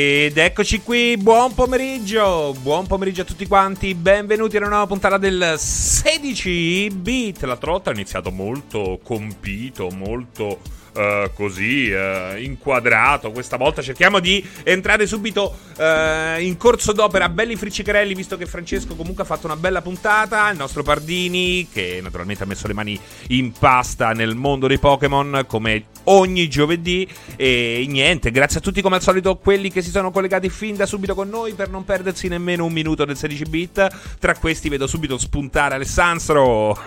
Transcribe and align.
Ed 0.00 0.38
eccoci 0.38 0.82
qui, 0.82 1.16
buon 1.16 1.54
pomeriggio, 1.54 2.54
buon 2.62 2.86
pomeriggio 2.86 3.22
a 3.22 3.24
tutti 3.24 3.48
quanti, 3.48 3.96
benvenuti 3.96 4.54
a 4.54 4.60
una 4.60 4.68
nuova 4.68 4.86
puntata 4.86 5.18
del 5.18 5.56
16 5.58 6.88
bit. 6.94 7.42
L'altra 7.42 7.72
volta 7.72 7.90
ha 7.90 7.94
iniziato 7.94 8.30
molto 8.30 9.00
compito, 9.02 9.88
molto 9.90 10.60
uh, 10.94 11.32
così 11.34 11.90
uh, 11.90 12.36
inquadrato. 12.36 13.30
Questa 13.30 13.56
volta 13.56 13.82
cerchiamo 13.82 14.18
di 14.20 14.44
entrare 14.62 15.06
subito 15.06 15.56
uh, 15.76 16.40
in 16.40 16.56
corso 16.56 16.92
d'opera, 16.92 17.28
belli 17.28 17.56
friccicarelli, 17.56 18.14
visto 18.14 18.36
che 18.36 18.46
Francesco 18.46 18.94
comunque 18.94 19.22
ha 19.22 19.26
fatto 19.26 19.46
una 19.46 19.56
bella 19.56 19.82
puntata. 19.82 20.50
Il 20.50 20.58
nostro 20.58 20.82
Pardini, 20.82 21.68
che 21.72 22.00
naturalmente 22.02 22.44
ha 22.44 22.46
messo 22.46 22.66
le 22.66 22.74
mani 22.74 22.98
in 23.28 23.52
pasta 23.52 24.12
nel 24.12 24.34
mondo 24.34 24.66
dei 24.66 24.78
Pokémon, 24.78 25.44
come 25.46 25.84
ogni 26.04 26.48
giovedì. 26.48 27.08
E 27.36 27.84
niente, 27.88 28.30
grazie 28.30 28.58
a 28.58 28.62
tutti 28.62 28.82
come 28.82 28.96
al 28.96 29.02
solito 29.02 29.36
quelli 29.36 29.70
che 29.70 29.82
si 29.82 29.90
sono 29.90 30.10
collegati 30.10 30.48
fin 30.48 30.76
da 30.76 30.86
subito 30.86 31.14
con 31.14 31.28
noi 31.28 31.54
per 31.54 31.68
non 31.70 31.84
perdersi 31.84 32.28
nemmeno 32.28 32.64
un 32.64 32.72
minuto 32.72 33.04
del 33.04 33.16
16 33.16 33.44
bit. 33.44 34.16
Tra 34.18 34.34
questi 34.36 34.68
vedo 34.68 34.86
subito 34.86 35.18
spuntare 35.18 35.74
Alessandro. 35.74 36.78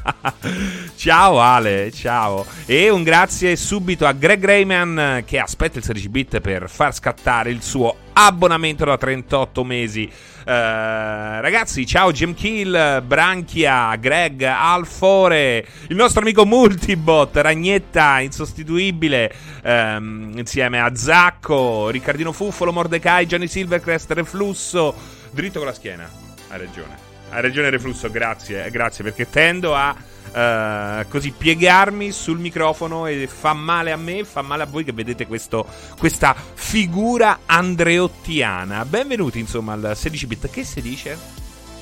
ciao 0.96 1.40
Ale, 1.40 1.90
ciao. 1.92 2.44
E 2.66 2.90
un 2.90 3.02
grazie 3.10 3.56
subito 3.56 4.06
a 4.06 4.12
Greg 4.12 4.44
Rayman 4.44 5.24
che 5.26 5.40
aspetta 5.40 5.78
il 5.78 5.84
16 5.84 6.08
bit 6.10 6.40
per 6.40 6.70
far 6.70 6.94
scattare 6.94 7.50
il 7.50 7.60
suo 7.60 7.92
abbonamento 8.12 8.84
da 8.84 8.96
38 8.96 9.64
mesi. 9.64 10.02
Uh, 10.02 10.44
ragazzi, 10.44 11.84
ciao 11.84 12.12
Jim 12.12 12.34
Kill, 12.34 13.02
Branchia, 13.04 13.96
Greg, 13.96 14.42
Alfore, 14.42 15.66
il 15.88 15.96
nostro 15.96 16.20
amico 16.20 16.46
Multibot, 16.46 17.36
Ragnetta, 17.36 18.20
insostituibile, 18.20 19.34
um, 19.64 20.34
insieme 20.36 20.80
a 20.80 20.94
Zacco, 20.94 21.88
Riccardino 21.88 22.30
Fuffolo, 22.30 22.72
Mordecai, 22.72 23.26
Gianni 23.26 23.48
Silvercrest, 23.48 24.12
Reflusso, 24.12 24.94
dritto 25.32 25.58
con 25.58 25.66
la 25.66 25.74
schiena. 25.74 26.08
Hai 26.48 26.58
ragione. 26.58 26.96
Hai 27.30 27.42
ragione 27.42 27.70
Reflusso, 27.70 28.08
grazie, 28.08 28.70
grazie 28.70 29.02
perché 29.02 29.28
tendo 29.28 29.74
a 29.74 29.96
uh, 30.32 31.08
così 31.08 31.32
piegarmi 31.32 32.12
sul 32.12 32.38
microfono 32.38 33.06
e 33.06 33.26
fa 33.26 33.52
male 33.52 33.92
a 33.92 33.96
me, 33.96 34.24
fa 34.24 34.42
male 34.42 34.62
a 34.62 34.66
voi 34.66 34.84
che 34.84 34.92
vedete 34.92 35.26
questo, 35.26 35.66
questa 35.98 36.34
figura 36.34 37.40
andreottiana. 37.46 38.84
Benvenuti 38.84 39.38
insomma 39.38 39.72
al 39.72 39.96
16 39.96 40.26
bit. 40.26 40.50
Che 40.50 40.64
si 40.64 40.80
dice? 40.80 41.18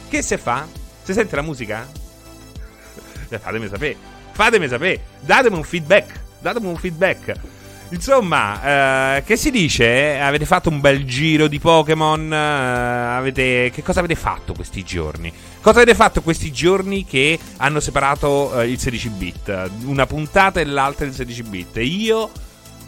Che 0.09 0.23
si 0.23 0.37
fa? 0.37 0.67
Si 1.03 1.13
sente 1.13 1.37
la 1.37 1.43
musica? 1.43 1.87
Eh, 3.29 3.39
fatemi 3.39 3.69
sapere. 3.69 3.97
Fatemi 4.33 4.69
sapere. 4.69 5.03
Datemi 5.21 5.57
un 5.57 5.65
feedback. 5.65 6.21
Datemi 6.41 6.67
un 6.67 6.77
feedback. 6.77 7.35
Insomma, 7.91 9.17
eh, 9.17 9.23
che 9.25 9.37
si 9.37 9.51
dice? 9.51 10.19
Avete 10.21 10.45
fatto 10.45 10.69
un 10.69 10.81
bel 10.81 11.07
giro 11.07 11.49
di 11.49 11.59
Pokémon? 11.59 12.31
Eh, 12.31 12.37
avete... 12.37 13.71
Che 13.73 13.83
cosa 13.83 14.01
avete 14.01 14.15
fatto 14.15 14.53
questi 14.53 14.85
giorni? 14.85 15.33
Cosa 15.61 15.81
avete 15.81 15.95
fatto 15.95 16.21
questi 16.21 16.53
giorni 16.53 17.07
che 17.07 17.39
hanno 17.57 17.81
separato 17.81 18.61
eh, 18.61 18.69
il 18.69 18.79
16 18.79 19.09
bit? 19.09 19.71
Una 19.85 20.05
puntata 20.05 20.61
e 20.61 20.67
l'altra 20.67 21.07
del 21.07 21.15
16 21.15 21.43
bit. 21.45 21.77
Io 21.79 22.31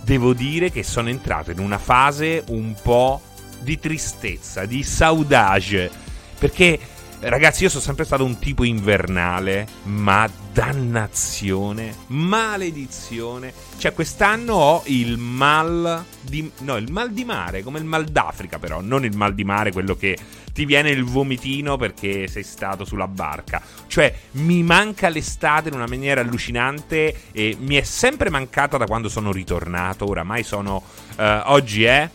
devo 0.02 0.34
dire 0.34 0.70
che 0.70 0.82
sono 0.82 1.08
entrato 1.08 1.50
in 1.50 1.60
una 1.60 1.78
fase 1.78 2.44
un 2.48 2.74
po' 2.82 3.22
di 3.60 3.78
tristezza, 3.78 4.66
di 4.66 4.82
saudage. 4.82 5.90
Perché 6.38 6.78
Ragazzi, 7.22 7.64
io 7.64 7.68
sono 7.68 7.82
sempre 7.82 8.06
stato 8.06 8.24
un 8.24 8.38
tipo 8.38 8.64
invernale, 8.64 9.66
ma 9.82 10.26
dannazione, 10.54 11.94
maledizione. 12.06 13.52
Cioè, 13.76 13.92
quest'anno 13.92 14.54
ho 14.54 14.82
il 14.86 15.18
mal 15.18 16.02
di. 16.18 16.50
No, 16.60 16.78
il 16.78 16.90
mal 16.90 17.12
di 17.12 17.26
mare, 17.26 17.62
come 17.62 17.78
il 17.78 17.84
mal 17.84 18.06
d'Africa, 18.06 18.58
però. 18.58 18.80
Non 18.80 19.04
il 19.04 19.14
mal 19.14 19.34
di 19.34 19.44
mare, 19.44 19.70
quello 19.70 19.94
che 19.96 20.16
ti 20.54 20.64
viene 20.64 20.88
il 20.88 21.04
vomitino 21.04 21.76
perché 21.76 22.26
sei 22.26 22.42
stato 22.42 22.86
sulla 22.86 23.06
barca. 23.06 23.60
Cioè, 23.86 24.14
mi 24.32 24.62
manca 24.62 25.10
l'estate 25.10 25.68
in 25.68 25.74
una 25.74 25.86
maniera 25.86 26.22
allucinante 26.22 27.24
e 27.32 27.54
mi 27.60 27.74
è 27.74 27.82
sempre 27.82 28.30
mancata 28.30 28.78
da 28.78 28.86
quando 28.86 29.10
sono 29.10 29.30
ritornato. 29.30 30.08
Oramai 30.08 30.42
sono. 30.42 30.82
Uh, 31.18 31.22
oggi 31.44 31.84
è. 31.84 32.08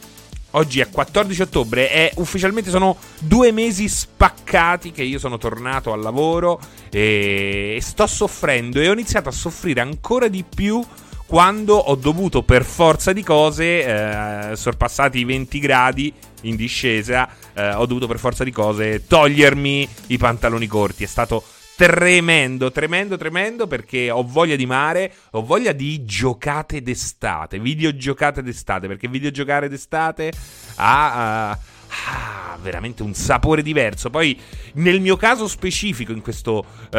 Oggi 0.55 0.79
è 0.79 0.89
14 0.89 1.41
ottobre 1.41 1.91
e 1.91 2.11
ufficialmente 2.15 2.69
sono 2.69 2.95
due 3.19 3.51
mesi 3.51 3.89
spaccati 3.89 4.91
che 4.91 5.03
io 5.03 5.19
sono 5.19 5.37
tornato 5.37 5.91
al 5.91 5.99
lavoro 5.99 6.61
e 6.89 7.77
sto 7.81 8.07
soffrendo 8.07 8.79
e 8.79 8.87
ho 8.87 8.93
iniziato 8.93 9.27
a 9.27 9.33
soffrire 9.33 9.81
ancora 9.81 10.29
di 10.29 10.45
più 10.47 10.81
quando 11.25 11.75
ho 11.75 11.95
dovuto 11.95 12.41
per 12.43 12.63
forza 12.63 13.11
di 13.11 13.21
cose, 13.21 13.83
eh, 13.83 14.55
sorpassati 14.55 15.19
i 15.19 15.25
20 15.25 15.59
gradi 15.59 16.13
in 16.43 16.55
discesa, 16.55 17.27
eh, 17.53 17.73
ho 17.73 17.85
dovuto 17.85 18.07
per 18.07 18.19
forza 18.19 18.45
di 18.45 18.51
cose 18.51 19.05
togliermi 19.05 19.89
i 20.07 20.17
pantaloni 20.17 20.67
corti. 20.67 21.03
È 21.03 21.07
stato 21.07 21.43
tremendo, 21.75 22.71
tremendo, 22.71 23.17
tremendo 23.17 23.67
perché 23.67 24.09
ho 24.09 24.23
voglia 24.23 24.55
di 24.55 24.65
mare, 24.65 25.13
ho 25.31 25.43
voglia 25.43 25.71
di 25.71 26.05
giocate 26.05 26.81
d'estate, 26.81 27.59
videogiocate 27.59 28.41
d'estate, 28.41 28.87
perché 28.87 29.07
videogiocare 29.07 29.69
d'estate 29.69 30.31
ha... 30.75 31.57
Uh, 31.59 31.73
ah, 32.07 32.57
veramente 32.61 33.03
un 33.03 33.13
sapore 33.13 33.61
diverso. 33.61 34.09
Poi, 34.09 34.37
nel 34.73 34.99
mio 35.01 35.17
caso 35.17 35.47
specifico, 35.47 36.11
in, 36.11 36.21
questo, 36.21 36.65
uh, 36.91 36.97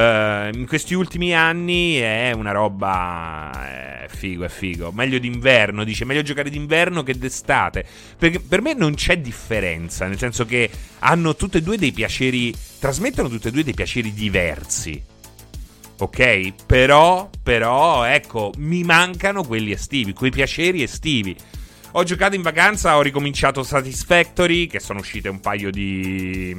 in 0.52 0.64
questi 0.66 0.94
ultimi 0.94 1.34
anni, 1.34 1.96
è 1.96 2.32
una 2.34 2.52
roba. 2.52 4.04
È 4.04 4.06
figo, 4.08 4.44
è 4.44 4.48
figo. 4.48 4.92
Meglio 4.92 5.18
d'inverno, 5.18 5.84
dice. 5.84 6.04
Meglio 6.04 6.22
giocare 6.22 6.50
d'inverno 6.50 7.02
che 7.02 7.16
d'estate. 7.16 7.84
Perché 8.18 8.40
per 8.40 8.62
me 8.62 8.74
non 8.74 8.94
c'è 8.94 9.18
differenza, 9.18 10.06
nel 10.06 10.18
senso 10.18 10.44
che 10.44 10.70
hanno 11.00 11.36
tutte 11.36 11.58
e 11.58 11.62
due 11.62 11.76
dei 11.76 11.92
piaceri. 11.92 12.54
Trasmettono 12.78 13.28
tutte 13.28 13.48
e 13.48 13.50
due 13.50 13.64
dei 13.64 13.74
piaceri 13.74 14.12
diversi. 14.12 15.14
Ok? 15.98 16.52
Però, 16.66 17.30
però, 17.42 18.04
ecco, 18.04 18.52
mi 18.58 18.82
mancano 18.82 19.44
quelli 19.44 19.72
estivi, 19.72 20.12
quei 20.12 20.30
piaceri 20.30 20.82
estivi. 20.82 21.34
Ho 21.98 22.02
giocato 22.02 22.34
in 22.34 22.42
vacanza, 22.42 22.98
ho 22.98 23.00
ricominciato 23.00 23.62
Satisfactory, 23.62 24.66
che 24.66 24.80
sono 24.80 24.98
uscite 24.98 25.30
un 25.30 25.40
paio 25.40 25.70
di, 25.70 26.54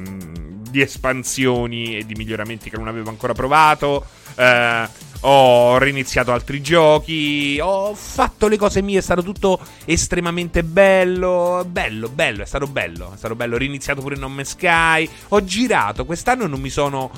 di 0.68 0.80
espansioni 0.80 1.96
e 1.96 2.04
di 2.04 2.14
miglioramenti 2.16 2.68
che 2.68 2.76
non 2.76 2.88
avevo 2.88 3.08
ancora 3.08 3.34
provato. 3.34 4.04
Eh, 4.34 4.88
ho 5.20 5.78
riniziato 5.78 6.32
altri 6.32 6.60
giochi, 6.60 7.56
ho 7.62 7.94
fatto 7.94 8.48
le 8.48 8.56
cose 8.56 8.82
mie, 8.82 8.98
è 8.98 9.00
stato 9.00 9.22
tutto 9.22 9.60
estremamente 9.84 10.64
bello, 10.64 11.64
bello, 11.70 12.08
bello, 12.08 12.42
è 12.42 12.46
stato 12.46 12.66
bello, 12.66 13.12
è 13.14 13.16
stato 13.16 13.36
bello, 13.36 13.54
ho 13.54 13.58
riniziato 13.58 14.00
pure 14.00 14.16
Non 14.16 14.32
Man's 14.32 14.50
Sky, 14.50 15.08
ho 15.28 15.44
girato, 15.44 16.04
quest'anno 16.04 16.48
non 16.48 16.60
mi 16.60 16.70
sono 16.70 17.12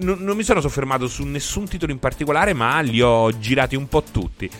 non, 0.00 0.36
mi 0.36 0.42
sono 0.42 0.60
soffermato 0.60 1.08
su 1.08 1.24
nessun 1.24 1.66
titolo 1.66 1.92
in 1.92 1.98
particolare, 1.98 2.52
ma 2.52 2.80
li 2.80 3.00
ho 3.00 3.38
girati 3.38 3.74
un 3.74 3.88
po' 3.88 4.02
tutti. 4.02 4.50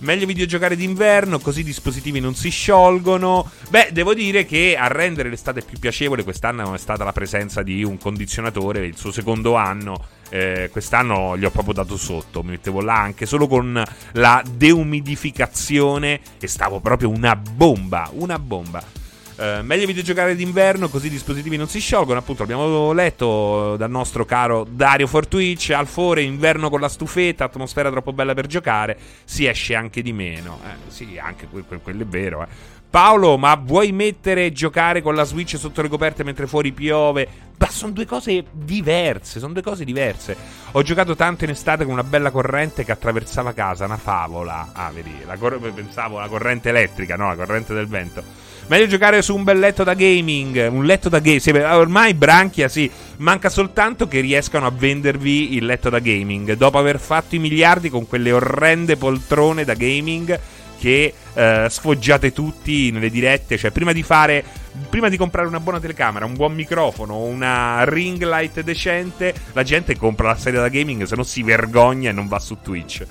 Meglio 0.00 0.26
videogiocare 0.26 0.76
d'inverno, 0.76 1.40
così 1.40 1.60
i 1.60 1.64
dispositivi 1.64 2.20
non 2.20 2.36
si 2.36 2.50
sciolgono. 2.50 3.50
Beh, 3.68 3.88
devo 3.90 4.14
dire 4.14 4.44
che 4.46 4.76
a 4.78 4.86
rendere 4.86 5.28
l'estate 5.28 5.62
più 5.62 5.78
piacevole 5.78 6.22
quest'anno 6.22 6.72
è 6.72 6.78
stata 6.78 7.02
la 7.02 7.12
presenza 7.12 7.62
di 7.62 7.82
un 7.82 7.98
condizionatore, 7.98 8.86
il 8.86 8.96
suo 8.96 9.10
secondo 9.10 9.56
anno. 9.56 10.06
Eh, 10.30 10.68
quest'anno 10.70 11.36
gli 11.36 11.44
ho 11.44 11.50
proprio 11.50 11.74
dato 11.74 11.96
sotto, 11.96 12.42
mi 12.42 12.50
mettevo 12.50 12.80
là 12.80 13.00
anche 13.00 13.26
solo 13.26 13.48
con 13.48 13.82
la 14.12 14.42
deumidificazione 14.48 16.20
e 16.38 16.46
stavo 16.46 16.80
proprio 16.80 17.08
una 17.08 17.34
bomba, 17.34 18.08
una 18.12 18.38
bomba. 18.38 19.06
Uh, 19.38 19.62
meglio 19.62 19.86
videogiocare 19.86 20.34
d'inverno 20.34 20.88
così 20.88 21.06
i 21.06 21.10
dispositivi 21.10 21.56
non 21.56 21.68
si 21.68 21.78
sciolgono. 21.78 22.18
Appunto, 22.18 22.42
abbiamo 22.42 22.90
letto 22.90 23.76
dal 23.76 23.88
nostro 23.88 24.24
caro 24.24 24.66
Dario 24.68 25.06
for 25.06 25.28
Twitch. 25.28 25.70
Alfore, 25.70 26.22
inverno 26.22 26.68
con 26.68 26.80
la 26.80 26.88
stufetta, 26.88 27.44
atmosfera 27.44 27.88
troppo 27.88 28.12
bella 28.12 28.34
per 28.34 28.48
giocare. 28.48 28.98
Si 29.24 29.46
esce 29.46 29.76
anche 29.76 30.02
di 30.02 30.12
meno. 30.12 30.58
Eh, 30.64 30.90
sì, 30.90 31.20
anche 31.22 31.46
que- 31.48 31.62
que- 31.68 31.78
quello 31.78 32.02
è 32.02 32.06
vero. 32.06 32.42
Eh. 32.42 32.46
Paolo, 32.90 33.36
ma 33.36 33.54
vuoi 33.54 33.92
mettere 33.92 34.46
e 34.46 34.52
giocare 34.52 35.02
con 35.02 35.14
la 35.14 35.22
Switch 35.24 35.56
sotto 35.56 35.82
le 35.82 35.88
coperte 35.88 36.24
mentre 36.24 36.48
fuori 36.48 36.72
piove? 36.72 37.28
Ma 37.58 37.68
sono 37.70 37.92
due 37.92 38.06
cose 38.06 38.44
diverse, 38.50 39.38
sono 39.38 39.52
due 39.52 39.62
cose 39.62 39.84
diverse. 39.84 40.36
Ho 40.72 40.82
giocato 40.82 41.14
tanto 41.14 41.44
in 41.44 41.50
estate 41.50 41.84
con 41.84 41.92
una 41.92 42.02
bella 42.02 42.32
corrente 42.32 42.84
che 42.84 42.90
attraversava 42.90 43.52
casa, 43.52 43.84
una 43.84 43.98
favola. 43.98 44.70
Ah, 44.72 44.90
vedi, 44.90 45.12
la 45.26 45.36
cor- 45.36 45.60
pensavo 45.72 46.18
la 46.18 46.28
corrente 46.28 46.70
elettrica, 46.70 47.14
no, 47.14 47.28
la 47.28 47.36
corrente 47.36 47.72
del 47.72 47.86
vento. 47.86 48.46
Meglio 48.68 48.86
giocare 48.86 49.22
su 49.22 49.34
un 49.34 49.44
bel 49.44 49.58
letto 49.58 49.82
da 49.82 49.94
gaming. 49.94 50.68
Un 50.70 50.84
letto 50.84 51.08
da 51.08 51.20
gaming. 51.20 51.64
Ormai 51.72 52.12
Branchia, 52.12 52.68
sì. 52.68 52.90
Manca 53.16 53.48
soltanto 53.48 54.06
che 54.06 54.20
riescano 54.20 54.66
a 54.66 54.70
vendervi 54.70 55.56
il 55.56 55.64
letto 55.64 55.88
da 55.88 56.00
gaming. 56.00 56.52
Dopo 56.52 56.76
aver 56.76 57.00
fatto 57.00 57.34
i 57.34 57.38
miliardi 57.38 57.88
con 57.88 58.06
quelle 58.06 58.30
orrende 58.30 58.96
poltrone 58.96 59.64
da 59.64 59.72
gaming 59.72 60.38
che 60.78 61.14
eh, 61.32 61.66
sfoggiate 61.66 62.34
tutti 62.34 62.90
nelle 62.90 63.08
dirette. 63.08 63.56
Cioè, 63.56 63.70
prima 63.70 63.92
di 63.92 64.02
fare. 64.02 64.44
Prima 64.90 65.08
di 65.08 65.16
comprare 65.16 65.48
una 65.48 65.58
buona 65.58 65.80
telecamera, 65.80 66.24
un 66.24 66.34
buon 66.34 66.54
microfono, 66.54 67.24
una 67.24 67.82
ring 67.84 68.22
light 68.22 68.60
decente, 68.60 69.34
la 69.52 69.64
gente 69.64 69.96
compra 69.96 70.28
la 70.28 70.36
serie 70.36 70.60
da 70.60 70.68
gaming, 70.68 71.02
se 71.02 71.16
no 71.16 71.24
si 71.24 71.42
vergogna 71.42 72.10
e 72.10 72.12
non 72.12 72.28
va 72.28 72.38
su 72.38 72.58
Twitch. 72.62 73.04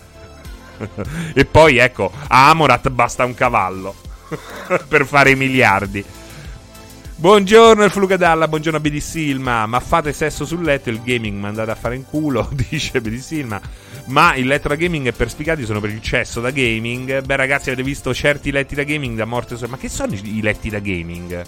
e 1.34 1.44
poi 1.44 1.78
ecco, 1.78 2.10
a 2.28 2.50
Amorat 2.50 2.90
basta 2.90 3.26
un 3.26 3.34
cavallo. 3.34 4.07
per 4.88 5.06
fare 5.06 5.32
i 5.32 5.36
miliardi. 5.36 6.04
Buongiorno 7.20 7.84
il 7.84 7.90
Flugadalla, 7.90 8.48
buongiorno 8.48 8.78
a 8.78 8.82
BD 8.82 8.98
Silma. 8.98 9.66
Ma 9.66 9.80
fate 9.80 10.14
sesso 10.14 10.46
sul 10.46 10.64
letto, 10.64 10.90
il 10.90 11.02
gaming 11.02 11.40
mandate 11.40 11.72
a 11.72 11.76
fare 11.76 11.96
in 11.96 12.06
culo, 12.06 12.48
dice 12.70 13.02
BD 13.02 13.18
Silma. 13.18 13.60
Ma 14.06 14.36
il 14.36 14.46
letto 14.46 14.68
da 14.68 14.76
gaming 14.76 15.08
è 15.08 15.12
per 15.14 15.30
spiegati, 15.30 15.66
sono 15.66 15.80
per 15.80 15.90
il 15.90 16.02
cesso 16.02 16.42
da 16.42 16.52
gaming. 16.52 17.24
Beh, 17.24 17.36
ragazzi, 17.36 17.70
avete 17.70 17.84
visto 17.84 18.14
certi 18.14 18.52
letti 18.52 18.76
da 18.76 18.84
gaming 18.84 19.18
da 19.18 19.26
morte. 19.26 19.58
Ma 19.68 19.78
che 19.78 19.90
sono 19.90 20.14
i 20.14 20.42
letti 20.42 20.70
da 20.70 20.80
gaming? 20.80 21.44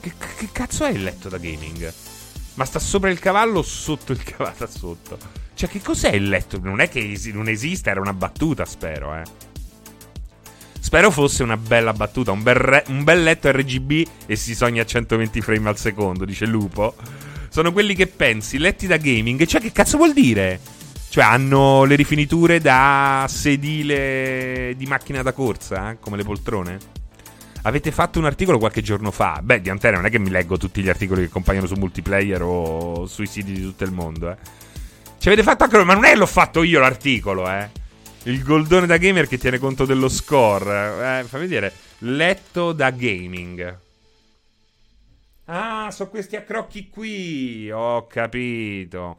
Che, 0.00 0.12
che 0.36 0.48
cazzo 0.50 0.84
è 0.86 0.90
il 0.90 1.02
letto 1.02 1.28
da 1.28 1.38
gaming? 1.38 1.92
Ma 2.54 2.64
sta 2.64 2.78
sopra 2.78 3.10
il 3.10 3.18
cavallo 3.18 3.58
o 3.58 3.62
sotto 3.62 4.12
il 4.12 4.22
cavallo? 4.24 4.54
Sta 4.54 4.66
sotto. 4.66 5.18
Cioè, 5.54 5.68
che 5.68 5.82
cos'è 5.82 6.10
il 6.10 6.28
letto? 6.28 6.58
Non 6.60 6.80
è 6.80 6.88
che 6.88 7.12
es- 7.12 7.26
non 7.26 7.48
esiste, 7.48 7.90
era 7.90 8.00
una 8.00 8.14
battuta, 8.14 8.64
spero, 8.64 9.14
eh. 9.14 9.22
Spero 10.88 11.10
fosse 11.10 11.42
una 11.42 11.58
bella 11.58 11.92
battuta, 11.92 12.32
un 12.32 12.42
bel, 12.42 12.54
re- 12.54 12.84
un 12.88 13.04
bel 13.04 13.22
letto 13.22 13.50
RGB 13.50 14.08
e 14.24 14.36
si 14.36 14.54
sogna 14.54 14.80
a 14.80 14.86
120 14.86 15.42
frame 15.42 15.68
al 15.68 15.76
secondo, 15.76 16.24
dice 16.24 16.46
Lupo. 16.46 16.94
Sono 17.50 17.74
quelli 17.74 17.94
che 17.94 18.06
pensi, 18.06 18.56
letti 18.56 18.86
da 18.86 18.96
gaming, 18.96 19.44
cioè 19.44 19.60
che 19.60 19.70
cazzo 19.70 19.98
vuol 19.98 20.14
dire? 20.14 20.58
Cioè 21.10 21.24
hanno 21.24 21.84
le 21.84 21.94
rifiniture 21.94 22.58
da 22.58 23.26
sedile 23.28 24.72
di 24.78 24.86
macchina 24.86 25.20
da 25.20 25.32
corsa, 25.32 25.90
eh? 25.90 25.98
come 26.00 26.16
le 26.16 26.24
poltrone? 26.24 26.78
Avete 27.64 27.92
fatto 27.92 28.18
un 28.18 28.24
articolo 28.24 28.56
qualche 28.56 28.80
giorno 28.80 29.10
fa. 29.10 29.40
Beh, 29.42 29.60
di 29.60 29.68
Antena 29.68 29.96
non 29.96 30.06
è 30.06 30.10
che 30.10 30.18
mi 30.18 30.30
leggo 30.30 30.56
tutti 30.56 30.80
gli 30.80 30.88
articoli 30.88 31.20
che 31.20 31.28
compaiono 31.28 31.66
su 31.66 31.74
multiplayer 31.74 32.40
o 32.40 33.04
sui 33.04 33.26
siti 33.26 33.52
di 33.52 33.60
tutto 33.60 33.84
il 33.84 33.92
mondo, 33.92 34.30
eh. 34.30 34.36
Ci 35.18 35.28
avete 35.28 35.42
fatto 35.42 35.64
anche. 35.64 35.84
Ma 35.84 35.92
non 35.92 36.06
è 36.06 36.16
l'ho 36.16 36.24
fatto 36.24 36.62
io 36.62 36.80
l'articolo, 36.80 37.46
eh. 37.46 37.68
Il 38.24 38.42
goldone 38.42 38.86
da 38.86 38.96
gamer 38.96 39.26
che 39.26 39.38
tiene 39.38 39.58
conto 39.58 39.84
dello 39.84 40.08
score. 40.08 41.20
Eh, 41.20 41.24
fammi 41.24 41.46
vedere. 41.46 41.72
Letto 41.98 42.72
da 42.72 42.90
gaming. 42.90 43.78
Ah, 45.46 45.90
sono 45.90 46.10
questi 46.10 46.36
accrocchi 46.36 46.88
qui. 46.90 47.70
Ho 47.70 48.06
capito. 48.06 49.18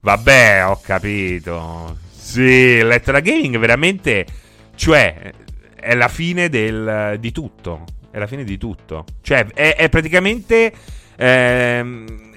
Vabbè, 0.00 0.66
ho 0.66 0.80
capito. 0.80 1.96
Sì, 2.10 2.82
letto 2.82 3.12
da 3.12 3.20
gaming 3.20 3.56
veramente. 3.58 4.26
Cioè, 4.74 5.32
è 5.74 5.94
la 5.94 6.08
fine 6.08 6.48
del, 6.48 7.16
di 7.18 7.32
tutto. 7.32 7.84
È 8.10 8.18
la 8.18 8.26
fine 8.26 8.44
di 8.44 8.58
tutto. 8.58 9.04
Cioè, 9.22 9.46
è, 9.54 9.76
è 9.76 9.88
praticamente. 9.88 10.72
Ehm, 11.16 12.28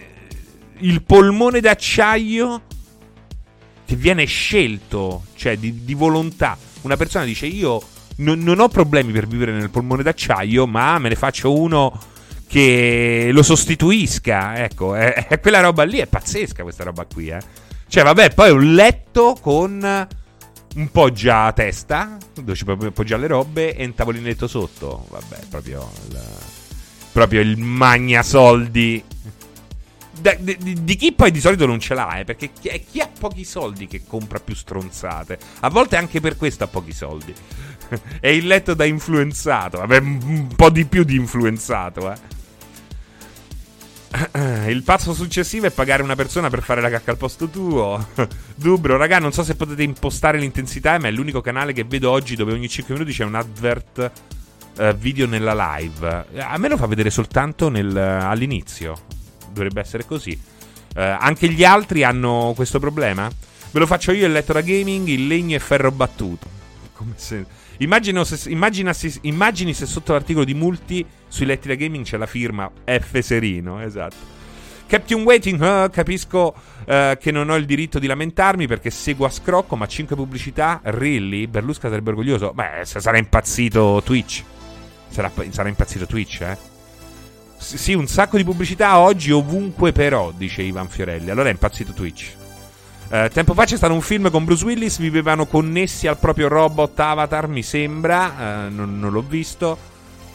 il 0.80 1.04
polmone 1.04 1.60
d'acciaio 1.60 2.64
che 3.94 3.96
viene 3.96 4.26
scelto, 4.26 5.26
cioè 5.36 5.58
di, 5.58 5.84
di 5.86 5.94
volontà. 5.94 6.58
Una 6.82 6.98
persona 6.98 7.26
dice 7.26 7.46
io 7.46 7.82
non, 8.18 8.40
non, 8.40 8.60
ho 8.60 8.68
problemi 8.68 9.12
per 9.12 9.28
vivere 9.28 9.52
nel 9.52 9.70
polmone 9.70 10.02
d'acciaio, 10.02 10.66
ma 10.66 10.98
me 10.98 11.10
ne 11.10 11.16
faccio 11.16 11.54
uno 11.54 11.98
che 12.48 13.30
lo 13.32 13.44
sostituisca. 13.44 14.58
Ecco, 14.64 14.96
è, 14.96 15.28
è 15.28 15.40
quella 15.40 15.60
roba 15.60 15.84
lì 15.84 16.00
è 16.00 16.08
pazzesca 16.08 16.64
questa 16.64 16.84
roba 16.84 17.06
qui, 17.06 17.28
eh. 17.28 17.40
Cioè, 17.88 18.04
vabbè, 18.04 18.34
poi 18.34 18.50
un 18.50 18.74
letto 18.74 19.38
con 19.40 20.08
un 20.76 20.92
poggia 20.92 21.44
a 21.44 21.54
testa, 21.54 22.18
dove 22.34 22.56
ci 22.56 22.66
puoi 22.66 22.80
le 23.06 23.28
robe, 23.28 23.76
e 23.76 23.86
un 23.86 23.94
tavolinetto 23.94 24.48
sotto. 24.48 25.06
Vabbè, 25.10 25.38
proprio 25.50 25.88
il, 26.10 26.20
proprio 27.12 27.42
il 27.42 27.58
magna 27.58 28.24
soldi 28.24 29.04
di, 30.20 30.58
di, 30.58 30.84
di, 30.84 30.96
chi 30.96 31.12
poi 31.14 31.32
di 31.32 31.40
solito 31.40 31.66
non 31.66 31.80
ce 31.80 31.94
l'ha, 31.94 32.20
eh, 32.20 32.24
perché 32.24 32.52
chi, 32.52 32.68
è 32.68 32.84
chi 32.84 33.00
ha 33.00 33.10
pochi 33.20 33.44
soldi 33.44 33.88
che 33.88 34.04
compra 34.06 34.40
più 34.40 34.56
stronzate. 34.56 35.38
A 35.62 35.70
volte 35.70 35.96
anche 35.96 36.22
per 36.22 36.38
questo 36.38 36.64
ha 36.64 36.68
pochi 36.68 36.94
soldi. 36.94 37.34
è 38.20 38.28
il 38.28 38.48
letto 38.48 38.74
da 38.74 38.86
influenzato, 38.86 39.80
vabbè, 39.80 39.98
un 40.00 40.48
po' 40.56 40.70
di 40.70 40.86
più 40.86 41.04
di 41.04 41.16
influenzato, 41.16 42.12
eh. 42.12 42.32
Il 44.70 44.84
passo 44.84 45.14
successivo 45.14 45.66
è 45.66 45.72
pagare 45.72 46.04
una 46.04 46.16
persona 46.16 46.50
per 46.50 46.62
fare 46.62 46.82
la 46.82 46.90
cacca 46.90 47.12
al 47.12 47.18
posto 47.18 47.48
tuo. 47.48 48.10
Dubro, 48.56 48.98
raga, 48.98 49.18
non 49.18 49.32
so 49.32 49.44
se 49.44 49.56
potete 49.56 49.82
impostare 49.84 50.38
l'intensità, 50.38 51.00
ma 51.00 51.08
è 51.08 51.12
l'unico 51.12 51.42
canale 51.42 51.74
che 51.74 51.84
vedo 51.84 52.12
oggi 52.12 52.36
dove 52.36 52.54
ogni 52.54 52.70
5 52.70 52.94
minuti 52.94 53.12
c'è 53.12 53.24
un 53.24 53.36
advert 53.36 54.12
uh, 54.78 54.94
video 54.96 55.26
nella 55.26 55.76
live. 55.76 56.26
A 56.38 56.58
me 56.58 56.70
lo 56.70 56.78
fa 56.78 56.86
vedere 56.86 57.10
soltanto 57.10 57.70
nel, 57.70 57.96
all'inizio 57.98 59.13
dovrebbe 59.54 59.80
essere 59.82 60.06
così. 60.06 60.32
Uh, 60.96 61.00
anche 61.00 61.48
gli 61.50 61.64
altri 61.64 62.04
hanno 62.04 62.54
questo 62.56 62.80
problema? 62.80 63.30
Ve 63.72 63.80
lo 63.80 63.88
faccio 63.88 64.12
io 64.12 64.26
il 64.26 64.32
letto 64.32 64.54
da 64.54 64.62
gaming, 64.62 65.08
il 65.08 65.28
legno 65.28 65.56
e 65.56 65.60
ferro 65.60 65.92
battuto. 65.92 66.48
Come 66.94 67.14
se... 67.16 67.62
Se, 67.76 68.50
immagina 68.50 68.94
se, 68.94 69.20
immagini 69.22 69.74
se 69.74 69.88
sotto 69.88 70.14
l'articolo 70.14 70.46
di 70.46 70.54
Multi 70.54 71.04
sui 71.28 71.48
letti 71.48 71.68
da 71.68 71.74
gaming 71.74 72.06
c'è 72.06 72.18
la 72.18 72.28
firma 72.28 72.70
F 72.86 73.20
Serino, 73.20 73.82
esatto. 73.82 74.16
Captain 74.86 75.24
Waiting, 75.24 75.60
uh, 75.60 75.90
capisco 75.90 76.54
uh, 76.86 77.18
che 77.20 77.32
non 77.32 77.50
ho 77.50 77.56
il 77.56 77.66
diritto 77.66 77.98
di 77.98 78.06
lamentarmi 78.06 78.68
perché 78.68 78.92
seguo 78.92 79.26
a 79.26 79.32
scrocco, 79.32 79.76
ma 79.76 79.88
5 79.88 80.16
pubblicità, 80.16 80.82
really? 80.84 81.48
Berlusca 81.48 81.90
sarebbe 81.90 82.12
orgoglioso? 82.12 82.54
Beh, 82.54 82.82
sarà 82.84 83.18
impazzito 83.18 84.02
Twitch. 84.06 84.44
Sarà, 85.08 85.32
sarà 85.50 85.68
impazzito 85.68 86.06
Twitch, 86.06 86.42
eh? 86.42 86.73
Sì, 87.64 87.94
un 87.94 88.08
sacco 88.08 88.36
di 88.36 88.44
pubblicità 88.44 89.00
oggi 89.00 89.32
ovunque 89.32 89.94
però, 89.94 90.34
dice 90.36 90.62
Ivan 90.62 90.90
Fiorelli. 90.90 91.30
Allora 91.30 91.48
è 91.48 91.52
impazzito 91.52 91.94
Twitch. 91.94 92.36
Uh, 93.10 93.30
tempo 93.30 93.54
fa 93.54 93.64
c'è 93.64 93.78
stato 93.78 93.94
un 93.94 94.02
film 94.02 94.30
con 94.30 94.44
Bruce 94.44 94.66
Willis, 94.66 94.98
vivevano 94.98 95.46
connessi 95.46 96.08
al 96.08 96.18
proprio 96.18 96.50
robot 96.50 97.00
Avatar, 97.00 97.48
mi 97.48 97.64
sembra, 97.64 98.68
uh, 98.68 98.74
non, 98.74 99.00
non, 99.00 99.12
l'ho 99.12 99.22
visto. 99.22 99.78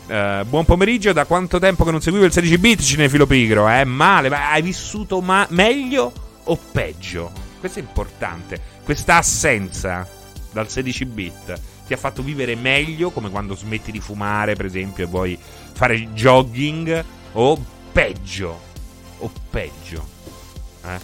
Uh, 0.07 0.45
buon 0.47 0.65
pomeriggio, 0.65 1.13
da 1.13 1.27
quanto 1.27 1.59
tempo 1.59 1.85
che 1.85 1.91
non 1.91 2.01
seguivo 2.01 2.25
il 2.25 2.33
16 2.33 2.59
bit 2.59 2.81
cinefilo 2.81 3.27
pigro, 3.27 3.69
eh? 3.69 3.85
Male, 3.85 4.31
ma 4.31 4.51
hai 4.51 4.63
vissuto 4.63 5.21
ma- 5.21 5.47
meglio 5.51 6.13
o 6.45 6.59
peggio? 6.73 7.31
Questo 7.61 7.79
è 7.79 7.83
importante. 7.83 8.59
Questa 8.85 9.17
assenza 9.17 10.09
dal 10.51 10.71
16 10.71 11.05
bit 11.05 11.61
ti 11.87 11.93
ha 11.93 11.99
fatto 11.99 12.23
vivere 12.23 12.55
meglio, 12.55 13.11
come 13.11 13.29
quando 13.29 13.55
smetti 13.55 13.91
di 13.93 14.01
fumare, 14.01 14.55
per 14.55 14.67
esempio, 14.67 15.05
e 15.05 15.07
vuoi 15.07 15.39
fare 15.73 16.13
jogging 16.13 17.05
o 17.33 17.59
peggio. 17.93 18.61
O 19.19 19.31
peggio. 19.51 20.07
Eh? 20.85 20.99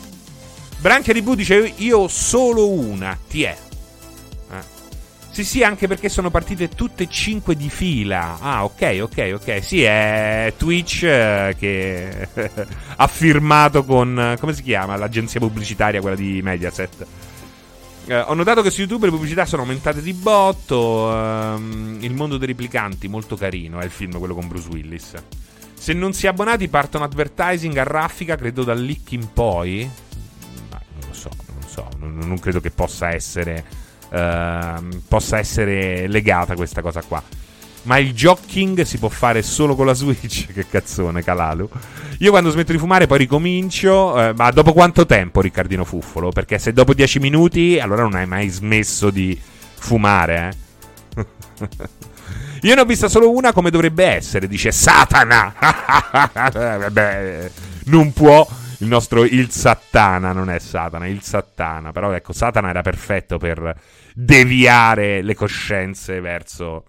Branchia 0.79 1.13
di 1.13 1.23
Bu 1.23 1.35
dice: 1.35 1.73
Io 1.77 2.09
solo 2.09 2.71
una. 2.71 3.19
Ti 3.29 3.43
è. 3.43 3.57
Eh? 4.51 4.73
Sì, 5.31 5.45
sì, 5.45 5.63
anche 5.65 5.89
perché 5.89 6.09
sono 6.09 6.31
partite 6.31 6.69
tutte 6.69 7.05
e 7.05 7.09
cinque 7.09 7.57
di 7.57 7.69
fila. 7.69 8.39
Ah, 8.41 8.65
ok, 8.65 9.01
ok, 9.03 9.33
ok. 9.35 9.65
Sì, 9.65 9.83
è 9.83 10.53
Twitch 10.57 11.03
eh, 11.03 11.57
che 11.59 12.29
ha 12.97 13.07
firmato 13.07 13.85
con. 13.85 14.37
Come 14.39 14.53
si 14.55 14.63
chiama? 14.63 14.97
L'agenzia 14.97 15.41
pubblicitaria, 15.41 16.01
quella 16.01 16.17
di 16.17 16.41
Mediaset. 16.43 17.07
Eh, 18.07 18.21
ho 18.21 18.35
notato 18.35 18.61
che 18.61 18.71
su 18.71 18.81
YouTube 18.81 19.07
le 19.07 19.13
pubblicità 19.13 19.47
sono 19.47 19.63
aumentate 19.63 20.03
di 20.03 20.13
botto. 20.13 21.11
Ehm, 21.13 21.99
il 22.01 22.13
mondo 22.13 22.37
dei 22.37 22.49
replicanti, 22.49 23.09
molto 23.09 23.37
carino. 23.37 23.81
È 23.81 23.85
il 23.85 23.91
film 23.91 24.19
quello 24.19 24.35
con 24.35 24.47
Bruce 24.47 24.69
Willis. 24.69 25.15
Se 25.85 25.93
non 25.93 26.15
si 26.15 26.25
è 26.25 26.31
abbonati, 26.31 26.69
partono 26.69 27.05
advertising 27.05 27.77
a 27.77 27.83
raffica, 27.83 28.37
credo 28.37 28.65
dal 28.65 28.81
leak 28.81 29.13
in 29.13 29.31
poi. 29.31 29.87
Ma 30.71 30.81
non 30.99 31.09
lo 31.09 31.13
so, 31.13 31.29
non 31.47 31.57
lo 31.61 31.69
so. 31.69 31.89
Non, 31.99 32.19
non 32.27 32.39
credo 32.39 32.59
che 32.59 32.71
possa 32.71 33.11
essere. 33.11 33.63
Uh, 34.09 35.03
possa 35.07 35.37
essere 35.37 36.07
legata 36.07 36.55
questa 36.55 36.81
cosa 36.81 37.03
qua. 37.03 37.23
Ma 37.83 37.99
il 37.99 38.15
jogging 38.15 38.81
si 38.81 38.97
può 38.97 39.11
fare 39.11 39.43
solo 39.43 39.75
con 39.75 39.85
la 39.85 39.93
Switch. 39.93 40.47
che 40.55 40.67
cazzone, 40.67 41.23
Calalu. 41.23 41.69
Io 42.21 42.31
quando 42.31 42.49
smetto 42.49 42.73
di 42.73 42.79
fumare 42.79 43.07
poi 43.07 43.19
ricomincio. 43.19 44.15
Uh, 44.15 44.33
ma 44.35 44.51
dopo 44.53 44.73
quanto 44.73 45.05
tempo, 45.05 45.43
Riccardino 45.43 45.85
Fuffolo? 45.85 46.31
Perché 46.31 46.59
se 46.59 46.73
dopo 46.73 46.95
10 46.95 47.19
minuti, 47.19 47.79
allora 47.79 48.05
non 48.05 48.15
hai 48.15 48.27
mai 48.27 48.49
smesso 48.49 49.11
di 49.11 49.39
fumare, 49.75 50.57
eh? 51.15 51.27
Io 52.65 52.75
ne 52.75 52.81
ho 52.81 52.87
vista 52.87 53.09
solo 53.09 53.31
una 53.31 53.53
come 53.53 53.71
dovrebbe 53.71 54.07
essere, 54.07 54.49
dice 54.49 54.73
Satana. 54.73 55.53
Vabbè, 56.51 57.51
non 57.85 58.13
può. 58.15 58.47
Il 58.79 58.89
nostro 58.89 59.25
Il 59.25 59.51
Satana 59.51 60.33
non 60.33 60.49
è 60.49 60.59
Satana, 60.59 61.07
il 61.07 61.21
Satana. 61.21 61.93
Però 61.93 62.11
ecco, 62.13 62.33
Satana 62.33 62.71
era 62.71 62.81
perfetto 62.81 63.37
per 63.37 63.77
deviare 64.15 65.21
le 65.21 65.35
coscienze 65.35 66.21
verso. 66.21 66.85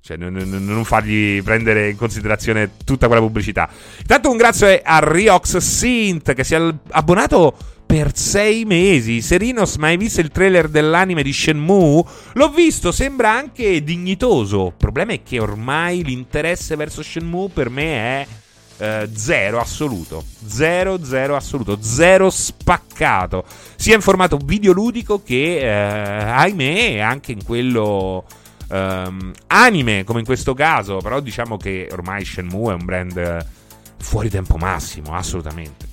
Cioè, 0.00 0.16
non, 0.16 0.32
non, 0.32 0.64
non, 0.64 0.84
fargli 0.84 1.42
prendere 1.42 1.90
in 1.90 1.96
considerazione 1.96 2.70
tutta 2.82 3.06
quella 3.06 3.20
pubblicità. 3.20 3.68
Intanto 3.98 4.30
un 4.30 4.38
grazie 4.38 4.80
a 4.82 4.98
Riox 4.98 5.58
Synth 5.58 6.32
che 6.32 6.42
si 6.42 6.54
è 6.54 6.74
abbonato 6.90 7.54
per 7.92 8.16
sei 8.16 8.64
mesi. 8.64 9.20
Serinos, 9.20 9.76
ma 9.76 9.88
hai 9.88 9.98
visto 9.98 10.22
il 10.22 10.30
trailer 10.30 10.68
dell'anime 10.68 11.22
di 11.22 11.30
Shenmue? 11.30 12.02
L'ho 12.32 12.48
visto, 12.48 12.90
sembra 12.90 13.32
anche 13.32 13.84
dignitoso. 13.84 14.68
Il 14.68 14.74
problema 14.78 15.12
è 15.12 15.22
che 15.22 15.38
ormai 15.38 16.02
l'interesse 16.02 16.74
verso 16.74 17.02
Shenmue 17.02 17.50
per 17.50 17.68
me 17.68 17.84
è 17.92 18.26
eh, 18.78 19.10
zero 19.14 19.60
assoluto. 19.60 20.24
Zero, 20.46 21.04
zero 21.04 21.36
assoluto. 21.36 21.76
Zero 21.82 22.30
spaccato. 22.30 23.44
Sia 23.76 23.94
in 23.94 24.00
formato 24.00 24.38
videoludico 24.38 25.22
che, 25.22 25.58
eh, 25.58 25.68
ahimè, 25.68 26.98
anche 26.98 27.32
in 27.32 27.44
quello... 27.44 28.24
Um, 28.68 29.32
anime, 29.48 30.02
come 30.04 30.20
in 30.20 30.24
questo 30.24 30.54
caso, 30.54 30.96
però 30.96 31.20
diciamo 31.20 31.58
che 31.58 31.90
ormai 31.92 32.24
Shenmue 32.24 32.72
è 32.72 32.74
un 32.74 32.84
brand 32.86 33.46
fuori 33.98 34.30
tempo 34.30 34.56
massimo, 34.56 35.14
assolutamente. 35.14 35.91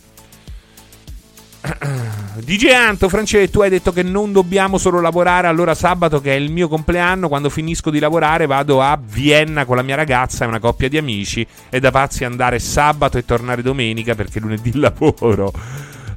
DJ 2.44 2.68
Anto, 2.72 3.10
Francesco, 3.10 3.52
tu 3.52 3.62
hai 3.62 3.70
detto 3.70 3.92
che 3.92 4.04
non 4.04 4.32
dobbiamo 4.32 4.78
solo 4.78 5.02
lavorare, 5.02 5.48
allora 5.48 5.76
sabato 5.76 6.22
che 6.22 6.32
è 6.32 6.36
il 6.36 6.52
mio 6.52 6.68
compleanno, 6.68 7.28
quando 7.28 7.50
finisco 7.50 7.90
di 7.90 8.00
lavorare 8.00 8.46
vado 8.46 8.82
a 8.82 9.00
Vienna 9.02 9.66
con 9.66 9.76
la 9.76 9.82
mia 9.82 9.96
ragazza 9.96 10.46
e 10.46 10.48
una 10.48 10.60
coppia 10.60 10.88
di 10.88 10.98
amici 10.98 11.46
e 11.70 11.80
da 11.80 11.92
pazzi 11.92 12.24
andare 12.24 12.60
sabato 12.60 13.18
e 13.18 13.26
tornare 13.26 13.62
domenica 13.62 14.16
perché 14.16 14.40
lunedì 14.40 14.78
lavoro. 14.78 15.52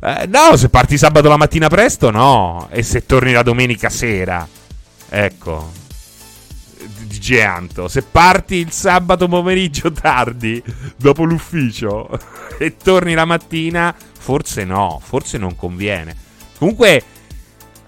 Eh, 0.01 0.27
no, 0.29 0.57
se 0.57 0.69
parti 0.69 0.97
sabato 0.97 1.29
la 1.29 1.37
mattina 1.37 1.69
presto 1.69 2.11
no, 2.11 2.69
e 2.71 2.83
se 2.83 3.05
torni 3.05 3.33
la 3.33 3.43
domenica 3.43 3.89
sera. 3.89 4.47
Ecco. 5.09 5.82
DJ 7.23 7.41
Anto, 7.43 7.87
se 7.87 8.03
parti 8.03 8.57
il 8.57 8.73
sabato 8.73 9.29
pomeriggio 9.29 9.93
tardi, 9.95 10.61
dopo 10.97 11.23
l'ufficio, 11.23 12.11
e 12.59 12.77
torni 12.77 13.15
la 13.15 13.25
mattina 13.25 13.95
Forse 14.23 14.63
no, 14.63 15.01
forse 15.03 15.37
non 15.37 15.57
conviene. 15.57 16.15
Comunque 16.57 17.03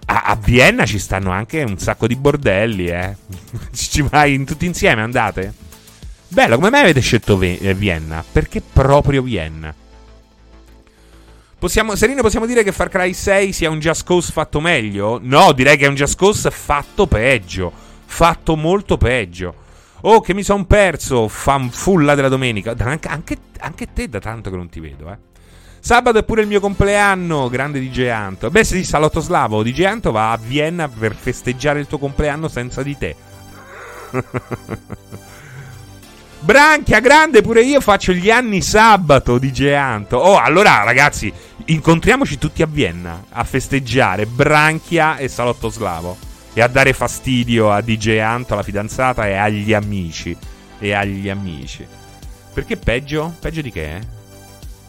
a, 0.07 0.23
a 0.23 0.35
Vienna 0.35 0.85
ci 0.85 0.99
stanno 0.99 1.31
anche 1.31 1.62
un 1.62 1.79
sacco 1.79 2.09
di 2.09 2.17
bordelli, 2.17 2.88
eh. 2.88 3.17
ci 3.73 4.03
vai 4.03 4.35
in, 4.35 4.45
tutti 4.45 4.67
insieme, 4.67 5.03
andate? 5.03 5.55
Bello, 6.26 6.57
come 6.57 6.71
mai 6.71 6.81
avete 6.81 6.99
scelto 6.99 7.38
v- 7.38 7.59
eh, 7.61 7.73
Vienna? 7.73 8.25
Perché 8.31 8.61
proprio 8.61 9.23
Vienna? 9.23 9.73
Possiamo, 11.57 11.95
Serino, 11.95 12.21
possiamo 12.21 12.47
dire 12.47 12.64
che 12.64 12.73
Far 12.73 12.88
Cry 12.88 13.12
6 13.12 13.53
sia 13.53 13.71
un 13.71 13.79
Just 13.79 14.03
Cause 14.03 14.33
fatto 14.33 14.59
meglio? 14.61 15.21
No, 15.23 15.53
direi 15.53 15.76
che 15.76 15.85
è 15.85 15.88
un 15.88 15.95
Just 15.95 16.19
Cause 16.19 16.50
fatto 16.50 17.07
peggio. 17.07 17.84
Fatto 18.05 18.57
molto 18.57 18.97
peggio. 18.97 19.63
Oh, 20.03 20.21
che 20.21 20.35
mi 20.35 20.43
son 20.43 20.67
perso, 20.67 21.29
fanfulla 21.29 22.15
della 22.15 22.29
domenica. 22.29 22.75
Anche, 22.79 23.09
anche, 23.09 23.37
anche 23.61 23.93
te 23.93 24.09
da 24.09 24.19
tanto 24.19 24.51
che 24.51 24.57
non 24.57 24.69
ti 24.69 24.81
vedo, 24.81 25.11
eh. 25.11 25.19
Sabato 25.81 26.17
è 26.17 26.25
pure 26.25 26.41
il 26.41 26.47
mio 26.47 26.61
compleanno, 26.61 27.51
grande 27.51 27.79
DJ 27.79 28.09
Anto. 28.09 28.51
Beh, 28.51 28.65
sì, 28.65 28.85
salotto 28.85 29.21
slavo. 29.21 29.63
DJ 29.63 29.83
Anto 29.83 30.13
va 30.13 30.33
a 30.33 30.39
Vienna 30.39 30.89
per 30.89 31.15
festeggiare 31.15 31.79
il 31.79 31.87
tuo 31.87 31.99
compleanno 31.99 32.49
senza 32.49 32.83
di 32.83 32.97
te. 32.97 33.15
Branchia, 36.41 37.01
grande, 37.01 37.43
pure 37.43 37.63
io 37.63 37.81
faccio 37.81 38.13
gli 38.13 38.31
anni 38.31 38.63
sabato, 38.63 39.39
DJ 39.39 39.73
Anto. 39.73 40.17
Oh, 40.17 40.39
allora, 40.39 40.83
ragazzi, 40.85 41.33
incontriamoci 41.67 42.39
tutti 42.39 42.63
a 42.63 42.67
Vienna 42.67 43.25
a 43.31 43.45
festeggiare 43.45 44.25
Branchia 44.27 45.17
e 45.17 45.29
salotto 45.29 45.69
slavo. 45.69 46.17
E 46.57 46.63
a 46.63 46.69
dare 46.69 46.93
fastidio 46.93 47.73
a 47.73 47.81
DJ 47.81 48.21
Anto, 48.21 48.55
alla 48.55 48.63
fidanzata 48.63 49.27
e 49.27 49.35
agli 49.35 49.75
amici. 49.75 50.37
E 50.79 50.93
agli 50.93 51.29
amici. 51.29 51.85
Perché 52.53 52.77
peggio? 52.77 53.35
Peggio 53.41 53.61
di 53.61 53.73
che? 53.73 53.97
Eh? 53.97 54.01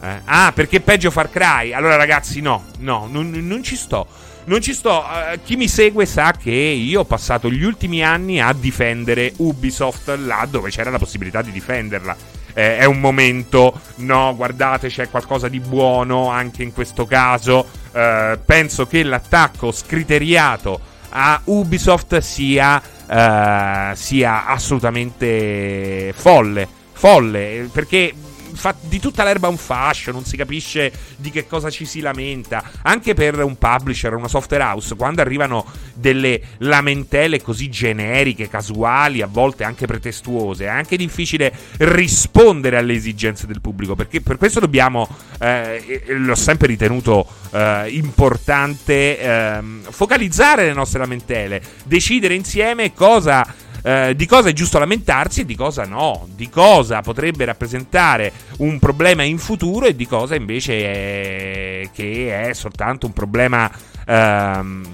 Eh? 0.00 0.20
Ah, 0.26 0.52
perché 0.54 0.80
peggio 0.80 1.10
Far 1.10 1.28
Cry? 1.28 1.72
Allora, 1.72 1.96
ragazzi, 1.96 2.40
no, 2.40 2.66
no, 2.78 3.08
non, 3.10 3.30
non 3.30 3.62
ci 3.64 3.74
sto. 3.74 4.06
Non 4.44 4.60
ci 4.60 4.72
sto. 4.74 5.02
Uh, 5.02 5.40
chi 5.42 5.56
mi 5.56 5.66
segue 5.66 6.06
sa 6.06 6.30
che 6.30 6.52
io 6.52 7.00
ho 7.00 7.04
passato 7.04 7.50
gli 7.50 7.64
ultimi 7.64 8.04
anni 8.04 8.40
a 8.40 8.52
difendere 8.52 9.32
Ubisoft 9.38 10.08
là 10.20 10.46
dove 10.48 10.70
c'era 10.70 10.90
la 10.90 10.98
possibilità 10.98 11.42
di 11.42 11.50
difenderla. 11.50 12.16
Eh, 12.54 12.78
è 12.78 12.84
un 12.84 13.00
momento, 13.00 13.80
no, 13.96 14.34
guardate, 14.36 14.88
c'è 14.88 15.10
qualcosa 15.10 15.48
di 15.48 15.58
buono 15.58 16.30
anche 16.30 16.62
in 16.62 16.72
questo 16.72 17.06
caso. 17.06 17.66
Uh, 17.90 18.38
penso 18.44 18.86
che 18.86 19.02
l'attacco 19.02 19.72
scriteriato 19.72 20.94
a 21.18 21.40
Ubisoft 21.44 22.18
sia, 22.18 22.80
uh, 22.80 23.94
sia 23.94 24.46
assolutamente 24.46 26.12
folle. 26.14 26.68
Folle, 26.92 27.68
perché 27.72 28.12
fa 28.56 28.74
di 28.80 28.98
tutta 28.98 29.24
l'erba 29.24 29.48
un 29.48 29.56
fascio, 29.56 30.12
non 30.12 30.24
si 30.24 30.36
capisce 30.36 30.92
di 31.16 31.30
che 31.30 31.46
cosa 31.46 31.70
ci 31.70 31.84
si 31.84 32.00
lamenta. 32.00 32.62
Anche 32.82 33.14
per 33.14 33.42
un 33.42 33.56
publisher, 33.56 34.14
una 34.14 34.28
software 34.28 34.64
house, 34.64 34.94
quando 34.96 35.20
arrivano 35.20 35.64
delle 35.94 36.40
lamentele 36.58 37.40
così 37.40 37.68
generiche, 37.68 38.48
casuali, 38.48 39.22
a 39.22 39.26
volte 39.26 39.64
anche 39.64 39.86
pretestuose, 39.86 40.64
è 40.64 40.68
anche 40.68 40.96
difficile 40.96 41.52
rispondere 41.78 42.76
alle 42.76 42.94
esigenze 42.94 43.46
del 43.46 43.60
pubblico, 43.60 43.94
perché 43.94 44.20
per 44.20 44.36
questo 44.36 44.60
dobbiamo, 44.60 45.08
eh, 45.38 46.02
l'ho 46.08 46.34
sempre 46.34 46.66
ritenuto 46.66 47.26
eh, 47.50 47.88
importante, 47.90 49.18
eh, 49.18 49.60
focalizzare 49.90 50.66
le 50.66 50.72
nostre 50.72 50.98
lamentele, 50.98 51.62
decidere 51.84 52.34
insieme 52.34 52.92
cosa 52.92 53.64
eh, 53.86 54.16
di 54.16 54.26
cosa 54.26 54.48
è 54.48 54.52
giusto 54.52 54.80
lamentarsi 54.80 55.42
e 55.42 55.44
di 55.44 55.54
cosa 55.54 55.84
no, 55.84 56.26
di 56.34 56.50
cosa 56.50 57.02
potrebbe 57.02 57.44
rappresentare 57.44 58.32
un 58.58 58.80
problema 58.80 59.22
in 59.22 59.38
futuro 59.38 59.86
e 59.86 59.94
di 59.94 60.08
cosa 60.08 60.34
invece 60.34 60.72
è, 60.82 61.90
che 61.92 62.48
è 62.48 62.52
soltanto 62.52 63.06
un 63.06 63.12
problema, 63.12 63.70
ehm, 64.04 64.84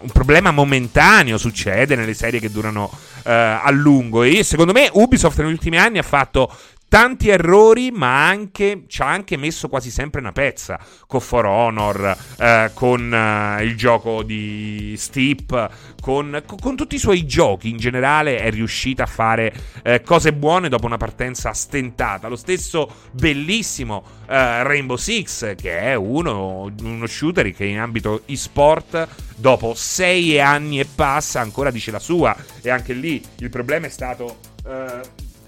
un 0.00 0.08
problema 0.12 0.50
momentaneo, 0.50 1.38
succede 1.38 1.94
nelle 1.94 2.12
serie 2.12 2.40
che 2.40 2.50
durano 2.50 2.90
eh, 3.22 3.32
a 3.32 3.70
lungo. 3.70 4.24
E 4.24 4.42
secondo 4.42 4.72
me 4.72 4.90
Ubisoft 4.94 5.38
negli 5.38 5.52
ultimi 5.52 5.78
anni 5.78 5.98
ha 5.98 6.02
fatto 6.02 6.52
tanti 6.90 7.28
errori, 7.28 7.92
ma 7.92 8.26
anche, 8.26 8.82
ci 8.88 9.00
ha 9.00 9.06
anche 9.06 9.36
messo 9.36 9.68
quasi 9.68 9.92
sempre 9.92 10.20
una 10.20 10.32
pezza 10.32 10.76
con 11.06 11.20
For 11.20 11.46
Honor, 11.46 12.16
eh, 12.36 12.72
con 12.74 13.14
eh, 13.14 13.62
il 13.62 13.76
gioco 13.76 14.24
di 14.24 14.94
Steep, 14.98 15.70
con, 16.00 16.42
con, 16.60 16.74
tutti 16.74 16.96
i 16.96 16.98
suoi 16.98 17.24
giochi 17.26 17.68
in 17.68 17.76
generale 17.76 18.38
è 18.38 18.50
riuscita 18.50 19.04
a 19.04 19.06
fare 19.06 19.52
eh, 19.84 20.02
cose 20.02 20.32
buone 20.32 20.68
dopo 20.68 20.86
una 20.86 20.96
partenza 20.96 21.52
stentata. 21.52 22.26
Lo 22.26 22.34
stesso 22.34 22.92
bellissimo 23.12 24.02
eh, 24.26 24.64
Rainbow 24.64 24.96
Six, 24.96 25.54
che 25.54 25.78
è 25.78 25.94
uno, 25.94 26.74
uno 26.82 27.06
shooter 27.06 27.52
che 27.52 27.66
in 27.66 27.78
ambito 27.78 28.22
e-sport 28.26 29.06
dopo 29.36 29.74
sei 29.76 30.40
anni 30.40 30.80
e 30.80 30.86
passa 30.92 31.38
ancora 31.38 31.70
dice 31.70 31.92
la 31.92 32.00
sua 32.00 32.36
e 32.60 32.68
anche 32.68 32.94
lì 32.94 33.22
il 33.38 33.48
problema 33.48 33.86
è 33.86 33.90
stato... 33.90 34.38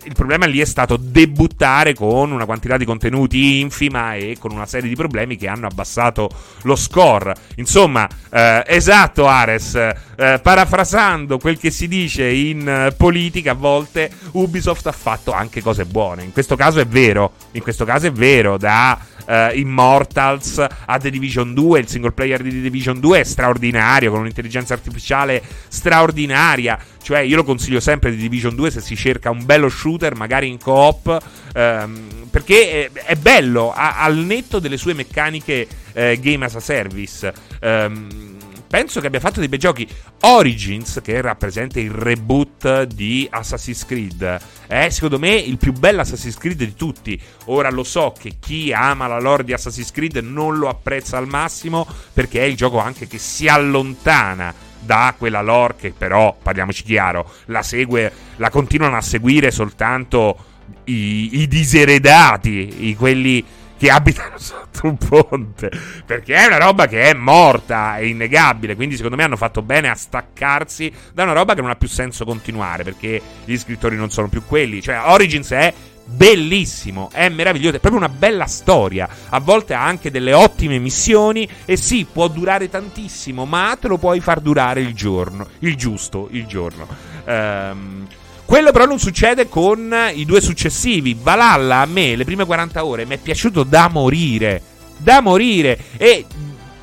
Il 0.04 0.14
problema 0.14 0.46
lì 0.46 0.58
è 0.58 0.64
stato 0.64 0.96
debuttare 0.96 1.94
con 1.94 2.32
una 2.32 2.44
quantità 2.44 2.76
di 2.76 2.84
contenuti 2.84 3.60
infima 3.60 4.14
e 4.14 4.36
con 4.38 4.50
una 4.50 4.66
serie 4.66 4.88
di 4.88 4.96
problemi 4.96 5.36
che 5.36 5.46
hanno 5.46 5.66
abbassato 5.66 6.28
lo 6.62 6.74
score. 6.74 7.34
Insomma, 7.56 8.08
eh, 8.30 8.64
esatto, 8.66 9.28
Ares, 9.28 9.74
eh, 9.74 10.40
parafrasando 10.42 11.38
quel 11.38 11.58
che 11.58 11.70
si 11.70 11.86
dice 11.86 12.28
in 12.28 12.68
eh, 12.68 12.94
politica, 12.96 13.52
a 13.52 13.54
volte 13.54 14.10
Ubisoft 14.32 14.86
ha 14.88 14.92
fatto 14.92 15.32
anche 15.32 15.62
cose 15.62 15.84
buone. 15.84 16.24
In 16.24 16.32
questo 16.32 16.56
caso 16.56 16.80
è 16.80 16.86
vero, 16.86 17.32
in 17.52 17.62
questo 17.62 17.84
caso 17.84 18.08
è 18.08 18.12
vero, 18.12 18.56
da 18.56 18.98
uh, 19.26 19.56
Immortals 19.56 20.58
a 20.58 20.98
The 20.98 21.10
Division 21.10 21.54
2. 21.54 21.80
Il 21.80 21.88
single 21.88 22.12
player 22.12 22.42
di 22.42 22.50
The 22.50 22.60
Division 22.60 23.00
2 23.00 23.20
è 23.20 23.24
straordinario, 23.24 24.10
con 24.10 24.20
un'intelligenza 24.20 24.74
artificiale 24.74 25.42
straordinaria. 25.68 26.78
Cioè, 27.02 27.20
io 27.20 27.36
lo 27.36 27.44
consiglio 27.44 27.80
sempre 27.80 28.10
The 28.10 28.16
Division 28.16 28.54
2 28.54 28.70
se 28.70 28.80
si 28.80 28.96
cerca 28.96 29.30
un 29.30 29.44
bello 29.44 29.68
shooter, 29.68 30.14
magari 30.14 30.48
in 30.48 30.58
co-op. 30.58 31.18
Um, 31.54 32.28
perché 32.30 32.90
è, 32.92 33.00
è 33.04 33.14
bello, 33.16 33.72
a, 33.72 33.98
al 33.98 34.16
netto 34.16 34.58
delle 34.58 34.76
sue 34.76 34.94
meccaniche 34.94 35.66
uh, 35.94 36.18
game 36.18 36.44
as 36.44 36.54
a 36.54 36.60
service. 36.60 37.32
Um, 37.60 38.38
penso 38.72 39.00
che 39.00 39.08
abbia 39.08 39.20
fatto 39.20 39.40
dei 39.40 39.48
bei 39.48 39.58
giochi. 39.58 39.86
Origins, 40.20 41.00
che 41.02 41.20
rappresenta 41.20 41.78
il 41.78 41.90
reboot 41.90 42.84
di 42.84 43.26
Assassin's 43.30 43.84
Creed, 43.84 44.40
è 44.66 44.88
secondo 44.88 45.18
me 45.18 45.34
il 45.34 45.58
più 45.58 45.72
bello 45.72 46.00
Assassin's 46.00 46.38
Creed 46.38 46.56
di 46.56 46.74
tutti. 46.74 47.20
Ora 47.46 47.70
lo 47.70 47.82
so 47.82 48.14
che 48.18 48.36
chi 48.40 48.72
ama 48.72 49.08
la 49.08 49.20
lore 49.20 49.44
di 49.44 49.52
Assassin's 49.52 49.90
Creed 49.90 50.16
non 50.18 50.56
lo 50.56 50.68
apprezza 50.68 51.18
al 51.18 51.26
massimo 51.26 51.86
perché 52.12 52.40
è 52.40 52.44
il 52.44 52.56
gioco 52.56 52.78
anche 52.78 53.06
che 53.06 53.18
si 53.18 53.46
allontana 53.48 54.70
da 54.84 55.14
quella 55.16 55.40
lore 55.40 55.74
che 55.76 55.94
però, 55.96 56.36
parliamoci 56.42 56.82
chiaro, 56.82 57.30
la 57.46 57.62
segue, 57.62 58.12
la 58.36 58.50
continuano 58.50 58.96
a 58.96 59.00
seguire 59.00 59.50
soltanto 59.50 60.36
i, 60.84 61.40
i 61.40 61.48
diseredati, 61.48 62.88
i 62.88 62.96
quelli 62.96 63.44
che 63.82 63.90
abitano 63.90 64.38
sotto 64.38 64.86
un 64.86 64.96
ponte. 64.96 65.70
Perché 66.06 66.34
è 66.34 66.46
una 66.46 66.58
roba 66.58 66.86
che 66.86 67.10
è 67.10 67.14
morta, 67.14 67.96
è 67.96 68.02
innegabile. 68.02 68.76
Quindi, 68.76 68.94
secondo 68.94 69.16
me, 69.16 69.24
hanno 69.24 69.36
fatto 69.36 69.60
bene 69.60 69.88
a 69.88 69.94
staccarsi 69.94 70.92
da 71.12 71.24
una 71.24 71.32
roba 71.32 71.54
che 71.54 71.62
non 71.62 71.70
ha 71.70 71.74
più 71.74 71.88
senso 71.88 72.24
continuare. 72.24 72.84
Perché 72.84 73.20
gli 73.44 73.58
scrittori 73.58 73.96
non 73.96 74.10
sono 74.10 74.28
più 74.28 74.44
quelli. 74.46 74.80
Cioè, 74.80 75.00
Origins 75.06 75.50
è 75.50 75.74
bellissimo, 76.04 77.10
è 77.12 77.28
meraviglioso, 77.28 77.76
è 77.76 77.80
proprio 77.80 78.00
una 78.00 78.10
bella 78.10 78.46
storia. 78.46 79.08
A 79.28 79.40
volte 79.40 79.74
ha 79.74 79.84
anche 79.84 80.10
delle 80.10 80.32
ottime 80.32 80.78
missioni 80.78 81.48
e 81.64 81.76
sì, 81.76 82.06
può 82.10 82.28
durare 82.28 82.68
tantissimo, 82.68 83.44
ma 83.44 83.76
te 83.80 83.88
lo 83.88 83.98
puoi 83.98 84.20
far 84.20 84.40
durare 84.40 84.80
il 84.80 84.94
giorno, 84.94 85.46
il 85.60 85.76
giusto, 85.76 86.28
il 86.30 86.46
giorno. 86.46 86.86
Ehm 87.24 88.06
quello 88.52 88.70
però 88.70 88.84
non 88.84 88.98
succede 88.98 89.48
con 89.48 89.96
i 90.12 90.26
due 90.26 90.42
successivi. 90.42 91.16
Valhalla 91.18 91.78
a 91.78 91.86
me, 91.86 92.16
le 92.16 92.24
prime 92.24 92.44
40 92.44 92.84
ore, 92.84 93.06
mi 93.06 93.14
è 93.14 93.16
piaciuto 93.16 93.62
da 93.62 93.88
morire. 93.88 94.60
Da 94.98 95.22
morire. 95.22 95.78
E 95.96 96.26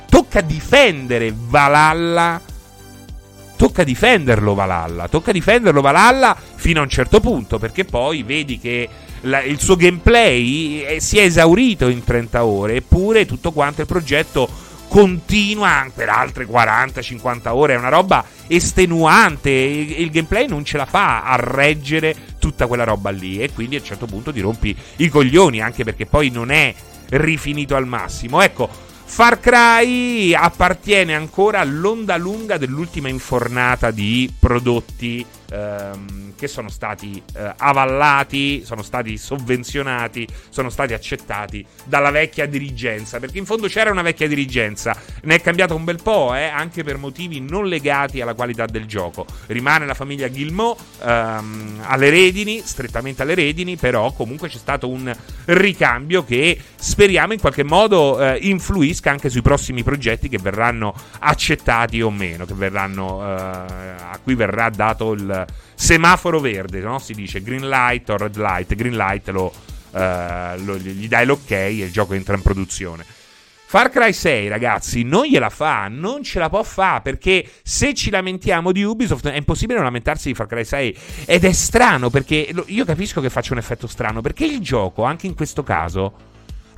tocca 0.08 0.40
difendere 0.40 1.32
Valhalla 1.32 2.40
tocca 3.54 3.84
difenderlo 3.84 4.54
Valhalla, 4.54 5.06
tocca 5.06 5.32
difenderlo 5.32 5.82
Valhalla 5.82 6.34
fino 6.54 6.80
a 6.80 6.82
un 6.82 6.88
certo 6.88 7.20
punto, 7.20 7.58
perché 7.58 7.84
poi 7.84 8.22
vedi 8.22 8.58
che 8.58 8.88
la, 9.22 9.42
il 9.42 9.60
suo 9.60 9.76
gameplay 9.76 10.80
è, 10.80 10.98
si 10.98 11.18
è 11.18 11.22
esaurito 11.22 11.88
in 11.88 12.04
30 12.04 12.44
ore, 12.44 12.76
eppure 12.76 13.26
tutto 13.26 13.52
quanto 13.52 13.80
il 13.80 13.86
progetto 13.86 14.48
continua 14.88 15.86
per 15.94 16.08
altre 16.08 16.46
40-50 16.46 17.48
ore, 17.50 17.74
è 17.74 17.78
una 17.78 17.90
roba 17.90 18.24
estenuante, 18.48 19.50
il, 19.50 20.00
il 20.00 20.10
gameplay 20.10 20.48
non 20.48 20.64
ce 20.64 20.76
la 20.76 20.86
fa 20.86 21.22
a 21.22 21.36
reggere 21.36 22.16
tutta 22.40 22.66
quella 22.66 22.84
roba 22.84 23.10
lì 23.10 23.40
e 23.40 23.52
quindi 23.52 23.76
a 23.76 23.78
un 23.78 23.84
certo 23.84 24.06
punto 24.06 24.32
ti 24.32 24.40
rompi 24.40 24.76
i 24.96 25.08
coglioni, 25.08 25.60
anche 25.60 25.84
perché 25.84 26.06
poi 26.06 26.30
non 26.30 26.50
è 26.50 26.74
rifinito 27.10 27.76
al 27.76 27.86
massimo. 27.86 28.40
Ecco, 28.40 28.68
Far 29.04 29.40
Cry 29.40 30.34
appartiene 30.34 31.14
ancora 31.14 31.60
all'onda 31.60 32.16
lunga 32.16 32.58
dell'ultima 32.58 33.08
infornata 33.08 33.90
di 33.90 34.32
prodotti 34.38 35.24
ehm, 35.50 36.34
che 36.36 36.48
sono 36.48 36.68
stati 36.70 37.22
eh, 37.34 37.52
avallati, 37.58 38.62
sono 38.64 38.82
stati 38.82 39.18
sovvenzionati, 39.18 40.26
sono 40.48 40.70
stati 40.70 40.94
accettati 40.94 41.64
dalla 41.84 42.10
vecchia 42.10 42.46
dirigenza, 42.46 43.18
perché 43.18 43.38
in 43.38 43.44
fondo 43.44 43.66
c'era 43.66 43.90
una 43.90 44.02
vecchia 44.02 44.26
dirigenza, 44.26 44.96
ne 45.22 45.34
è 45.34 45.40
cambiato 45.40 45.74
un 45.74 45.84
bel 45.84 46.00
po', 46.02 46.34
eh, 46.34 46.44
anche 46.44 46.82
per 46.82 46.96
motivi 46.96 47.40
non 47.40 47.66
legati 47.66 48.20
alla 48.20 48.34
qualità 48.34 48.64
del 48.64 48.86
gioco. 48.86 49.26
Rimane 49.46 49.84
la 49.86 49.94
famiglia 49.94 50.30
Gilmo 50.30 50.76
ehm, 51.02 51.82
alle 51.82 52.10
redini, 52.10 52.62
strettamente 52.64 53.22
alle 53.22 53.34
redini, 53.34 53.76
però 53.76 54.12
comunque 54.12 54.48
c'è 54.48 54.58
stato 54.58 54.88
un 54.88 55.14
ricambio 55.46 56.24
che 56.24 56.58
speriamo 56.74 57.34
in 57.34 57.40
qualche 57.40 57.64
modo 57.64 58.20
eh, 58.20 58.38
influisca 58.40 59.10
anche 59.10 59.28
sui 59.28 59.42
prossimi 59.42 59.82
progetti 59.82 60.28
che 60.28 60.38
verranno 60.38 60.94
accettati 61.18 62.00
o 62.00 62.10
meno, 62.10 62.46
verranno, 62.46 63.22
eh, 63.22 63.30
a 63.30 64.18
cui 64.22 64.34
verrà 64.34 64.70
dato 64.70 65.12
il 65.12 65.39
semaforo 65.74 66.40
verde, 66.40 66.80
no? 66.80 66.98
si 66.98 67.12
dice 67.14 67.42
green 67.42 67.68
light 67.68 68.08
o 68.08 68.16
red 68.16 68.36
light, 68.36 68.74
green 68.74 68.96
light 68.96 69.28
lo, 69.28 69.52
uh, 69.90 69.98
lo, 70.64 70.76
gli 70.76 71.08
dai 71.08 71.26
l'ok 71.26 71.50
e 71.50 71.76
il 71.76 71.92
gioco 71.92 72.14
entra 72.14 72.34
in 72.34 72.42
produzione. 72.42 73.04
Far 73.70 73.88
Cry 73.88 74.12
6, 74.12 74.48
ragazzi, 74.48 75.04
non 75.04 75.26
gliela 75.26 75.48
fa, 75.48 75.86
non 75.88 76.24
ce 76.24 76.40
la 76.40 76.48
può 76.48 76.60
fare 76.64 77.02
perché 77.02 77.48
se 77.62 77.94
ci 77.94 78.10
lamentiamo 78.10 78.72
di 78.72 78.82
Ubisoft 78.82 79.28
è 79.28 79.36
impossibile 79.36 79.76
non 79.76 79.84
lamentarsi 79.84 80.26
di 80.26 80.34
Far 80.34 80.48
Cry 80.48 80.64
6 80.64 80.98
ed 81.26 81.44
è 81.44 81.52
strano 81.52 82.10
perché 82.10 82.52
io 82.66 82.84
capisco 82.84 83.20
che 83.20 83.30
faccia 83.30 83.52
un 83.52 83.60
effetto 83.60 83.86
strano 83.86 84.22
perché 84.22 84.44
il 84.44 84.58
gioco, 84.58 85.04
anche 85.04 85.28
in 85.28 85.36
questo 85.36 85.62
caso, 85.62 86.29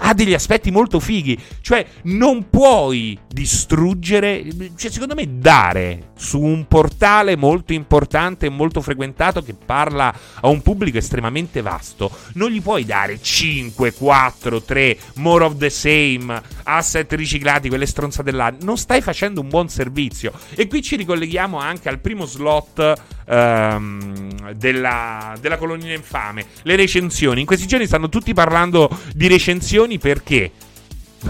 ha 0.04 0.14
degli 0.14 0.34
aspetti 0.34 0.70
molto 0.70 1.00
fighi. 1.00 1.38
Cioè, 1.60 1.84
non 2.02 2.48
puoi 2.50 3.18
distruggere, 3.28 4.44
cioè, 4.76 4.90
secondo 4.90 5.14
me, 5.14 5.38
dare 5.38 6.10
su 6.16 6.40
un 6.40 6.66
portale 6.66 7.36
molto 7.36 7.72
importante 7.72 8.46
e 8.46 8.50
molto 8.50 8.80
frequentato 8.80 9.42
che 9.42 9.54
parla 9.54 10.14
a 10.40 10.48
un 10.48 10.60
pubblico 10.62 10.98
estremamente 10.98 11.62
vasto. 11.62 12.10
Non 12.34 12.50
gli 12.50 12.60
puoi 12.60 12.84
dare 12.84 13.20
5, 13.20 13.92
4, 13.92 14.62
3, 14.62 14.98
more 15.14 15.44
of 15.44 15.56
the 15.56 15.70
same, 15.70 16.42
asset 16.64 17.12
riciclati, 17.12 17.68
quelle 17.68 17.86
stronzate 17.86 18.30
là. 18.32 18.52
Non 18.60 18.76
stai 18.76 19.00
facendo 19.00 19.40
un 19.40 19.48
buon 19.48 19.68
servizio. 19.68 20.32
E 20.54 20.66
qui 20.66 20.82
ci 20.82 20.96
ricolleghiamo 20.96 21.58
anche 21.58 21.88
al 21.88 22.00
primo 22.00 22.26
slot 22.26 23.20
ehm, 23.32 24.52
della, 24.52 25.34
della 25.40 25.56
colonnina 25.56 25.94
infame, 25.94 26.44
le 26.62 26.76
recensioni. 26.76 27.40
In 27.40 27.46
questi 27.46 27.66
giorni 27.66 27.86
stanno 27.86 28.08
tutti 28.08 28.34
parlando 28.34 28.90
di 29.14 29.26
recensioni 29.28 29.98
perché? 29.98 30.50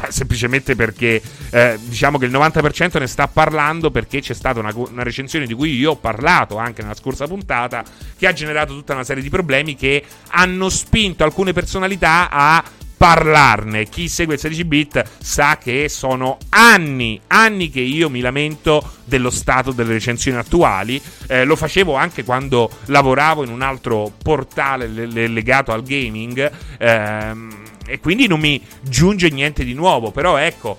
semplicemente 0.08 0.74
perché 0.74 1.20
eh, 1.50 1.78
diciamo 1.82 2.16
che 2.16 2.24
il 2.24 2.32
90% 2.32 2.98
ne 2.98 3.06
sta 3.06 3.28
parlando 3.28 3.90
perché 3.90 4.22
c'è 4.22 4.32
stata 4.32 4.58
una, 4.58 4.72
una, 4.74 5.02
recensione 5.02 5.44
di 5.44 5.52
cui 5.52 5.76
io 5.76 5.90
ho 5.90 5.96
parlato 5.96 6.56
anche 6.56 6.80
nella 6.80 6.94
scorsa 6.94 7.26
puntata 7.26 7.84
che 8.16 8.26
ha 8.26 8.32
generato 8.32 8.72
tutta 8.72 8.94
una 8.94 9.04
serie 9.04 9.22
di 9.22 9.28
problemi 9.28 9.76
che 9.76 10.02
hanno 10.30 10.70
spinto 10.70 11.24
alcune 11.24 11.52
personalità 11.52 12.30
a 12.30 12.64
parlarne. 13.02 13.88
Chi 13.88 14.06
segue 14.06 14.34
il 14.34 14.40
16 14.40 14.64
bit 14.64 15.02
sa 15.18 15.58
che 15.58 15.88
sono 15.88 16.38
anni, 16.50 17.20
anni 17.26 17.68
che 17.68 17.80
io 17.80 18.08
mi 18.08 18.20
lamento 18.20 18.98
dello 19.02 19.30
stato 19.30 19.72
delle 19.72 19.94
recensioni 19.94 20.38
attuali. 20.38 21.02
Eh, 21.26 21.42
lo 21.42 21.56
facevo 21.56 21.94
anche 21.94 22.22
quando 22.22 22.70
lavoravo 22.84 23.42
in 23.42 23.50
un 23.50 23.60
altro 23.60 24.12
portale 24.22 24.86
legato 24.86 25.72
al 25.72 25.82
gaming. 25.82 26.48
Ehm, 26.78 27.62
e 27.84 27.98
quindi 27.98 28.28
non 28.28 28.38
mi 28.38 28.64
giunge 28.82 29.30
niente 29.30 29.64
di 29.64 29.74
nuovo. 29.74 30.12
Però 30.12 30.36
ecco. 30.36 30.78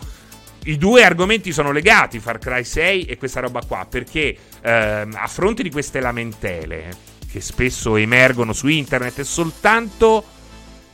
I 0.65 0.77
due 0.77 1.03
argomenti 1.03 1.51
sono 1.51 1.73
legati, 1.73 2.19
Far 2.19 2.39
Cry 2.39 2.63
6 2.63 3.03
e 3.03 3.17
questa 3.17 3.41
roba 3.41 3.61
qua, 3.67 3.85
perché 3.89 4.33
ehm, 4.61 5.13
a 5.13 5.27
fronte 5.27 5.61
di 5.61 5.69
queste 5.69 5.99
lamentele 5.99 7.11
che 7.29 7.41
spesso 7.41 7.97
emergono 7.97 8.53
su 8.53 8.67
internet 8.67 9.19
è 9.19 9.23
soltanto 9.25 10.23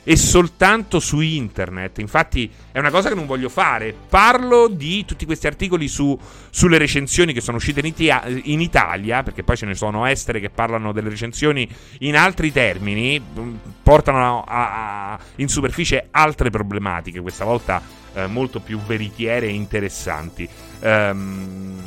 e 0.02 0.16
soltanto 0.16 0.98
su 1.00 1.20
internet. 1.20 1.98
Infatti 1.98 2.50
è 2.72 2.78
una 2.78 2.90
cosa 2.90 3.08
che 3.08 3.14
non 3.14 3.26
voglio 3.26 3.48
fare. 3.48 3.94
Parlo 4.08 4.68
di 4.68 5.04
tutti 5.04 5.26
questi 5.26 5.46
articoli 5.46 5.88
su, 5.88 6.18
sulle 6.50 6.78
recensioni 6.78 7.32
che 7.32 7.40
sono 7.40 7.58
uscite 7.58 7.80
in, 7.80 7.86
Itia- 7.86 8.24
in, 8.26 8.60
Italia, 8.60 9.22
perché 9.22 9.42
poi 9.42 9.56
ce 9.56 9.66
ne 9.66 9.74
sono 9.74 10.06
estere 10.06 10.40
che 10.40 10.50
parlano 10.50 10.92
delle 10.92 11.08
recensioni 11.10 11.68
in 12.00 12.16
altri 12.16 12.52
termini, 12.52 13.20
mm, 13.20 13.54
portano 13.82 14.42
a, 14.46 15.12
a, 15.12 15.18
in 15.36 15.48
superficie 15.48 16.08
altre 16.10 16.50
problematiche, 16.50 17.20
questa 17.20 17.44
volta 17.44 17.82
eh, 18.14 18.26
molto 18.26 18.60
più 18.60 18.78
veritiere 18.78 19.46
e 19.46 19.50
interessanti. 19.50 20.48
Um, 20.80 21.78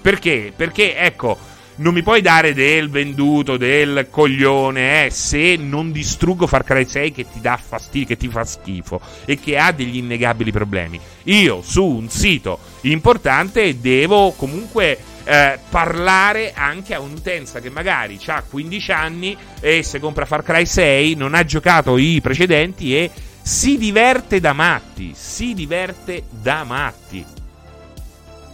perché? 0.00 0.52
Perché 0.54 0.96
ecco 0.96 1.56
non 1.78 1.94
mi 1.94 2.02
puoi 2.02 2.20
dare 2.20 2.54
del 2.54 2.90
venduto, 2.90 3.56
del 3.56 4.08
coglione, 4.10 5.06
eh, 5.06 5.10
se 5.10 5.56
non 5.56 5.92
distruggo 5.92 6.46
Far 6.46 6.64
Cry 6.64 6.86
6 6.86 7.12
che 7.12 7.26
ti 7.30 7.40
dà 7.40 7.56
fastidio, 7.56 8.08
che 8.08 8.16
ti 8.16 8.28
fa 8.28 8.44
schifo 8.44 9.00
e 9.24 9.38
che 9.38 9.58
ha 9.58 9.72
degli 9.72 9.96
innegabili 9.96 10.50
problemi. 10.50 11.00
Io 11.24 11.62
su 11.62 11.84
un 11.84 12.08
sito 12.08 12.58
importante 12.82 13.78
devo 13.80 14.32
comunque 14.32 14.98
eh, 15.24 15.58
parlare 15.68 16.52
anche 16.54 16.94
a 16.94 17.00
un'utenza 17.00 17.60
che 17.60 17.70
magari 17.70 18.18
ha 18.26 18.42
15 18.42 18.92
anni 18.92 19.36
e 19.60 19.82
se 19.82 20.00
compra 20.00 20.24
Far 20.24 20.42
Cry 20.42 20.66
6 20.66 21.14
non 21.14 21.34
ha 21.34 21.44
giocato 21.44 21.96
i 21.96 22.20
precedenti 22.20 22.96
e 22.96 23.10
si 23.40 23.78
diverte 23.78 24.40
da 24.40 24.52
matti, 24.52 25.12
si 25.14 25.54
diverte 25.54 26.24
da 26.28 26.64
matti. 26.64 27.37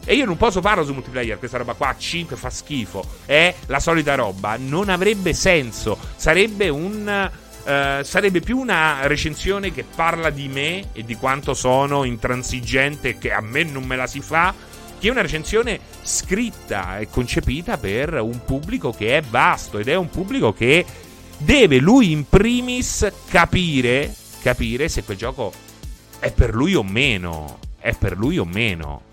E 0.05 0.15
io 0.15 0.27
non 0.27 0.37
posso 0.37 0.61
farlo 0.61 0.85
su 0.85 0.93
multiplayer, 0.93 1.39
questa 1.39 1.57
roba 1.57 1.73
qua 1.73 1.95
5 1.97 2.37
fa 2.37 2.51
schifo. 2.51 3.05
È 3.25 3.55
la 3.67 3.81
solita 3.81 4.15
roba. 4.15 4.57
Non 4.59 4.89
avrebbe 4.89 5.33
senso. 5.33 5.99
Sarebbe 6.17 6.69
un. 6.69 7.31
Uh, 7.65 8.03
sarebbe 8.03 8.41
più 8.41 8.59
una 8.59 9.07
recensione 9.07 9.73
che 9.73 9.85
parla 9.85 10.29
di 10.29 10.49
me 10.49 10.91
e 10.93 11.03
di 11.03 11.17
quanto 11.17 11.55
sono 11.55 12.05
intransigente 12.05 13.09
e 13.09 13.19
che 13.19 13.33
a 13.33 13.41
me 13.41 13.63
non 13.63 13.85
me 13.85 13.97
la 13.97 14.07
si 14.07 14.21
fa, 14.21 14.53
che 14.99 15.09
una 15.09 15.23
recensione 15.23 15.81
scritta 16.03 16.99
e 16.99 17.09
concepita 17.09 17.79
per 17.79 18.21
un 18.21 18.45
pubblico 18.45 18.93
che 18.93 19.17
è 19.17 19.23
vasto 19.23 19.79
ed 19.79 19.89
è 19.89 19.95
un 19.95 20.11
pubblico 20.11 20.53
che 20.53 20.85
deve 21.39 21.79
lui 21.79 22.11
in 22.13 22.29
primis 22.29 23.11
capire, 23.31 24.15
capire 24.43 24.91
se 24.91 25.03
quel 25.03 25.17
gioco 25.17 25.51
è 26.19 26.33
per 26.33 26.55
lui 26.55 26.75
o 26.75 26.83
meno. 26.83 27.61
È 27.79 27.95
per 27.95 28.17
lui 28.17 28.39
o 28.39 28.45
meno. 28.45 29.13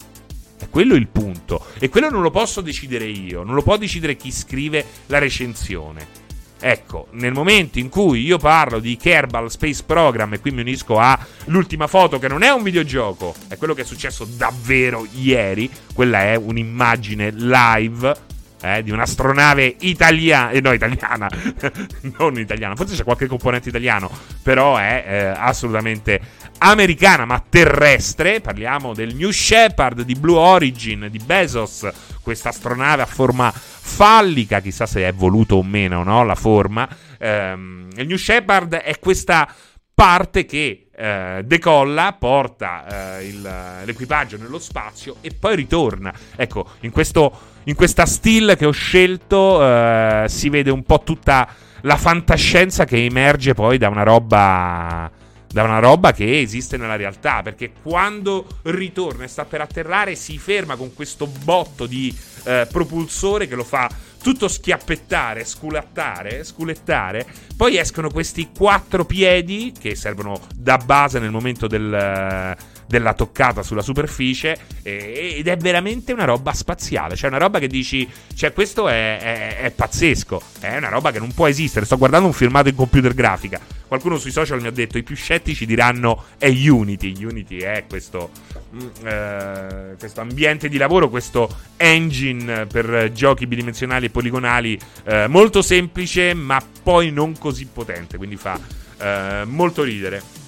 È 0.62 0.70
quello 0.70 0.94
il 0.94 1.08
punto. 1.08 1.66
E 1.80 1.90
quello 1.90 2.12
non 2.12 2.22
lo 2.22 2.30
posso 2.30 2.62
decidere 2.62 3.06
io, 3.06 3.42
non 3.42 3.56
lo 3.56 3.64
può 3.64 3.78
decidere 3.78 4.16
chi 4.16 4.32
scrive 4.32 4.86
la 5.08 5.18
recensione. 5.18 6.20
Ecco, 6.60 7.08
nel 7.14 7.34
momento 7.34 7.80
in 7.80 7.90
cui 7.90 8.22
io 8.22 8.38
parlo 8.38 8.78
di 8.78 8.96
Kerbal 8.96 9.50
Space 9.50 9.82
Program, 9.84 10.34
e 10.34 10.40
qui 10.40 10.52
mi 10.52 10.62
unisco 10.62 11.00
all'ultima 11.00 11.88
foto 11.88 12.20
che 12.20 12.28
non 12.28 12.44
è 12.44 12.50
un 12.50 12.62
videogioco, 12.62 13.34
è 13.48 13.58
quello 13.58 13.74
che 13.74 13.82
è 13.82 13.86
successo 13.86 14.26
davvero 14.26 15.08
ieri, 15.16 15.68
quella 15.96 16.22
è 16.22 16.36
un'immagine 16.36 17.32
live 17.32 18.16
eh, 18.62 18.84
di 18.84 18.92
un'astronave 18.92 19.76
italiana, 19.80 20.52
eh, 20.52 20.62
no 20.62 20.72
italiana, 20.72 21.28
non 22.20 22.38
italiana, 22.38 22.76
forse 22.76 22.96
c'è 22.96 23.04
qualche 23.04 23.26
componente 23.26 23.70
italiano, 23.70 24.10
però 24.44 24.78
è 24.78 25.04
eh, 25.08 25.26
assolutamente 25.36 26.22
americana 26.64 27.26
ma 27.26 27.44
terrestre, 27.48 28.40
parliamo 28.40 28.94
del 28.94 29.16
New 29.16 29.32
Shepard 29.32 30.02
di 30.02 30.14
Blue 30.14 30.38
Origin 30.38 31.08
di 31.10 31.18
Bezos, 31.18 31.90
questa 32.22 32.50
astronave 32.50 33.02
a 33.02 33.08
forma 33.08 33.52
fallica, 33.52 34.60
chissà 34.60 34.86
se 34.86 35.08
è 35.08 35.14
voluto 35.14 35.56
o 35.56 35.64
meno 35.64 36.04
no, 36.04 36.24
la 36.24 36.36
forma. 36.36 36.88
Ehm, 37.18 37.90
il 37.96 38.06
New 38.06 38.18
Shepard 38.18 38.76
è 38.76 39.00
questa 39.00 39.52
parte 39.94 40.46
che 40.46 40.88
eh, 40.96 41.42
decolla, 41.46 42.16
porta 42.18 43.18
eh, 43.18 43.28
il, 43.28 43.42
l'equipaggio 43.86 44.38
nello 44.38 44.60
spazio 44.60 45.18
e 45.22 45.32
poi 45.38 45.56
ritorna. 45.56 46.14
Ecco, 46.36 46.74
in, 46.82 46.92
questo, 46.92 47.40
in 47.64 47.76
questa 47.76 48.06
still 48.06 48.56
che 48.56 48.66
ho 48.66 48.72
scelto 48.72 49.66
eh, 49.66 50.26
si 50.28 50.50
vede 50.50 50.70
un 50.70 50.84
po' 50.84 51.02
tutta 51.04 51.48
la 51.82 51.98
fantascienza 51.98 52.86
che 52.86 53.04
emerge 53.04 53.56
poi 53.56 53.80
da 53.80 53.90
una 53.90 54.04
roba 54.04 55.12
da 55.52 55.64
una 55.64 55.80
roba 55.80 56.14
che 56.14 56.40
esiste 56.40 56.78
nella 56.78 56.96
realtà, 56.96 57.42
perché 57.42 57.72
quando 57.82 58.48
ritorna 58.64 59.26
e 59.26 59.28
sta 59.28 59.46
per 59.46 59.62
atterrare 59.62 60.16
si 60.16 60.38
ferma 60.38 60.76
con 60.76 60.94
questo 60.94 61.28
botto 61.28 61.86
di 61.86 62.16
eh, 62.44 62.68
propulsore 62.72 63.48
che 63.48 63.56
lo 63.56 63.64
fa 63.64 63.90
tutto 64.22 64.48
schiappettare, 64.48 65.44
sculattare, 65.44 66.44
sculettare, 66.44 67.26
poi 67.58 67.78
escono 67.78 68.12
questi 68.12 68.50
quattro 68.56 69.04
piedi 69.04 69.74
che 69.78 69.96
servono 69.96 70.40
da 70.56 70.78
base 70.78 71.20
nel 71.20 71.32
momento 71.32 71.68
del 71.68 72.56
della 72.88 73.14
toccata 73.14 73.64
sulla 73.64 73.82
superficie 73.82 74.58
ed 74.84 75.48
è 75.48 75.58
veramente 75.58 76.12
una 76.14 76.26
roba 76.26 76.54
spaziale, 76.54 77.16
cioè 77.16 77.30
una 77.30 77.40
roba 77.40 77.60
che 77.60 77.68
dici, 77.68 78.08
cioè 78.36 78.54
questo 78.54 78.88
è, 78.90 79.20
è, 79.20 79.58
è, 79.62 79.72
pazzesco, 79.72 80.42
è 80.60 80.78
una 80.78 80.90
roba 80.90 81.12
che 81.12 81.20
non 81.20 81.32
può 81.34 81.48
esistere, 81.48 81.86
sto 81.86 81.98
guardando 81.98 82.28
un 82.28 82.34
filmato 82.34 82.70
in 82.70 82.76
computer 82.76 83.14
grafica, 83.14 83.60
qualcuno 83.88 84.18
sui 84.18 84.32
social 84.32 84.62
mi 84.62 84.68
ha 84.68 84.72
detto 84.72 84.98
i 84.98 85.04
più 85.04 85.16
scettici 85.16 85.66
diranno 85.66 86.26
è 86.38 86.48
Unity, 86.48 87.24
Unity 87.24 87.58
è 87.60 87.86
questo, 87.88 88.32
mm, 88.76 89.06
eh, 89.06 89.96
questo 89.98 90.22
ambiente 90.22 90.70
di 90.70 90.78
lavoro, 90.78 91.10
questo 91.10 91.50
engine 91.78 92.66
per 92.66 93.12
giochi 93.14 93.48
bidimensionali 93.48 94.08
e 94.08 94.10
poligonali 94.10 94.80
eh, 95.06 95.28
molto 95.28 95.62
semplice 95.62 96.34
ma 96.34 96.62
poi 96.84 97.12
non 97.12 97.38
così 97.38 97.66
potente, 97.66 98.18
quindi 98.18 98.36
fa 98.36 98.60
eh, 99.00 99.44
molto 99.46 99.84
ridere 99.84 100.40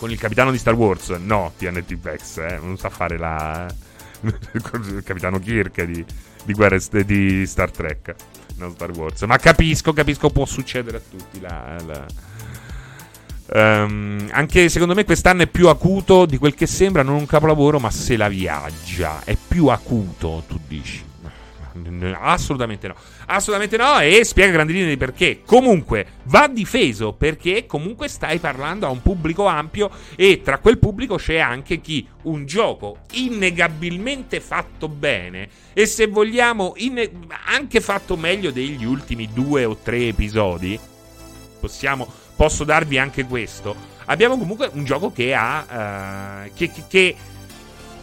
con 0.00 0.10
il 0.10 0.18
capitano 0.18 0.50
di 0.50 0.56
Star 0.56 0.72
Wars. 0.74 1.10
No, 1.10 1.52
TNT 1.58 1.94
Vex, 1.98 2.38
eh, 2.38 2.58
non 2.60 2.78
sa 2.78 2.88
fare 2.88 3.18
la. 3.18 3.68
il 4.22 5.02
capitano 5.04 5.38
Kirk 5.38 5.82
di, 5.84 6.04
di, 6.44 6.52
guerre, 6.54 6.80
di 7.04 7.46
Star 7.46 7.70
Trek, 7.70 8.14
non 8.56 8.72
Star 8.72 8.90
Wars. 8.92 9.20
Ma 9.22 9.36
capisco, 9.36 9.92
capisco, 9.92 10.30
può 10.30 10.46
succedere 10.46 10.96
a 10.96 11.00
tutti. 11.08 11.38
La, 11.40 11.76
la... 11.86 12.06
Um, 13.52 14.28
anche 14.30 14.68
secondo 14.68 14.94
me 14.94 15.04
quest'anno 15.04 15.42
è 15.42 15.46
più 15.48 15.68
acuto 15.68 16.24
di 16.24 16.38
quel 16.38 16.54
che 16.54 16.66
sembra, 16.66 17.02
non 17.02 17.16
un 17.16 17.26
capolavoro, 17.26 17.78
ma 17.78 17.90
se 17.90 18.16
la 18.16 18.28
viaggia. 18.28 19.22
È 19.22 19.36
più 19.36 19.66
acuto, 19.66 20.44
tu 20.48 20.58
dici. 20.66 21.09
Assolutamente 22.18 22.88
no. 22.88 22.94
Assolutamente 23.26 23.76
no. 23.76 24.00
E 24.00 24.24
spiega 24.24 24.52
grandi 24.52 24.72
linee 24.72 24.96
perché. 24.96 25.42
Comunque, 25.44 26.06
va 26.24 26.48
difeso 26.48 27.12
perché 27.12 27.66
comunque 27.66 28.08
stai 28.08 28.38
parlando 28.38 28.86
a 28.86 28.90
un 28.90 29.02
pubblico 29.02 29.46
ampio 29.46 29.90
e 30.16 30.42
tra 30.42 30.58
quel 30.58 30.78
pubblico 30.78 31.16
c'è 31.16 31.38
anche 31.38 31.80
chi 31.80 32.06
un 32.22 32.44
gioco 32.46 32.98
innegabilmente 33.12 34.40
fatto 34.40 34.88
bene 34.88 35.48
e 35.72 35.86
se 35.86 36.06
vogliamo 36.06 36.74
inne- 36.76 37.10
anche 37.46 37.80
fatto 37.80 38.16
meglio 38.16 38.50
degli 38.50 38.84
ultimi 38.84 39.28
due 39.32 39.64
o 39.64 39.76
tre 39.76 40.08
episodi. 40.08 40.78
Possiamo, 41.60 42.10
posso 42.36 42.64
darvi 42.64 42.98
anche 42.98 43.24
questo. 43.24 43.98
Abbiamo 44.06 44.38
comunque 44.38 44.68
un 44.72 44.84
gioco 44.84 45.12
che 45.12 45.34
ha. 45.34 46.46
Uh, 46.46 46.50
che, 46.54 46.70
che, 46.70 46.84
che 46.88 47.16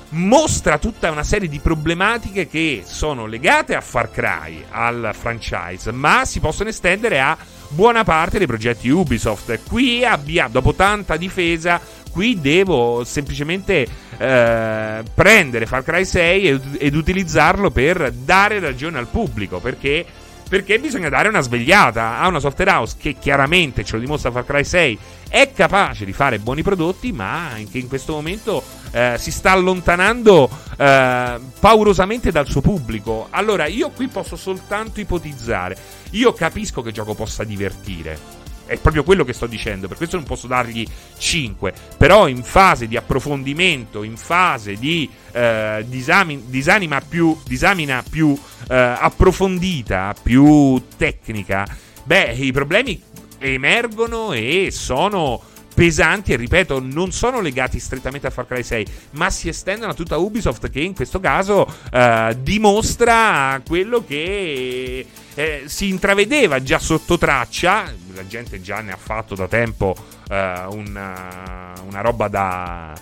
mostra 0.09 0.77
tutta 0.77 1.11
una 1.11 1.23
serie 1.23 1.49
di 1.49 1.59
problematiche 1.59 2.47
che 2.47 2.83
sono 2.85 3.25
legate 3.25 3.75
a 3.75 3.81
Far 3.81 4.09
Cry, 4.09 4.63
al 4.69 5.11
franchise, 5.13 5.91
ma 5.91 6.23
si 6.25 6.39
possono 6.39 6.69
estendere 6.69 7.19
a 7.19 7.37
buona 7.69 8.03
parte 8.03 8.37
dei 8.37 8.47
progetti 8.47 8.89
Ubisoft. 8.89 9.59
Qui 9.67 10.05
abbiamo, 10.05 10.49
dopo 10.49 10.73
tanta 10.73 11.17
difesa, 11.17 11.81
qui 12.11 12.39
devo 12.39 13.03
semplicemente 13.03 13.87
eh, 14.17 15.03
prendere 15.13 15.65
Far 15.65 15.83
Cry 15.83 16.05
6 16.05 16.47
ed, 16.47 16.77
ed 16.79 16.95
utilizzarlo 16.95 17.69
per 17.71 18.11
dare 18.11 18.59
ragione 18.59 18.97
al 18.97 19.07
pubblico, 19.07 19.59
perché 19.59 20.05
perché 20.47 20.79
bisogna 20.79 21.09
dare 21.09 21.27
una 21.27 21.41
svegliata 21.41 22.19
a 22.19 22.27
una 22.27 22.39
software 22.39 22.71
house 22.71 22.95
che 22.97 23.17
chiaramente, 23.19 23.83
ce 23.83 23.95
lo 23.95 24.01
dimostra 24.01 24.31
Far 24.31 24.45
Cry 24.45 24.63
6, 24.63 24.99
è 25.27 25.51
capace 25.53 26.05
di 26.05 26.13
fare 26.13 26.39
buoni 26.39 26.63
prodotti, 26.63 27.11
ma 27.11 27.49
che 27.69 27.79
in 27.79 27.89
questo 27.89 28.13
momento 28.13 28.63
eh, 28.91 29.15
si 29.17 29.31
sta 29.31 29.51
allontanando 29.51 30.49
eh, 30.77 31.39
paurosamente 31.59 32.31
dal 32.31 32.47
suo 32.47 32.61
pubblico. 32.61 33.27
Allora, 33.29 33.67
io 33.67 33.89
qui 33.89 34.07
posso 34.07 34.35
soltanto 34.35 34.99
ipotizzare. 34.99 35.77
Io 36.11 36.33
capisco 36.33 36.81
che 36.81 36.89
il 36.89 36.93
gioco 36.93 37.13
possa 37.13 37.43
divertire. 37.43 38.45
È 38.65 38.77
proprio 38.77 39.03
quello 39.03 39.23
che 39.23 39.31
sto 39.31 39.47
dicendo, 39.47 39.87
per 39.87 39.95
questo 39.95 40.17
non 40.17 40.25
posso 40.25 40.45
dargli 40.45 40.85
5. 41.17 41.73
Però 41.97 42.27
in 42.27 42.43
fase 42.43 42.87
di 42.87 42.97
approfondimento, 42.97 44.03
in 44.03 44.17
fase 44.17 44.75
di 44.75 45.09
eh, 45.31 45.85
disami- 45.87 46.43
disanima 46.47 46.99
più, 46.99 47.37
disamina 47.45 48.03
più 48.07 48.37
eh, 48.69 48.75
approfondita, 48.75 50.13
più 50.21 50.81
tecnica, 50.97 51.65
beh, 52.03 52.33
i 52.33 52.51
problemi 52.51 53.01
emergono 53.39 54.33
e 54.33 54.69
sono 54.71 55.41
pesanti 55.77 56.33
e 56.33 56.37
ripeto 56.37 56.79
non 56.81 57.11
sono 57.11 57.39
legati 57.39 57.79
strettamente 57.79 58.25
a 58.25 58.31
Far 58.31 58.47
Cry 58.47 58.63
6 58.63 58.85
ma 59.11 59.29
si 59.29 59.47
estendono 59.47 59.91
a 59.91 59.93
tutta 59.93 60.17
Ubisoft 60.17 60.71
che 60.71 60.79
in 60.79 60.95
questo 60.95 61.19
caso 61.19 61.71
eh, 61.91 62.35
dimostra 62.41 63.61
quello 63.63 64.03
che 64.03 65.05
eh, 65.35 65.63
si 65.67 65.89
intravedeva 65.89 66.63
già 66.63 66.79
sotto 66.79 67.19
traccia. 67.19 67.93
La 68.15 68.25
gente 68.25 68.59
già 68.59 68.81
ne 68.81 68.91
ha 68.91 68.97
fatto 68.97 69.35
da 69.35 69.47
tempo 69.47 69.95
eh, 70.29 70.63
una, 70.69 71.73
una, 71.87 72.01
roba 72.01 72.27
da, 72.27 72.95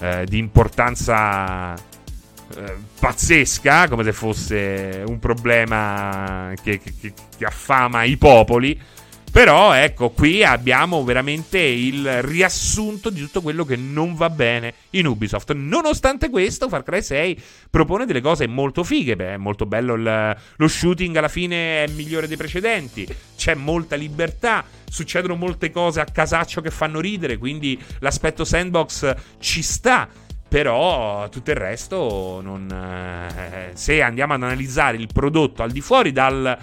eh, 0.00 0.24
di 0.26 0.38
importanza 0.38 1.74
eh, 1.74 2.76
pazzesca 2.98 3.86
come 3.86 4.02
se 4.02 4.12
fosse 4.12 5.04
un 5.06 5.20
problema 5.20 6.52
che, 6.60 6.80
che, 6.80 7.12
che 7.36 7.44
affama 7.44 8.02
i 8.02 8.16
popoli 8.16 8.96
però 9.30 9.72
ecco, 9.72 10.10
qui 10.10 10.42
abbiamo 10.42 11.04
veramente 11.04 11.58
il 11.58 12.22
riassunto 12.22 13.10
di 13.10 13.20
tutto 13.20 13.42
quello 13.42 13.64
che 13.64 13.76
non 13.76 14.14
va 14.14 14.30
bene 14.30 14.74
in 14.90 15.06
Ubisoft. 15.06 15.52
Nonostante 15.52 16.30
questo, 16.30 16.68
Far 16.68 16.82
Cry 16.82 17.02
6 17.02 17.40
propone 17.70 18.06
delle 18.06 18.20
cose 18.20 18.46
molto 18.46 18.82
fighe. 18.84 19.16
Beh, 19.16 19.34
è 19.34 19.36
molto 19.36 19.66
bello 19.66 19.94
il, 19.94 20.36
lo 20.56 20.68
shooting, 20.68 21.14
alla 21.16 21.28
fine 21.28 21.84
è 21.84 21.88
migliore 21.88 22.26
dei 22.26 22.36
precedenti. 22.36 23.06
C'è 23.36 23.54
molta 23.54 23.96
libertà, 23.96 24.64
succedono 24.88 25.34
molte 25.36 25.70
cose 25.70 26.00
a 26.00 26.04
casaccio 26.04 26.60
che 26.60 26.70
fanno 26.70 27.00
ridere, 27.00 27.36
quindi 27.36 27.78
l'aspetto 28.00 28.44
sandbox 28.44 29.14
ci 29.38 29.62
sta. 29.62 30.08
Però 30.48 31.28
tutto 31.28 31.50
il 31.50 31.56
resto 31.56 32.40
non, 32.42 32.70
eh, 32.70 33.72
se 33.74 34.00
andiamo 34.00 34.32
ad 34.32 34.42
analizzare 34.42 34.96
il 34.96 35.08
prodotto 35.12 35.62
al 35.62 35.70
di 35.70 35.82
fuori 35.82 36.10
dal 36.10 36.58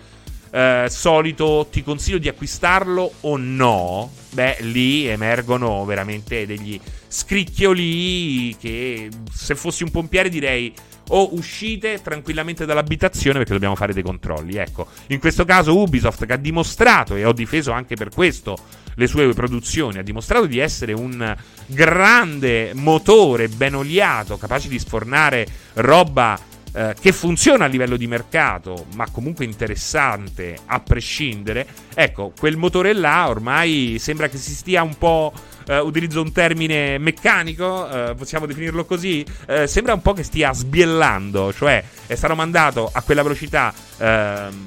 eh, 0.55 0.85
solito 0.89 1.67
ti 1.69 1.83
consiglio 1.83 2.17
di 2.17 2.29
acquistarlo 2.29 3.15
o 3.21 3.35
no, 3.35 4.09
beh, 4.31 4.59
lì 4.61 5.05
emergono 5.05 5.83
veramente 5.83 6.45
degli 6.45 6.79
scricchioli 7.07 8.55
che 8.57 9.09
se 9.33 9.53
fossi 9.55 9.83
un 9.83 9.91
pompiere 9.91 10.29
direi 10.29 10.73
o 11.09 11.35
uscite 11.35 12.01
tranquillamente 12.01 12.65
dall'abitazione 12.65 13.39
perché 13.39 13.51
dobbiamo 13.51 13.75
fare 13.75 13.91
dei 13.91 14.01
controlli. 14.01 14.55
Ecco, 14.55 14.87
in 15.07 15.19
questo 15.19 15.43
caso 15.43 15.77
Ubisoft 15.77 16.25
che 16.25 16.31
ha 16.31 16.37
dimostrato 16.37 17.15
e 17.15 17.25
ho 17.25 17.33
difeso 17.33 17.73
anche 17.73 17.95
per 17.95 18.09
questo 18.09 18.57
le 18.95 19.07
sue 19.07 19.27
produzioni, 19.33 19.97
ha 19.97 20.03
dimostrato 20.03 20.45
di 20.45 20.59
essere 20.59 20.93
un 20.93 21.35
grande 21.65 22.71
motore 22.73 23.49
ben 23.49 23.75
oliato, 23.75 24.37
capace 24.37 24.69
di 24.69 24.79
sfornare 24.79 25.45
roba 25.73 26.39
eh, 26.75 26.93
che 26.99 27.13
funziona 27.13 27.63
a 27.63 27.67
livello 27.69 27.95
di 27.95 28.05
mercato, 28.05 28.88
ma 28.95 29.09
comunque 29.09 29.45
interessante 29.45 30.57
a 30.65 30.81
prescindere, 30.81 31.65
ecco, 31.93 32.33
quel 32.38 32.57
motore 32.57 32.91
là 32.91 33.29
ormai 33.29 33.95
sembra 33.97 34.27
che 34.27 34.38
si 34.38 34.53
stia 34.53 34.83
un 34.83 34.97
po'. 34.97 35.31
Uh, 35.67 35.83
utilizzo 35.83 36.21
un 36.21 36.31
termine 36.31 36.99
meccanico, 36.99 37.88
uh, 37.89 38.13
possiamo 38.13 38.45
definirlo 38.45 38.85
così, 38.85 39.25
uh, 39.47 39.65
sembra 39.65 39.95
un 39.95 40.01
po' 40.03 40.13
che 40.13 40.21
stia 40.21 40.53
sbiellando, 40.53 41.51
cioè 41.53 41.83
è 42.05 42.13
stato 42.13 42.35
mandato 42.35 42.88
a 42.93 43.01
quella 43.01 43.23
velocità 43.23 43.73
ehm, 43.97 44.65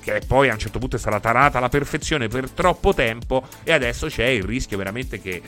che 0.00 0.22
poi 0.26 0.48
a 0.48 0.54
un 0.54 0.58
certo 0.58 0.78
punto 0.78 0.96
è 0.96 0.98
stata 0.98 1.20
tarata 1.20 1.58
alla 1.58 1.68
perfezione 1.68 2.28
per 2.28 2.48
troppo 2.48 2.94
tempo 2.94 3.46
e 3.62 3.72
adesso 3.72 4.06
c'è 4.06 4.24
il 4.24 4.42
rischio 4.42 4.78
veramente 4.78 5.20
che 5.20 5.42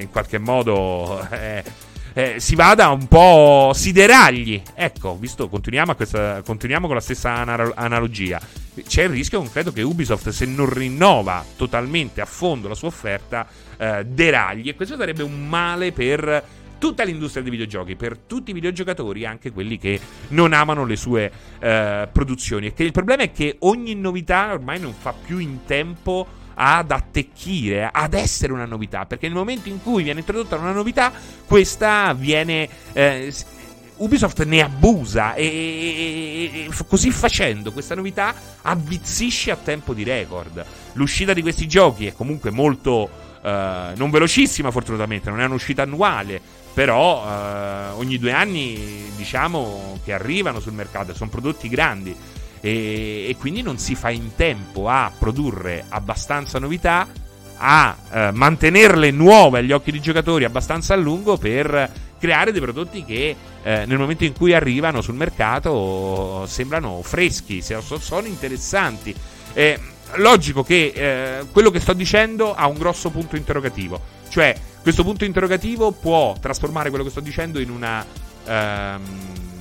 in 0.00 0.10
qualche 0.10 0.38
modo 0.38 1.24
eh, 2.14 2.36
si 2.38 2.54
vada 2.54 2.88
un 2.90 3.06
po' 3.08 3.72
sideragli. 3.74 4.62
Ecco, 4.74 5.16
visto, 5.18 5.48
continuiamo, 5.48 5.94
questa, 5.94 6.42
continuiamo 6.42 6.86
con 6.86 6.94
la 6.94 7.02
stessa 7.02 7.34
anar- 7.34 7.72
analogia. 7.74 8.40
C'è 8.86 9.02
il 9.04 9.10
rischio 9.10 9.40
concreto 9.40 9.72
che 9.72 9.82
Ubisoft, 9.82 10.30
se 10.30 10.46
non 10.46 10.72
rinnova 10.72 11.44
totalmente 11.56 12.20
a 12.20 12.24
fondo 12.24 12.68
la 12.68 12.74
sua 12.74 12.88
offerta, 12.88 13.46
eh, 13.76 14.04
deragli. 14.06 14.68
E 14.68 14.74
questo 14.74 14.96
sarebbe 14.96 15.22
un 15.22 15.46
male 15.46 15.92
per 15.92 16.44
tutta 16.78 17.02
l'industria 17.02 17.42
dei 17.42 17.50
videogiochi, 17.50 17.96
per 17.96 18.16
tutti 18.16 18.50
i 18.50 18.54
videogiocatori, 18.54 19.24
anche 19.24 19.50
quelli 19.50 19.78
che 19.78 19.98
non 20.28 20.52
amano 20.52 20.84
le 20.84 20.96
sue 20.96 21.30
eh, 21.58 22.08
produzioni. 22.12 22.66
E 22.66 22.72
che 22.74 22.84
il 22.84 22.92
problema 22.92 23.24
è 23.24 23.32
che 23.32 23.56
ogni 23.60 23.94
novità 23.94 24.52
ormai 24.52 24.78
non 24.78 24.92
fa 24.92 25.12
più 25.12 25.38
in 25.38 25.64
tempo 25.64 26.42
ad 26.54 26.90
attecchire, 26.90 27.88
ad 27.92 28.14
essere 28.14 28.52
una 28.52 28.66
novità, 28.66 29.06
perché 29.06 29.26
nel 29.26 29.36
momento 29.36 29.68
in 29.68 29.82
cui 29.82 30.02
viene 30.02 30.20
introdotta 30.20 30.56
una 30.56 30.72
novità, 30.72 31.12
questa 31.46 32.12
viene... 32.14 32.68
Eh, 32.92 33.34
Ubisoft 33.96 34.42
ne 34.44 34.60
abusa 34.60 35.34
e, 35.34 35.44
e, 35.46 36.66
e, 36.66 36.70
così 36.88 37.12
facendo 37.12 37.70
questa 37.70 37.94
novità 37.94 38.34
avvizzisce 38.62 39.52
a 39.52 39.56
tempo 39.56 39.94
di 39.94 40.02
record. 40.02 40.64
L'uscita 40.94 41.32
di 41.32 41.42
questi 41.42 41.68
giochi 41.68 42.06
è 42.06 42.12
comunque 42.12 42.50
molto... 42.50 43.08
eh, 43.40 43.92
non 43.94 44.10
velocissima 44.10 44.72
fortunatamente, 44.72 45.30
non 45.30 45.40
è 45.40 45.44
un'uscita 45.44 45.82
annuale, 45.82 46.40
però 46.74 47.24
eh, 47.24 47.90
ogni 47.92 48.18
due 48.18 48.32
anni 48.32 49.12
diciamo 49.14 50.00
che 50.04 50.12
arrivano 50.12 50.58
sul 50.58 50.72
mercato, 50.72 51.14
sono 51.14 51.30
prodotti 51.30 51.68
grandi 51.68 52.16
e, 52.64 53.26
e, 53.28 53.36
quindi 53.36 53.60
non 53.60 53.76
si 53.76 53.94
fa 53.94 54.08
in 54.08 54.34
tempo 54.36 54.88
a 54.88 55.12
produrre 55.18 55.84
abbastanza 55.90 56.58
novità, 56.58 57.06
a 57.58 57.94
eh, 58.10 58.30
mantenerle 58.32 59.10
nuove 59.10 59.58
agli 59.58 59.70
occhi 59.70 59.90
dei 59.90 60.00
giocatori 60.00 60.44
abbastanza 60.44 60.94
a 60.94 60.96
lungo 60.96 61.36
per 61.36 61.92
creare 62.18 62.52
dei 62.52 62.62
prodotti 62.62 63.04
che 63.04 63.36
eh, 63.62 63.84
nel 63.84 63.98
momento 63.98 64.24
in 64.24 64.32
cui 64.32 64.54
arrivano 64.54 65.02
sul 65.02 65.14
mercato 65.14 66.46
sembrano 66.46 67.02
freschi, 67.02 67.60
sono 67.60 68.26
interessanti. 68.26 69.14
Eh, 69.52 69.78
logico 70.14 70.62
che 70.62 70.92
eh, 70.94 71.44
quello 71.52 71.70
che 71.70 71.80
sto 71.80 71.92
dicendo 71.92 72.54
ha 72.54 72.66
un 72.66 72.78
grosso 72.78 73.10
punto 73.10 73.36
interrogativo, 73.36 74.00
cioè 74.30 74.56
questo 74.80 75.02
punto 75.02 75.26
interrogativo 75.26 75.92
può 75.92 76.34
trasformare 76.40 76.88
quello 76.88 77.04
che 77.04 77.10
sto 77.10 77.20
dicendo 77.20 77.58
in 77.60 77.68
una... 77.68 78.06
Ehm, 78.46 79.53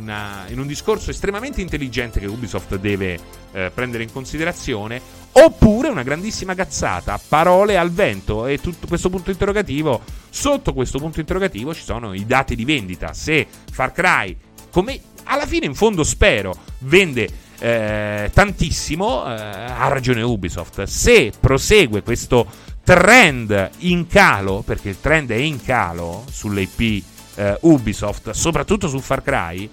una, 0.00 0.44
in, 0.48 0.58
un 0.58 0.66
discorso 0.66 1.10
estremamente 1.10 1.60
intelligente 1.60 2.20
che 2.20 2.26
Ubisoft 2.26 2.76
deve 2.76 3.18
eh, 3.52 3.70
prendere 3.74 4.02
in 4.02 4.12
considerazione, 4.12 5.00
oppure 5.32 5.88
una 5.88 6.02
grandissima 6.02 6.54
cazzata, 6.54 7.20
parole 7.28 7.76
al 7.76 7.90
vento 7.90 8.46
e 8.46 8.58
tutto 8.58 8.86
questo 8.86 9.10
punto 9.10 9.30
interrogativo, 9.30 10.00
sotto 10.30 10.72
questo 10.72 10.98
punto 10.98 11.20
interrogativo 11.20 11.74
ci 11.74 11.82
sono 11.82 12.12
i 12.12 12.24
dati 12.26 12.54
di 12.54 12.64
vendita. 12.64 13.12
Se 13.12 13.46
Far 13.70 13.92
Cry, 13.92 14.36
come 14.70 15.00
alla 15.24 15.46
fine 15.46 15.66
in 15.66 15.74
fondo 15.74 16.04
spero, 16.04 16.54
vende 16.80 17.28
eh, 17.58 18.30
tantissimo, 18.32 19.26
eh, 19.26 19.30
ha 19.30 19.88
ragione 19.88 20.22
Ubisoft. 20.22 20.82
Se 20.84 21.32
prosegue 21.38 22.02
questo 22.02 22.46
trend 22.82 23.70
in 23.78 24.06
calo, 24.06 24.62
perché 24.64 24.90
il 24.90 25.00
trend 25.00 25.30
è 25.30 25.36
in 25.36 25.62
calo 25.62 26.24
sull'IP 26.30 27.04
eh, 27.36 27.58
Ubisoft, 27.62 28.30
soprattutto 28.30 28.88
su 28.88 29.00
Far 29.00 29.22
Cry, 29.22 29.68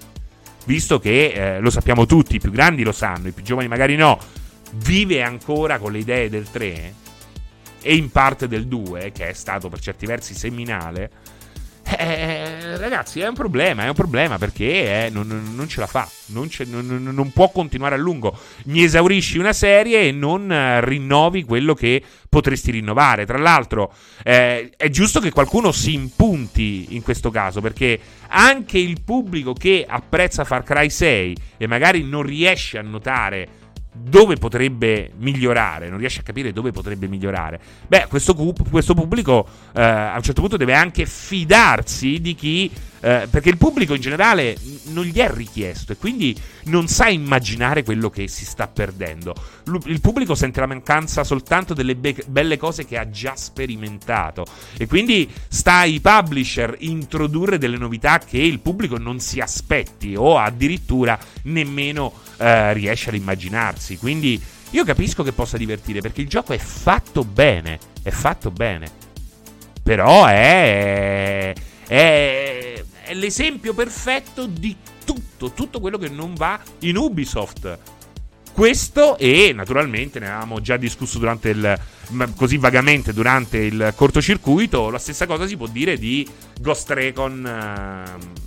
visto 0.64 0.98
che 0.98 1.26
eh, 1.26 1.60
lo 1.60 1.70
sappiamo 1.70 2.06
tutti, 2.06 2.36
i 2.36 2.40
più 2.40 2.50
grandi 2.50 2.82
lo 2.82 2.92
sanno, 2.92 3.28
i 3.28 3.32
più 3.32 3.42
giovani 3.42 3.68
magari 3.68 3.96
no, 3.96 4.18
vive 4.72 5.22
ancora 5.22 5.78
con 5.78 5.92
le 5.92 5.98
idee 5.98 6.28
del 6.28 6.50
3 6.50 6.94
e 7.82 7.94
in 7.94 8.10
parte 8.10 8.48
del 8.48 8.66
2, 8.66 9.12
che 9.12 9.28
è 9.28 9.32
stato 9.32 9.68
per 9.68 9.80
certi 9.80 10.06
versi 10.06 10.34
seminale 10.34 11.10
eh, 11.86 12.78
ragazzi, 12.78 13.20
è 13.20 13.28
un 13.28 13.34
problema, 13.34 13.84
è 13.84 13.88
un 13.88 13.94
problema 13.94 14.38
perché 14.38 15.04
eh, 15.06 15.10
non, 15.10 15.52
non, 15.54 15.68
ce 15.68 15.80
la 15.80 15.86
fa, 15.86 16.08
non, 16.26 16.48
non, 16.66 17.02
non, 17.02 17.30
può 17.32 17.50
continuare 17.50 17.94
a 17.94 17.98
lungo. 17.98 18.36
Mi 18.64 18.82
esaurisci 18.82 19.38
una 19.38 19.52
serie 19.52 20.08
e 20.08 20.12
non 20.12 20.50
eh, 20.50 20.82
rinnovi 20.82 21.44
quello 21.44 21.74
che 21.74 22.02
potresti 22.28 22.70
rinnovare. 22.70 23.26
Tra 23.26 23.38
l'altro, 23.38 23.92
eh, 24.22 24.72
è 24.76 24.88
giusto 24.88 25.20
che 25.20 25.30
qualcuno 25.30 25.72
si 25.72 25.92
impunti 25.92 26.94
in 26.94 27.02
questo 27.02 27.30
caso 27.30 27.60
perché 27.60 28.00
anche 28.34 28.78
il 28.78 29.02
pubblico 29.02 29.52
che 29.52 29.86
apprezza 29.88 30.44
Far 30.44 30.64
Cry 30.64 30.90
6 30.90 31.36
e 31.56 31.66
magari 31.68 32.02
non 32.02 32.22
riesce 32.22 32.78
a 32.78 32.82
notare 32.82 33.62
dove 33.96 34.34
potrebbe 34.34 35.12
migliorare, 35.18 35.88
non 35.88 35.98
riesce 35.98 36.20
a 36.20 36.22
capire 36.24 36.52
dove 36.52 36.72
potrebbe 36.72 37.06
migliorare. 37.06 37.60
Beh, 37.86 38.06
questo, 38.08 38.34
questo 38.34 38.92
pubblico 38.92 39.46
eh, 39.72 39.80
a 39.80 40.16
un 40.16 40.22
certo 40.22 40.40
punto 40.40 40.56
deve 40.56 40.74
anche 40.74 41.06
fidarsi 41.06 42.20
di 42.20 42.34
chi, 42.34 42.70
eh, 43.04 43.28
perché 43.28 43.50
il 43.50 43.58
pubblico 43.58 43.92
in 43.92 44.00
generale 44.00 44.56
non 44.84 45.04
gli 45.04 45.18
è 45.18 45.30
richiesto 45.30 45.92
e 45.92 45.96
quindi 45.98 46.34
non 46.64 46.88
sa 46.88 47.08
immaginare 47.08 47.82
quello 47.82 48.08
che 48.08 48.28
si 48.28 48.46
sta 48.46 48.66
perdendo. 48.66 49.34
L- 49.64 49.76
il 49.90 50.00
pubblico 50.00 50.34
sente 50.34 50.60
la 50.60 50.66
mancanza 50.66 51.22
soltanto 51.22 51.74
delle 51.74 51.96
be- 51.96 52.24
belle 52.26 52.56
cose 52.56 52.86
che 52.86 52.96
ha 52.96 53.10
già 53.10 53.36
sperimentato 53.36 54.46
e 54.78 54.86
quindi 54.86 55.30
sta 55.48 55.80
ai 55.80 56.00
publisher 56.00 56.76
introdurre 56.78 57.58
delle 57.58 57.76
novità 57.76 58.18
che 58.18 58.38
il 58.38 58.60
pubblico 58.60 58.96
non 58.96 59.20
si 59.20 59.38
aspetti 59.38 60.14
o 60.16 60.38
addirittura 60.38 61.18
nemmeno 61.42 62.10
eh, 62.38 62.72
riesce 62.72 63.10
ad 63.10 63.16
immaginarsi. 63.16 63.98
Quindi 63.98 64.40
io 64.70 64.84
capisco 64.84 65.22
che 65.22 65.32
possa 65.32 65.58
divertire 65.58 66.00
perché 66.00 66.22
il 66.22 66.28
gioco 66.28 66.54
è 66.54 66.58
fatto 66.58 67.22
bene, 67.22 67.78
è 68.02 68.08
fatto 68.08 68.50
bene. 68.50 69.02
Però 69.82 70.24
è, 70.24 71.52
è, 71.86 72.73
è 73.04 73.14
l'esempio 73.14 73.74
perfetto 73.74 74.46
di 74.46 74.76
tutto, 75.04 75.52
tutto 75.52 75.80
quello 75.80 75.98
che 75.98 76.08
non 76.08 76.34
va 76.34 76.58
in 76.80 76.96
Ubisoft. 76.96 77.78
Questo 78.52 79.18
e 79.18 79.52
naturalmente 79.52 80.20
ne 80.20 80.28
avevamo 80.28 80.60
già 80.60 80.76
discusso 80.76 81.18
durante 81.18 81.48
il 81.50 81.78
così 82.36 82.58
vagamente 82.58 83.12
durante 83.12 83.58
il 83.58 83.92
cortocircuito, 83.96 84.90
la 84.90 84.98
stessa 84.98 85.26
cosa 85.26 85.46
si 85.46 85.56
può 85.56 85.66
dire 85.66 85.96
di 85.96 86.28
Ghost 86.60 86.90
Recon 86.90 87.38
uh, 87.40 88.42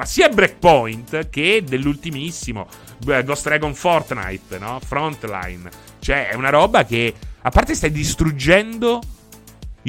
ma 0.00 0.06
sia 0.06 0.30
Breakpoint 0.30 1.28
che 1.28 1.62
dell'ultimissimo 1.66 2.66
Ghost 3.04 3.44
Dragon 3.44 3.74
Fortnite, 3.74 4.58
no? 4.58 4.80
Frontline. 4.82 5.68
Cioè, 5.98 6.28
è 6.30 6.34
una 6.34 6.48
roba 6.48 6.86
che, 6.86 7.12
a 7.42 7.50
parte 7.50 7.74
stai 7.74 7.90
distruggendo 7.90 9.00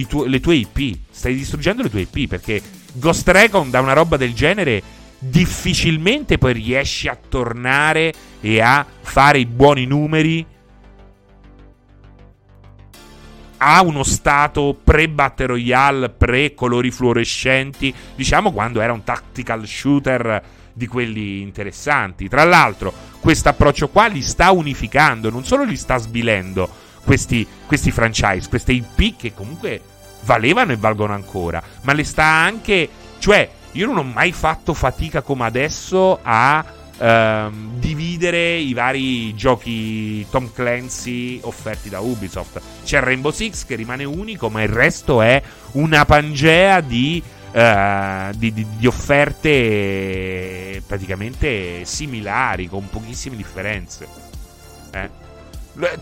tu- 0.07 0.25
le 0.25 0.39
tue 0.41 0.55
IP, 0.55 0.97
stai 1.09 1.33
distruggendo 1.35 1.83
le 1.83 1.89
tue 1.89 2.01
IP, 2.01 2.27
perché 2.27 2.61
Ghost 2.93 3.27
Recon 3.27 3.69
da 3.69 3.79
una 3.79 3.93
roba 3.93 4.17
del 4.17 4.33
genere 4.33 4.81
difficilmente 5.23 6.37
poi 6.37 6.53
riesci 6.53 7.07
a 7.07 7.15
tornare 7.15 8.11
e 8.39 8.59
a 8.59 8.85
fare 9.01 9.39
i 9.39 9.45
buoni 9.45 9.85
numeri 9.85 10.45
ha 13.63 13.81
uno 13.83 14.01
stato 14.01 14.75
pre-Battle 14.83 15.45
Royale, 15.45 16.09
pre-colori 16.09 16.89
fluorescenti, 16.89 17.93
diciamo 18.15 18.51
quando 18.51 18.81
era 18.81 18.91
un 18.91 19.03
tactical 19.03 19.67
shooter 19.67 20.43
di 20.73 20.87
quelli 20.87 21.41
interessanti. 21.41 22.27
Tra 22.27 22.43
l'altro, 22.43 22.91
questo 23.19 23.49
approccio 23.49 23.89
qua 23.89 24.07
li 24.07 24.23
sta 24.23 24.49
unificando, 24.49 25.29
non 25.29 25.45
solo 25.45 25.63
li 25.63 25.77
sta 25.77 25.97
sbilendo 25.97 26.67
questi, 27.03 27.45
questi 27.67 27.91
franchise, 27.91 28.49
queste 28.49 28.71
IP 28.71 29.15
che 29.17 29.33
comunque 29.35 29.81
valevano 30.23 30.71
e 30.71 30.77
valgono 30.77 31.13
ancora, 31.13 31.61
ma 31.81 31.93
le 31.93 32.03
sta 32.03 32.25
anche... 32.25 32.89
Cioè, 33.19 33.49
io 33.73 33.85
non 33.85 33.97
ho 33.97 34.03
mai 34.03 34.31
fatto 34.31 34.73
fatica 34.73 35.21
come 35.21 35.45
adesso 35.45 36.19
a 36.21 36.65
ehm, 36.97 37.79
dividere 37.79 38.55
i 38.55 38.73
vari 38.73 39.33
giochi 39.35 40.25
Tom 40.29 40.51
Clancy 40.53 41.39
offerti 41.41 41.89
da 41.89 41.99
Ubisoft. 41.99 42.61
C'è 42.83 42.99
Rainbow 42.99 43.31
Six 43.31 43.65
che 43.65 43.75
rimane 43.75 44.03
unico, 44.03 44.49
ma 44.49 44.61
il 44.61 44.69
resto 44.69 45.21
è 45.21 45.41
una 45.73 46.03
pangea 46.05 46.81
di, 46.81 47.23
uh, 47.51 48.31
di, 48.35 48.53
di, 48.53 48.65
di 48.77 48.87
offerte 48.87 50.81
praticamente 50.85 51.85
similari, 51.85 52.67
con 52.67 52.89
pochissime 52.89 53.35
differenze. 53.35 54.07
Eh. 54.91 55.20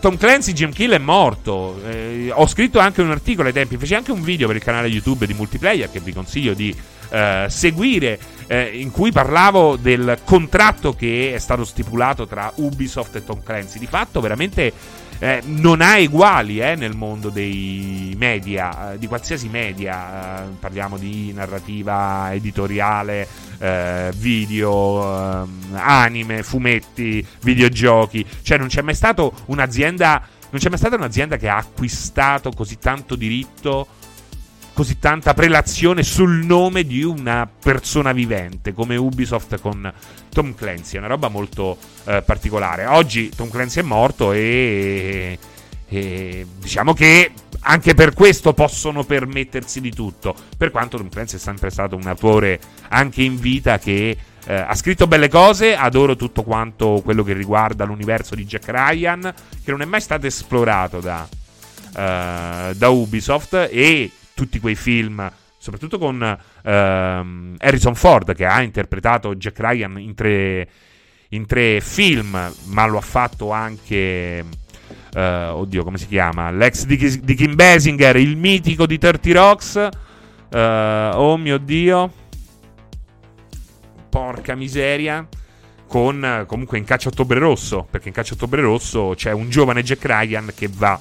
Tom 0.00 0.16
Clancy 0.16 0.52
Jim 0.52 0.72
Kill 0.72 0.92
è 0.92 0.98
morto. 0.98 1.80
Eh, 1.86 2.30
ho 2.32 2.46
scritto 2.46 2.78
anche 2.78 3.02
un 3.02 3.10
articolo 3.10 3.48
ai 3.48 3.54
tempi, 3.54 3.76
feci 3.76 3.94
anche 3.94 4.12
un 4.12 4.22
video 4.22 4.46
per 4.46 4.56
il 4.56 4.62
canale 4.62 4.88
YouTube 4.88 5.26
di 5.26 5.34
multiplayer 5.34 5.90
che 5.90 6.00
vi 6.00 6.12
consiglio 6.12 6.54
di 6.54 6.74
eh, 7.10 7.46
seguire 7.48 8.18
eh, 8.46 8.70
in 8.74 8.90
cui 8.90 9.12
parlavo 9.12 9.76
del 9.76 10.18
contratto 10.24 10.92
che 10.94 11.32
è 11.34 11.38
stato 11.38 11.64
stipulato 11.64 12.26
tra 12.26 12.52
Ubisoft 12.56 13.16
e 13.16 13.24
Tom 13.24 13.42
Clancy. 13.42 13.78
Di 13.78 13.86
fatto, 13.86 14.20
veramente 14.20 14.72
eh, 15.22 15.42
non 15.44 15.82
ha 15.82 15.98
eguali 15.98 16.60
eh, 16.60 16.74
nel 16.76 16.96
mondo 16.96 17.28
dei 17.28 18.14
media, 18.16 18.94
eh, 18.94 18.98
di 18.98 19.06
qualsiasi 19.06 19.48
media. 19.48 20.44
Eh, 20.44 20.54
parliamo 20.58 20.96
di 20.96 21.32
narrativa 21.32 22.32
editoriale, 22.32 23.48
video, 24.16 25.46
anime, 25.72 26.42
fumetti, 26.42 27.24
videogiochi. 27.42 28.24
Cioè, 28.40 28.56
non 28.56 28.68
c'è 28.68 28.80
mai 28.80 28.94
stato 28.94 29.34
un'azienda. 29.46 30.26
Non 30.48 30.58
c'è 30.58 30.70
mai 30.70 30.78
stata 30.78 30.96
un'azienda 30.96 31.36
che 31.36 31.48
ha 31.48 31.58
acquistato 31.58 32.50
così 32.50 32.78
tanto 32.78 33.14
diritto 33.14 33.86
così 34.80 34.98
tanta 34.98 35.34
prelazione 35.34 36.02
sul 36.02 36.42
nome 36.42 36.84
di 36.84 37.02
una 37.02 37.46
persona 37.46 38.12
vivente 38.12 38.72
come 38.72 38.96
Ubisoft 38.96 39.60
con 39.60 39.92
Tom 40.30 40.54
Clancy. 40.54 40.94
È 40.94 40.98
una 40.98 41.08
roba 41.08 41.28
molto 41.28 41.76
eh, 42.04 42.22
particolare. 42.22 42.86
Oggi 42.86 43.28
Tom 43.28 43.50
Clancy 43.50 43.80
è 43.80 43.82
morto 43.82 44.32
e, 44.32 45.38
e 45.86 46.46
diciamo 46.58 46.94
che 46.94 47.30
anche 47.60 47.92
per 47.92 48.14
questo 48.14 48.54
possono 48.54 49.04
permettersi 49.04 49.82
di 49.82 49.92
tutto. 49.92 50.34
Per 50.56 50.70
quanto 50.70 50.96
Tom 50.96 51.10
Clancy 51.10 51.36
è 51.36 51.40
sempre 51.40 51.68
stato 51.68 51.94
un 51.94 52.06
autore 52.06 52.58
anche 52.88 53.22
in 53.22 53.38
vita 53.38 53.78
che 53.78 54.16
eh, 54.46 54.54
ha 54.54 54.74
scritto 54.74 55.06
belle 55.06 55.28
cose, 55.28 55.76
adoro 55.76 56.16
tutto 56.16 56.42
quanto 56.42 57.02
quello 57.04 57.22
che 57.22 57.34
riguarda 57.34 57.84
l'universo 57.84 58.34
di 58.34 58.46
Jack 58.46 58.70
Ryan, 58.70 59.34
che 59.62 59.70
non 59.72 59.82
è 59.82 59.84
mai 59.84 60.00
stato 60.00 60.26
esplorato 60.26 61.00
da, 61.00 61.28
uh, 61.28 62.74
da 62.74 62.88
Ubisoft 62.88 63.68
e 63.70 64.12
tutti 64.40 64.58
quei 64.58 64.74
film, 64.74 65.30
soprattutto 65.58 65.98
con 65.98 66.38
ehm, 66.62 67.56
Harrison 67.58 67.94
Ford 67.94 68.34
che 68.34 68.46
ha 68.46 68.62
interpretato 68.62 69.34
Jack 69.34 69.60
Ryan 69.60 69.98
in 69.98 70.14
tre, 70.14 70.68
in 71.28 71.44
tre 71.44 71.80
film, 71.82 72.50
ma 72.64 72.86
lo 72.86 72.96
ha 72.96 73.02
fatto 73.02 73.50
anche 73.50 74.44
Uh, 75.12 75.56
oddio, 75.56 75.82
come 75.82 75.98
si 75.98 76.06
chiama? 76.06 76.52
L'ex 76.52 76.84
di, 76.84 77.20
di, 77.20 77.34
Kim 77.34 77.56
Basinger, 77.56 78.14
il 78.16 78.36
mitico 78.36 78.86
di 78.86 78.96
30 78.96 79.32
Rocks. 79.32 79.88
Uh, 80.52 81.16
oh 81.16 81.36
mio 81.36 81.58
dio. 81.58 82.12
Porca 84.08 84.54
miseria. 84.54 85.26
Con 85.88 86.44
comunque 86.46 86.78
in 86.78 86.84
caccia 86.84 87.08
ottobre 87.08 87.40
rosso. 87.40 87.88
Perché 87.90 88.06
in 88.06 88.14
caccia 88.14 88.34
ottobre 88.34 88.60
rosso 88.60 89.14
c'è 89.16 89.32
un 89.32 89.50
giovane 89.50 89.82
Jack 89.82 90.04
Ryan 90.04 90.52
che 90.54 90.68
va 90.72 90.98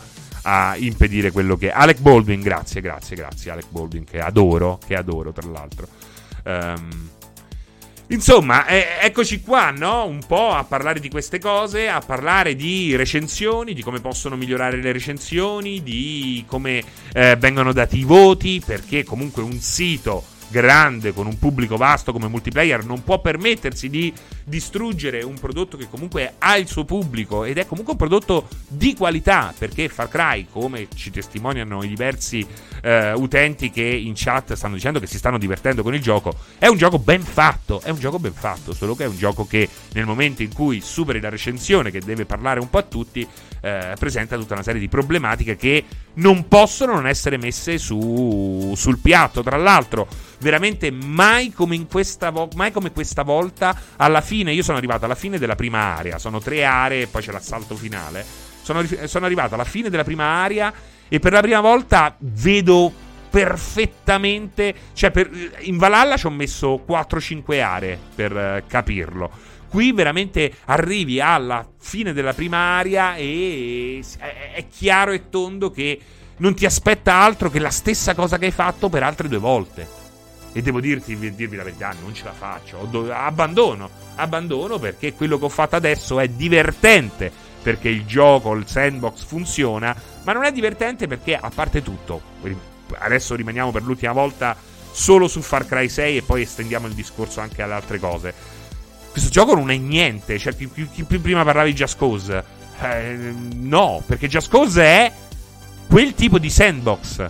a 0.50 0.76
impedire 0.78 1.32
quello 1.32 1.56
che. 1.56 1.72
Alec 1.72 2.00
Baldwin, 2.00 2.42
grazie, 2.42 2.82
grazie, 2.82 3.16
grazie. 3.16 3.52
Alec 3.52 3.68
Baldwin, 3.70 4.04
che 4.04 4.20
adoro, 4.20 4.80
che 4.86 4.96
adoro 4.96 5.32
tra 5.32 5.48
l'altro. 5.48 5.88
Um, 6.44 7.10
Insomma, 8.12 8.66
eh, 8.66 8.98
eccoci 9.02 9.40
qua, 9.42 9.70
no? 9.70 10.08
Un 10.08 10.24
po' 10.26 10.50
a 10.50 10.64
parlare 10.64 11.00
di 11.00 11.10
queste 11.10 11.38
cose, 11.38 11.88
a 11.88 12.00
parlare 12.00 12.56
di 12.56 12.96
recensioni, 12.96 13.76
di 13.76 13.84
come 13.84 14.00
possono 14.00 14.36
migliorare 14.36 14.82
le 14.82 14.92
recensioni, 14.92 15.84
di 15.84 16.44
come 16.48 16.84
eh, 17.14 17.36
vengono 17.36 17.72
dati 17.72 18.00
i 18.00 18.04
voti, 18.04 18.64
perché 18.66 19.04
comunque 19.04 19.44
un 19.44 19.60
sito 19.60 20.24
grande, 20.50 21.14
con 21.14 21.28
un 21.28 21.38
pubblico 21.38 21.78
vasto 21.78 22.12
come 22.12 22.28
multiplayer, 22.28 22.84
non 22.84 23.04
può 23.04 23.20
permettersi 23.20 23.90
di 23.90 24.14
distruggere 24.44 25.22
un 25.22 25.36
prodotto 25.40 25.78
che 25.78 25.88
comunque 25.90 26.34
ha 26.40 26.58
il 26.58 26.68
suo 26.68 26.86
pubblico 26.86 27.44
ed 27.44 27.58
è 27.58 27.66
comunque 27.66 27.94
un 27.94 28.00
prodotto 28.00 28.48
di 28.68 28.96
qualità, 28.96 29.54
perché 29.58 29.88
Far 29.90 30.10
Cry, 30.10 30.48
come 30.52 30.88
ci 30.96 31.12
testimoniano 31.12 31.84
i 31.84 31.88
diversi 31.88 32.46
eh, 32.82 33.14
utenti 33.14 33.70
che 33.70 33.84
in 33.84 34.14
chat 34.16 34.54
stanno 34.54 34.76
dicendo 34.76 35.00
che 35.00 35.08
si 35.08 35.18
stanno 35.18 35.38
divertendo 35.38 35.84
con 35.84 35.94
il 35.94 36.02
gioco, 36.02 36.34
è 36.58 36.68
un 36.68 36.78
gioco 36.78 37.00
ben 37.00 37.22
fatto, 37.22 37.82
è 37.82 37.90
un 37.90 38.00
gioco 38.00 38.20
ben 38.20 38.34
fatto, 38.34 38.74
solo 38.74 38.96
che 38.96 39.04
è 39.04 39.08
un 39.08 39.18
gioco 39.18 39.46
che 39.46 39.70
nel 39.94 40.06
momento 40.06 40.42
in 40.42 40.54
cui 40.54 40.82
superi 40.82 41.20
la 41.20 41.30
recensione, 41.30 41.92
che 41.92 42.00
deve 42.00 42.26
parlare 42.26 42.60
un 42.60 42.70
po' 42.70 42.80
a 42.80 42.84
tutti, 42.84 43.28
eh, 43.62 43.94
presenta 44.00 44.38
tutta 44.38 44.54
una 44.54 44.64
serie 44.64 44.80
di 44.80 44.88
problematiche 44.88 45.56
che 45.56 45.84
non 46.16 46.48
possono 46.48 46.94
non 46.94 47.08
essere 47.08 47.38
messe 47.38 47.78
su, 47.78 48.74
sul 48.76 49.00
piatto. 49.00 49.44
Tra 49.44 49.58
l'altro, 49.58 50.08
veramente 50.40 50.92
mai 50.92 51.52
come, 51.52 51.86
vo- 52.32 52.50
mai 52.56 52.72
come 52.72 52.92
questa 52.92 53.24
volta, 53.24 53.76
alla 53.98 54.22
fine, 54.22 54.54
io 54.54 54.64
sono 54.64 54.78
arrivato 54.78 55.06
alla 55.06 55.16
fine 55.16 55.38
della 55.38 55.56
prima 55.56 55.96
area, 55.96 56.18
sono 56.18 56.40
tre 56.40 56.64
aree 56.64 57.04
e 57.04 57.08
poi 57.08 57.22
c'è 57.22 57.32
l'assalto 57.32 57.76
finale. 57.76 58.26
Sono, 58.62 58.84
sono 59.06 59.26
arrivato 59.26 59.56
alla 59.56 59.64
fine 59.64 59.90
della 59.90 60.04
prima 60.04 60.26
area 60.26 60.72
e 61.08 61.20
per 61.20 61.32
la 61.32 61.42
prima 61.42 61.62
volta 61.62 62.16
vedo 62.20 62.92
perfettamente. 63.30 64.74
Cioè, 64.94 65.12
per, 65.12 65.30
in 65.60 65.78
Valhalla 65.78 66.18
ci 66.18 66.26
ho 66.26 66.32
messo 66.32 66.84
4-5 66.88 67.62
aree 67.62 68.00
per 68.16 68.32
uh, 68.36 68.68
capirlo. 68.68 69.32
Qui 69.70 69.92
veramente 69.92 70.52
arrivi 70.66 71.22
alla 71.22 71.68
fine 71.80 72.12
della 72.12 72.34
prima 72.34 72.58
area 72.58 73.16
e 73.16 74.04
è 74.54 74.66
chiaro 74.68 75.12
e 75.12 75.30
tondo 75.30 75.70
che 75.70 76.00
non 76.38 76.56
ti 76.56 76.66
aspetta 76.66 77.14
altro 77.14 77.52
che 77.52 77.60
la 77.60 77.70
stessa 77.70 78.16
cosa 78.16 78.40
che 78.40 78.46
hai 78.46 78.52
fatto 78.52 78.90
per 78.90 79.04
altre 79.04 79.28
due 79.28 79.38
volte. 79.38 79.99
E 80.52 80.62
devo 80.62 80.80
dirti, 80.80 81.16
dirvi 81.36 81.56
la 81.56 81.64
verità, 81.64 81.94
non 82.02 82.14
ce 82.14 82.24
la 82.24 82.34
faccio. 82.34 82.88
Do- 82.90 83.14
abbandono. 83.14 83.90
Abbandono 84.16 84.80
perché 84.80 85.14
quello 85.14 85.38
che 85.38 85.46
ho 85.46 85.50
fatto 85.50 85.76
adesso 85.76 86.20
è 86.20 86.28
divertente. 86.28 87.32
Perché 87.62 87.90
il 87.90 88.06
gioco, 88.06 88.54
il 88.54 88.68
sandbox 88.68 89.24
funziona. 89.26 89.96
Ma 90.24 90.34
non 90.34 90.44
è 90.44 90.52
divertente 90.52 91.08
perché, 91.08 91.36
a 91.36 91.52
parte 91.54 91.82
tutto, 91.84 92.22
adesso 92.98 93.36
rimaniamo 93.36 93.72
per 93.72 93.84
l'ultima 93.84 94.12
volta 94.12 94.56
solo 94.92 95.28
su 95.28 95.42
Far 95.42 95.66
Cry 95.66 95.88
6 95.88 96.18
e 96.18 96.22
poi 96.24 96.42
estendiamo 96.42 96.88
il 96.88 96.94
discorso 96.94 97.42
anche 97.42 97.62
alle 97.62 97.74
altre 97.74 98.00
cose. 98.00 98.34
Questo 99.12 99.30
gioco 99.30 99.56
non 99.56 99.72
è 99.72 99.78
niente. 99.78 100.38
Cioè, 100.38 100.56
chi, 100.56 100.70
chi, 100.72 100.88
chi 100.92 101.04
prima 101.04 101.44
parlavi 101.44 101.72
di 101.72 101.76
Just 101.76 101.98
Cause. 101.98 102.44
Eh, 102.82 103.34
no, 103.56 104.02
perché 104.06 104.28
Just 104.28 104.50
Cause 104.50 104.82
è 104.82 105.12
quel 105.88 106.14
tipo 106.14 106.40
di 106.40 106.50
sandbox. 106.50 107.30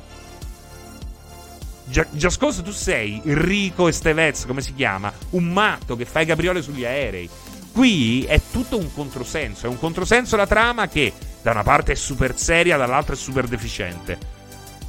Cause 2.37 2.61
tu 2.61 2.71
sei 2.71 3.21
Rico 3.23 3.87
Estevez, 3.87 4.45
come 4.45 4.61
si 4.61 4.73
chiama? 4.73 5.11
Un 5.31 5.45
matto 5.45 5.95
che 5.95 6.05
fa 6.05 6.21
i 6.21 6.25
capriole 6.25 6.61
sugli 6.61 6.85
aerei. 6.85 7.29
Qui 7.71 8.25
è 8.25 8.39
tutto 8.51 8.77
un 8.77 8.93
controsenso. 8.93 9.65
È 9.65 9.69
un 9.69 9.79
controsenso 9.79 10.35
la 10.35 10.47
trama 10.47 10.87
che 10.87 11.13
da 11.41 11.51
una 11.51 11.63
parte 11.63 11.93
è 11.93 11.95
super 11.95 12.37
seria, 12.37 12.77
dall'altra 12.77 13.13
è 13.13 13.17
super 13.17 13.47
deficiente. 13.47 14.37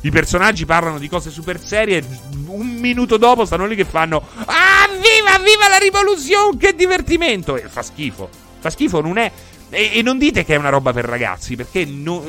I 0.02 0.10
personaggi 0.10 0.64
parlano 0.64 0.98
di 0.98 1.08
cose 1.08 1.30
super 1.30 1.60
serie 1.60 1.98
e 1.98 2.04
un 2.46 2.66
minuto 2.66 3.18
dopo 3.18 3.44
stanno 3.44 3.66
lì 3.66 3.76
che 3.76 3.84
fanno 3.84 4.26
Ah, 4.46 4.88
viva, 4.88 5.38
viva 5.44 5.68
la 5.68 5.76
rivoluzione, 5.76 6.56
che 6.56 6.74
divertimento! 6.74 7.56
E 7.56 7.68
fa 7.68 7.82
schifo. 7.82 8.49
Fa 8.60 8.70
schifo, 8.70 9.00
non 9.00 9.18
è... 9.18 9.30
E, 9.70 9.90
e 9.94 10.02
non 10.02 10.18
dite 10.18 10.44
che 10.44 10.54
è 10.54 10.58
una 10.58 10.68
roba 10.68 10.92
per 10.92 11.04
ragazzi, 11.04 11.56
perché 11.56 11.84
no... 11.84 12.22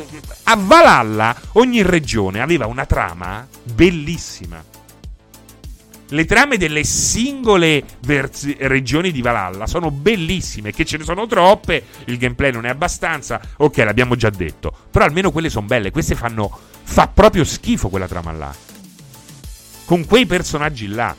a 0.43 0.55
Valhalla 0.55 1.35
ogni 1.53 1.81
regione 1.81 2.41
aveva 2.41 2.65
una 2.65 2.85
trama 2.85 3.47
bellissima. 3.63 4.63
Le 6.13 6.25
trame 6.25 6.57
delle 6.57 6.83
singole 6.83 7.83
verzi- 8.01 8.57
regioni 8.59 9.11
di 9.11 9.21
Valhalla 9.21 9.65
sono 9.65 9.91
bellissime, 9.91 10.71
che 10.73 10.83
ce 10.83 10.97
ne 10.97 11.05
sono 11.05 11.25
troppe, 11.25 11.85
il 12.05 12.17
gameplay 12.17 12.51
non 12.51 12.65
è 12.65 12.69
abbastanza, 12.69 13.39
ok, 13.55 13.77
l'abbiamo 13.77 14.15
già 14.15 14.29
detto, 14.29 14.73
però 14.91 15.05
almeno 15.05 15.31
quelle 15.31 15.49
sono 15.49 15.67
belle, 15.67 15.89
queste 15.89 16.15
fanno 16.15 16.69
Fa 16.83 17.07
proprio 17.07 17.45
schifo 17.45 17.87
quella 17.87 18.07
trama 18.07 18.33
là. 18.33 18.53
Con 19.85 20.05
quei 20.05 20.25
personaggi 20.25 20.87
là. 20.87 21.15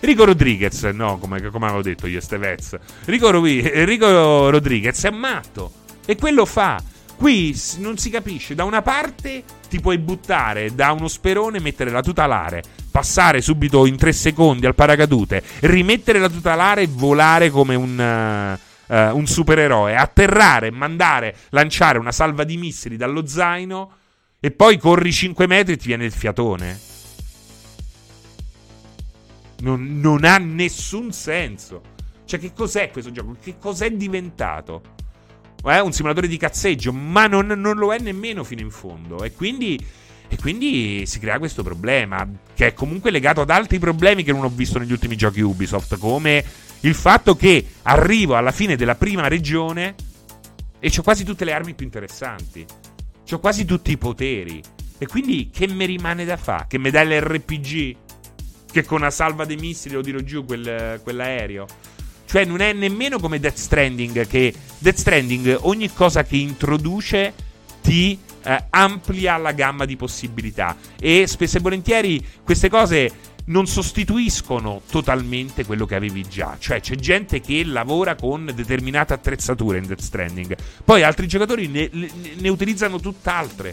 Rico 0.00 0.24
Rodriguez, 0.24 0.82
no, 0.84 1.18
come, 1.18 1.40
come 1.50 1.66
avevo 1.66 1.82
detto 1.82 2.06
io, 2.06 2.20
Stevez. 2.20 2.76
Rico, 3.06 3.30
Rico 3.42 4.50
Rodriguez 4.50 5.04
è 5.04 5.10
matto. 5.10 5.72
E 6.04 6.16
quello 6.16 6.44
fa. 6.44 6.80
Qui 7.16 7.58
non 7.78 7.96
si 7.96 8.10
capisce. 8.10 8.54
Da 8.54 8.64
una 8.64 8.82
parte 8.82 9.42
ti 9.68 9.80
puoi 9.80 9.98
buttare 9.98 10.74
da 10.74 10.92
uno 10.92 11.08
sperone, 11.08 11.60
mettere 11.60 11.90
la 11.90 12.02
tuta 12.02 12.24
alare, 12.24 12.62
passare 12.90 13.40
subito 13.40 13.86
in 13.86 13.96
tre 13.96 14.12
secondi 14.12 14.66
al 14.66 14.74
paracadute, 14.74 15.42
rimettere 15.60 16.18
la 16.18 16.28
tuta 16.28 16.52
alare 16.52 16.82
e 16.82 16.88
volare 16.90 17.50
come 17.50 17.74
un. 17.74 18.58
Uh, 18.58 18.64
un 18.88 19.26
supereroe, 19.26 19.96
atterrare, 19.96 20.70
mandare, 20.70 21.34
lanciare 21.48 21.98
una 21.98 22.12
salva 22.12 22.44
di 22.44 22.56
missili 22.56 22.96
dallo 22.96 23.26
zaino 23.26 23.90
e 24.38 24.52
poi 24.52 24.78
corri 24.78 25.10
5 25.10 25.48
metri 25.48 25.72
e 25.72 25.76
ti 25.76 25.88
viene 25.88 26.04
il 26.04 26.12
fiatone. 26.12 26.78
Non, 29.60 30.00
non 30.00 30.24
ha 30.24 30.38
nessun 30.38 31.12
senso. 31.12 31.94
Cioè, 32.24 32.40
che 32.40 32.52
cos'è 32.52 32.90
questo 32.90 33.12
gioco? 33.12 33.36
Che 33.40 33.56
cos'è 33.58 33.90
diventato? 33.92 34.82
È 35.62 35.78
un 35.80 35.92
simulatore 35.92 36.28
di 36.28 36.36
cazzeggio, 36.36 36.92
ma 36.92 37.26
non, 37.26 37.46
non 37.46 37.76
lo 37.76 37.92
è 37.92 37.98
nemmeno 37.98 38.44
fino 38.44 38.60
in 38.60 38.70
fondo. 38.70 39.22
E 39.24 39.32
quindi, 39.32 39.78
e 40.28 40.36
quindi 40.36 41.04
si 41.06 41.18
crea 41.18 41.38
questo 41.38 41.62
problema, 41.62 42.28
che 42.54 42.68
è 42.68 42.74
comunque 42.74 43.10
legato 43.10 43.40
ad 43.40 43.50
altri 43.50 43.78
problemi 43.78 44.22
che 44.22 44.32
non 44.32 44.44
ho 44.44 44.48
visto 44.48 44.78
negli 44.78 44.92
ultimi 44.92 45.16
giochi 45.16 45.40
Ubisoft, 45.40 45.98
come 45.98 46.44
il 46.80 46.94
fatto 46.94 47.34
che 47.36 47.64
arrivo 47.82 48.36
alla 48.36 48.52
fine 48.52 48.76
della 48.76 48.94
prima 48.94 49.28
regione 49.28 49.94
e 50.78 50.92
ho 50.96 51.02
quasi 51.02 51.24
tutte 51.24 51.44
le 51.44 51.52
armi 51.52 51.74
più 51.74 51.84
interessanti. 51.84 52.64
Ho 53.30 53.38
quasi 53.40 53.64
tutti 53.64 53.90
i 53.90 53.98
poteri. 53.98 54.62
E 54.98 55.06
quindi 55.06 55.50
che 55.50 55.66
mi 55.68 55.84
rimane 55.84 56.24
da 56.24 56.36
fare? 56.36 56.66
Che 56.68 56.78
mi 56.78 56.90
dai 56.90 57.08
l'RPG? 57.08 57.96
Che 58.76 58.84
con 58.84 59.00
una 59.00 59.10
salva 59.10 59.46
dei 59.46 59.56
missili 59.56 59.94
lo 59.94 60.02
tiro 60.02 60.22
giù 60.22 60.44
quel, 60.44 61.00
quell'aereo? 61.02 61.66
Cioè 62.26 62.44
non 62.44 62.60
è 62.60 62.74
nemmeno 62.74 63.18
come 63.18 63.40
Death 63.40 63.56
Stranding 63.56 64.26
che 64.26 64.52
Death 64.76 64.98
Stranding 64.98 65.60
ogni 65.62 65.90
cosa 65.94 66.24
che 66.24 66.36
introduce 66.36 67.32
ti 67.80 68.18
eh, 68.42 68.64
amplia 68.68 69.38
la 69.38 69.52
gamma 69.52 69.86
di 69.86 69.96
possibilità 69.96 70.76
e 71.00 71.26
spesso 71.26 71.56
e 71.56 71.60
volentieri 71.60 72.22
queste 72.44 72.68
cose 72.68 73.10
non 73.46 73.66
sostituiscono 73.66 74.82
totalmente 74.90 75.64
quello 75.64 75.86
che 75.86 75.94
avevi 75.94 76.28
già. 76.28 76.58
Cioè, 76.58 76.82
c'è 76.82 76.96
gente 76.96 77.40
che 77.40 77.64
lavora 77.64 78.14
con 78.14 78.52
determinate 78.54 79.14
attrezzature 79.14 79.78
in 79.78 79.86
Death 79.86 80.00
Stranding. 80.02 80.54
Poi 80.84 81.02
altri 81.02 81.26
giocatori 81.26 81.66
ne, 81.68 81.88
ne 81.90 82.48
utilizzano 82.50 83.00
tutt'altre. 83.00 83.72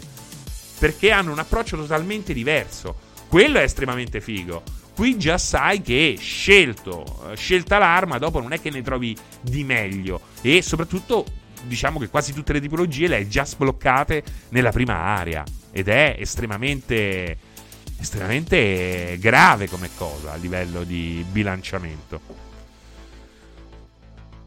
Perché 0.78 1.10
hanno 1.10 1.32
un 1.32 1.40
approccio 1.40 1.76
totalmente 1.76 2.32
diverso. 2.32 2.96
Quello 3.28 3.58
è 3.58 3.64
estremamente 3.64 4.22
figo. 4.22 4.62
Qui 4.94 5.18
già 5.18 5.38
sai 5.38 5.82
che 5.82 6.16
scelto, 6.20 7.30
eh, 7.30 7.36
scelta 7.36 7.78
l'arma, 7.78 8.18
dopo 8.18 8.40
non 8.40 8.52
è 8.52 8.60
che 8.60 8.70
ne 8.70 8.80
trovi 8.80 9.16
di 9.40 9.64
meglio. 9.64 10.20
E 10.40 10.62
soprattutto, 10.62 11.24
diciamo 11.64 11.98
che 11.98 12.08
quasi 12.08 12.32
tutte 12.32 12.52
le 12.52 12.60
tipologie 12.60 13.08
le 13.08 13.16
hai 13.16 13.28
già 13.28 13.44
sbloccate 13.44 14.22
nella 14.50 14.70
prima 14.70 14.94
area. 14.94 15.42
Ed 15.72 15.88
è 15.88 16.16
estremamente 16.18 17.52
estremamente 17.98 19.16
grave 19.18 19.68
come 19.68 19.88
cosa 19.96 20.32
a 20.32 20.36
livello 20.36 20.84
di 20.84 21.24
bilanciamento. 21.28 22.20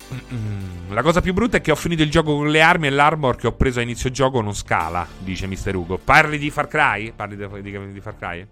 La 0.89 1.02
cosa 1.02 1.22
più 1.22 1.34
brutta 1.34 1.58
è 1.58 1.62
che 1.62 1.72
ho 1.72 1.76
finito 1.76 2.04
il 2.04 2.10
gioco 2.10 2.36
con 2.36 2.50
le 2.50 2.62
armi 2.62 2.88
e 2.88 2.91
l'armor 2.91 3.36
che 3.36 3.48
ho 3.48 3.54
preso 3.54 3.80
a 3.80 3.82
inizio 3.82 4.10
gioco 4.12 4.39
non 4.41 4.56
scala, 4.56 5.06
dice 5.20 5.48
Mr. 5.48 5.76
Ugo. 5.76 5.98
Parli 5.98 6.38
di 6.38 6.50
Far 6.50 6.68
Cry? 6.68 7.12
Parli 7.14 7.36
di, 7.36 7.62
di, 7.62 7.91
di 7.91 8.00
Far 8.00 8.18
Cry? 8.18 8.48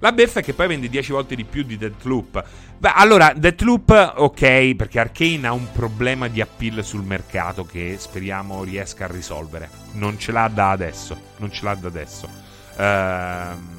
La 0.00 0.12
beffa 0.12 0.40
è 0.40 0.42
che 0.42 0.54
poi 0.54 0.66
vende 0.66 0.88
10 0.88 1.12
volte 1.12 1.34
di 1.34 1.44
più 1.44 1.62
di 1.62 1.76
Deathloop. 1.76 2.42
Beh, 2.78 2.92
allora, 2.94 3.32
Deathloop, 3.34 4.14
ok, 4.16 4.74
perché 4.74 4.98
Arkane 4.98 5.46
ha 5.46 5.52
un 5.52 5.70
problema 5.72 6.28
di 6.28 6.40
appeal 6.40 6.82
sul 6.82 7.02
mercato 7.02 7.64
che 7.66 7.96
speriamo 7.98 8.64
riesca 8.64 9.04
a 9.04 9.08
risolvere. 9.08 9.68
Non 9.92 10.18
ce 10.18 10.32
l'ha 10.32 10.48
da 10.48 10.70
adesso. 10.70 11.18
Non 11.36 11.52
ce 11.52 11.64
l'ha 11.64 11.74
da 11.74 11.88
adesso. 11.88 12.28
Ehm... 12.76 13.78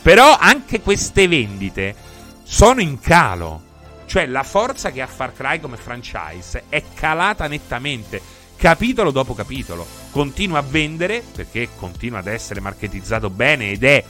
Però 0.00 0.36
anche 0.36 0.80
queste 0.80 1.28
vendite 1.28 1.94
sono 2.42 2.80
in 2.80 2.98
calo. 2.98 3.70
Cioè, 4.06 4.26
la 4.26 4.42
forza 4.42 4.90
che 4.90 5.00
ha 5.00 5.06
Far 5.06 5.32
Cry 5.32 5.60
come 5.60 5.76
franchise 5.76 6.64
è 6.68 6.82
calata 6.92 7.46
nettamente, 7.46 8.20
capitolo 8.56 9.10
dopo 9.10 9.34
capitolo. 9.34 9.86
Continua 10.10 10.58
a 10.58 10.62
vendere 10.62 11.22
perché 11.34 11.68
continua 11.76 12.18
ad 12.18 12.26
essere 12.26 12.60
marketizzato 12.60 13.30
bene 13.30 13.70
ed 13.70 13.84
è 13.84 14.04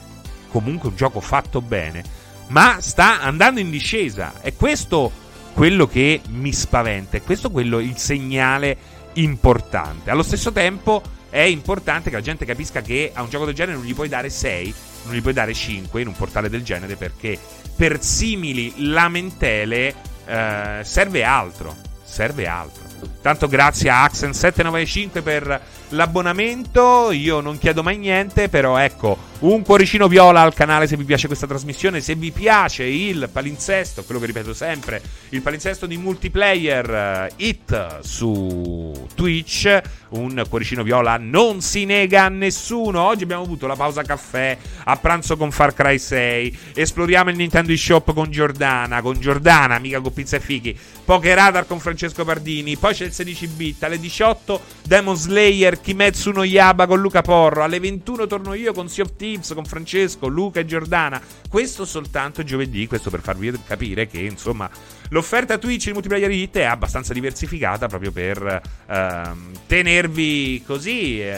comunque 0.52 0.90
un 0.90 0.96
gioco 0.96 1.20
fatto 1.20 1.60
bene, 1.60 2.04
ma 2.48 2.76
sta 2.80 3.20
andando 3.20 3.58
in 3.58 3.70
discesa. 3.70 4.34
È 4.40 4.54
questo 4.54 5.10
quello 5.54 5.88
che 5.88 6.20
mi 6.28 6.52
spaventa, 6.52 7.16
è 7.16 7.22
questo 7.22 7.50
quello 7.50 7.80
il 7.80 7.96
segnale 7.96 8.76
importante. 9.14 10.10
Allo 10.10 10.22
stesso 10.22 10.52
tempo 10.52 11.02
è 11.30 11.40
importante 11.40 12.10
che 12.10 12.16
la 12.16 12.22
gente 12.22 12.44
capisca 12.44 12.82
che 12.82 13.10
a 13.12 13.22
un 13.22 13.30
gioco 13.30 13.46
del 13.46 13.54
genere 13.54 13.78
non 13.78 13.86
gli 13.86 13.94
puoi 13.94 14.08
dare 14.08 14.28
6, 14.28 14.74
non 15.04 15.14
gli 15.14 15.22
puoi 15.22 15.32
dare 15.32 15.54
5 15.54 16.00
in 16.00 16.06
un 16.06 16.14
portale 16.14 16.48
del 16.48 16.62
genere 16.62 16.96
perché 16.96 17.38
per 17.74 18.02
simili 18.02 18.74
lamentele 18.76 19.94
eh, 20.26 20.80
serve 20.82 21.24
altro. 21.24 21.74
Serve 22.04 22.46
altro. 22.46 23.11
Tanto 23.22 23.46
grazie 23.46 23.88
a 23.88 24.04
Axen795 24.04 25.22
per 25.22 25.60
l'abbonamento. 25.90 27.12
Io 27.12 27.40
non 27.40 27.56
chiedo 27.56 27.84
mai 27.84 27.96
niente, 27.96 28.48
però 28.48 28.76
ecco, 28.78 29.16
un 29.40 29.62
cuoricino 29.62 30.08
viola 30.08 30.40
al 30.40 30.54
canale 30.54 30.88
se 30.88 30.96
vi 30.96 31.04
piace 31.04 31.28
questa 31.28 31.46
trasmissione, 31.46 32.00
se 32.00 32.16
vi 32.16 32.32
piace 32.32 32.84
il 32.84 33.28
palinsesto, 33.30 34.02
quello 34.02 34.20
che 34.20 34.26
ripeto 34.26 34.52
sempre, 34.52 35.00
il 35.30 35.40
palinsesto 35.40 35.86
di 35.86 35.96
multiplayer 35.96 37.28
uh, 37.30 37.34
It 37.36 38.00
su 38.00 39.06
Twitch, 39.14 39.80
un 40.10 40.44
cuoricino 40.48 40.82
viola 40.82 41.16
non 41.16 41.60
si 41.60 41.84
nega 41.84 42.24
a 42.24 42.28
nessuno. 42.28 43.02
Oggi 43.02 43.22
abbiamo 43.22 43.42
avuto 43.42 43.68
la 43.68 43.76
pausa 43.76 44.02
caffè 44.02 44.56
a 44.84 44.96
pranzo 44.96 45.36
con 45.36 45.52
Far 45.52 45.74
Cry 45.74 45.98
6, 45.98 46.58
esploriamo 46.74 47.30
il 47.30 47.36
Nintendo 47.36 47.70
eShop 47.70 48.12
con 48.12 48.30
Giordana, 48.30 49.00
con 49.00 49.18
Giordana, 49.20 49.76
amica 49.76 50.00
con 50.00 50.12
pizza 50.12 50.36
e 50.36 50.40
fichi, 50.40 50.76
Poker 51.04 51.36
Radar 51.36 51.66
con 51.66 51.78
Francesco 51.78 52.24
Pardini, 52.24 52.76
poi 52.76 52.94
c'è 52.94 53.10
il 53.12 53.14
16 53.14 53.46
bit 53.48 53.84
alle 53.84 54.00
18 54.00 54.60
Demon 54.82 55.16
Slayer 55.16 55.80
Kimetsu 55.80 56.30
no 56.30 56.42
Yaba 56.42 56.86
con 56.86 57.00
Luca 57.00 57.20
Porro. 57.20 57.62
Alle 57.62 57.78
21 57.78 58.26
torno 58.26 58.54
io 58.54 58.72
con 58.72 58.88
Sea 58.88 59.04
of 59.04 59.12
Thieves 59.16 59.52
con 59.52 59.64
Francesco, 59.64 60.26
Luca 60.26 60.60
e 60.60 60.64
Giordana. 60.64 61.20
Questo 61.48 61.84
soltanto 61.84 62.42
giovedì, 62.42 62.86
questo 62.86 63.10
per 63.10 63.20
farvi 63.20 63.52
capire 63.66 64.06
che 64.06 64.20
insomma 64.20 64.68
l'offerta 65.10 65.58
Twitch 65.58 65.86
di 65.86 65.92
multiplayer 65.92 66.30
hit 66.30 66.56
è 66.56 66.64
abbastanza 66.64 67.12
diversificata 67.12 67.86
proprio 67.86 68.10
per 68.10 68.60
ehm, 68.88 69.50
tenervi 69.66 70.62
così, 70.66 71.20
eh, 71.20 71.34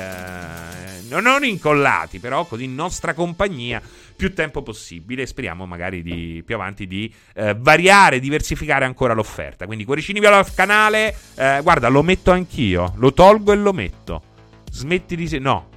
non 1.09 1.45
incollati, 1.45 2.21
però 2.21 2.45
così 2.47 2.65
in 2.65 2.75
nostra 2.75 3.15
compagnia 3.15 3.83
più 4.17 4.35
tempo 4.35 4.63
possibile. 4.63 5.27
Speriamo 5.27 5.67
magari 5.67 6.03
di, 6.03 6.43
più 6.45 6.55
avanti 6.55 6.87
di 6.87 7.13
eh, 7.35 7.55
variare, 7.59 8.21
diversificare 8.21 8.85
ancora 8.85 9.15
l'offerta. 9.15 9.67
Quindi 9.67 9.85
cuoricini 9.85 10.21
viola 10.21 10.39
al 10.39 10.53
canale. 10.55 11.15
Eh, 11.37 11.61
guarda, 11.63 11.89
lo 11.89 12.03
metto 12.03 12.31
anch'io. 12.31 12.93
Lo 12.97 13.13
tolgo 13.13 13.53
e 13.53 13.57
lo 13.57 13.73
metto. 13.73 14.23
Smetti 14.71 15.17
di... 15.17 15.39
No. 15.39 15.69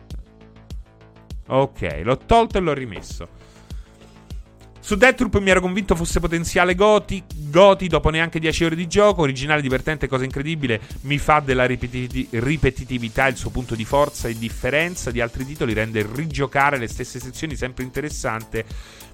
Ok, 1.47 2.01
l'ho 2.03 2.17
tolto 2.17 2.57
e 2.57 2.61
l'ho 2.61 2.73
rimesso. 2.73 3.35
Su 4.87 4.95
Deathloop 4.95 5.39
mi 5.39 5.49
ero 5.49 5.59
convinto 5.59 5.97
fosse 5.97 6.21
potenziale 6.21 6.73
Goti, 6.73 7.21
Goti 7.49 7.89
dopo 7.89 8.09
neanche 8.09 8.39
10 8.39 8.63
ore 8.63 8.75
di 8.77 8.87
gioco, 8.87 9.23
originale, 9.23 9.61
divertente, 9.61 10.07
cosa 10.07 10.23
incredibile, 10.23 10.79
mi 11.01 11.17
fa 11.17 11.41
della 11.41 11.65
ripetiti- 11.65 12.25
ripetitività 12.31 13.27
il 13.27 13.35
suo 13.35 13.49
punto 13.49 13.75
di 13.75 13.83
forza 13.83 14.29
e 14.29 14.37
differenza 14.37 15.11
di 15.11 15.19
altri 15.19 15.45
titoli, 15.45 15.73
rende 15.73 16.07
rigiocare 16.09 16.77
le 16.77 16.87
stesse 16.87 17.19
sezioni 17.19 17.57
sempre 17.57 17.83
interessante. 17.83 18.63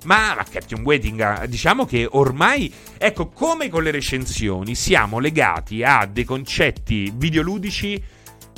Ma, 0.03 0.35
ma 0.35 0.45
Captain 0.47 0.83
Waiting, 0.83 1.45
diciamo 1.45 1.87
che 1.87 2.07
ormai, 2.07 2.71
ecco, 2.95 3.29
come 3.29 3.67
con 3.69 3.81
le 3.81 3.89
recensioni, 3.89 4.75
siamo 4.75 5.17
legati 5.17 5.81
a 5.81 6.05
dei 6.05 6.23
concetti 6.23 7.11
videoludici 7.15 7.99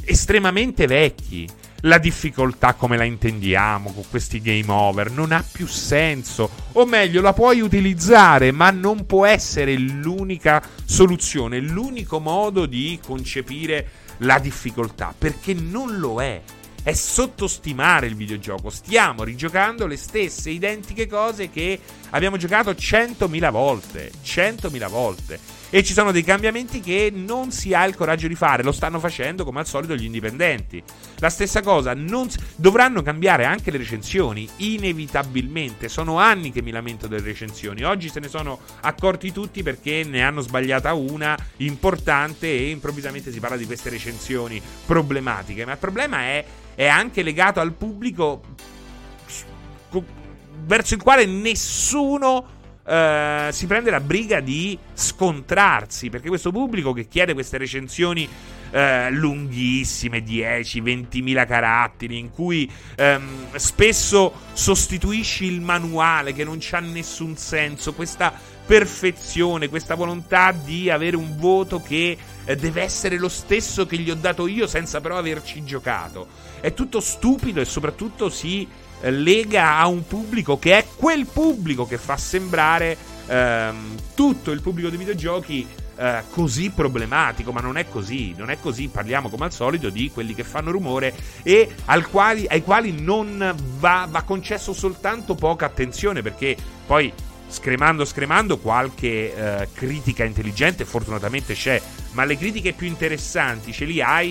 estremamente 0.03 0.85
vecchi 0.85 1.47
la 1.81 1.97
difficoltà 1.97 2.73
come 2.73 2.97
la 2.97 3.03
intendiamo 3.03 3.91
con 3.91 4.03
questi 4.09 4.41
game 4.41 4.65
over 4.67 5.11
non 5.11 5.31
ha 5.31 5.43
più 5.49 5.67
senso. 5.67 6.49
O 6.73 6.85
meglio, 6.85 7.21
la 7.21 7.33
puoi 7.33 7.61
utilizzare, 7.61 8.51
ma 8.51 8.71
non 8.71 9.05
può 9.05 9.25
essere 9.25 9.77
l'unica 9.77 10.61
soluzione, 10.83 11.59
l'unico 11.59 12.19
modo 12.19 12.65
di 12.65 12.99
concepire 13.05 13.89
la 14.19 14.39
difficoltà, 14.39 15.13
perché 15.17 15.53
non 15.53 15.97
lo 15.97 16.21
è. 16.21 16.41
È 16.81 16.93
sottostimare 16.93 18.05
il 18.05 18.15
videogioco. 18.15 18.69
Stiamo 18.69 19.23
rigiocando 19.23 19.87
le 19.87 19.97
stesse 19.97 20.51
identiche 20.51 21.07
cose 21.07 21.49
che 21.49 21.79
abbiamo 22.11 22.37
giocato 22.37 22.71
100.000 22.71 23.49
volte. 23.49 24.11
100.000 24.23 24.89
volte 24.89 25.54
e 25.75 25.83
ci 25.83 25.91
sono 25.91 26.13
dei 26.13 26.23
cambiamenti 26.23 26.79
che 26.79 27.11
non 27.13 27.51
si 27.51 27.73
ha 27.73 27.83
il 27.85 27.97
coraggio 27.97 28.29
di 28.29 28.35
fare, 28.35 28.63
lo 28.63 28.71
stanno 28.71 28.97
facendo 28.97 29.43
come 29.43 29.59
al 29.59 29.67
solito 29.67 29.93
gli 29.93 30.05
indipendenti. 30.05 30.81
La 31.17 31.29
stessa 31.29 31.61
cosa, 31.61 31.93
si... 31.93 32.37
dovranno 32.55 33.01
cambiare 33.01 33.43
anche 33.43 33.71
le 33.71 33.79
recensioni, 33.79 34.47
inevitabilmente, 34.55 35.89
sono 35.89 36.17
anni 36.17 36.53
che 36.53 36.61
mi 36.61 36.71
lamento 36.71 37.07
delle 37.07 37.23
recensioni, 37.23 37.83
oggi 37.83 38.07
se 38.07 38.21
ne 38.21 38.29
sono 38.29 38.57
accorti 38.83 39.33
tutti 39.33 39.63
perché 39.63 40.05
ne 40.05 40.23
hanno 40.23 40.39
sbagliata 40.39 40.93
una 40.93 41.37
importante 41.57 42.47
e 42.47 42.69
improvvisamente 42.69 43.29
si 43.33 43.41
parla 43.41 43.57
di 43.57 43.65
queste 43.65 43.89
recensioni 43.89 44.61
problematiche, 44.85 45.65
ma 45.65 45.73
il 45.73 45.77
problema 45.77 46.21
è, 46.21 46.45
è 46.73 46.87
anche 46.87 47.21
legato 47.21 47.59
al 47.59 47.73
pubblico 47.73 48.41
verso 50.65 50.93
il 50.95 51.01
quale 51.01 51.25
nessuno 51.25 52.53
Uh, 52.85 53.51
si 53.51 53.65
prende 53.65 53.89
la 53.89 53.99
briga 53.99 54.41
di 54.41 54.77
scontrarsi 54.93 56.11
perché 56.11 56.27
questo 56.27 56.51
pubblico 56.51 56.93
che 56.93 57.07
chiede 57.07 57.33
queste 57.33 57.57
recensioni 57.57 58.29
uh, 58.69 59.09
lunghissime 59.09 60.21
10 60.21 60.83
20.000 60.83 61.47
caratteri 61.47 62.19
in 62.19 62.29
cui 62.29 62.71
um, 62.99 63.55
spesso 63.55 64.31
sostituisci 64.53 65.45
il 65.45 65.61
manuale 65.61 66.31
che 66.33 66.43
non 66.43 66.57
c'ha 66.59 66.79
nessun 66.79 67.35
senso 67.37 67.93
questa 67.93 68.31
perfezione 68.67 69.67
questa 69.67 69.95
volontà 69.95 70.51
di 70.51 70.91
avere 70.91 71.15
un 71.15 71.37
voto 71.37 71.81
che 71.81 72.15
uh, 72.45 72.53
deve 72.53 72.83
essere 72.83 73.17
lo 73.17 73.29
stesso 73.29 73.87
che 73.87 73.97
gli 73.97 74.11
ho 74.11 74.15
dato 74.15 74.45
io 74.45 74.67
senza 74.67 75.01
però 75.01 75.17
averci 75.17 75.63
giocato. 75.63 76.27
È 76.59 76.71
tutto 76.75 76.99
stupido 76.99 77.61
e 77.61 77.65
soprattutto 77.65 78.29
si 78.29 78.67
lega 79.11 79.77
a 79.77 79.87
un 79.87 80.05
pubblico 80.05 80.57
che 80.57 80.77
è 80.77 80.85
quel 80.95 81.25
pubblico 81.25 81.85
che 81.85 81.97
fa 81.97 82.17
sembrare 82.17 82.97
ehm, 83.27 83.95
tutto 84.13 84.51
il 84.51 84.61
pubblico 84.61 84.89
dei 84.89 84.97
videogiochi 84.97 85.67
eh, 85.97 86.23
così 86.29 86.71
problematico, 86.71 87.51
ma 87.51 87.61
non 87.61 87.77
è 87.77 87.87
così, 87.87 88.33
non 88.35 88.49
è 88.49 88.59
così, 88.59 88.89
parliamo 88.89 89.29
come 89.29 89.45
al 89.45 89.53
solito 89.53 89.89
di 89.89 90.11
quelli 90.11 90.33
che 90.33 90.43
fanno 90.43 90.71
rumore 90.71 91.13
e 91.41 91.73
quali, 92.09 92.45
ai 92.47 92.61
quali 92.63 92.99
non 92.99 93.55
va, 93.79 94.07
va 94.09 94.21
concesso 94.23 94.73
soltanto 94.73 95.35
poca 95.35 95.65
attenzione 95.65 96.21
perché 96.21 96.55
poi 96.85 97.11
scremando 97.47 98.03
scremando 98.05 98.57
qualche 98.57 99.33
eh, 99.33 99.67
critica 99.71 100.23
intelligente 100.23 100.83
fortunatamente 100.83 101.53
c'è 101.53 101.79
ma 102.13 102.25
le 102.25 102.37
critiche 102.37 102.73
più 102.73 102.87
interessanti 102.87 103.71
ce, 103.71 103.85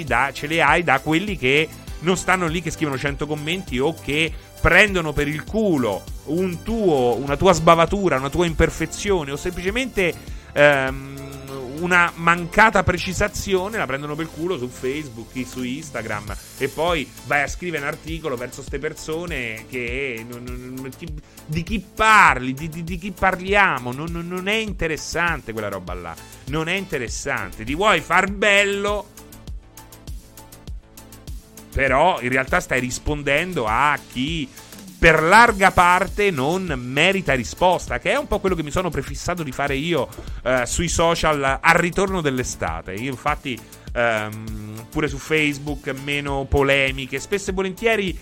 da, 0.05 0.31
ce 0.33 0.47
le 0.49 0.61
hai 0.61 0.83
da 0.83 0.99
quelli 0.99 1.39
che 1.39 1.69
non 2.01 2.17
stanno 2.17 2.49
lì 2.49 2.61
che 2.61 2.73
scrivono 2.73 2.99
100 2.99 3.27
commenti 3.27 3.79
o 3.79 3.95
che 3.95 4.33
prendono 4.61 5.13
per 5.13 5.29
il 5.29 5.45
culo 5.45 6.03
un 6.27 6.63
tuo, 6.63 7.17
una 7.17 7.37
tua 7.37 7.53
sbavatura, 7.53 8.17
una 8.17 8.31
tua 8.31 8.47
imperfezione 8.47 9.31
o 9.31 9.37
semplicemente 9.37 10.15
ehm, 10.53 11.25
una 11.81 12.13
mancata 12.17 12.83
precisazione, 12.83 13.77
la 13.77 13.87
prendono 13.87 14.15
per 14.15 14.27
il 14.27 14.31
culo 14.31 14.57
su 14.57 14.69
Facebook, 14.69 15.47
su 15.47 15.63
Instagram 15.63 16.35
e 16.59 16.69
poi 16.69 17.09
vai 17.27 17.43
a 17.43 17.47
scrivere 17.47 17.83
un 17.83 17.89
articolo 17.89 18.37
verso 18.37 18.57
queste 18.57 18.79
persone 18.79 19.67
che 19.69 20.25
non, 20.29 20.45
non, 20.45 20.91
di 21.47 21.63
chi 21.63 21.85
parli, 21.95 22.55
di, 22.55 22.69
di, 22.69 22.85
di 22.85 22.97
chi 22.97 23.13
parliamo, 23.13 23.93
non, 23.93 24.11
non 24.27 24.49
è 24.49 24.55
interessante 24.55 25.53
quella 25.53 25.69
roba 25.69 25.95
là, 25.95 26.15
non 26.47 26.69
è 26.69 26.75
interessante, 26.75 27.65
ti 27.65 27.75
vuoi 27.75 28.01
far 28.01 28.31
bello 28.31 29.09
però 31.75 32.21
in 32.21 32.29
realtà 32.29 32.61
stai 32.61 32.79
rispondendo 32.79 33.67
a 33.67 33.99
chi 34.13 34.49
per 34.97 35.23
larga 35.23 35.73
parte 35.73 36.31
non 36.31 36.73
merita 36.77 37.35
risposta, 37.35 37.99
che 37.99 38.13
è 38.13 38.17
un 38.17 38.29
po' 38.29 38.39
quello 38.39 38.55
che 38.55 38.63
mi 38.63 38.71
sono 38.71 38.89
prefissato 38.89 39.43
di 39.43 39.53
fare 39.53 39.75
io 39.75 40.09
eh, 40.45 40.65
sui 40.65 40.89
social 40.89 41.59
al 41.61 41.75
ritorno 41.75 42.21
dell'estate. 42.21 42.93
Io 42.93 43.11
infatti 43.11 43.59
ehm, 43.93 44.87
pure 44.89 45.09
su 45.09 45.19
Facebook 45.19 45.89
meno 46.05 46.47
polemiche, 46.49 47.19
spesso 47.19 47.51
e 47.51 47.53
volentieri 47.53 48.19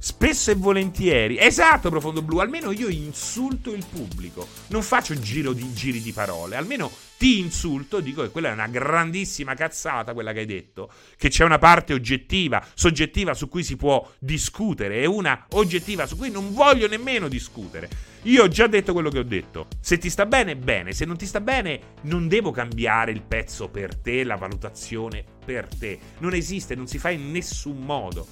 Spesso 0.00 0.52
e 0.52 0.54
volentieri, 0.54 1.40
esatto, 1.40 1.90
profondo 1.90 2.22
blu. 2.22 2.38
Almeno 2.38 2.70
io 2.70 2.88
insulto 2.88 3.72
il 3.72 3.84
pubblico. 3.84 4.46
Non 4.68 4.82
faccio 4.82 5.18
giro 5.18 5.52
di, 5.52 5.72
giri 5.72 6.00
di 6.00 6.12
parole. 6.12 6.54
Almeno 6.54 6.88
ti 7.18 7.40
insulto, 7.40 7.98
dico 7.98 8.22
che 8.22 8.30
quella 8.30 8.50
è 8.50 8.52
una 8.52 8.68
grandissima 8.68 9.54
cazzata, 9.54 10.14
quella 10.14 10.32
che 10.32 10.38
hai 10.40 10.46
detto. 10.46 10.88
Che 11.16 11.28
c'è 11.28 11.44
una 11.44 11.58
parte 11.58 11.92
oggettiva, 11.92 12.64
soggettiva 12.74 13.34
su 13.34 13.48
cui 13.48 13.64
si 13.64 13.76
può 13.76 14.08
discutere 14.20 15.00
e 15.00 15.06
una 15.06 15.46
oggettiva 15.50 16.06
su 16.06 16.16
cui 16.16 16.30
non 16.30 16.54
voglio 16.54 16.86
nemmeno 16.86 17.26
discutere. 17.26 17.88
Io 18.22 18.44
ho 18.44 18.48
già 18.48 18.68
detto 18.68 18.92
quello 18.92 19.10
che 19.10 19.18
ho 19.18 19.24
detto. 19.24 19.66
Se 19.80 19.98
ti 19.98 20.08
sta 20.10 20.26
bene, 20.26 20.54
bene. 20.56 20.92
Se 20.92 21.04
non 21.04 21.16
ti 21.16 21.26
sta 21.26 21.40
bene, 21.40 21.94
non 22.02 22.28
devo 22.28 22.52
cambiare 22.52 23.10
il 23.10 23.22
pezzo 23.22 23.68
per 23.68 23.96
te, 23.96 24.22
la 24.22 24.36
valutazione 24.36 25.24
per 25.44 25.66
te. 25.66 25.98
Non 26.18 26.34
esiste, 26.34 26.76
non 26.76 26.86
si 26.86 26.98
fa 26.98 27.10
in 27.10 27.32
nessun 27.32 27.80
modo. 27.80 28.26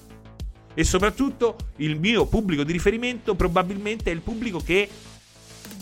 E 0.74 0.84
soprattutto 0.84 1.56
il 1.76 1.98
mio 1.98 2.26
pubblico 2.26 2.62
di 2.62 2.70
riferimento 2.70 3.34
probabilmente 3.34 4.10
è 4.10 4.14
il 4.14 4.20
pubblico 4.20 4.60
che 4.60 4.88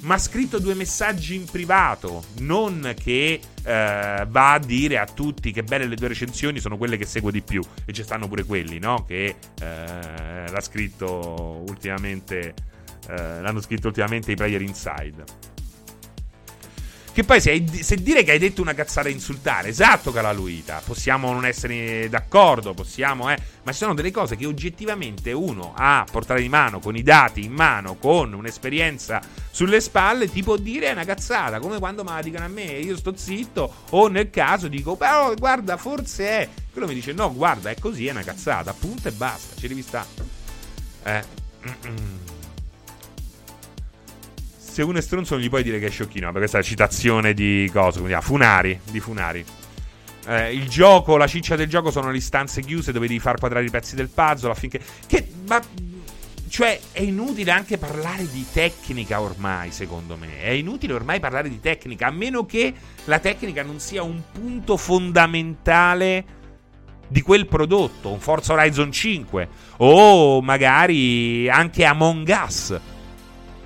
mi 0.02 0.12
ha 0.12 0.18
scritto 0.18 0.58
due 0.58 0.74
messaggi 0.74 1.34
in 1.34 1.44
privato, 1.44 2.24
non 2.40 2.94
che 3.00 3.40
eh, 3.62 4.26
va 4.28 4.52
a 4.52 4.58
dire 4.58 4.98
a 4.98 5.06
tutti 5.06 5.50
che 5.52 5.62
belle 5.62 5.86
le 5.86 5.96
due 5.96 6.08
recensioni 6.08 6.60
sono 6.60 6.76
quelle 6.76 6.96
che 6.96 7.06
seguo 7.06 7.30
di 7.30 7.42
più. 7.42 7.62
E 7.84 7.92
ci 7.92 8.02
stanno 8.02 8.28
pure 8.28 8.44
quelli, 8.44 8.78
no? 8.78 9.04
Che 9.06 9.24
eh, 9.60 10.50
l'ha 10.50 10.60
scritto 10.60 11.62
ultimamente. 11.68 12.54
Eh, 13.08 13.40
l'hanno 13.40 13.60
scritto 13.60 13.88
ultimamente 13.88 14.32
i 14.32 14.34
player 14.34 14.62
inside. 14.62 15.52
Che 17.14 17.22
poi 17.22 17.40
se, 17.40 17.64
se, 17.80 17.94
dire 18.02 18.24
che 18.24 18.32
hai 18.32 18.40
detto 18.40 18.60
una 18.60 18.74
cazzata 18.74 19.08
insultare, 19.08 19.68
esatto 19.68 20.10
Calaluita, 20.10 20.82
possiamo 20.84 21.32
non 21.32 21.46
essere 21.46 22.08
d'accordo, 22.08 22.74
possiamo, 22.74 23.30
eh, 23.30 23.38
ma 23.62 23.70
ci 23.70 23.78
sono 23.78 23.94
delle 23.94 24.10
cose 24.10 24.34
che 24.34 24.46
oggettivamente 24.46 25.30
uno 25.30 25.74
a 25.76 26.04
portare 26.10 26.42
di 26.42 26.48
mano, 26.48 26.80
con 26.80 26.96
i 26.96 27.04
dati 27.04 27.44
in 27.44 27.52
mano, 27.52 27.94
con 28.00 28.32
un'esperienza 28.32 29.20
sulle 29.48 29.80
spalle, 29.80 30.28
ti 30.28 30.42
può 30.42 30.56
dire 30.56 30.88
è 30.88 30.90
una 30.90 31.04
cazzata, 31.04 31.60
come 31.60 31.78
quando 31.78 32.02
me 32.02 32.14
la 32.14 32.20
dicono 32.20 32.46
a 32.46 32.48
me, 32.48 32.64
io 32.64 32.96
sto 32.96 33.14
zitto, 33.16 33.72
o 33.90 34.08
nel 34.08 34.30
caso 34.30 34.66
dico, 34.66 34.96
però 34.96 35.32
guarda, 35.34 35.76
forse 35.76 36.28
è, 36.28 36.48
quello 36.72 36.88
mi 36.88 36.94
dice 36.94 37.12
no, 37.12 37.32
guarda, 37.32 37.70
è 37.70 37.76
così, 37.78 38.08
è 38.08 38.10
una 38.10 38.24
cazzata, 38.24 38.70
appunto 38.72 39.06
e 39.06 39.12
basta, 39.12 39.54
ci 39.54 39.68
devi 39.68 39.82
stare. 39.82 40.08
Eh. 41.04 41.24
Mm-mm 41.64 42.32
se 44.74 44.82
uno 44.82 44.98
è 44.98 45.02
stronzo 45.02 45.34
non 45.34 45.44
gli 45.44 45.48
puoi 45.48 45.62
dire 45.62 45.78
che 45.78 45.86
è 45.86 45.90
sciocchino. 45.90 46.32
Perché 46.32 46.38
questa 46.38 46.58
è 46.58 46.60
la 46.62 46.66
citazione 46.66 47.32
di 47.32 47.70
cosa? 47.72 48.00
Come 48.00 48.20
Funari. 48.20 48.80
Di 48.90 48.98
Funari. 48.98 49.44
Eh, 50.26 50.52
il 50.52 50.68
gioco, 50.68 51.16
la 51.16 51.28
ciccia 51.28 51.54
del 51.54 51.68
gioco 51.68 51.92
sono 51.92 52.10
le 52.10 52.20
stanze 52.20 52.60
chiuse 52.60 52.90
dove 52.90 53.06
devi 53.06 53.20
far 53.20 53.38
quadrare 53.38 53.64
i 53.64 53.70
pezzi 53.70 53.94
del 53.94 54.08
puzzle 54.08 54.50
affinché. 54.50 54.80
Che. 55.06 55.28
Ma. 55.46 55.62
Cioè, 56.48 56.80
è 56.90 57.02
inutile 57.02 57.52
anche 57.52 57.78
parlare 57.78 58.28
di 58.28 58.44
tecnica 58.52 59.20
ormai, 59.20 59.70
secondo 59.70 60.16
me. 60.16 60.40
È 60.40 60.50
inutile 60.50 60.94
ormai 60.94 61.20
parlare 61.20 61.48
di 61.48 61.60
tecnica, 61.60 62.08
a 62.08 62.10
meno 62.10 62.44
che 62.44 62.74
la 63.04 63.20
tecnica 63.20 63.62
non 63.62 63.78
sia 63.78 64.02
un 64.02 64.20
punto 64.32 64.76
fondamentale 64.76 66.24
di 67.06 67.22
quel 67.22 67.46
prodotto, 67.46 68.10
un 68.10 68.18
Forza 68.18 68.54
Horizon 68.54 68.90
5 68.90 69.48
o 69.76 70.42
magari 70.42 71.48
anche 71.48 71.84
Among 71.84 72.26
Us 72.44 72.80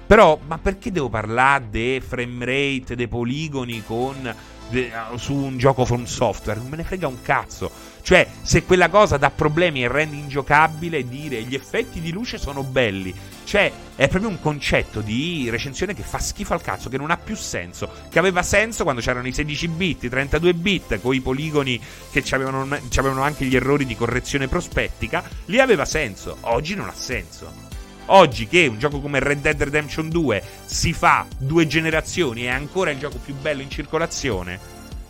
però, 0.08 0.40
ma 0.46 0.56
perché 0.56 0.90
devo 0.90 1.10
parlare 1.10 1.66
dei 1.68 2.00
frame 2.00 2.42
rate, 2.46 2.96
dei 2.96 3.08
poligoni 3.08 3.84
con, 3.84 4.34
de, 4.70 4.90
su 5.16 5.34
un 5.34 5.58
gioco 5.58 5.84
from 5.84 6.04
software? 6.04 6.58
Non 6.58 6.70
me 6.70 6.76
ne 6.78 6.84
frega 6.84 7.06
un 7.06 7.20
cazzo. 7.20 7.70
Cioè, 8.00 8.26
se 8.40 8.64
quella 8.64 8.88
cosa 8.88 9.18
dà 9.18 9.30
problemi 9.30 9.84
e 9.84 9.88
rende 9.88 10.16
ingiocabile, 10.16 11.06
dire 11.06 11.42
gli 11.42 11.54
effetti 11.54 12.00
di 12.00 12.10
luce 12.10 12.38
sono 12.38 12.62
belli. 12.62 13.14
Cioè, 13.44 13.70
è 13.96 14.08
proprio 14.08 14.30
un 14.30 14.40
concetto 14.40 15.02
di 15.02 15.50
recensione 15.50 15.92
che 15.92 16.02
fa 16.02 16.18
schifo 16.18 16.54
al 16.54 16.62
cazzo, 16.62 16.88
che 16.88 16.96
non 16.96 17.10
ha 17.10 17.18
più 17.18 17.36
senso. 17.36 17.90
Che 18.08 18.18
aveva 18.18 18.42
senso 18.42 18.84
quando 18.84 19.02
c'erano 19.02 19.26
i 19.26 19.34
16 19.34 19.68
bit, 19.68 20.04
i 20.04 20.08
32 20.08 20.54
bit, 20.54 21.00
con 21.02 21.14
i 21.14 21.20
poligoni 21.20 21.78
che 22.10 22.24
avevano, 22.30 23.22
anche 23.22 23.44
gli 23.44 23.56
errori 23.56 23.84
di 23.84 23.94
correzione 23.94 24.48
prospettica. 24.48 25.22
Lì 25.44 25.60
aveva 25.60 25.84
senso. 25.84 26.38
Oggi 26.40 26.74
non 26.74 26.88
ha 26.88 26.94
senso. 26.94 27.67
Oggi 28.10 28.46
che 28.46 28.66
un 28.66 28.78
gioco 28.78 29.00
come 29.00 29.18
Red 29.18 29.40
Dead 29.40 29.62
Redemption 29.62 30.08
2 30.08 30.42
si 30.64 30.92
fa 30.92 31.26
due 31.36 31.66
generazioni 31.66 32.44
e 32.44 32.46
è 32.46 32.50
ancora 32.50 32.90
il 32.90 32.98
gioco 32.98 33.18
più 33.18 33.34
bello 33.34 33.60
in 33.60 33.70
circolazione, 33.70 34.58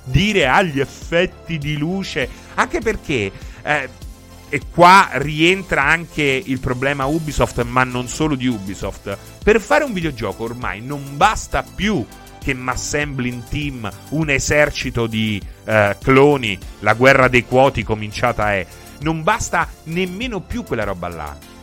dire 0.03 0.49
agli 0.49 0.81
effetti 0.81 1.59
di 1.59 1.77
luce, 1.77 2.29
anche 2.55 2.81
perché... 2.81 3.31
Eh, 3.63 4.07
e 4.51 4.63
qua 4.73 5.11
rientra 5.13 5.85
anche 5.85 6.23
il 6.23 6.59
problema 6.59 7.05
Ubisoft, 7.05 7.63
ma 7.65 7.85
non 7.85 8.09
solo 8.09 8.35
di 8.35 8.47
Ubisoft. 8.47 9.15
Per 9.45 9.61
fare 9.61 9.85
un 9.85 9.93
videogioco 9.93 10.45
ormai 10.45 10.81
non 10.81 11.19
basta 11.19 11.63
più 11.63 12.03
che 12.41 12.55
m'assembli 12.55 13.29
in 13.29 13.43
team 13.47 13.91
un 14.13 14.31
esercito 14.31 15.07
di 15.07 15.39
eh, 15.65 15.95
cloni, 16.01 16.59
la 16.79 16.95
guerra 16.95 17.29
dei 17.29 17.45
quoti 17.45 17.83
cominciata 17.83 18.55
è. 18.55 18.67
Non 19.01 19.23
basta 19.23 19.69
nemmeno 19.85 20.41
più 20.41 20.65
quella 20.65 20.85
roba 20.85 21.09
là 21.09 21.57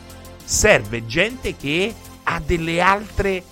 serve 0.46 1.04
gente 1.06 1.56
che 1.56 1.92
ha 2.22 2.40
delle 2.40 2.80
altre 2.80 3.42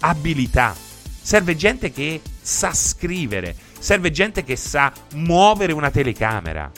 abilità. 0.00 0.74
Serve 1.20 1.54
gente 1.54 1.92
che 1.92 2.20
sa 2.40 2.72
scrivere. 2.72 3.54
Serve 3.78 4.10
gente 4.10 4.42
che 4.42 4.56
sa 4.56 4.92
muovere 5.14 5.72
una 5.72 5.90
telecamera. 5.90 6.70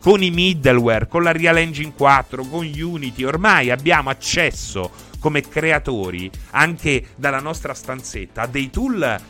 Con 0.00 0.22
i 0.22 0.30
middleware, 0.30 1.06
con 1.06 1.22
la 1.22 1.32
Real 1.32 1.58
Engine 1.58 1.92
4, 1.94 2.44
con 2.44 2.64
Unity, 2.64 3.22
ormai 3.22 3.70
abbiamo 3.70 4.08
accesso 4.08 4.90
come 5.18 5.42
creatori, 5.42 6.30
anche 6.52 7.08
dalla 7.16 7.40
nostra 7.40 7.74
stanzetta, 7.74 8.42
a 8.42 8.46
dei 8.46 8.70
tool 8.70 9.20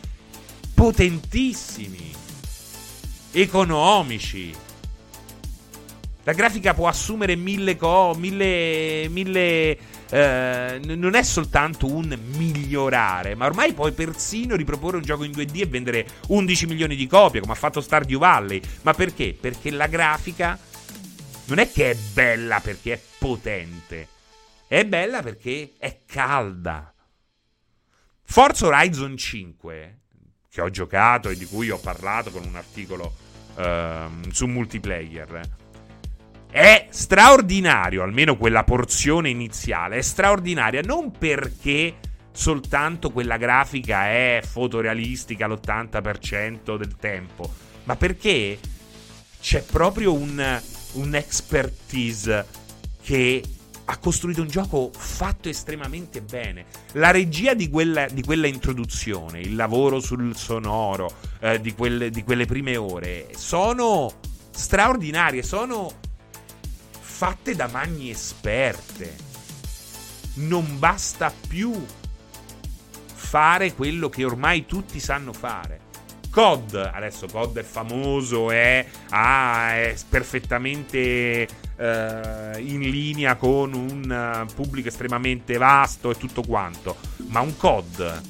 potentissimi, 0.73 2.15
economici, 3.33 4.55
la 6.25 6.33
grafica 6.35 6.75
può 6.75 6.87
assumere 6.87 7.35
mille 7.35 7.77
cose, 7.77 8.21
mille, 8.21 9.09
mille 9.09 9.79
eh, 10.11 10.81
non 10.83 11.15
è 11.15 11.23
soltanto 11.23 11.87
un 11.87 12.17
migliorare, 12.37 13.35
ma 13.35 13.47
ormai 13.47 13.73
puoi 13.73 13.93
persino 13.93 14.55
riproporre 14.55 14.99
un 14.99 15.03
gioco 15.03 15.25
in 15.25 15.31
2D 15.31 15.61
e 15.61 15.67
vendere 15.67 16.07
11 16.29 16.67
milioni 16.67 16.95
di 16.95 17.07
copie, 17.07 17.41
come 17.41 17.53
ha 17.53 17.57
fatto 17.57 17.81
Stardew 17.81 18.19
Valley. 18.19 18.61
Ma 18.83 18.93
perché? 18.93 19.37
Perché 19.39 19.71
la 19.71 19.87
grafica 19.87 20.59
non 21.47 21.59
è 21.59 21.71
che 21.71 21.93
è 21.93 21.97
bella 22.13 22.61
perché 22.61 22.93
è 22.93 23.01
potente, 23.19 24.09
è 24.67 24.85
bella 24.85 25.23
perché 25.23 25.73
è 25.79 26.01
calda. 26.05 26.93
Forza 28.23 28.67
Horizon 28.67 29.17
5, 29.17 29.99
che 30.51 30.61
ho 30.61 30.69
giocato 30.69 31.31
e 31.31 31.37
di 31.37 31.47
cui 31.47 31.71
ho 31.71 31.79
parlato 31.79 32.31
con 32.31 32.45
un 32.45 32.57
articolo 32.57 33.13
eh, 33.57 34.07
su 34.31 34.47
multiplayer 34.47 35.59
è 36.51 36.89
straordinario, 36.91 38.03
almeno 38.03 38.37
quella 38.37 38.65
porzione 38.65 39.29
iniziale, 39.29 39.97
è 39.97 40.03
straordinaria 40.03 40.81
non 40.83 41.13
perché 41.13 41.97
soltanto 42.33 43.11
quella 43.11 43.37
grafica 43.37 44.07
è 44.07 44.43
fotorealistica 44.45 45.47
l'80% 45.47 46.77
del 46.77 46.97
tempo, 46.97 47.53
ma 47.85 47.97
perché 47.97 48.59
c'è 49.41 49.63
proprio 49.63 50.13
un, 50.13 50.61
un 50.93 51.15
expertise 51.15 52.47
che 53.03 53.43
ha 53.87 53.99
costruito 53.99 54.41
un 54.41 54.49
gioco 54.49 54.91
fatto 54.97 55.49
estremamente 55.49 56.23
bene. 56.23 56.67
La 56.93 57.11
regia 57.11 57.55
di 57.55 57.69
quella, 57.69 58.07
di 58.07 58.23
quella 58.23 58.47
introduzione, 58.47 59.41
il 59.41 59.57
lavoro 59.57 59.99
sul 59.99 60.37
sonoro 60.37 61.11
eh, 61.41 61.61
di, 61.61 61.75
quelle, 61.75 62.11
di 62.11 62.23
quelle 62.23 62.47
prime 62.47 62.77
ore 62.77 63.31
sono 63.35 64.13
straordinarie, 64.53 65.43
sono 65.43 65.93
fatte 67.21 67.55
da 67.55 67.69
mani 67.69 68.09
esperte. 68.09 69.15
Non 70.37 70.79
basta 70.79 71.31
più 71.49 71.71
fare 73.13 73.75
quello 73.75 74.09
che 74.09 74.25
ormai 74.25 74.65
tutti 74.65 74.99
sanno 75.01 75.35
fare. 75.35 75.81
COD, 76.31 76.77
adesso 76.95 77.27
COD 77.27 77.59
è 77.59 77.63
famoso, 77.63 78.51
è, 78.51 78.87
ah, 79.11 79.75
è 79.75 79.95
perfettamente 80.09 81.47
eh, 81.77 82.53
in 82.57 82.81
linea 82.89 83.35
con 83.37 83.75
un 83.75 84.47
uh, 84.49 84.55
pubblico 84.55 84.89
estremamente 84.89 85.59
vasto 85.59 86.13
e 86.13 86.17
tutto 86.17 86.41
quanto. 86.41 86.97
Ma 87.27 87.41
un 87.41 87.55
COD, 87.55 88.23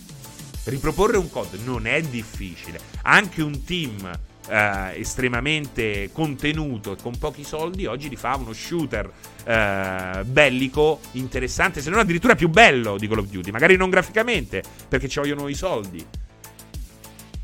riproporre 0.64 1.16
un 1.16 1.30
COD 1.30 1.60
non 1.62 1.86
è 1.86 2.00
difficile. 2.00 2.80
Anche 3.02 3.40
un 3.40 3.62
team 3.62 4.10
eh, 4.48 4.98
estremamente 5.00 6.10
contenuto 6.12 6.92
e 6.92 6.96
con 7.00 7.16
pochi 7.18 7.44
soldi, 7.44 7.86
oggi 7.86 8.08
li 8.08 8.16
fa 8.16 8.36
uno 8.36 8.52
shooter 8.52 9.10
eh, 9.44 10.24
bellico 10.24 11.00
interessante, 11.12 11.80
se 11.80 11.90
non 11.90 11.98
addirittura 11.98 12.34
più 12.34 12.48
bello 12.48 12.96
di 12.96 13.08
Call 13.08 13.18
of 13.18 13.26
Duty, 13.26 13.50
magari 13.50 13.76
non 13.76 13.90
graficamente, 13.90 14.62
perché 14.88 15.08
ci 15.08 15.18
vogliono 15.18 15.48
i 15.48 15.54
soldi. 15.54 16.04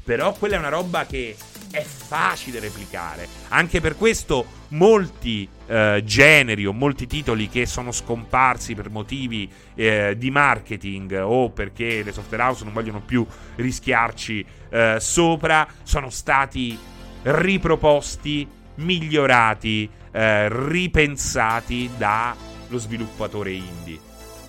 Però 0.04 0.32
quella 0.34 0.56
è 0.56 0.58
una 0.58 0.68
roba 0.68 1.04
che 1.04 1.34
è 1.76 1.82
facile 1.82 2.58
replicare. 2.58 3.28
Anche 3.48 3.82
per 3.82 3.96
questo 3.96 4.46
molti 4.68 5.46
eh, 5.66 6.00
generi 6.04 6.64
o 6.64 6.72
molti 6.72 7.06
titoli 7.06 7.50
che 7.50 7.66
sono 7.66 7.92
scomparsi 7.92 8.74
per 8.74 8.88
motivi 8.88 9.50
eh, 9.74 10.14
di 10.16 10.30
marketing 10.30 11.20
o 11.22 11.50
perché 11.50 12.02
le 12.02 12.12
software 12.12 12.44
house 12.44 12.64
non 12.64 12.72
vogliono 12.72 13.02
più 13.02 13.26
rischiarci 13.56 14.44
eh, 14.70 14.96
sopra 14.98 15.68
sono 15.82 16.08
stati 16.08 16.78
riproposti, 17.22 18.48
migliorati, 18.76 19.90
eh, 20.12 20.48
ripensati 20.48 21.90
dallo 21.98 22.78
sviluppatore 22.78 23.52
indie. 23.52 23.98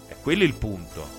E 0.08 0.16
quello 0.22 0.44
è 0.44 0.46
il 0.46 0.54
punto. 0.54 1.16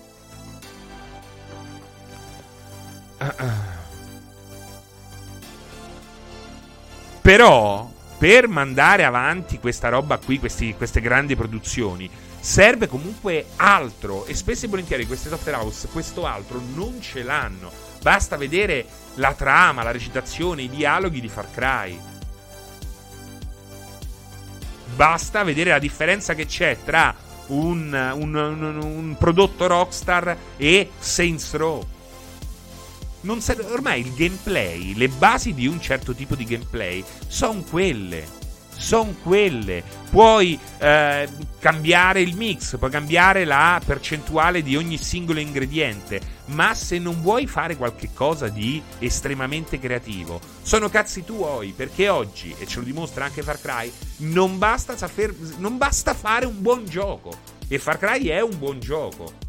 Però, 7.28 7.86
per 8.16 8.48
mandare 8.48 9.04
avanti 9.04 9.58
questa 9.58 9.90
roba 9.90 10.16
qui, 10.16 10.38
questi, 10.38 10.74
queste 10.74 11.02
grandi 11.02 11.36
produzioni, 11.36 12.08
serve 12.40 12.88
comunque 12.88 13.48
altro. 13.56 14.24
E 14.24 14.32
spesso 14.32 14.64
e 14.64 14.68
volentieri 14.68 15.06
queste 15.06 15.28
software 15.28 15.58
house 15.58 15.88
questo 15.92 16.24
altro 16.24 16.58
non 16.72 17.02
ce 17.02 17.22
l'hanno. 17.22 17.70
Basta 18.00 18.38
vedere 18.38 18.86
la 19.16 19.34
trama, 19.34 19.82
la 19.82 19.90
recitazione, 19.90 20.62
i 20.62 20.70
dialoghi 20.70 21.20
di 21.20 21.28
Far 21.28 21.50
Cry. 21.50 22.00
Basta 24.96 25.42
vedere 25.42 25.68
la 25.68 25.78
differenza 25.78 26.32
che 26.32 26.46
c'è 26.46 26.78
tra 26.82 27.14
un, 27.48 27.92
un, 27.92 28.34
un, 28.34 28.80
un 28.82 29.16
prodotto 29.18 29.66
Rockstar 29.66 30.34
e 30.56 30.92
Saints 30.98 31.54
Row 31.56 31.86
serve, 33.40 33.64
ormai 33.64 34.00
il 34.00 34.14
gameplay, 34.14 34.94
le 34.94 35.08
basi 35.08 35.54
di 35.54 35.66
un 35.66 35.80
certo 35.80 36.14
tipo 36.14 36.34
di 36.34 36.44
gameplay 36.44 37.04
sono 37.26 37.62
quelle. 37.62 38.36
Sono 38.76 39.12
quelle. 39.24 39.82
Puoi 40.08 40.56
eh, 40.78 41.28
cambiare 41.58 42.20
il 42.20 42.36
mix, 42.36 42.78
puoi 42.78 42.90
cambiare 42.90 43.44
la 43.44 43.80
percentuale 43.84 44.62
di 44.62 44.76
ogni 44.76 44.98
singolo 44.98 45.40
ingrediente. 45.40 46.20
Ma 46.46 46.74
se 46.74 46.98
non 46.98 47.20
vuoi 47.20 47.48
fare 47.48 47.76
qualcosa 47.76 48.46
di 48.46 48.80
estremamente 49.00 49.80
creativo, 49.80 50.40
sono 50.62 50.88
cazzi 50.88 51.24
tuoi. 51.24 51.72
Perché 51.76 52.08
oggi, 52.08 52.54
e 52.56 52.66
ce 52.66 52.78
lo 52.78 52.84
dimostra 52.84 53.24
anche 53.24 53.42
Far 53.42 53.60
Cry, 53.60 53.92
non 54.18 54.58
basta, 54.58 54.96
saper, 54.96 55.34
non 55.56 55.76
basta 55.76 56.14
fare 56.14 56.46
un 56.46 56.62
buon 56.62 56.84
gioco. 56.84 57.36
E 57.66 57.80
Far 57.80 57.98
Cry 57.98 58.28
è 58.28 58.40
un 58.40 58.56
buon 58.58 58.78
gioco 58.78 59.46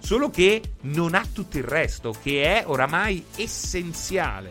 solo 0.00 0.30
che 0.30 0.60
non 0.82 1.14
ha 1.14 1.24
tutto 1.32 1.58
il 1.58 1.64
resto, 1.64 2.14
che 2.20 2.42
è 2.42 2.64
oramai 2.66 3.24
essenziale. 3.36 4.50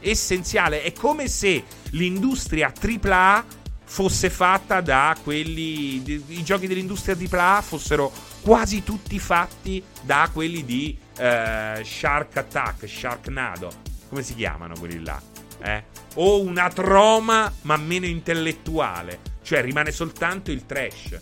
Essenziale, 0.00 0.82
è 0.82 0.92
come 0.92 1.28
se 1.28 1.62
l'industria 1.90 2.72
AAA 2.72 3.44
fosse 3.84 4.30
fatta 4.30 4.80
da 4.80 5.14
quelli. 5.22 6.02
I 6.28 6.42
giochi 6.42 6.66
dell'industria 6.66 7.16
AAA 7.16 7.60
fossero 7.60 8.10
quasi 8.40 8.82
tutti 8.82 9.18
fatti 9.18 9.82
da 10.00 10.30
quelli 10.32 10.64
di 10.64 10.96
uh, 10.98 11.84
Shark 11.84 12.36
Attack, 12.36 12.88
Sharknado. 12.88 13.70
Come 14.08 14.22
si 14.22 14.34
chiamano 14.34 14.74
quelli 14.78 15.02
là? 15.02 15.20
Eh? 15.60 15.84
O 16.14 16.40
una 16.40 16.68
troma 16.70 17.52
ma 17.62 17.76
meno 17.76 18.06
intellettuale. 18.06 19.20
Cioè 19.42 19.60
rimane 19.62 19.92
soltanto 19.92 20.50
il 20.50 20.64
trash. 20.66 21.18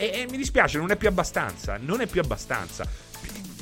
E, 0.00 0.22
e 0.22 0.26
mi 0.30 0.38
dispiace, 0.38 0.78
non 0.78 0.90
è 0.90 0.96
più 0.96 1.08
abbastanza. 1.08 1.76
Non 1.78 2.00
è 2.00 2.06
più 2.06 2.22
abbastanza. 2.22 2.88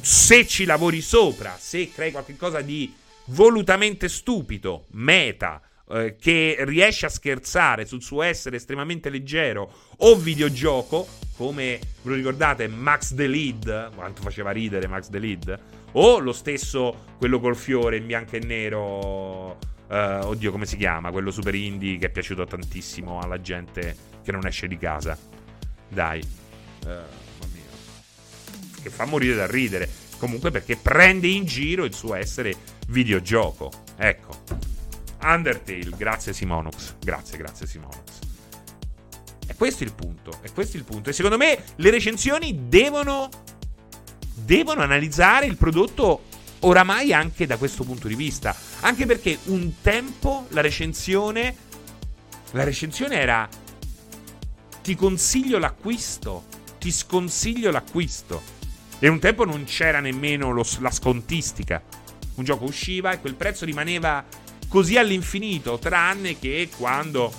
Se 0.01 0.47
ci 0.47 0.64
lavori 0.64 1.01
sopra, 1.01 1.57
se 1.59 1.91
crei 1.91 2.12
qualcosa 2.12 2.61
di 2.61 2.95
volutamente 3.26 4.09
stupido, 4.09 4.86
meta, 4.93 5.61
eh, 5.91 6.14
che 6.16 6.57
riesce 6.61 7.07
a 7.07 7.09
scherzare 7.09 7.86
sul 7.86 8.03
suo 8.03 8.22
essere 8.22 8.57
estremamente 8.57 9.11
leggero 9.11 9.72
o 9.97 10.14
videogioco, 10.14 11.09
come 11.36 11.80
ve 12.03 12.11
lo 12.11 12.14
ricordate 12.14 12.68
Max 12.68 13.14
the 13.14 13.26
Lead, 13.26 13.95
quanto 13.97 14.22
faceva 14.22 14.53
ridere 14.53 14.86
Max 14.86 15.11
the 15.11 15.18
Lead, 15.18 15.61
o 15.93 16.20
lo 16.20 16.32
stesso 16.32 17.16
quello 17.18 17.41
col 17.41 17.57
fiore 17.57 17.97
in 17.97 18.07
bianco 18.07 18.36
e 18.36 18.41
nero, 18.41 19.59
eh, 19.91 20.18
oddio 20.22 20.53
come 20.53 20.66
si 20.66 20.76
chiama, 20.76 21.11
quello 21.11 21.32
super 21.32 21.55
indie 21.57 21.99
che 21.99 22.07
è 22.07 22.11
piaciuto 22.11 22.45
tantissimo 22.45 23.18
alla 23.18 23.41
gente 23.41 23.97
che 24.22 24.30
non 24.30 24.47
esce 24.47 24.68
di 24.68 24.78
casa. 24.78 25.18
Dai. 25.89 26.22
Uh. 26.84 27.16
Che 28.82 28.91
fa 28.91 29.05
morire 29.07 29.34
da 29.34 29.47
ridere. 29.47 29.89
Comunque 30.18 30.51
perché 30.51 30.76
prende 30.76 31.28
in 31.28 31.45
giro 31.45 31.84
il 31.84 31.95
suo 31.95 32.14
essere 32.14 32.55
videogioco. 32.89 33.70
Ecco. 33.97 34.43
Undertale, 35.22 35.91
grazie 35.97 36.32
Simonox. 36.32 36.95
Grazie, 37.01 37.39
grazie 37.39 37.66
Simonox. 37.66 38.18
E 39.47 39.55
questo 39.55 39.82
è 39.82 39.86
il 39.86 39.95
punto. 39.95 40.39
E 40.43 40.53
questo 40.53 40.76
è 40.76 40.80
il 40.80 40.84
punto. 40.84 41.11
E 41.11 41.12
secondo 41.12 41.36
me 41.36 41.62
le 41.76 41.91
recensioni 41.91 42.68
devono. 42.68 43.28
Devono 44.34 44.82
analizzare 44.82 45.47
il 45.47 45.57
prodotto 45.57 46.22
oramai 46.61 47.12
anche 47.12 47.47
da 47.47 47.57
questo 47.57 47.84
punto 47.84 48.09
di 48.09 48.14
vista. 48.14 48.55
Anche 48.80 49.07
perché 49.07 49.39
un 49.45 49.80
tempo 49.80 50.47
la 50.51 50.61
recensione. 50.61 51.66
La 52.53 52.64
recensione 52.64 53.16
era 53.16 53.49
ti 54.89 54.95
consiglio 54.95 55.59
l'acquisto, 55.59 56.47
ti 56.78 56.91
sconsiglio 56.91 57.70
l'acquisto. 57.70 58.41
E 58.99 59.09
un 59.09 59.18
tempo 59.18 59.45
non 59.45 59.64
c'era 59.64 60.01
nemmeno 60.01 60.51
lo, 60.51 60.64
la 60.80 60.91
scontistica. 60.91 61.82
Un 62.36 62.45
gioco 62.45 62.64
usciva 62.64 63.12
e 63.12 63.20
quel 63.20 63.34
prezzo 63.34 63.66
rimaneva 63.66 64.24
così 64.66 64.97
all'infinito, 64.97 65.78
tranne 65.78 66.39
che 66.39 66.70
quando 66.74 67.30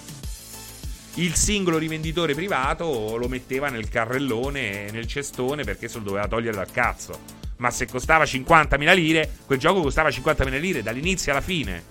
il 1.15 1.33
singolo 1.33 1.79
rivenditore 1.79 2.35
privato 2.35 3.17
lo 3.17 3.27
metteva 3.27 3.69
nel 3.69 3.89
carrellone, 3.89 4.91
nel 4.91 5.07
cestone, 5.07 5.63
perché 5.63 5.87
se 5.87 5.97
lo 5.97 6.03
doveva 6.03 6.27
togliere 6.27 6.55
dal 6.55 6.71
cazzo. 6.71 7.19
Ma 7.57 7.71
se 7.71 7.87
costava 7.87 8.25
50.000 8.25 8.93
lire, 8.93 9.37
quel 9.47 9.57
gioco 9.57 9.81
costava 9.81 10.09
50.000 10.09 10.59
lire 10.59 10.83
dall'inizio 10.83 11.31
alla 11.31 11.41
fine. 11.41 11.83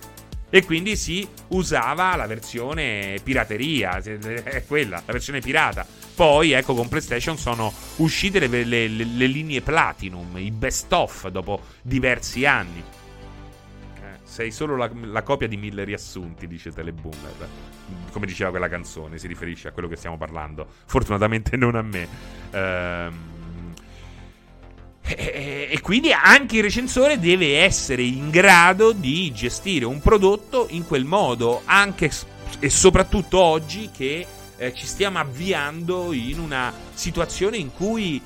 E 0.50 0.64
quindi 0.64 0.96
si 0.96 1.28
usava 1.48 2.16
la 2.16 2.26
versione 2.26 3.18
pirateria, 3.22 3.98
è 3.98 4.64
quella, 4.66 5.02
la 5.04 5.12
versione 5.12 5.40
pirata. 5.40 5.86
Poi, 6.14 6.52
ecco, 6.52 6.74
con 6.74 6.88
PlayStation 6.88 7.36
sono 7.36 7.72
uscite 7.96 8.38
le, 8.38 8.46
le, 8.46 8.88
le, 8.88 8.88
le 8.88 9.26
linee 9.26 9.60
Platinum, 9.60 10.38
i 10.38 10.50
best 10.50 10.90
of 10.92 11.28
dopo 11.28 11.60
diversi 11.82 12.46
anni. 12.46 12.82
Eh, 13.96 14.18
sei 14.22 14.50
solo 14.50 14.76
la, 14.76 14.90
la, 15.02 15.22
copia 15.22 15.46
di 15.46 15.58
mille 15.58 15.84
riassunti, 15.84 16.46
dice 16.46 16.72
Teleboomer. 16.72 17.48
Come 18.10 18.26
diceva 18.26 18.48
quella 18.50 18.68
canzone, 18.68 19.18
si 19.18 19.26
riferisce 19.26 19.68
a 19.68 19.72
quello 19.72 19.88
che 19.88 19.96
stiamo 19.96 20.16
parlando. 20.16 20.66
Fortunatamente 20.86 21.56
non 21.58 21.74
a 21.74 21.82
me. 21.82 22.08
Ehm 22.50 23.37
e 25.16 25.80
quindi 25.80 26.12
anche 26.12 26.56
il 26.56 26.62
recensore 26.62 27.18
deve 27.18 27.60
essere 27.60 28.02
in 28.02 28.30
grado 28.30 28.92
di 28.92 29.32
gestire 29.32 29.84
un 29.84 30.00
prodotto 30.00 30.66
in 30.70 30.86
quel 30.86 31.04
modo, 31.04 31.62
anche 31.64 32.10
e 32.60 32.70
soprattutto 32.70 33.40
oggi 33.40 33.90
che 33.92 34.26
eh, 34.56 34.74
ci 34.74 34.86
stiamo 34.86 35.18
avviando 35.18 36.12
in 36.12 36.40
una 36.40 36.72
situazione 36.92 37.56
in 37.56 37.72
cui 37.72 38.20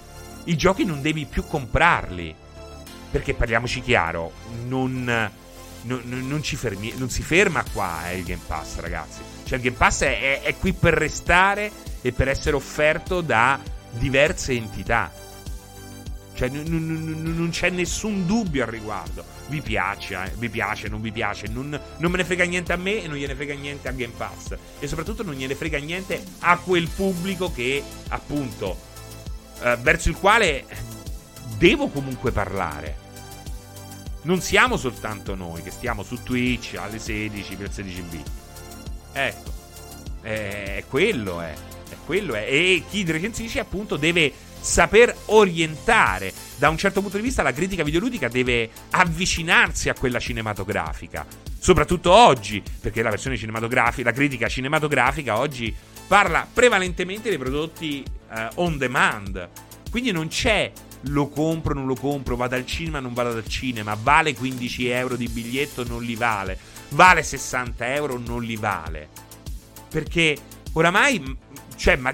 i 0.44 0.56
giochi 0.56 0.84
non 0.84 1.02
devi 1.02 1.26
più 1.26 1.44
comprarli. 1.46 2.34
Perché 3.10 3.34
parliamoci 3.34 3.82
chiaro, 3.82 4.32
non, 4.66 5.04
non, 5.82 6.02
non, 6.04 6.42
fermi, 6.42 6.94
non 6.96 7.10
si 7.10 7.22
ferma 7.22 7.62
qua 7.72 8.10
eh, 8.10 8.16
il 8.16 8.24
Game 8.24 8.40
Pass, 8.46 8.78
ragazzi. 8.78 9.20
Cioè 9.44 9.58
il 9.58 9.64
Game 9.64 9.76
Pass 9.76 10.02
è, 10.02 10.40
è, 10.40 10.42
è 10.42 10.56
qui 10.56 10.72
per 10.72 10.94
restare 10.94 11.70
e 12.00 12.12
per 12.12 12.28
essere 12.28 12.56
offerto 12.56 13.20
da 13.20 13.60
diverse 13.90 14.52
entità. 14.52 15.12
Cioè, 16.34 16.48
n- 16.48 16.62
n- 16.66 17.36
non 17.36 17.50
c'è 17.50 17.70
nessun 17.70 18.26
dubbio 18.26 18.64
al 18.64 18.70
riguardo. 18.70 19.24
Vi 19.48 19.60
piace, 19.60 20.14
eh? 20.14 20.32
vi 20.36 20.48
piace, 20.48 20.88
non 20.88 21.00
vi 21.00 21.12
piace. 21.12 21.46
Non, 21.48 21.78
non, 21.98 22.10
me 22.10 22.16
ne 22.16 22.24
frega 22.24 22.44
niente 22.44 22.72
a 22.72 22.76
me 22.76 23.02
e 23.02 23.06
non 23.06 23.16
gliene 23.16 23.34
frega 23.34 23.54
niente 23.54 23.88
a 23.88 23.92
Game 23.92 24.14
Pass. 24.16 24.56
E 24.78 24.86
soprattutto 24.86 25.22
non 25.22 25.34
gliene 25.34 25.54
frega 25.54 25.78
niente 25.78 26.22
a 26.40 26.56
quel 26.58 26.88
pubblico 26.88 27.52
che, 27.52 27.82
appunto, 28.08 28.78
eh, 29.62 29.76
verso 29.80 30.08
il 30.08 30.16
quale 30.16 30.64
devo 31.58 31.88
comunque 31.88 32.32
parlare. 32.32 32.98
Non 34.22 34.40
siamo 34.40 34.76
soltanto 34.76 35.34
noi 35.34 35.62
che 35.62 35.70
stiamo 35.70 36.02
su 36.02 36.22
Twitch 36.22 36.76
alle 36.76 36.98
16 36.98 37.56
per 37.56 37.72
16 37.72 38.02
bit. 38.02 38.30
Ecco, 39.12 39.50
è 40.22 40.84
quello 40.88 41.40
è. 41.40 41.52
È 41.88 41.96
quello 42.06 42.34
è. 42.34 42.46
E 42.48 42.84
chi 42.88 43.04
recensisce, 43.04 43.58
appunto, 43.58 43.96
deve 43.96 44.32
saper 44.62 45.14
orientare. 45.26 46.32
Da 46.56 46.68
un 46.68 46.78
certo 46.78 47.00
punto 47.00 47.16
di 47.16 47.22
vista 47.22 47.42
la 47.42 47.52
critica 47.52 47.82
videoludica 47.82 48.28
deve 48.28 48.70
avvicinarsi 48.90 49.88
a 49.88 49.94
quella 49.94 50.20
cinematografica. 50.20 51.26
Soprattutto 51.58 52.12
oggi, 52.12 52.62
perché 52.80 53.02
la 53.02 53.10
versione 53.10 53.36
cinematografica, 53.36 54.08
la 54.08 54.14
critica 54.14 54.48
cinematografica 54.48 55.38
oggi 55.38 55.74
parla 56.06 56.46
prevalentemente 56.50 57.28
dei 57.28 57.38
prodotti 57.38 58.04
uh, 58.30 58.62
on 58.62 58.78
demand. 58.78 59.48
Quindi 59.90 60.12
non 60.12 60.28
c'è 60.28 60.70
lo 61.06 61.28
compro, 61.28 61.74
non 61.74 61.86
lo 61.86 61.96
compro, 61.96 62.36
vado 62.36 62.54
al 62.54 62.64
cinema, 62.64 63.00
non 63.00 63.12
vado 63.12 63.36
al 63.36 63.46
cinema, 63.46 63.96
vale 64.00 64.34
15 64.34 64.88
euro 64.88 65.16
di 65.16 65.28
biglietto, 65.28 65.84
non 65.84 66.02
li 66.02 66.14
vale, 66.14 66.56
vale 66.90 67.22
60 67.22 67.94
euro, 67.94 68.18
non 68.18 68.42
li 68.42 68.56
vale. 68.56 69.08
Perché 69.88 70.36
oramai, 70.72 71.36
cioè, 71.76 71.96
ma 71.96 72.12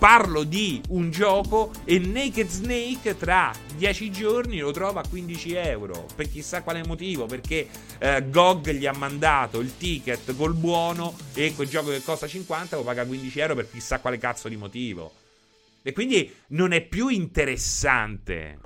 parlo 0.00 0.44
di 0.44 0.80
un 0.88 1.10
gioco 1.10 1.72
e 1.84 1.98
Naked 1.98 2.48
Snake 2.48 3.18
tra 3.18 3.52
10 3.76 4.10
giorni 4.10 4.58
lo 4.58 4.70
trova 4.70 5.02
a 5.02 5.06
15 5.06 5.54
euro 5.56 6.06
per 6.16 6.30
chissà 6.30 6.62
quale 6.62 6.82
motivo 6.86 7.26
perché 7.26 7.68
eh, 7.98 8.24
GOG 8.30 8.70
gli 8.70 8.86
ha 8.86 8.94
mandato 8.94 9.60
il 9.60 9.76
ticket 9.76 10.34
col 10.36 10.54
buono 10.54 11.14
e 11.34 11.52
quel 11.54 11.68
gioco 11.68 11.90
che 11.90 12.02
costa 12.02 12.26
50 12.26 12.76
lo 12.76 12.82
paga 12.82 13.04
15 13.04 13.38
euro 13.40 13.54
per 13.54 13.70
chissà 13.70 14.00
quale 14.00 14.16
cazzo 14.16 14.48
di 14.48 14.56
motivo. 14.56 15.12
E 15.82 15.92
quindi 15.92 16.34
non 16.48 16.72
è 16.72 16.80
più 16.80 17.08
interessante 17.08 18.58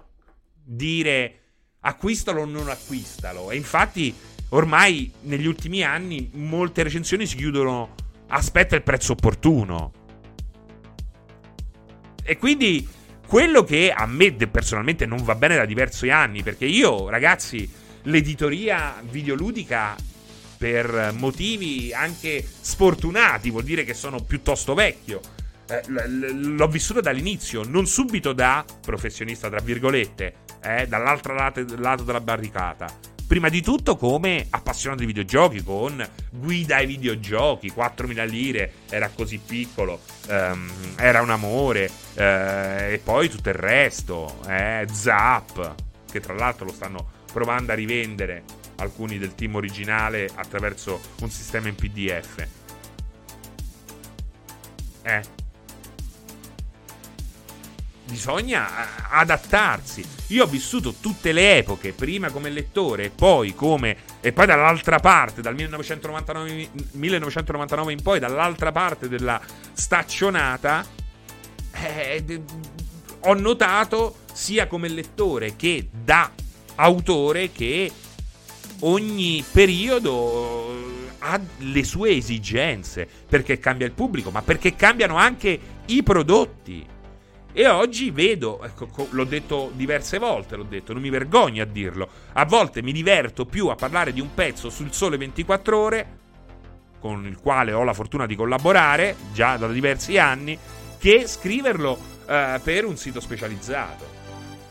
dire 0.62 1.38
acquistalo 1.80 2.42
o 2.42 2.44
non 2.44 2.68
acquistalo 2.68 3.50
e 3.50 3.56
infatti 3.56 4.14
ormai 4.50 5.10
negli 5.22 5.46
ultimi 5.46 5.82
anni 5.82 6.30
molte 6.34 6.84
recensioni 6.84 7.26
si 7.26 7.34
chiudono 7.34 7.92
aspetta 8.28 8.76
il 8.76 8.82
prezzo 8.82 9.12
opportuno 9.12 10.02
e 12.24 12.38
quindi 12.38 12.88
quello 13.26 13.62
che 13.62 13.92
a 13.92 14.06
me 14.06 14.32
personalmente 14.32 15.06
non 15.06 15.22
va 15.22 15.34
bene 15.34 15.56
da 15.56 15.64
diversi 15.64 16.10
anni, 16.10 16.42
perché 16.42 16.64
io, 16.64 17.08
ragazzi, 17.08 17.70
l'editoria 18.02 19.02
videoludica 19.08 19.94
per 20.56 21.12
motivi 21.16 21.92
anche 21.92 22.44
sfortunati, 22.60 23.50
vuol 23.50 23.64
dire 23.64 23.84
che 23.84 23.94
sono 23.94 24.20
piuttosto 24.22 24.74
vecchio. 24.74 25.20
Eh, 25.66 25.82
l'ho 25.88 26.68
vissuto 26.68 27.00
dall'inizio, 27.00 27.62
non 27.64 27.86
subito 27.86 28.32
da 28.32 28.64
professionista, 28.80 29.48
tra 29.48 29.60
virgolette, 29.60 30.34
eh, 30.62 30.86
dall'altro 30.86 31.34
lato, 31.34 31.64
lato 31.76 32.02
della 32.02 32.20
barricata 32.20 33.12
prima 33.34 33.48
di 33.48 33.62
tutto 33.62 33.96
come 33.96 34.46
appassionato 34.48 35.00
di 35.00 35.06
videogiochi, 35.06 35.64
con 35.64 36.08
guida 36.30 36.76
ai 36.76 36.86
videogiochi, 36.86 37.72
4.000 37.74 38.28
lire, 38.28 38.72
era 38.88 39.08
così 39.08 39.40
piccolo, 39.44 40.02
um, 40.28 40.70
era 40.96 41.20
un 41.20 41.30
amore, 41.30 41.90
uh, 42.14 42.20
e 42.20 43.00
poi 43.02 43.28
tutto 43.28 43.48
il 43.48 43.56
resto, 43.56 44.40
eh, 44.46 44.86
Zap, 44.88 45.74
che 46.08 46.20
tra 46.20 46.32
l'altro 46.34 46.66
lo 46.66 46.72
stanno 46.72 47.10
provando 47.32 47.72
a 47.72 47.74
rivendere 47.74 48.44
alcuni 48.76 49.18
del 49.18 49.34
team 49.34 49.56
originale 49.56 50.30
attraverso 50.32 51.00
un 51.22 51.28
sistema 51.28 51.66
in 51.66 51.74
PDF. 51.74 52.46
Eh, 55.02 55.22
bisogna 58.06 58.68
eh, 58.68 58.88
adattarsi. 59.10 60.04
Io 60.28 60.44
ho 60.44 60.46
vissuto 60.46 60.94
tutte 61.00 61.32
le 61.32 61.58
epoche, 61.58 61.92
prima 61.92 62.30
come 62.30 62.50
lettore, 62.50 63.10
poi 63.10 63.54
come 63.54 63.96
e 64.20 64.32
poi 64.32 64.46
dall'altra 64.46 64.98
parte, 64.98 65.42
dal 65.42 65.54
1999, 65.54 66.70
1999 66.92 67.92
in 67.92 68.02
poi, 68.02 68.18
dall'altra 68.18 68.72
parte 68.72 69.08
della 69.08 69.40
staccionata, 69.72 70.84
eh, 71.72 72.42
ho 73.20 73.34
notato 73.34 74.16
sia 74.32 74.66
come 74.66 74.88
lettore 74.88 75.56
che 75.56 75.88
da 75.90 76.30
autore 76.76 77.52
che 77.52 77.90
ogni 78.80 79.44
periodo 79.50 80.92
ha 81.20 81.40
le 81.58 81.84
sue 81.84 82.10
esigenze, 82.10 83.08
perché 83.28 83.58
cambia 83.58 83.86
il 83.86 83.92
pubblico, 83.92 84.30
ma 84.30 84.42
perché 84.42 84.74
cambiano 84.74 85.16
anche 85.16 85.58
i 85.86 86.02
prodotti. 86.02 86.86
E 87.56 87.68
oggi 87.68 88.10
vedo, 88.10 88.64
ecco, 88.64 89.06
l'ho 89.10 89.22
detto 89.22 89.70
diverse 89.74 90.18
volte, 90.18 90.56
l'ho 90.56 90.64
detto, 90.64 90.92
non 90.92 91.00
mi 91.00 91.08
vergogno 91.08 91.62
a 91.62 91.66
dirlo. 91.66 92.08
A 92.32 92.44
volte 92.44 92.82
mi 92.82 92.90
diverto 92.90 93.46
più 93.46 93.68
a 93.68 93.76
parlare 93.76 94.12
di 94.12 94.20
un 94.20 94.34
pezzo 94.34 94.70
sul 94.70 94.92
sole 94.92 95.16
24 95.16 95.78
ore, 95.78 96.18
con 96.98 97.24
il 97.26 97.38
quale 97.38 97.72
ho 97.72 97.84
la 97.84 97.94
fortuna 97.94 98.26
di 98.26 98.34
collaborare 98.34 99.14
già 99.32 99.56
da 99.56 99.68
diversi 99.68 100.18
anni, 100.18 100.58
che 100.98 101.28
scriverlo 101.28 101.96
eh, 102.26 102.60
per 102.60 102.86
un 102.86 102.96
sito 102.96 103.20
specializzato. 103.20 104.04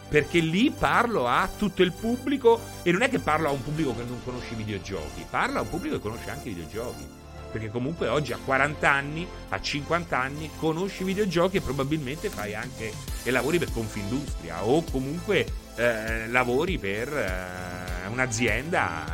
Perché 0.09 0.39
lì 0.39 0.69
parlo 0.69 1.25
a 1.25 1.49
tutto 1.57 1.83
il 1.83 1.93
pubblico 1.93 2.59
e 2.83 2.91
non 2.91 3.01
è 3.01 3.09
che 3.09 3.19
parlo 3.19 3.47
a 3.47 3.51
un 3.51 3.63
pubblico 3.63 3.95
che 3.95 4.03
non 4.03 4.21
conosce 4.25 4.55
i 4.55 4.57
videogiochi, 4.57 5.25
parlo 5.29 5.59
a 5.59 5.61
un 5.61 5.69
pubblico 5.69 5.95
che 5.95 6.01
conosce 6.01 6.29
anche 6.29 6.49
i 6.49 6.53
videogiochi 6.53 7.21
perché 7.53 7.69
comunque 7.69 8.07
oggi 8.07 8.33
a 8.33 8.39
40 8.43 8.89
anni, 8.89 9.27
a 9.49 9.61
50 9.61 10.19
anni, 10.19 10.49
conosci 10.57 11.03
i 11.03 11.05
videogiochi 11.05 11.57
e 11.57 11.61
probabilmente 11.61 12.29
fai 12.29 12.55
anche 12.55 12.91
e 13.21 13.29
lavori 13.29 13.59
per 13.59 13.71
Confindustria 13.71 14.65
o 14.65 14.83
comunque 14.83 15.45
eh, 15.75 16.27
lavori 16.27 16.79
per 16.79 17.07
eh, 17.15 18.07
un'azienda 18.07 19.05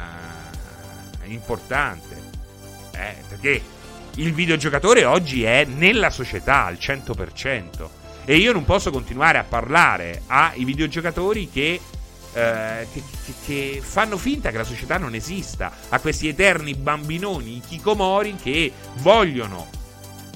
eh, 1.22 1.32
importante. 1.32 2.16
Eh, 2.92 3.16
perché 3.28 3.62
il 4.16 4.34
videogiocatore 4.34 5.04
oggi 5.04 5.44
è 5.44 5.66
nella 5.66 6.10
società 6.10 6.64
al 6.64 6.76
100%. 6.76 7.88
E 8.24 8.38
io 8.38 8.54
non 8.54 8.64
posso 8.64 8.90
continuare 8.92 9.38
a 9.38 9.44
parlare 9.44 10.22
ai 10.28 10.64
videogiocatori 10.64 11.50
che 11.50 11.80
eh, 12.34 12.88
che, 12.92 13.04
che, 13.26 13.34
che, 13.46 13.82
fanno 13.82 14.18
finta 14.18 14.52
che 14.52 14.58
la 14.58 14.64
società 14.64 14.98
non 14.98 15.16
esista, 15.16 15.72
a 15.90 16.00
questi 16.00 16.28
eterni 16.28 16.76
bambinoni, 16.76 17.58
i 17.58 17.62
chicomori 17.68 18.36
che 18.36 18.72
vogliono 18.98 19.78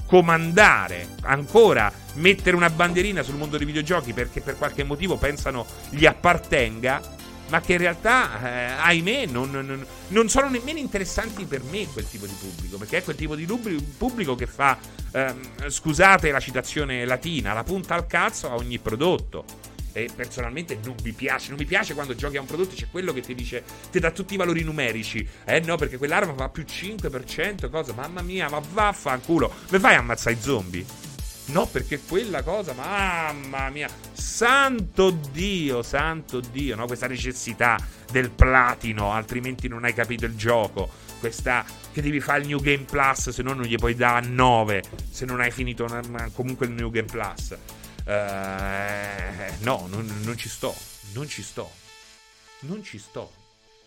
comandare 0.06 1.08
ancora, 1.22 1.92
mettere 2.14 2.56
una 2.56 2.70
bandierina 2.70 3.22
sul 3.22 3.36
mondo 3.36 3.56
dei 3.56 3.66
videogiochi 3.66 4.12
perché 4.12 4.40
per 4.40 4.56
qualche 4.56 4.84
motivo 4.84 5.16
pensano 5.16 5.66
gli 5.90 6.06
appartenga, 6.06 7.00
ma 7.48 7.60
che 7.60 7.72
in 7.72 7.78
realtà, 7.78 8.40
eh, 8.42 8.72
ahimè, 8.78 9.26
non, 9.26 9.50
non, 9.50 9.86
non, 10.08 10.28
sono 10.28 10.48
nemmeno 10.48 10.78
interessanti 10.78 11.44
per 11.44 11.62
me 11.62 11.86
quel 11.86 12.08
tipo 12.08 12.26
di 12.26 12.34
pubblico, 12.38 12.76
perché 12.76 12.98
è 12.98 13.04
quel 13.04 13.16
tipo 13.16 13.34
di 13.34 13.44
pubblico 13.44 14.34
che 14.34 14.46
fa, 14.46 14.78
ehm, 15.12 15.68
scusate 15.68 16.30
la 16.30 16.40
citazione 16.40 17.04
latina, 17.04 17.52
la 17.52 17.64
punta 17.64 17.94
al 17.94 18.06
cazzo 18.06 18.50
a 18.50 18.54
ogni 18.54 18.78
prodotto 18.78 19.72
e 19.94 20.10
personalmente 20.14 20.78
non 20.84 20.96
mi 21.02 21.12
piace. 21.12 21.48
Non 21.48 21.58
mi 21.58 21.64
piace 21.64 21.94
quando 21.94 22.14
giochi 22.14 22.36
a 22.36 22.40
un 22.40 22.46
prodotto 22.46 22.74
c'è 22.74 22.88
quello 22.90 23.14
che 23.14 23.22
ti 23.22 23.34
dice, 23.34 23.64
ti 23.90 23.98
dà 24.00 24.10
tutti 24.10 24.34
i 24.34 24.36
valori 24.36 24.62
numerici. 24.62 25.26
Eh 25.44 25.60
no, 25.60 25.76
perché 25.76 25.96
quell'arma 25.96 26.34
fa 26.34 26.50
più 26.50 26.64
5%, 26.68 27.70
cosa? 27.70 27.94
Mamma 27.94 28.20
mia, 28.20 28.50
ma 28.50 28.60
vaffanculo. 28.72 29.50
Me 29.70 29.78
fai 29.78 29.94
ammazzare 29.94 30.36
i 30.36 30.40
zombie? 30.40 30.84
No, 31.46 31.66
perché 31.66 32.00
quella 32.00 32.42
cosa, 32.42 32.72
mamma 32.72 33.68
mia, 33.68 33.88
santo 34.12 35.10
Dio, 35.10 35.82
santo 35.82 36.40
Dio, 36.40 36.74
no? 36.74 36.86
Questa 36.86 37.06
necessità 37.06 37.78
del 38.10 38.30
platino, 38.30 39.12
altrimenti 39.12 39.68
non 39.68 39.84
hai 39.84 39.92
capito 39.92 40.24
il 40.24 40.36
gioco. 40.36 40.88
Questa 41.20 41.64
che 41.92 42.02
devi 42.02 42.20
fare 42.20 42.40
il 42.40 42.46
New 42.48 42.60
Game 42.60 42.84
Plus, 42.84 43.28
se 43.28 43.42
no 43.42 43.52
non 43.52 43.64
gli 43.64 43.76
puoi 43.76 43.94
dare 43.94 44.26
9, 44.26 44.82
se 45.10 45.24
non 45.26 45.40
hai 45.40 45.50
finito 45.50 45.86
comunque 46.32 46.66
il 46.66 46.72
New 46.72 46.90
Game 46.90 47.08
Plus. 47.08 47.56
Uh, 48.06 49.64
no, 49.64 49.86
non, 49.88 50.06
non 50.22 50.36
ci 50.36 50.48
sto. 50.48 50.74
Non 51.14 51.28
ci 51.28 51.42
sto. 51.42 51.70
Non 52.60 52.82
ci 52.82 52.98
sto. 52.98 53.32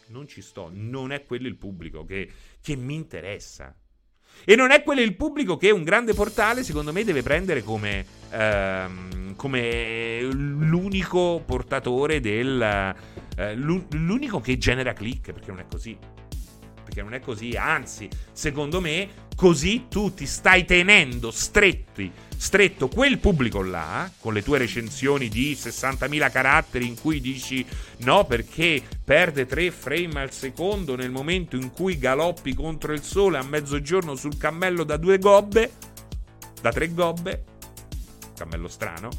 Non 0.08 0.28
ci 0.28 0.42
sto. 0.42 0.70
Non 0.74 1.12
è 1.12 1.26
quello 1.26 1.48
il 1.48 1.56
pubblico 1.56 2.06
che, 2.06 2.32
che 2.62 2.76
mi 2.76 2.96
interessa. 2.96 3.76
E 4.46 4.56
non 4.56 4.72
è 4.72 4.84
quello 4.84 5.02
il 5.02 5.16
pubblico 5.16 5.58
che 5.58 5.72
un 5.72 5.84
grande 5.84 6.14
portale, 6.14 6.64
secondo 6.64 6.92
me, 6.92 7.04
deve 7.04 7.24
prendere 7.24 7.64
come, 7.64 8.06
ehm, 8.30 9.36
come 9.36 10.22
l'unico 10.22 11.42
portatore 11.46 12.20
del. 12.20 12.96
Eh, 13.36 13.56
l'unico 13.56 14.40
che 14.40 14.58
genera 14.58 14.94
click, 14.94 15.32
perché 15.32 15.50
non 15.50 15.60
è 15.60 15.66
così 15.70 15.98
perché 16.88 17.02
non 17.02 17.14
è 17.14 17.20
così, 17.20 17.52
anzi, 17.58 18.08
secondo 18.32 18.80
me, 18.80 19.10
così 19.36 19.88
tu 19.90 20.14
ti 20.14 20.26
stai 20.26 20.64
tenendo 20.64 21.32
stretti, 21.32 22.10
stretto 22.38 22.88
quel 22.88 23.18
pubblico 23.18 23.62
là, 23.62 24.10
con 24.20 24.34
le 24.34 24.44
tue 24.44 24.60
recensioni 24.60 25.28
di 25.28 25.54
60.000 25.54 26.32
caratteri 26.32 26.88
in 26.88 27.00
cui 27.00 27.20
dici 27.20 27.66
no 28.00 28.26
perché 28.26 28.82
perde 29.04 29.46
3 29.46 29.72
frame 29.72 30.22
al 30.22 30.32
secondo 30.32 30.96
nel 30.96 31.10
momento 31.10 31.56
in 31.56 31.72
cui 31.72 31.98
galoppi 31.98 32.54
contro 32.54 32.94
il 32.94 33.02
sole 33.02 33.38
a 33.38 33.44
mezzogiorno 33.44 34.16
sul 34.16 34.38
cammello 34.38 34.84
da 34.84 34.98
due 34.98 35.18
gobbe, 35.18 35.72
da 36.62 36.72
tre 36.72 36.94
gobbe, 36.94 37.44
cammello 38.36 38.68
strano, 38.68 39.10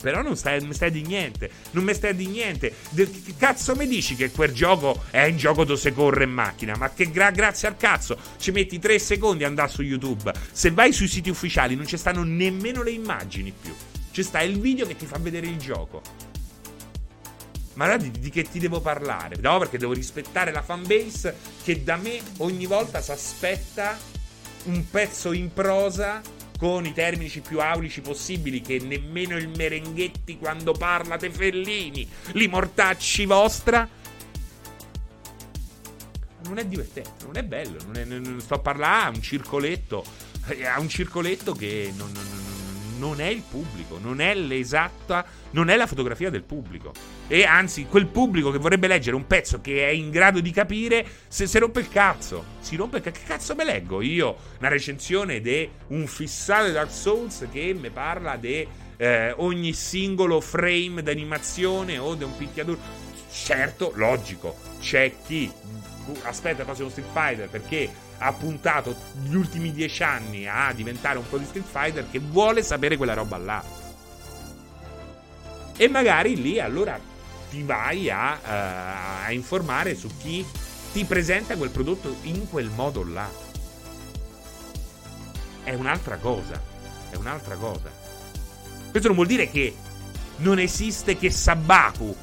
però 0.00 0.22
non 0.22 0.36
stai, 0.36 0.64
mi 0.64 0.74
stai 0.74 0.90
di 0.90 1.02
niente. 1.02 1.50
Non 1.72 1.84
mi 1.84 1.94
stai 1.94 2.16
di 2.16 2.26
niente. 2.26 2.74
De, 2.90 3.08
che 3.08 3.34
cazzo 3.36 3.76
mi 3.76 3.86
dici 3.86 4.16
che 4.16 4.30
quel 4.30 4.52
gioco 4.52 5.04
è 5.10 5.26
un 5.26 5.36
gioco 5.36 5.64
dove 5.64 5.78
si 5.78 5.92
corre 5.92 6.24
in 6.24 6.30
macchina? 6.30 6.74
Ma 6.76 6.90
che 6.90 7.10
gra- 7.10 7.30
grazie 7.30 7.68
al 7.68 7.76
cazzo 7.76 8.18
ci 8.38 8.50
metti 8.50 8.78
tre 8.78 8.98
secondi 8.98 9.44
a 9.44 9.46
andare 9.46 9.70
su 9.70 9.82
YouTube. 9.82 10.32
Se 10.50 10.70
vai 10.70 10.92
sui 10.92 11.08
siti 11.08 11.30
ufficiali 11.30 11.74
non 11.74 11.86
ci 11.86 11.96
stanno 11.96 12.22
nemmeno 12.22 12.82
le 12.82 12.90
immagini 12.90 13.52
più. 13.52 13.74
Ci 14.10 14.22
sta 14.22 14.40
il 14.40 14.58
video 14.58 14.86
che 14.86 14.96
ti 14.96 15.06
fa 15.06 15.18
vedere 15.18 15.46
il 15.46 15.58
gioco. 15.58 16.02
Ma 17.74 17.84
allora 17.84 17.98
di, 17.98 18.10
di 18.10 18.30
che 18.30 18.42
ti 18.42 18.58
devo 18.58 18.80
parlare? 18.80 19.36
No, 19.40 19.58
perché 19.58 19.78
devo 19.78 19.92
rispettare 19.92 20.52
la 20.52 20.62
fanbase 20.62 21.36
che 21.62 21.82
da 21.82 21.96
me 21.96 22.20
ogni 22.38 22.66
volta 22.66 23.00
si 23.00 23.10
aspetta 23.10 23.96
un 24.64 24.88
pezzo 24.90 25.32
in 25.32 25.52
prosa 25.52 26.20
con 26.60 26.84
i 26.84 26.92
termini 26.92 27.30
più 27.40 27.58
aulici 27.58 28.02
possibili 28.02 28.60
che 28.60 28.78
nemmeno 28.78 29.38
il 29.38 29.48
Merenghetti 29.48 30.36
quando 30.36 30.72
parla 30.72 31.16
de 31.16 31.30
Fellini, 31.30 32.06
li 32.32 32.48
mortacci 32.48 33.24
vostra. 33.24 33.88
Non 36.44 36.58
è 36.58 36.66
divertente, 36.66 37.24
non 37.24 37.38
è 37.38 37.42
bello, 37.44 37.78
non, 37.86 37.96
è, 37.96 38.04
non 38.04 38.40
sto 38.40 38.54
a 38.54 38.58
parlare 38.58 39.06
a 39.06 39.08
un 39.08 39.22
circoletto, 39.22 40.04
a 40.70 40.78
un 40.78 40.88
circoletto 40.90 41.54
che 41.54 41.94
non, 41.96 42.12
non, 42.12 42.24
non 42.24 42.49
è 43.18 43.26
il 43.26 43.42
pubblico, 43.48 43.98
non 43.98 44.20
è 44.20 44.34
l'esatta, 44.34 45.24
non 45.50 45.70
è 45.70 45.76
la 45.76 45.86
fotografia 45.86 46.30
del 46.30 46.42
pubblico. 46.42 46.92
E 47.26 47.44
anzi, 47.44 47.86
quel 47.86 48.06
pubblico 48.06 48.50
che 48.50 48.58
vorrebbe 48.58 48.86
leggere 48.86 49.16
un 49.16 49.26
pezzo 49.26 49.60
che 49.60 49.86
è 49.86 49.90
in 49.90 50.10
grado 50.10 50.40
di 50.40 50.50
capire, 50.50 51.06
se 51.28 51.46
si 51.46 51.58
rompe 51.58 51.80
il 51.80 51.88
cazzo. 51.88 52.44
Si 52.60 52.76
rompe 52.76 52.98
il 52.98 53.02
cazzo. 53.02 53.18
Che 53.20 53.26
cazzo 53.26 53.54
me 53.54 53.64
leggo 53.64 54.00
io? 54.00 54.36
Una 54.58 54.68
recensione 54.68 55.40
di 55.40 55.68
un 55.88 56.06
fissato 56.06 56.70
Dark 56.70 56.90
Souls 56.90 57.46
che 57.50 57.74
mi 57.78 57.90
parla 57.90 58.36
di 58.36 58.66
eh, 58.96 59.32
ogni 59.38 59.72
singolo 59.72 60.40
frame 60.40 61.02
d'animazione 61.02 61.98
o 61.98 62.14
di 62.14 62.24
un 62.24 62.36
picchiaduro. 62.36 62.78
Certo, 63.32 63.92
logico, 63.94 64.56
c'è 64.80 65.12
chi 65.24 65.50
aspetta 66.22 66.60
il 66.60 66.64
prossimo 66.64 66.88
Street 66.88 67.08
Fighter 67.12 67.48
perché 67.48 67.88
ha 68.22 68.32
puntato 68.32 68.94
gli 69.22 69.34
ultimi 69.34 69.72
dieci 69.72 70.02
anni 70.02 70.46
a 70.46 70.72
diventare 70.72 71.18
un 71.18 71.28
po' 71.28 71.38
di 71.38 71.46
Street 71.46 71.66
Fighter 71.66 72.06
che 72.10 72.18
vuole 72.18 72.62
sapere 72.62 72.96
quella 72.96 73.14
roba 73.14 73.38
là. 73.38 73.64
E 75.76 75.88
magari 75.88 76.40
lì 76.40 76.60
allora 76.60 76.98
ti 77.48 77.62
vai 77.62 78.10
a, 78.10 78.32
uh, 78.34 79.24
a 79.24 79.32
informare 79.32 79.94
su 79.94 80.08
chi 80.18 80.44
ti 80.92 81.04
presenta 81.04 81.56
quel 81.56 81.70
prodotto 81.70 82.16
in 82.22 82.48
quel 82.48 82.68
modo 82.68 83.04
là. 83.04 83.28
È 85.64 85.72
un'altra 85.72 86.16
cosa. 86.18 86.60
È 87.08 87.16
un'altra 87.16 87.54
cosa. 87.56 87.90
Questo 88.90 89.08
non 89.08 89.16
vuol 89.16 89.28
dire 89.28 89.50
che 89.50 89.74
non 90.38 90.58
esiste 90.58 91.16
che 91.16 91.30
Sabaku 91.30 92.14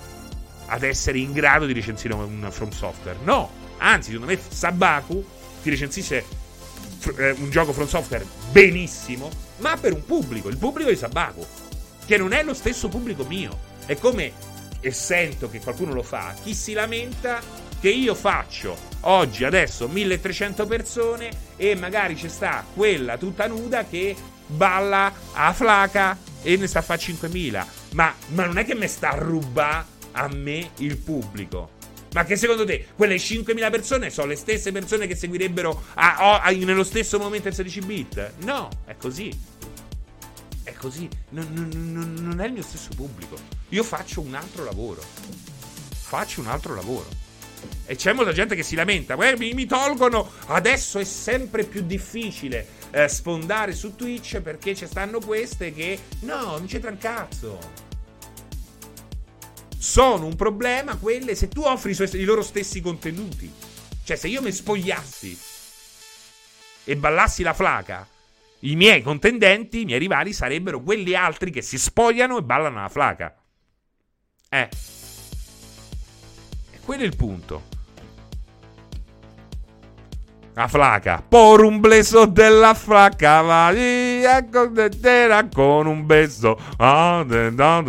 ad 0.68 0.84
essere 0.84 1.18
in 1.18 1.32
grado 1.32 1.66
di 1.66 1.74
recensire 1.74 2.14
un 2.14 2.48
From 2.52 2.70
Software. 2.70 3.18
No, 3.24 3.50
anzi, 3.78 4.12
secondo 4.12 4.32
me 4.32 4.40
Sabaku 4.48 5.26
ti 5.62 5.70
recensisce 5.70 6.24
eh, 7.18 7.32
un 7.32 7.50
gioco 7.50 7.74
From 7.74 7.88
Software 7.88 8.26
benissimo, 8.52 9.30
ma 9.58 9.78
per 9.78 9.94
un 9.94 10.06
pubblico, 10.06 10.50
il 10.50 10.58
pubblico 10.58 10.90
di 10.90 10.96
Sabaku, 10.96 11.46
che 12.06 12.18
non 12.18 12.34
è 12.34 12.44
lo 12.44 12.54
stesso 12.54 12.88
pubblico 12.88 13.24
mio. 13.26 13.66
È 13.86 13.98
come 13.98 14.34
e 14.80 14.92
sento 14.92 15.50
che 15.50 15.60
qualcuno 15.60 15.94
lo 15.94 16.04
fa, 16.04 16.36
chi 16.44 16.54
si 16.54 16.74
lamenta 16.74 17.42
che 17.80 17.90
io 17.90 18.16
faccio 18.16 18.76
oggi, 19.02 19.44
adesso, 19.44 19.88
1300 19.88 20.66
persone 20.66 21.30
e 21.56 21.76
magari 21.76 22.16
c'è 22.16 22.28
sta 22.28 22.66
quella 22.74 23.18
tutta 23.18 23.48
nuda 23.48 23.86
che 23.86 24.16
balla 24.46 25.12
a 25.34 25.54
flaca 25.54 26.18
e 26.42 26.56
ne 26.58 26.68
sta 26.68 26.80
a 26.80 26.84
fare 26.84 27.00
5000. 27.00 27.68
Ma, 27.94 28.14
ma 28.30 28.46
non 28.46 28.58
è 28.58 28.66
che 28.66 28.76
mi 28.76 28.88
sta 28.88 29.12
a 29.12 29.18
rubare 29.18 29.86
a 30.14 30.28
me 30.28 30.72
il 30.78 30.98
pubblico. 30.98 31.77
Ma 32.14 32.24
che 32.24 32.36
secondo 32.36 32.66
te 32.66 32.88
quelle 32.96 33.16
5.000 33.16 33.70
persone 33.70 34.10
sono 34.10 34.28
le 34.28 34.36
stesse 34.36 34.72
persone 34.72 35.08
che 35.08 35.16
seguirebbero 35.16 35.84
a, 35.96 36.42
a, 36.42 36.50
nello 36.52 36.84
stesso 36.84 37.20
momento 37.20 37.48
il 37.48 37.54
16 37.54 37.82
bit? 37.82 38.34
No, 38.40 38.70
è 38.86 38.96
così 38.98 39.32
è 40.68 40.74
così, 40.74 41.08
non, 41.30 41.48
non, 41.54 42.14
non, 42.20 42.42
è 42.42 42.46
il 42.46 42.52
mio 42.52 42.62
stesso 42.62 42.90
pubblico. 42.94 43.38
Io 43.70 43.84
faccio 43.84 44.20
un 44.20 44.36
altro 44.36 44.66
lavoro. 44.66 45.02
Faccio 45.94 46.42
un 46.42 46.48
altro 46.48 46.76
lavoro. 46.76 47.08
E 47.86 47.96
c'è 47.96 48.12
molta 48.12 48.34
gente 48.34 48.54
che 48.54 48.64
si 48.64 48.76
lamenta. 48.76 49.16
Mi, 49.38 49.54
mi 49.54 49.66
tolgono. 49.66 50.30
Adesso 50.48 51.00
è 51.00 51.06
sempre 51.06 51.64
più 51.64 51.84
difficile 51.86 52.68
eh, 52.92 53.08
sfondare 53.08 53.74
su 53.74 53.96
Twitch 53.96 54.42
perché 54.42 54.76
ci 54.76 54.86
stanno 54.86 55.20
queste 55.20 55.74
che. 55.74 55.98
No, 56.22 56.58
non 56.58 56.66
c'entra 56.66 56.92
un 56.92 56.98
cazzo. 56.98 57.87
Sono 59.88 60.26
un 60.26 60.36
problema 60.36 60.98
quelle 60.98 61.34
se 61.34 61.48
tu 61.48 61.62
offri 61.62 61.96
i 61.98 62.24
loro 62.26 62.42
stessi 62.42 62.82
contenuti. 62.82 63.50
Cioè, 64.04 64.18
se 64.18 64.28
io 64.28 64.42
mi 64.42 64.52
spogliassi 64.52 65.40
e 66.84 66.98
ballassi 66.98 67.42
la 67.42 67.54
flaca 67.54 68.06
i 68.60 68.76
miei 68.76 69.02
contendenti, 69.02 69.82
i 69.82 69.86
miei 69.86 69.98
rivali, 69.98 70.34
sarebbero 70.34 70.82
quelli 70.82 71.16
altri 71.16 71.52
che 71.52 71.62
si 71.62 71.78
spogliano 71.78 72.38
e 72.38 72.44
ballano 72.44 72.82
la 72.82 72.90
flaca. 72.90 73.34
Eh. 74.50 74.70
E 76.72 76.80
quello 76.84 77.04
è 77.04 77.06
il 77.06 77.16
punto. 77.16 77.77
La 80.58 80.68
flaca. 80.68 81.22
Por 81.22 81.64
un 81.64 81.80
bleso 81.80 82.26
della 82.26 82.74
flaca 82.74 83.42
va 83.42 83.72
via 83.72 84.44
con 84.44 85.86
un 85.86 86.04
beso. 86.04 86.60
Ah, 86.78 87.24
la 87.28 87.84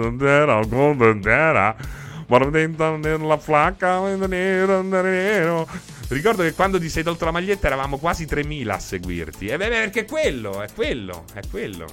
flaca. 3.38 4.00
Ricordo 6.08 6.42
che 6.42 6.52
quando 6.52 6.78
ti 6.78 6.90
sei 6.90 7.02
tolto 7.02 7.24
la 7.24 7.30
maglietta 7.30 7.68
eravamo 7.68 7.96
quasi 7.96 8.26
3000 8.26 8.74
a 8.74 8.78
seguirti. 8.78 9.46
E 9.46 9.56
beh, 9.56 9.68
perché 9.68 10.00
è 10.00 10.04
quello, 10.04 10.60
è 10.60 10.66
quello, 10.74 11.24
è 11.32 11.40
quello. 11.50 11.86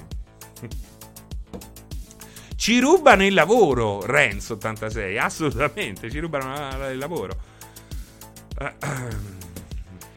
Ci 2.54 2.80
rubano 2.80 3.24
il 3.24 3.32
lavoro, 3.32 4.04
Renzo86. 4.04 5.18
Assolutamente, 5.18 6.10
ci 6.10 6.18
rubano 6.18 6.90
il 6.90 6.98
lavoro. 6.98 7.34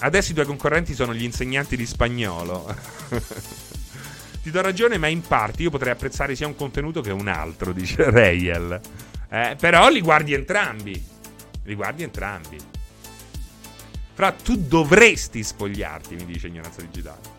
Adesso 0.01 0.31
i 0.31 0.33
tuoi 0.33 0.45
concorrenti 0.45 0.93
sono 0.93 1.13
gli 1.13 1.23
insegnanti 1.23 1.75
di 1.75 1.85
spagnolo. 1.85 2.73
Ti 4.41 4.51
do 4.51 4.61
ragione, 4.61 4.97
ma 4.97 5.07
in 5.07 5.21
parte 5.21 5.63
io 5.63 5.69
potrei 5.69 5.91
apprezzare 5.91 6.35
sia 6.35 6.47
un 6.47 6.55
contenuto 6.55 7.01
che 7.01 7.11
un 7.11 7.27
altro, 7.27 7.73
dice 7.73 8.07
Rayel. 8.09 8.79
Eh, 9.29 9.57
però 9.59 9.89
li 9.89 9.99
guardi 9.99 10.33
entrambi. 10.33 11.03
Li 11.63 11.75
guardi 11.75 12.03
entrambi. 12.03 12.57
Fra 14.13 14.31
tu 14.31 14.55
dovresti 14.55 15.43
spogliarti, 15.43 16.15
mi 16.15 16.25
dice 16.25 16.47
ignoranza 16.47 16.81
digitale. 16.81 17.37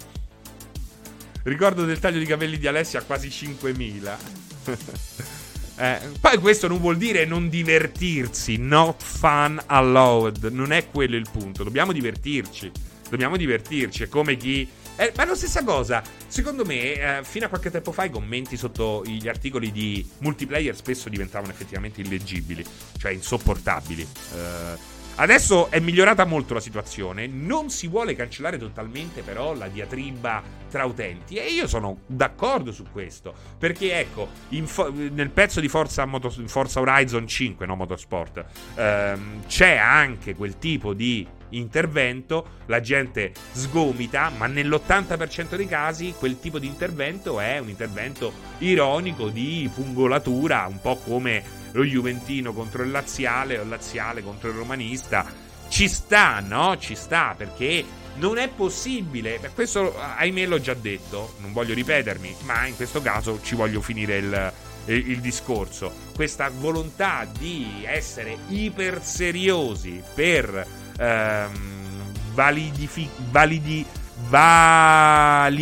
Ricordo 1.43 1.87
del 1.87 1.99
taglio 1.99 2.19
di 2.19 2.27
capelli 2.27 2.59
di 2.59 2.67
Alessia 2.67 3.01
a 3.01 3.03
quasi 3.03 3.29
5.000. 3.29 5.37
eh, 5.81 5.99
poi 6.21 6.37
questo 6.37 6.69
non 6.69 6.79
vuol 6.79 6.99
dire 6.99 7.25
non 7.25 7.49
divertirsi, 7.49 8.59
not 8.59 9.03
fun 9.03 9.59
allowed. 9.65 10.45
Non 10.53 10.73
è 10.73 10.87
quello 10.91 11.17
il 11.17 11.27
punto. 11.33 11.65
Dobbiamo 11.65 11.93
divertirci. 11.93 12.71
Dobbiamo 13.09 13.39
divertirci. 13.39 14.03
È 14.03 14.09
come 14.09 14.37
chi. 14.37 14.69
Eh, 14.97 15.13
ma 15.17 15.23
è 15.23 15.27
la 15.27 15.35
stessa 15.35 15.65
cosa. 15.65 16.03
Secondo 16.27 16.67
me, 16.67 16.93
eh, 16.93 17.21
fino 17.23 17.47
a 17.47 17.49
qualche 17.49 17.71
tempo 17.71 17.93
fa, 17.93 18.05
i 18.05 18.11
commenti 18.11 18.59
sotto 18.59 19.03
gli 19.07 19.27
articoli 19.27 19.73
di 19.73 20.07
multiplayer 20.19 20.77
spesso 20.77 21.09
diventavano 21.09 21.51
effettivamente 21.51 22.03
illeggibili, 22.03 22.63
cioè 22.99 23.13
insopportabili. 23.13 24.07
Eh 24.35 24.99
Adesso 25.21 25.71
è 25.71 25.81
migliorata 25.81 26.25
molto 26.25 26.55
la 26.55 26.61
situazione, 26.61 27.27
non 27.27 27.69
si 27.69 27.89
vuole 27.89 28.15
cancellare 28.15 28.57
totalmente 28.57 29.21
però 29.21 29.53
la 29.53 29.69
diatriba 29.69 30.43
tra 30.71 30.87
utenti. 30.87 31.35
E 31.35 31.53
io 31.53 31.67
sono 31.67 31.99
d'accordo 32.07 32.73
su 32.73 32.87
questo, 32.91 33.35
perché 33.59 33.99
ecco, 33.99 34.29
fo- 34.65 34.91
nel 34.91 35.29
pezzo 35.29 35.61
di 35.61 35.69
Forza, 35.69 36.07
Motor- 36.07 36.49
Forza, 36.49 36.81
Horizon 36.81 37.27
5, 37.27 37.67
no 37.67 37.77
Motorsport, 37.77 38.45
ehm, 38.77 39.45
c'è 39.47 39.77
anche 39.77 40.35
quel 40.35 40.57
tipo 40.57 40.95
di 40.95 41.29
intervento, 41.51 42.61
la 42.65 42.81
gente 42.81 43.35
sgomita, 43.53 44.31
ma 44.35 44.47
nell'80% 44.47 45.55
dei 45.55 45.67
casi 45.67 46.15
quel 46.19 46.41
tipo 46.41 46.59
di 46.59 46.67
intervento 46.67 47.41
è 47.41 47.59
un 47.59 47.69
intervento 47.69 48.33
ironico 48.61 49.29
di 49.29 49.69
fungolatura, 49.71 50.67
un 50.67 50.81
po' 50.81 50.97
come 50.97 51.60
lo 51.73 51.85
Juventino 51.85 52.53
contro 52.53 52.83
il 52.83 52.91
Laziale 52.91 53.59
o 53.59 53.63
il 53.63 53.69
Laziale 53.69 54.23
contro 54.23 54.49
il 54.49 54.57
Romanista. 54.57 55.27
Ci 55.69 55.89
sta, 55.89 56.41
no? 56.41 56.77
Ci 56.79 56.95
sta 56.95 57.35
perché 57.37 57.85
non 58.17 58.39
è 58.39 58.49
possibile. 58.49 59.41
Questo, 59.55 59.97
ahimè, 59.99 60.47
l'ho 60.47 60.61
già 60.61 60.75
detto. 60.75 61.35
Non 61.39 61.53
voglio 61.53 61.75
ripetermi, 61.75 62.37
ma 62.43 62.67
in 62.67 62.75
questo 62.77 63.01
caso 63.01 63.41
ci 63.43 63.55
voglio 63.55 63.81
finire 63.81 64.17
il, 64.19 64.53
il, 64.87 65.11
il 65.11 65.21
discorso. 65.21 65.93
Questa 66.15 66.51
volontà 66.51 67.27
di 67.39 67.85
essere 67.85 68.37
iper 68.49 69.01
seriosi 69.03 70.03
per 70.15 70.67
ehm, 70.99 72.13
validifi- 72.35 73.09
validi- 73.31 73.87
validare 74.29 75.59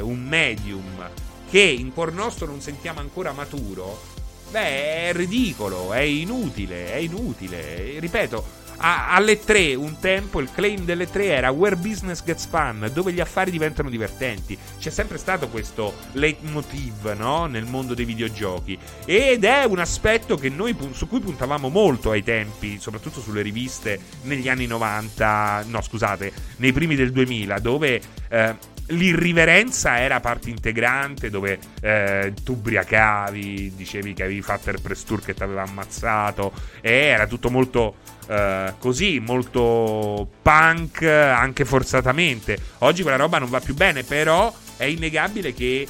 un 0.00 0.22
medium 0.22 1.08
che 1.50 1.60
in 1.60 1.92
cuor 1.92 2.12
nostro 2.12 2.46
non 2.46 2.60
sentiamo 2.60 3.00
ancora 3.00 3.32
maturo 3.32 4.11
Beh, 4.52 5.08
è 5.08 5.12
ridicolo, 5.14 5.94
è 5.94 6.00
inutile, 6.00 6.92
è 6.92 6.96
inutile. 6.96 7.98
Ripeto, 7.98 8.44
a, 8.76 9.14
alle 9.14 9.38
3 9.38 9.74
un 9.76 9.98
tempo 9.98 10.40
il 10.40 10.50
claim 10.52 10.84
delle 10.84 11.08
3 11.08 11.24
era 11.24 11.50
where 11.50 11.74
business 11.74 12.22
gets 12.22 12.46
fun, 12.46 12.90
dove 12.92 13.14
gli 13.14 13.20
affari 13.20 13.50
diventano 13.50 13.88
divertenti. 13.88 14.58
C'è 14.78 14.90
sempre 14.90 15.16
stato 15.16 15.48
questo 15.48 15.94
leitmotiv, 16.12 17.14
no? 17.16 17.46
Nel 17.46 17.64
mondo 17.64 17.94
dei 17.94 18.04
videogiochi. 18.04 18.78
Ed 19.06 19.44
è 19.44 19.64
un 19.64 19.78
aspetto 19.78 20.38
noi, 20.50 20.76
su 20.90 21.08
cui 21.08 21.20
puntavamo 21.20 21.70
molto 21.70 22.10
ai 22.10 22.22
tempi, 22.22 22.78
soprattutto 22.78 23.22
sulle 23.22 23.40
riviste 23.40 23.98
negli 24.24 24.50
anni 24.50 24.66
90, 24.66 25.64
no 25.68 25.80
scusate, 25.80 26.30
nei 26.56 26.72
primi 26.72 26.94
del 26.94 27.10
2000, 27.10 27.58
dove 27.58 28.02
eh, 28.28 28.56
l'irriverenza 28.86 30.00
era 30.00 30.20
parte 30.20 30.50
integrante 30.50 31.30
dove 31.30 31.58
eh, 31.80 32.32
tu 32.42 32.52
ubriacavi, 32.52 33.74
dicevi 33.76 34.12
che 34.14 34.24
avevi 34.24 34.42
fatto 34.42 34.70
il 34.70 34.80
press 34.80 35.04
tour 35.04 35.20
che 35.20 35.34
ti 35.34 35.42
aveva 35.42 35.62
ammazzato 35.62 36.52
e 36.80 36.92
era 36.92 37.26
tutto 37.26 37.50
molto 37.50 37.96
eh, 38.28 38.74
così, 38.78 39.20
molto 39.20 40.28
punk 40.42 41.02
anche 41.02 41.64
forzatamente. 41.64 42.58
Oggi 42.78 43.02
quella 43.02 43.16
roba 43.16 43.38
non 43.38 43.48
va 43.48 43.60
più 43.60 43.74
bene, 43.74 44.02
però 44.02 44.52
è 44.76 44.84
innegabile 44.84 45.52
che, 45.54 45.86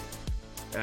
eh, 0.75 0.81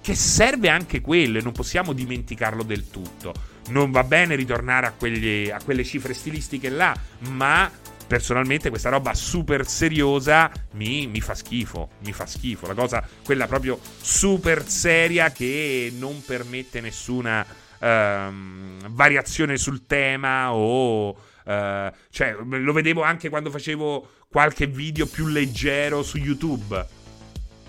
che 0.00 0.14
serve 0.14 0.68
anche 0.68 1.00
quello 1.00 1.38
e 1.38 1.42
non 1.42 1.52
possiamo 1.52 1.92
dimenticarlo 1.92 2.62
del 2.62 2.88
tutto. 2.90 3.48
Non 3.68 3.90
va 3.90 4.02
bene 4.02 4.34
ritornare 4.34 4.86
a, 4.86 4.92
quegli, 4.92 5.50
a 5.50 5.60
quelle 5.62 5.84
cifre 5.84 6.12
stilistiche 6.12 6.70
là, 6.70 6.96
ma 7.28 7.70
personalmente 8.10 8.70
questa 8.70 8.88
roba 8.88 9.14
super 9.14 9.64
seriosa 9.64 10.50
mi, 10.72 11.06
mi, 11.06 11.20
fa 11.20 11.36
schifo, 11.36 11.90
mi 12.00 12.12
fa 12.12 12.26
schifo. 12.26 12.66
La 12.66 12.74
cosa, 12.74 13.06
quella 13.22 13.46
proprio 13.46 13.78
super 14.00 14.66
seria 14.66 15.30
che 15.30 15.92
non 15.96 16.20
permette 16.24 16.80
nessuna 16.80 17.46
ehm, 17.78 18.88
variazione 18.88 19.56
sul 19.56 19.86
tema 19.86 20.52
o... 20.52 21.16
Eh, 21.44 21.92
cioè, 22.10 22.36
lo 22.36 22.72
vedevo 22.72 23.02
anche 23.02 23.28
quando 23.28 23.48
facevo 23.48 24.10
qualche 24.28 24.66
video 24.66 25.06
più 25.06 25.28
leggero 25.28 26.02
su 26.02 26.18
YouTube 26.18 26.84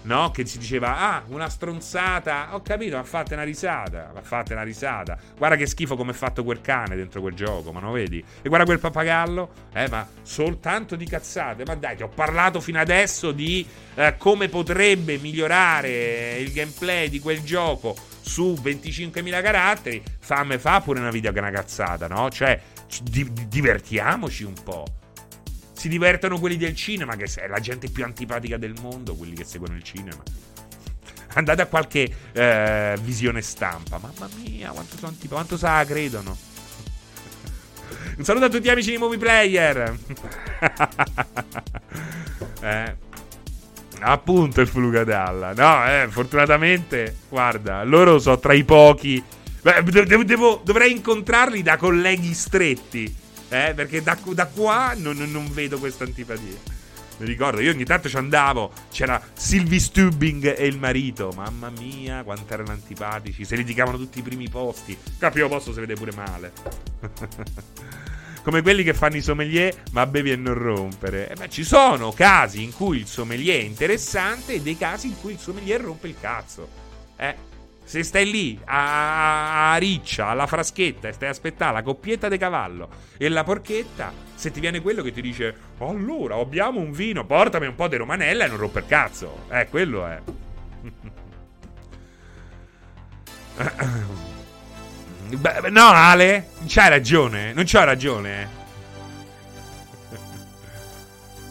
no? 0.03 0.31
Che 0.31 0.45
si 0.45 0.57
diceva, 0.57 0.97
ah, 0.97 1.23
una 1.27 1.49
stronzata. 1.49 2.49
Ho 2.51 2.61
capito, 2.61 2.95
ma 2.95 3.03
fate 3.03 3.33
una 3.33 3.43
risata. 3.43 4.11
Ma 4.13 4.21
fate 4.21 4.53
una 4.53 4.63
risata. 4.63 5.17
Guarda 5.37 5.55
che 5.55 5.65
schifo 5.65 5.95
come 5.95 6.11
è 6.11 6.13
fatto 6.15 6.43
quel 6.43 6.61
cane 6.61 6.95
dentro 6.95 7.21
quel 7.21 7.33
gioco, 7.33 7.71
ma 7.71 7.79
non 7.79 7.93
vedi? 7.93 8.23
E 8.41 8.47
guarda 8.47 8.65
quel 8.65 8.79
pappagallo. 8.79 9.51
Eh, 9.73 9.87
ma 9.89 10.07
soltanto 10.21 10.95
di 10.95 11.05
cazzate. 11.05 11.63
Ma 11.65 11.75
dai, 11.75 11.95
ti 11.95 12.03
ho 12.03 12.09
parlato 12.09 12.59
fino 12.59 12.79
adesso 12.79 13.31
di 13.31 13.65
eh, 13.95 14.15
come 14.17 14.49
potrebbe 14.49 15.17
migliorare 15.17 16.37
il 16.37 16.51
gameplay 16.51 17.09
di 17.09 17.19
quel 17.19 17.41
gioco 17.41 17.95
su 18.21 18.57
25.000 18.61 19.41
caratteri. 19.41 20.03
Fammi 20.19 20.57
fa 20.57 20.81
pure 20.81 20.99
una 20.99 21.11
video 21.11 21.31
che 21.31 21.39
è 21.39 21.41
una 21.41 21.51
cazzata, 21.51 22.07
no? 22.07 22.29
Cioè, 22.29 22.59
di- 23.03 23.47
divertiamoci 23.47 24.43
un 24.43 24.53
po' 24.63 24.85
si 25.81 25.89
divertono 25.89 26.37
quelli 26.37 26.57
del 26.57 26.75
cinema, 26.75 27.15
che 27.15 27.23
è 27.23 27.47
la 27.47 27.59
gente 27.59 27.89
più 27.89 28.03
antipatica 28.03 28.55
del 28.55 28.75
mondo, 28.81 29.15
quelli 29.15 29.33
che 29.33 29.43
seguono 29.43 29.75
il 29.75 29.81
cinema. 29.81 30.21
Andate 31.33 31.63
a 31.63 31.65
qualche 31.65 32.07
eh, 32.33 32.95
visione 33.01 33.41
stampa. 33.41 33.97
Mamma 33.97 34.29
mia, 34.43 34.69
quanto 34.69 34.95
sono 34.95 35.07
antipatici, 35.07 35.27
quanto 35.27 35.57
sa 35.57 35.83
credono. 35.83 36.37
Un 38.15 38.23
saluto 38.23 38.45
a 38.45 38.49
tutti 38.49 38.65
gli 38.65 38.69
amici 38.69 38.91
di 38.91 38.97
Movie 38.97 39.17
Player. 39.17 39.97
eh. 42.61 42.95
Appunto 44.01 44.61
il 44.61 44.67
Flugadalla. 44.67 45.55
No, 45.55 45.87
eh, 45.87 46.07
fortunatamente, 46.11 47.15
guarda, 47.27 47.83
loro 47.83 48.19
sono 48.19 48.37
tra 48.37 48.53
i 48.53 48.63
pochi. 48.63 49.23
Beh, 49.63 49.81
devo, 49.81 50.23
devo, 50.23 50.61
dovrei 50.63 50.91
incontrarli 50.91 51.63
da 51.63 51.77
colleghi 51.77 52.35
stretti. 52.35 53.20
Eh, 53.53 53.73
perché 53.75 54.01
da, 54.01 54.17
da 54.33 54.45
qua 54.45 54.93
non, 54.95 55.17
non, 55.17 55.51
vedo 55.51 55.77
questa 55.77 56.05
antipatia. 56.05 56.79
Mi 57.17 57.25
ricordo, 57.25 57.59
io 57.59 57.71
ogni 57.71 57.83
tanto 57.83 58.07
ci 58.07 58.15
andavo, 58.15 58.71
c'era 58.89 59.21
Sylvie 59.33 59.77
Stubbing 59.77 60.57
e 60.57 60.65
il 60.67 60.77
marito. 60.77 61.33
Mamma 61.35 61.69
mia, 61.69 62.23
quanto 62.23 62.53
erano 62.53 62.71
antipatici. 62.71 63.43
Se 63.43 63.57
litigavano 63.57 63.97
tutti 63.97 64.19
i 64.19 64.21
primi 64.21 64.47
posti. 64.47 64.97
Primo 65.17 65.49
posto 65.49 65.73
si 65.73 65.81
vede 65.81 65.95
pure 65.95 66.13
male. 66.13 66.53
Come 68.41 68.61
quelli 68.61 68.83
che 68.83 68.93
fanno 68.93 69.17
i 69.17 69.21
sommelier, 69.21 69.83
ma 69.91 70.07
bevi 70.07 70.31
e 70.31 70.37
non 70.37 70.53
rompere. 70.53 71.29
Eh 71.29 71.35
beh, 71.35 71.49
ci 71.49 71.65
sono 71.65 72.13
casi 72.13 72.63
in 72.63 72.73
cui 72.73 72.99
il 72.99 73.05
sommelier 73.05 73.59
è 73.59 73.65
interessante 73.65 74.53
e 74.53 74.61
dei 74.61 74.77
casi 74.77 75.07
in 75.07 75.19
cui 75.19 75.33
il 75.33 75.39
sommelier 75.39 75.81
rompe 75.81 76.07
il 76.07 76.15
cazzo. 76.19 76.69
Eh. 77.17 77.50
Se 77.91 78.03
stai 78.03 78.31
lì 78.31 78.57
a, 78.63 79.73
a 79.73 79.75
riccia, 79.75 80.27
alla 80.27 80.47
fraschetta 80.47 81.09
e 81.09 81.11
stai 81.11 81.27
a 81.27 81.31
aspettare 81.31 81.73
la 81.73 81.81
coppietta 81.81 82.29
di 82.29 82.37
cavallo 82.37 82.89
e 83.17 83.27
la 83.27 83.43
porchetta, 83.43 84.13
se 84.33 84.49
ti 84.49 84.61
viene 84.61 84.79
quello 84.79 85.03
che 85.03 85.11
ti 85.11 85.21
dice 85.21 85.53
allora 85.79 86.37
abbiamo 86.37 86.79
un 86.79 86.93
vino, 86.93 87.25
portami 87.25 87.65
un 87.65 87.75
po' 87.75 87.89
di 87.89 87.97
romanella 87.97 88.45
e 88.45 88.47
non 88.47 88.55
romper 88.55 88.85
cazzo. 88.85 89.43
Eh, 89.51 89.67
quello 89.67 90.07
è. 90.07 90.21
No, 95.69 95.89
Ale, 95.89 96.47
c'hai 96.67 96.89
ragione, 96.89 97.51
non 97.51 97.65
c'ho 97.65 97.83
ragione. 97.83 98.47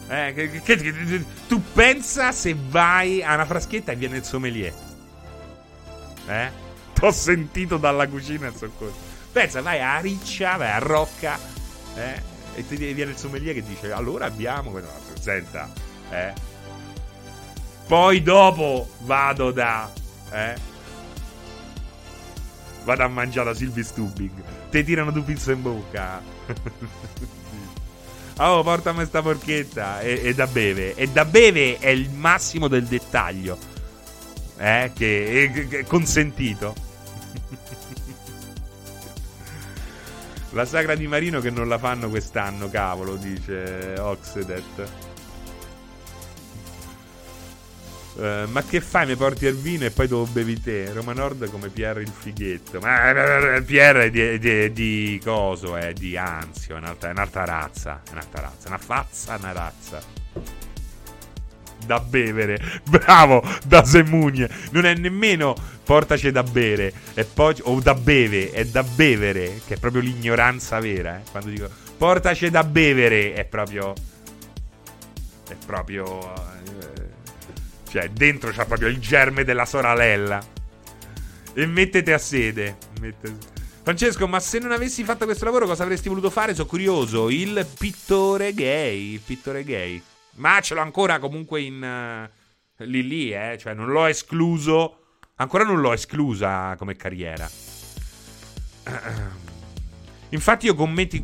Eh, 0.07 0.33
che, 0.33 0.49
che, 0.61 0.75
che, 0.75 1.25
tu 1.47 1.61
pensa 1.73 2.31
se 2.31 2.55
vai 2.57 3.21
a 3.23 3.35
una 3.35 3.45
fraschetta 3.45 3.91
e 3.91 3.95
viene 3.95 4.17
il 4.17 4.23
sommelier. 4.23 4.89
Eh? 6.31 6.51
T'ho 6.93 7.11
sentito 7.11 7.77
dalla 7.77 8.07
cucina 8.07 8.47
e 8.47 8.53
soccorso. 8.55 9.09
Pensa, 9.31 9.61
vai 9.61 9.81
a 9.81 9.99
Riccia, 9.99 10.57
vai 10.57 10.71
a 10.71 10.79
Rocca, 10.79 11.39
eh? 11.95 12.29
E 12.53 12.67
ti 12.67 12.75
viene 12.75 13.11
il 13.11 13.17
sommelier 13.17 13.53
che 13.53 13.63
dice, 13.63 13.91
allora 13.91 14.25
abbiamo... 14.25 14.71
No, 14.71 14.87
senta, 15.19 15.69
eh? 16.09 16.33
Poi 17.87 18.21
dopo 18.21 18.89
vado 18.99 19.51
da... 19.51 19.89
Eh? 20.31 20.55
Vado 22.83 23.03
a 23.03 23.07
mangiare 23.07 23.51
da 23.51 23.55
Silvi 23.55 23.83
Stubing. 23.83 24.43
Ti 24.69 24.83
tirano 24.83 25.11
due 25.11 25.21
pizze 25.21 25.53
in 25.53 25.61
bocca. 25.61 26.21
oh, 28.37 28.63
portami 28.63 29.05
sta 29.05 29.21
porchetta. 29.21 30.01
E, 30.01 30.21
e 30.23 30.33
da 30.33 30.47
beve. 30.47 30.95
E 30.95 31.07
da 31.07 31.25
beve 31.25 31.77
è 31.79 31.89
il 31.89 32.09
massimo 32.09 32.67
del 32.67 32.85
dettaglio 32.85 33.70
eh, 34.61 34.91
che 34.93 35.69
è 35.69 35.83
consentito. 35.85 36.75
la 40.51 40.65
sagra 40.65 40.93
di 40.93 41.07
Marino 41.07 41.39
che 41.39 41.49
non 41.49 41.67
la 41.67 41.79
fanno 41.79 42.09
quest'anno, 42.09 42.69
cavolo, 42.69 43.15
dice 43.15 43.95
Oxedet. 43.97 44.89
Uh, 48.13 48.45
ma 48.49 48.61
che 48.61 48.81
fai? 48.81 49.07
Mi 49.07 49.15
porti 49.15 49.45
il 49.45 49.55
vino 49.55 49.85
e 49.85 49.91
poi 49.91 50.07
dopo 50.07 50.29
bevi 50.31 50.61
te? 50.61 50.91
Roma 50.91 51.13
Nord 51.13 51.49
come 51.49 51.69
Pierre 51.69 52.01
il 52.01 52.11
fighetto. 52.15 52.79
Ma 52.79 53.09
è 53.09 53.61
di, 54.11 54.37
di, 54.37 54.71
di 54.73 55.21
coso, 55.23 55.75
è 55.75 55.93
di 55.93 56.17
Anzio, 56.17 56.75
è 56.75 56.77
un'altra, 56.77 57.09
è 57.09 57.11
un'altra 57.13 57.45
razza. 57.45 58.01
È 58.07 58.11
un'altra 58.11 58.41
razza, 58.41 58.67
una 58.67 58.77
fazza, 58.77 59.35
una 59.37 59.53
razza 59.53 60.20
da 61.85 61.99
bevere. 61.99 62.59
Bravo, 62.89 63.43
da 63.65 63.83
Semugne. 63.83 64.49
Non 64.71 64.85
è 64.85 64.93
nemmeno 64.95 65.55
portaci 65.83 66.31
da 66.31 66.43
bere, 66.43 66.93
e 67.13 67.25
poi, 67.25 67.55
o 67.63 67.79
da 67.81 67.93
beve, 67.93 68.51
è 68.51 68.65
da 68.65 68.83
bevere, 68.83 69.61
che 69.65 69.73
è 69.73 69.77
proprio 69.77 70.01
l'ignoranza 70.01 70.79
vera. 70.79 71.17
Eh? 71.17 71.21
Quando 71.29 71.49
dico 71.49 71.69
portaci 71.97 72.49
da 72.49 72.63
bevere, 72.63 73.33
è 73.33 73.45
proprio... 73.45 73.93
È 75.47 75.55
proprio... 75.65 76.33
Eh, 76.33 77.09
cioè, 77.89 78.09
dentro 78.09 78.51
c'ha 78.51 78.65
proprio 78.65 78.87
il 78.87 78.99
germe 78.99 79.43
della 79.43 79.65
soralella. 79.65 80.41
E 81.53 81.65
mettete 81.65 82.13
a 82.13 82.17
sede. 82.17 82.77
Mettete... 82.99 83.37
Francesco, 83.83 84.27
ma 84.27 84.39
se 84.39 84.59
non 84.59 84.71
avessi 84.71 85.03
fatto 85.03 85.25
questo 85.25 85.43
lavoro, 85.45 85.65
cosa 85.65 85.83
avresti 85.83 86.07
voluto 86.07 86.29
fare? 86.29 86.55
Sono 86.55 86.67
curioso. 86.67 87.29
Il 87.29 87.67
pittore 87.77 88.53
gay. 88.53 89.13
Il 89.13 89.19
pittore 89.19 89.63
gay. 89.63 90.01
Ma 90.41 90.59
ce 90.59 90.73
l'ho 90.73 90.81
ancora 90.81 91.19
comunque 91.19 91.61
in 91.61 91.81
uh, 91.81 92.27
lì 92.85 93.07
lì, 93.07 93.31
eh. 93.31 93.57
Cioè, 93.59 93.75
non 93.75 93.89
l'ho 93.89 94.05
escluso. 94.05 94.97
Ancora 95.35 95.63
non 95.63 95.79
l'ho 95.79 95.93
esclusa 95.93 96.75
come 96.77 96.95
carriera. 96.95 97.47
Infatti, 100.29 100.65
io 100.65 100.73
commenti. 100.73 101.23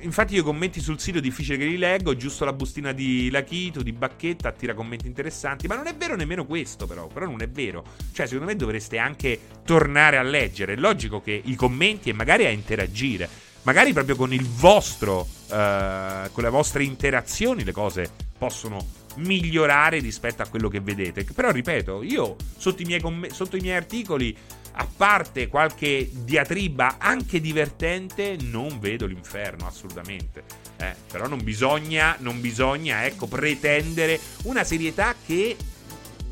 Infatti, 0.00 0.34
io 0.34 0.44
commenti 0.44 0.80
sul 0.80 1.00
sito 1.00 1.20
difficile 1.20 1.56
che 1.56 1.64
li 1.64 1.78
leggo. 1.78 2.14
Giusto 2.16 2.44
la 2.44 2.52
bustina 2.52 2.92
di 2.92 3.30
Lachito, 3.30 3.82
di 3.82 3.92
Bacchetta, 3.92 4.48
attira 4.48 4.74
commenti 4.74 5.06
interessanti. 5.06 5.66
Ma 5.66 5.76
non 5.76 5.86
è 5.86 5.94
vero 5.94 6.14
nemmeno 6.14 6.44
questo, 6.44 6.86
però. 6.86 7.06
Però 7.06 7.24
non 7.24 7.40
è 7.40 7.48
vero. 7.48 7.82
Cioè, 8.12 8.26
secondo 8.26 8.50
me 8.50 8.56
dovreste 8.56 8.98
anche 8.98 9.40
tornare 9.64 10.18
a 10.18 10.22
leggere. 10.22 10.74
È 10.74 10.76
logico 10.76 11.22
che 11.22 11.40
i 11.42 11.54
commenti 11.54 12.10
e 12.10 12.12
magari 12.12 12.44
a 12.44 12.50
interagire 12.50 13.44
magari 13.64 13.92
proprio 13.92 14.16
con 14.16 14.32
il 14.32 14.46
vostro, 14.46 15.26
eh, 15.54 16.30
con 16.32 16.42
le 16.42 16.50
vostre 16.50 16.82
interazioni, 16.82 17.62
le 17.62 17.70
cose 17.70 18.10
possono 18.36 18.84
migliorare 19.16 20.00
rispetto 20.00 20.42
a 20.42 20.48
quello 20.48 20.68
che 20.68 20.80
vedete. 20.80 21.24
Però 21.24 21.52
ripeto, 21.52 22.02
io 22.02 22.34
sotto 22.56 22.82
i 22.82 22.84
miei, 22.84 23.00
comm- 23.00 23.30
sotto 23.30 23.56
i 23.56 23.60
miei 23.60 23.76
articoli, 23.76 24.36
a 24.76 24.88
parte 24.96 25.46
qualche 25.46 26.10
diatriba 26.10 26.96
anche 26.98 27.40
divertente, 27.40 28.36
non 28.40 28.80
vedo 28.80 29.06
l'inferno 29.06 29.68
assolutamente. 29.68 30.42
Eh, 30.76 30.92
però 31.08 31.28
non 31.28 31.44
bisogna, 31.44 32.16
non 32.18 32.40
bisogna, 32.40 33.04
ecco, 33.04 33.28
pretendere 33.28 34.18
una 34.42 34.64
serietà 34.64 35.14
che 35.24 35.56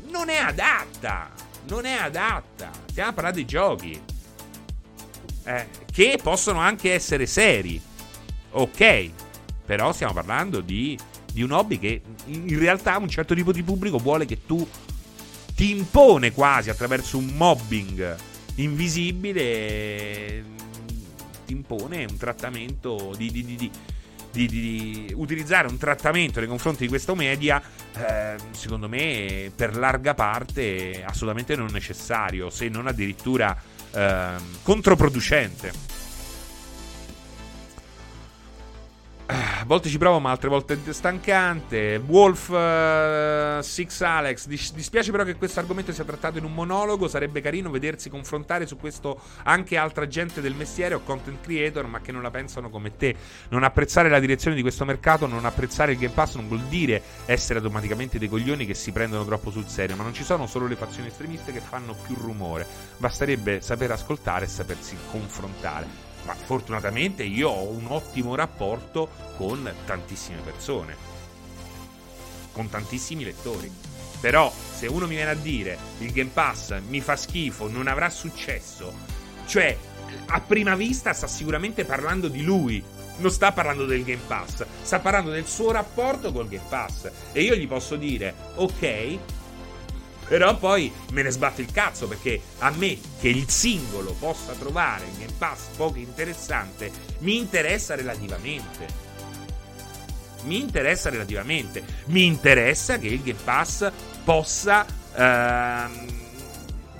non 0.09 0.27
è 0.27 0.35
adatta. 0.35 1.31
Non 1.69 1.85
è 1.85 1.93
adatta. 1.93 2.71
Stiamo 2.87 3.11
a 3.11 3.13
parlare 3.13 3.35
di 3.37 3.45
giochi 3.45 4.01
eh, 5.45 5.67
che 5.89 6.19
possono 6.21 6.59
anche 6.59 6.91
essere 6.91 7.25
seri. 7.25 7.81
Ok, 8.53 9.09
però 9.65 9.91
stiamo 9.93 10.13
parlando 10.13 10.61
di 10.61 10.97
di 11.33 11.41
un 11.41 11.51
hobby 11.51 11.79
che 11.79 12.01
in 12.25 12.59
realtà 12.59 12.95
un 12.97 13.09
certo 13.09 13.33
tipo 13.33 13.51
di 13.51 13.63
pubblico 13.63 13.97
vuole 13.97 14.25
che 14.25 14.45
tu 14.45 14.65
ti 15.55 15.71
impone 15.71 16.31
quasi 16.31 16.69
attraverso 16.69 17.17
un 17.17 17.25
mobbing 17.35 18.15
invisibile 18.55 20.43
ti 21.45 21.53
impone 21.53 22.05
un 22.05 22.17
trattamento 22.17 23.13
di, 23.17 23.31
di, 23.31 23.43
di, 23.43 23.55
di 23.55 23.71
di, 24.33 24.47
di, 24.47 25.13
utilizzare 25.15 25.67
un 25.67 25.77
trattamento 25.77 26.39
nei 26.39 26.49
confronti 26.49 26.81
di 26.81 26.87
questa 26.87 27.13
media, 27.13 27.61
eh, 27.95 28.35
secondo 28.49 28.89
me, 28.89 29.51
per 29.55 29.77
larga 29.77 30.15
parte 30.15 31.03
assolutamente 31.05 31.55
non 31.55 31.67
necessario, 31.71 32.49
se 32.49 32.67
non 32.67 32.87
addirittura 32.87 33.55
eh, 33.91 34.31
controproducente. 34.63 35.71
A 39.63 39.65
volte 39.65 39.87
ci 39.87 39.97
provo, 39.97 40.19
ma 40.19 40.29
altre 40.29 40.49
volte 40.49 40.77
è 40.83 40.91
stancante. 40.91 41.95
Wolf 42.05 42.49
uh, 42.49 43.61
Six 43.61 44.01
Alex. 44.01 44.45
Dis- 44.45 44.73
dispiace 44.73 45.09
però 45.09 45.23
che 45.23 45.35
questo 45.35 45.61
argomento 45.61 45.93
sia 45.93 46.03
trattato 46.03 46.37
in 46.37 46.43
un 46.43 46.53
monologo. 46.53 47.07
Sarebbe 47.07 47.39
carino 47.39 47.69
vedersi 47.69 48.09
confrontare 48.09 48.67
su 48.67 48.75
questo 48.75 49.21
anche 49.43 49.77
altra 49.77 50.05
gente 50.05 50.41
del 50.41 50.53
mestiere 50.53 50.95
o 50.95 51.01
content 51.01 51.39
creator, 51.41 51.87
ma 51.87 52.01
che 52.01 52.11
non 52.11 52.21
la 52.21 52.29
pensano 52.29 52.69
come 52.69 52.97
te. 52.97 53.15
Non 53.51 53.63
apprezzare 53.63 54.09
la 54.09 54.19
direzione 54.19 54.57
di 54.57 54.61
questo 54.61 54.83
mercato, 54.83 55.27
non 55.27 55.45
apprezzare 55.45 55.93
il 55.93 55.97
Game 55.97 56.13
Pass 56.13 56.35
non 56.35 56.49
vuol 56.49 56.63
dire 56.63 57.01
essere 57.25 57.59
automaticamente 57.59 58.19
dei 58.19 58.27
coglioni 58.27 58.65
che 58.65 58.73
si 58.73 58.91
prendono 58.91 59.23
troppo 59.23 59.49
sul 59.49 59.69
serio. 59.69 59.95
Ma 59.95 60.03
non 60.03 60.13
ci 60.13 60.25
sono 60.25 60.45
solo 60.45 60.67
le 60.67 60.75
fazioni 60.75 61.07
estremiste 61.07 61.53
che 61.53 61.61
fanno 61.61 61.95
più 62.05 62.15
rumore. 62.15 62.67
Basterebbe 62.97 63.61
saper 63.61 63.91
ascoltare 63.91 64.43
e 64.43 64.49
sapersi 64.49 64.97
confrontare 65.09 66.02
ma 66.25 66.33
fortunatamente 66.33 67.23
io 67.23 67.49
ho 67.49 67.63
un 67.63 67.85
ottimo 67.87 68.35
rapporto 68.35 69.09
con 69.37 69.71
tantissime 69.85 70.39
persone, 70.39 70.95
con 72.51 72.69
tantissimi 72.69 73.23
lettori. 73.23 73.71
Però 74.19 74.51
se 74.73 74.87
uno 74.87 75.05
mi 75.05 75.15
viene 75.15 75.31
a 75.31 75.35
dire 75.35 75.77
il 75.99 76.11
Game 76.11 76.29
Pass 76.33 76.79
mi 76.87 77.01
fa 77.01 77.17
schifo, 77.17 77.67
non 77.67 77.87
avrà 77.87 78.09
successo, 78.09 78.93
cioè 79.45 79.77
a 80.27 80.39
prima 80.39 80.75
vista 80.75 81.13
sta 81.13 81.27
sicuramente 81.27 81.83
parlando 81.83 82.29
di 82.29 82.41
lui, 82.41 82.81
non 83.17 83.31
sta 83.31 83.51
parlando 83.51 83.85
del 83.85 84.03
Game 84.03 84.21
Pass, 84.25 84.65
sta 84.81 84.99
parlando 84.99 85.31
del 85.31 85.45
suo 85.45 85.71
rapporto 85.71 86.31
col 86.31 86.47
Game 86.47 86.65
Pass. 86.69 87.11
E 87.31 87.41
io 87.41 87.55
gli 87.55 87.67
posso 87.67 87.95
dire, 87.95 88.33
ok, 88.55 89.17
però 90.27 90.57
poi 90.57 90.91
me 91.11 91.21
ne 91.21 91.29
sbatto 91.29 91.61
il 91.61 91.71
cazzo 91.71 92.07
perché 92.07 92.39
a 92.59 92.71
me 92.71 92.97
che 93.19 93.29
il 93.29 93.49
singolo 93.49 94.15
possa 94.17 94.53
trovare 94.53 95.05
il 95.05 95.17
Game 95.17 95.33
Pass 95.37 95.67
poco 95.75 95.97
interessante 95.97 96.91
mi 97.19 97.37
interessa 97.37 97.95
relativamente. 97.95 99.11
Mi 100.43 100.59
interessa 100.59 101.09
relativamente. 101.09 101.83
Mi 102.05 102.25
interessa 102.25 102.97
che 102.97 103.07
il 103.07 103.21
Game 103.21 103.39
Pass 103.43 103.89
possa 104.23 104.85
ehm, 105.15 106.05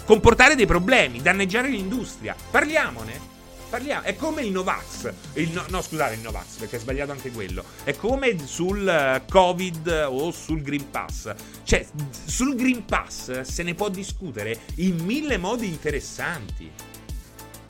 comportare 0.05 0.55
dei 0.55 0.65
problemi, 0.65 1.21
danneggiare 1.21 1.67
l'industria. 1.67 2.35
Parliamone. 2.51 3.32
Parliamo, 3.73 4.03
è 4.03 4.15
come 4.15 4.43
il 4.43 4.51
Novax. 4.51 5.11
Il 5.33 5.49
no, 5.49 5.65
no, 5.69 5.81
scusate, 5.81 6.13
il 6.13 6.19
Novax, 6.19 6.57
perché 6.57 6.75
è 6.75 6.79
sbagliato 6.79 7.11
anche 7.11 7.31
quello. 7.31 7.63
È 7.83 7.95
come 7.95 8.37
sul 8.45 8.87
eh, 8.87 9.23
Covid 9.27 10.09
o 10.09 10.29
sul 10.29 10.61
Green 10.61 10.91
Pass. 10.91 11.33
Cioè, 11.63 11.83
sul 12.23 12.55
Green 12.55 12.85
Pass 12.85 13.41
se 13.41 13.63
ne 13.63 13.73
può 13.73 13.89
discutere 13.89 14.59
in 14.75 14.97
mille 14.97 15.37
modi 15.37 15.65
interessanti. 15.65 16.69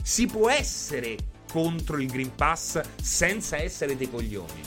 Si 0.03 0.25
può 0.25 0.49
essere 0.49 1.15
contro 1.49 1.97
il 1.97 2.07
Green 2.07 2.35
Pass 2.35 2.81
senza 3.01 3.55
essere 3.55 3.95
dei 3.95 4.09
coglioni. 4.09 4.59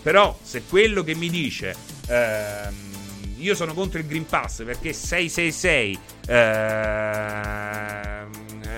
Però, 0.00 0.38
se 0.42 0.62
quello 0.62 1.04
che 1.04 1.14
mi 1.14 1.28
dice. 1.28 1.76
Ehm, 2.06 2.86
io 3.36 3.54
sono 3.54 3.74
contro 3.74 3.98
il 3.98 4.06
Green 4.06 4.24
Pass 4.24 4.64
perché 4.64 4.94
666 4.94 5.98
ehm, 6.28 6.46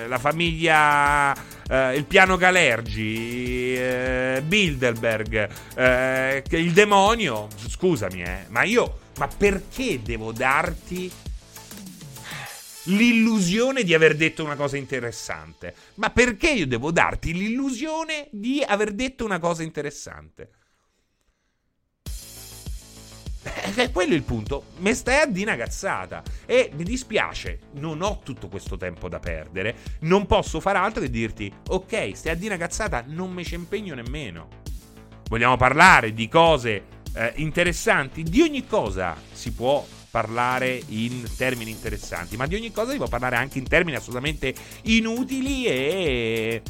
la 0.09 0.19
famiglia 0.19 1.59
Uh, 1.71 1.95
il 1.95 2.05
piano 2.05 2.37
Galergi, 2.37 3.77
uh, 3.79 4.43
Bilderberg, 4.43 5.49
uh, 5.77 6.57
il 6.57 6.73
demonio. 6.73 7.47
Scusami, 7.68 8.23
eh, 8.23 8.47
ma 8.49 8.64
io. 8.64 8.99
Ma 9.18 9.29
perché 9.29 10.03
devo 10.03 10.33
darti 10.33 11.09
l'illusione 12.85 13.85
di 13.85 13.95
aver 13.95 14.16
detto 14.16 14.43
una 14.43 14.57
cosa 14.57 14.77
interessante? 14.77 15.75
Ma 15.95 16.11
perché 16.11 16.51
io 16.51 16.66
devo 16.66 16.91
darti 16.91 17.33
l'illusione 17.35 18.27
di 18.33 18.64
aver 18.66 18.93
detto 18.93 19.25
una 19.25 19.39
cosa 19.39 19.62
interessante? 19.62 20.51
Eh, 23.43 23.91
quello 23.91 24.12
è 24.12 24.16
il 24.16 24.22
punto. 24.22 24.64
Mi 24.78 24.95
stai 24.95 25.22
a 25.22 25.26
di 25.26 25.43
una 25.43 25.57
cazzata. 25.57 26.22
E 26.47 26.70
mi 26.74 26.84
dispiace, 26.84 27.59
non 27.74 28.03
ho 28.03 28.20
tutto 28.22 28.49
questo 28.49 28.76
tempo 28.76 29.09
da 29.09 29.18
perdere. 29.18 29.76
Non 30.01 30.26
posso 30.26 30.61
fare 30.61 30.78
altro 30.78 31.01
che 31.01 31.11
dirti: 31.11 31.53
Ok, 31.68 32.12
stai 32.14 32.32
a 32.32 32.36
di 32.36 32.47
una 32.47 32.57
cazzata, 32.57 33.05
non 33.07 33.32
me 33.32 33.45
ci 33.45 33.55
impegno 33.55 33.95
nemmeno. 33.95 34.49
Vogliamo 35.28 35.57
parlare 35.57 36.12
di 36.12 36.28
cose 36.28 36.84
eh, 37.14 37.32
interessanti? 37.36 38.22
Di 38.22 38.41
ogni 38.43 38.66
cosa 38.66 39.16
si 39.32 39.53
può 39.53 39.86
parlare 40.11 40.82
in 40.88 41.24
termini 41.36 41.70
interessanti, 41.70 42.36
ma 42.36 42.47
di 42.47 42.57
ogni 42.57 42.72
cosa 42.72 42.91
si 42.91 42.97
può 42.97 43.07
parlare 43.07 43.36
anche 43.36 43.59
in 43.59 43.68
termini 43.68 43.97
assolutamente 43.97 44.53
inutili 44.82 45.66
e 45.66 46.62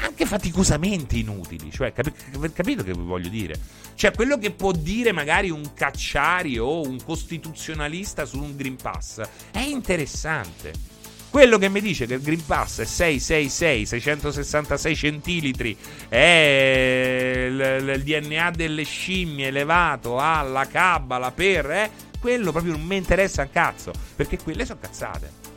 anche 0.00 0.26
faticosamente 0.26 1.16
inutili. 1.16 1.70
Cioè, 1.70 1.92
capi- 1.92 2.12
capito 2.52 2.82
che 2.82 2.92
voglio 2.92 3.28
dire? 3.28 3.58
Cioè, 3.94 4.12
quello 4.12 4.38
che 4.38 4.50
può 4.52 4.72
dire 4.72 5.12
magari 5.12 5.50
un 5.50 5.72
cacciari 5.74 6.58
o 6.58 6.82
un 6.82 7.02
costituzionalista 7.02 8.24
su 8.24 8.40
un 8.40 8.56
Green 8.56 8.76
Pass 8.76 9.20
è 9.50 9.60
interessante. 9.60 10.96
Quello 11.30 11.58
che 11.58 11.68
mi 11.68 11.82
dice 11.82 12.06
che 12.06 12.14
il 12.14 12.22
Green 12.22 12.44
Pass 12.44 12.80
è 12.80 12.84
666, 12.84 13.84
666 13.84 14.96
centilitri, 14.96 15.76
è 16.08 17.48
il, 17.50 18.02
DNA 18.02 18.50
delle 18.50 18.84
scimmie 18.84 19.48
elevato 19.48 20.18
alla 20.18 20.66
cabala 20.66 21.30
per... 21.30 21.70
Eh, 21.70 21.90
quello 22.18 22.50
proprio 22.50 22.72
non 22.72 22.84
mi 22.84 22.96
interessa 22.96 23.42
un 23.42 23.50
cazzo, 23.52 23.92
perché 24.16 24.38
quelle 24.38 24.64
sono 24.64 24.80
cazzate 24.80 25.47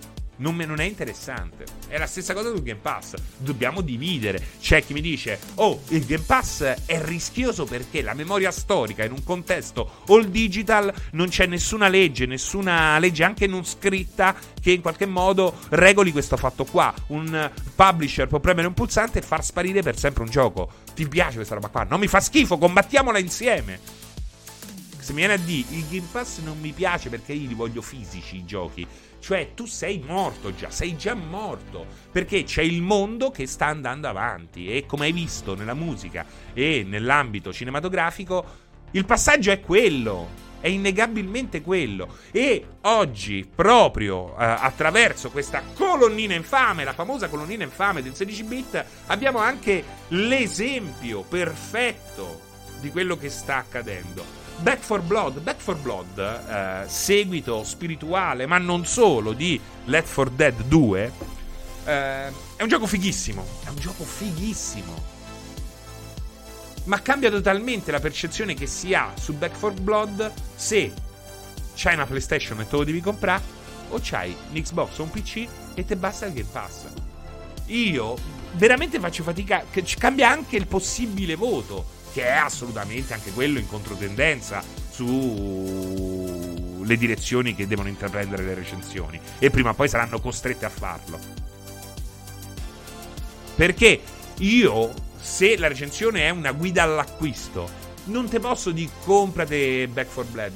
non, 0.41 0.55
me, 0.55 0.65
non 0.65 0.79
è 0.79 0.83
interessante. 0.83 1.65
È 1.87 1.97
la 1.97 2.07
stessa 2.07 2.33
cosa 2.33 2.51
del 2.51 2.61
Game 2.61 2.79
Pass. 2.81 3.13
Dobbiamo 3.37 3.81
dividere. 3.81 4.43
C'è 4.59 4.83
chi 4.83 4.93
mi 4.93 5.01
dice: 5.01 5.39
Oh, 5.55 5.81
il 5.89 6.05
Game 6.05 6.23
Pass 6.23 6.61
è 6.85 7.01
rischioso 7.03 7.65
perché 7.65 8.01
la 8.01 8.13
memoria 8.13 8.51
storica 8.51 9.03
in 9.03 9.11
un 9.11 9.23
contesto 9.23 10.03
all 10.07 10.25
digital 10.25 10.93
non 11.11 11.29
c'è 11.29 11.45
nessuna 11.45 11.87
legge, 11.87 12.25
nessuna 12.25 12.97
legge 12.99 13.23
anche 13.23 13.47
non 13.47 13.65
scritta 13.65 14.35
che 14.59 14.71
in 14.71 14.81
qualche 14.81 15.05
modo 15.05 15.57
regoli 15.69 16.11
questo 16.11 16.37
fatto 16.37 16.65
qua. 16.65 16.93
Un 17.07 17.49
publisher 17.75 18.27
può 18.27 18.39
premere 18.39 18.67
un 18.67 18.73
pulsante 18.73 19.19
e 19.19 19.21
far 19.21 19.43
sparire 19.43 19.81
per 19.81 19.97
sempre 19.97 20.23
un 20.23 20.29
gioco. 20.29 20.69
Ti 20.93 21.07
piace 21.07 21.35
questa 21.35 21.55
roba 21.55 21.67
qua? 21.67 21.83
Non 21.83 21.99
mi 21.99 22.07
fa 22.07 22.19
schifo, 22.19 22.57
combattiamola 22.57 23.19
insieme. 23.19 24.00
Se 25.01 25.13
mi 25.13 25.17
viene 25.17 25.33
a 25.33 25.37
dire 25.37 25.67
il 25.71 25.87
Game 25.89 26.07
Pass 26.11 26.41
non 26.41 26.59
mi 26.59 26.73
piace 26.73 27.09
perché 27.09 27.33
io 27.33 27.47
li 27.47 27.55
voglio 27.55 27.81
fisici 27.81 28.35
i 28.37 28.45
giochi. 28.45 28.85
Cioè, 29.19 29.53
tu 29.55 29.65
sei 29.65 29.97
morto 30.05 30.53
già, 30.53 30.69
sei 30.69 30.95
già 30.95 31.15
morto. 31.15 31.87
Perché 32.11 32.43
c'è 32.43 32.61
il 32.61 32.83
mondo 32.83 33.31
che 33.31 33.47
sta 33.47 33.65
andando 33.65 34.07
avanti. 34.07 34.71
E 34.71 34.85
come 34.85 35.05
hai 35.05 35.11
visto 35.11 35.55
nella 35.55 35.73
musica 35.73 36.23
e 36.53 36.83
nell'ambito 36.85 37.51
cinematografico, 37.51 38.45
il 38.91 39.05
passaggio 39.05 39.49
è 39.49 39.59
quello. 39.59 40.49
È 40.59 40.67
innegabilmente 40.67 41.63
quello. 41.63 42.17
E 42.29 42.63
oggi, 42.81 43.49
proprio 43.53 44.37
eh, 44.37 44.43
attraverso 44.45 45.31
questa 45.31 45.63
colonnina 45.73 46.35
infame, 46.35 46.83
la 46.83 46.93
famosa 46.93 47.27
colonnina 47.27 47.63
infame 47.63 48.03
del 48.03 48.13
16 48.13 48.43
bit, 48.43 48.85
abbiamo 49.07 49.39
anche 49.39 49.83
l'esempio 50.09 51.23
perfetto 51.23 52.49
di 52.79 52.91
quello 52.91 53.17
che 53.17 53.29
sta 53.29 53.57
accadendo. 53.57 54.40
Back 54.57 54.79
for 54.81 55.01
Blood, 55.01 55.39
Back 55.39 55.59
for 55.59 55.75
Blood, 55.75 56.19
eh, 56.19 56.83
seguito 56.87 57.63
spirituale, 57.63 58.45
ma 58.45 58.57
non 58.57 58.85
solo, 58.85 59.33
di 59.33 59.59
Let 59.85 60.05
for 60.05 60.29
Dead 60.29 60.63
2, 60.63 61.11
eh, 61.85 62.27
è 62.55 62.61
un 62.61 62.67
gioco 62.67 62.85
fighissimo. 62.85 63.43
È 63.65 63.69
un 63.69 63.77
gioco 63.77 64.03
fighissimo. 64.03 65.19
Ma 66.85 67.01
cambia 67.01 67.29
totalmente 67.29 67.91
la 67.91 67.99
percezione 67.99 68.53
che 68.53 68.67
si 68.67 68.93
ha 68.93 69.13
su 69.19 69.33
Back 69.33 69.55
for 69.55 69.73
Blood 69.73 70.31
se 70.55 70.91
c'hai 71.75 71.93
una 71.93 72.05
PlayStation 72.05 72.59
e 72.59 72.67
te 72.67 72.75
lo 72.75 72.83
devi 72.83 73.01
comprare, 73.01 73.43
o 73.89 73.99
c'hai 74.01 74.35
un 74.51 74.61
Xbox 74.61 74.97
o 74.99 75.03
un 75.03 75.09
PC 75.09 75.47
e 75.73 75.85
te 75.85 75.95
basta 75.95 76.25
il 76.25 76.33
Game 76.33 76.49
Pass. 76.51 76.85
Io 77.67 78.15
veramente 78.53 78.99
faccio 78.99 79.23
fatica. 79.23 79.63
Cambia 79.97 80.29
anche 80.29 80.55
il 80.55 80.67
possibile 80.67 81.35
voto 81.35 81.99
che 82.13 82.25
è 82.25 82.31
assolutamente 82.31 83.13
anche 83.13 83.31
quello 83.31 83.59
in 83.59 83.67
controtendenza 83.67 84.63
sulle 84.89 85.07
direzioni 86.97 87.55
che 87.55 87.67
devono 87.67 87.87
intraprendere 87.89 88.43
le 88.43 88.53
recensioni 88.53 89.19
e 89.39 89.49
prima 89.49 89.69
o 89.71 89.73
poi 89.73 89.87
saranno 89.87 90.19
costrette 90.19 90.65
a 90.65 90.69
farlo. 90.69 91.19
Perché 93.55 94.01
io, 94.39 94.93
se 95.19 95.57
la 95.57 95.67
recensione 95.67 96.21
è 96.23 96.29
una 96.29 96.51
guida 96.51 96.83
all'acquisto, 96.83 97.69
non 98.05 98.27
te 98.27 98.39
posso 98.39 98.71
dire 98.71 98.89
comprate 99.03 99.87
Back 99.87 100.09
for 100.09 100.25
Blood, 100.25 100.51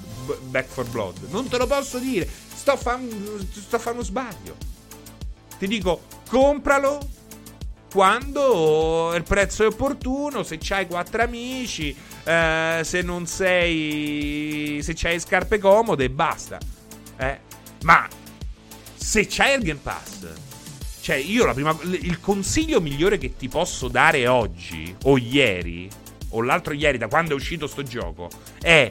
Back 0.46 0.68
for 0.68 0.86
Blood. 0.88 1.30
Non 1.30 1.48
te 1.48 1.58
lo 1.58 1.68
posso 1.68 2.00
dire. 2.00 2.28
Sto 2.56 2.72
a 2.72 2.78
fare 2.78 3.02
uno 3.92 4.02
sbaglio. 4.02 4.56
Ti 5.58 5.68
dico, 5.68 6.02
compralo 6.28 7.00
quando 7.96 9.16
il 9.16 9.24
prezzo 9.24 9.64
è 9.64 9.68
opportuno, 9.68 10.44
se 10.44 10.58
c'hai 10.60 10.86
quattro 10.86 11.22
amici, 11.24 11.96
eh, 12.26 12.82
se 12.84 13.02
non 13.02 13.26
sei... 13.26 14.82
se 14.84 14.92
c'hai 14.94 15.18
scarpe 15.18 15.60
comode 15.60 16.04
e 16.04 16.10
basta. 16.10 16.58
Eh? 17.16 17.40
Ma 17.84 18.06
se 18.96 19.26
c'hai 19.30 19.56
il 19.56 19.64
Game 19.64 19.80
Pass, 19.82 20.28
cioè 21.00 21.16
io 21.16 21.46
la 21.46 21.54
prima... 21.54 21.74
il 21.84 22.20
consiglio 22.20 22.82
migliore 22.82 23.18
che 23.18 23.38
ti 23.38 23.48
posso 23.48 23.88
dare 23.88 24.28
oggi 24.28 24.94
o 25.04 25.18
ieri 25.18 25.88
o 26.32 26.42
l'altro 26.42 26.74
ieri 26.74 26.98
da 26.98 27.08
quando 27.08 27.32
è 27.32 27.36
uscito 27.36 27.66
sto 27.66 27.84
gioco 27.84 28.30
è 28.60 28.90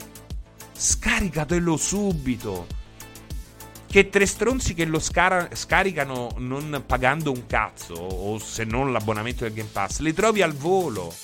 scaricatelo 0.73 1.77
subito 1.77 2.67
che 3.95 4.09
tre 4.09 4.27
stronzi 4.27 4.75
che 4.75 4.87
lo 4.87 4.99
scara- 4.99 5.51
scaricano 5.55 6.35
non 6.39 6.83
pagando 6.85 7.31
un 7.31 7.47
cazzo, 7.47 7.95
o 7.95 8.41
se 8.41 8.65
non 8.65 8.91
l'abbonamento 8.91 9.45
del 9.45 9.53
Game 9.53 9.69
Pass, 9.71 10.01
le 10.01 10.13
trovi 10.13 10.43
al 10.43 10.53
volo. 10.53 11.15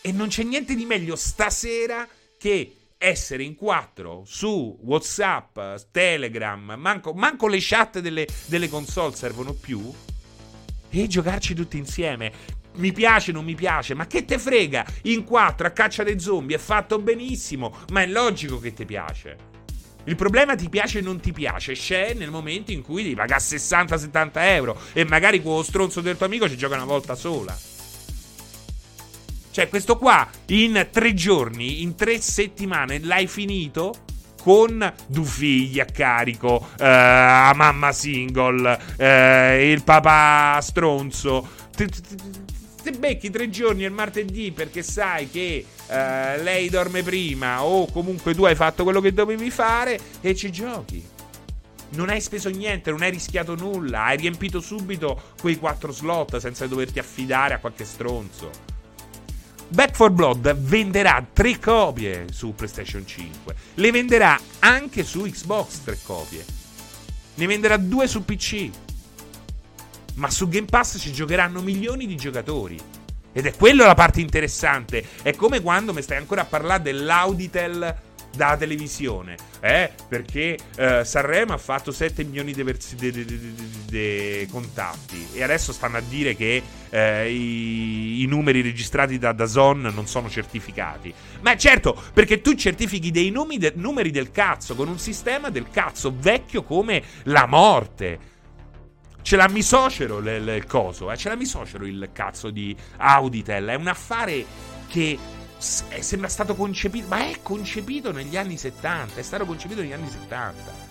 E 0.00 0.12
non 0.12 0.28
c'è 0.28 0.44
niente 0.44 0.74
di 0.74 0.86
meglio 0.86 1.14
stasera 1.14 2.08
che 2.38 2.76
essere 2.96 3.42
in 3.42 3.54
quattro 3.54 4.22
su 4.24 4.78
WhatsApp, 4.80 5.58
Telegram, 5.90 6.72
manco, 6.78 7.12
manco 7.12 7.48
le 7.48 7.58
chat 7.60 7.98
delle, 7.98 8.26
delle 8.46 8.70
console 8.70 9.14
servono 9.14 9.52
più, 9.52 9.92
e 10.88 11.06
giocarci 11.06 11.52
tutti 11.52 11.76
insieme 11.76 12.32
mi 12.76 12.92
piace, 12.92 13.30
non 13.30 13.44
mi 13.44 13.54
piace, 13.54 13.92
ma 13.92 14.06
che 14.06 14.24
te 14.24 14.38
frega? 14.38 14.86
In 15.02 15.24
quattro 15.24 15.66
a 15.66 15.70
caccia 15.70 16.02
dei 16.02 16.18
zombie 16.18 16.56
è 16.56 16.58
fatto 16.58 16.98
benissimo, 16.98 17.76
ma 17.90 18.00
è 18.00 18.06
logico 18.06 18.58
che 18.58 18.72
ti 18.72 18.86
piace. 18.86 19.51
Il 20.04 20.16
problema 20.16 20.56
ti 20.56 20.68
piace 20.68 20.98
o 20.98 21.02
non 21.02 21.20
ti 21.20 21.32
piace 21.32 21.74
c'è 21.74 22.14
nel 22.14 22.30
momento 22.30 22.72
in 22.72 22.82
cui 22.82 23.02
devi 23.02 23.14
pagare 23.14 23.40
60-70 23.40 24.30
euro 24.34 24.80
e 24.92 25.04
magari 25.04 25.40
quello 25.40 25.62
stronzo 25.62 26.00
del 26.00 26.16
tuo 26.16 26.26
amico 26.26 26.48
ci 26.48 26.56
gioca 26.56 26.74
una 26.74 26.84
volta 26.84 27.14
sola. 27.14 27.56
Cioè, 29.52 29.68
questo 29.68 29.98
qua 29.98 30.26
in 30.46 30.88
tre 30.90 31.12
giorni, 31.14 31.82
in 31.82 31.94
tre 31.94 32.20
settimane 32.20 33.00
l'hai 33.00 33.26
finito 33.26 33.94
con 34.42 34.92
due 35.06 35.24
figli 35.24 35.78
a 35.78 35.84
carico, 35.84 36.68
eh, 36.78 36.84
mamma 36.84 37.92
single, 37.92 38.78
eh, 38.96 39.70
il 39.70 39.84
papà 39.84 40.58
stronzo. 40.60 41.48
Te 42.82 42.90
becchi 42.90 43.30
tre 43.30 43.48
giorni 43.48 43.84
il 43.84 43.92
martedì 43.92 44.50
perché 44.50 44.82
sai 44.82 45.30
che 45.30 45.64
uh, 45.86 45.92
lei 46.42 46.68
dorme 46.68 47.04
prima 47.04 47.62
o 47.62 47.86
comunque 47.86 48.34
tu 48.34 48.44
hai 48.44 48.56
fatto 48.56 48.82
quello 48.82 49.00
che 49.00 49.12
dovevi 49.12 49.50
fare 49.50 49.98
e 50.20 50.34
ci 50.34 50.50
giochi. 50.50 51.02
Non 51.90 52.08
hai 52.08 52.20
speso 52.20 52.48
niente, 52.48 52.90
non 52.90 53.02
hai 53.02 53.10
rischiato 53.10 53.54
nulla, 53.54 54.04
hai 54.04 54.16
riempito 54.16 54.60
subito 54.60 55.34
quei 55.40 55.58
quattro 55.58 55.92
slot 55.92 56.38
senza 56.38 56.66
doverti 56.66 56.98
affidare 56.98 57.54
a 57.54 57.58
qualche 57.58 57.84
stronzo. 57.84 58.50
Back 59.68 59.96
4 59.96 60.10
Blood 60.10 60.54
venderà 60.56 61.24
tre 61.32 61.58
copie 61.58 62.26
su 62.30 62.54
PlayStation 62.54 63.06
5. 63.06 63.54
Le 63.74 63.90
venderà 63.90 64.38
anche 64.58 65.04
su 65.04 65.22
Xbox 65.22 65.82
tre 65.84 65.98
copie. 66.02 66.44
Ne 67.36 67.46
venderà 67.46 67.76
due 67.76 68.06
su 68.06 68.24
PC. 68.24 68.70
Ma 70.14 70.30
su 70.30 70.48
Game 70.48 70.66
Pass 70.66 70.98
ci 70.98 71.12
giocheranno 71.12 71.60
milioni 71.60 72.06
di 72.06 72.16
giocatori. 72.16 72.78
Ed 73.32 73.46
è 73.46 73.54
quella 73.54 73.86
la 73.86 73.94
parte 73.94 74.20
interessante. 74.20 75.04
È 75.22 75.34
come 75.34 75.60
quando 75.60 75.92
mi 75.92 76.02
stai 76.02 76.18
ancora 76.18 76.42
a 76.42 76.44
parlare 76.44 76.82
dell'Auditel 76.82 78.10
da 78.34 78.56
televisione, 78.56 79.36
eh? 79.60 79.90
Perché 80.08 80.56
eh, 80.76 81.04
Sanremo 81.04 81.52
ha 81.52 81.58
fatto 81.58 81.92
7 81.92 82.24
milioni 82.24 82.52
di 82.54 82.62
contatti 84.50 85.28
e 85.34 85.42
adesso 85.42 85.72
stanno 85.72 85.98
a 85.98 86.00
dire 86.00 86.34
che 86.34 86.62
eh, 86.88 87.30
i, 87.30 88.22
i, 88.22 88.26
numeri 88.26 88.62
registrati 88.62 89.18
da 89.18 89.32
Dazon 89.32 89.90
non 89.94 90.06
sono 90.06 90.30
certificati. 90.30 91.12
Ma 91.42 91.56
certo, 91.56 92.00
perché 92.12 92.40
tu 92.40 92.54
certifichi 92.54 93.10
dei 93.10 93.30
de- 93.58 93.74
numeri 93.76 94.10
del 94.10 94.30
cazzo 94.30 94.74
con 94.74 94.88
un 94.88 94.98
sistema 94.98 95.50
del 95.50 95.66
cazzo 95.70 96.14
vecchio 96.18 96.62
come 96.62 97.02
la 97.24 97.46
morte. 97.46 98.30
Ce 99.22 99.36
l'ha 99.36 99.48
misocero 99.48 100.18
il, 100.18 100.48
il 100.48 100.66
coso, 100.66 101.10
eh? 101.10 101.16
ce 101.16 101.28
l'ha 101.28 101.36
misocero 101.36 101.86
il 101.86 102.10
cazzo 102.12 102.50
di 102.50 102.76
Auditel. 102.98 103.66
È 103.66 103.74
un 103.74 103.86
affare 103.86 104.44
che 104.88 105.18
sembra 105.58 106.28
stato 106.28 106.54
concepito, 106.54 107.06
ma 107.08 107.28
è 107.28 107.38
concepito 107.40 108.10
negli 108.10 108.36
anni 108.36 108.56
70, 108.56 109.20
è 109.20 109.22
stato 109.22 109.44
concepito 109.44 109.80
negli 109.80 109.92
anni 109.92 110.08
70. 110.10 110.90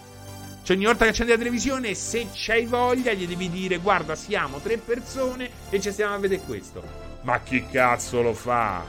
Cioè 0.64 0.76
ogni 0.76 0.86
volta 0.86 1.04
che 1.04 1.10
accendi 1.12 1.32
la 1.32 1.38
televisione, 1.38 1.94
se 1.96 2.28
c'hai 2.34 2.66
voglia, 2.66 3.14
gli 3.14 3.28
devi 3.28 3.50
dire 3.50 3.78
guarda, 3.78 4.16
siamo 4.16 4.60
tre 4.60 4.78
persone 4.78 5.50
e 5.70 5.82
ci 5.82 5.92
stiamo 5.92 6.14
a 6.14 6.20
vedere 6.20 6.42
questo. 6.46 6.84
Ma 7.22 7.40
chi 7.40 7.66
cazzo 7.70 8.22
lo 8.22 8.34
fa? 8.34 8.84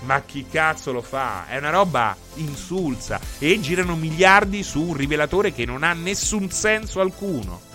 Ma 0.00 0.20
chi 0.22 0.46
cazzo 0.48 0.92
lo 0.92 1.02
fa? 1.02 1.46
È 1.48 1.56
una 1.56 1.70
roba 1.70 2.16
insulsa 2.34 3.20
e 3.38 3.58
girano 3.60 3.96
miliardi 3.96 4.62
su 4.62 4.82
un 4.82 4.94
rivelatore 4.94 5.52
che 5.52 5.64
non 5.64 5.82
ha 5.82 5.92
nessun 5.92 6.50
senso 6.50 7.00
alcuno. 7.00 7.65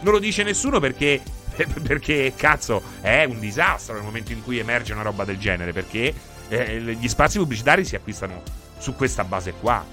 Non 0.00 0.12
lo 0.12 0.18
dice 0.18 0.42
nessuno 0.42 0.80
perché, 0.80 1.20
perché 1.82 2.32
cazzo 2.36 2.82
è 3.00 3.24
un 3.24 3.38
disastro 3.38 3.94
nel 3.94 4.02
momento 4.02 4.32
in 4.32 4.42
cui 4.42 4.58
emerge 4.58 4.92
una 4.92 5.02
roba 5.02 5.24
del 5.24 5.38
genere. 5.38 5.72
Perché 5.72 6.14
eh, 6.48 6.80
gli 6.80 7.08
spazi 7.08 7.38
pubblicitari 7.38 7.84
si 7.84 7.96
acquistano 7.96 8.42
su 8.78 8.94
questa 8.94 9.24
base 9.24 9.52
qua. 9.52 9.84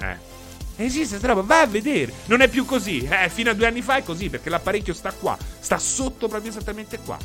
Eh. 0.00 0.32
Esiste 0.76 1.18
questa 1.18 1.28
roba, 1.28 1.42
vai 1.42 1.62
a 1.62 1.66
vedere. 1.66 2.12
Non 2.26 2.40
è 2.40 2.48
più 2.48 2.64
così. 2.64 3.02
Eh, 3.04 3.28
fino 3.28 3.50
a 3.50 3.54
due 3.54 3.66
anni 3.66 3.82
fa 3.82 3.96
è 3.96 4.02
così 4.02 4.30
perché 4.30 4.50
l'apparecchio 4.50 4.94
sta 4.94 5.12
qua. 5.12 5.36
Sta 5.58 5.78
sotto 5.78 6.28
proprio 6.28 6.50
esattamente 6.50 6.98
qua. 6.98 7.18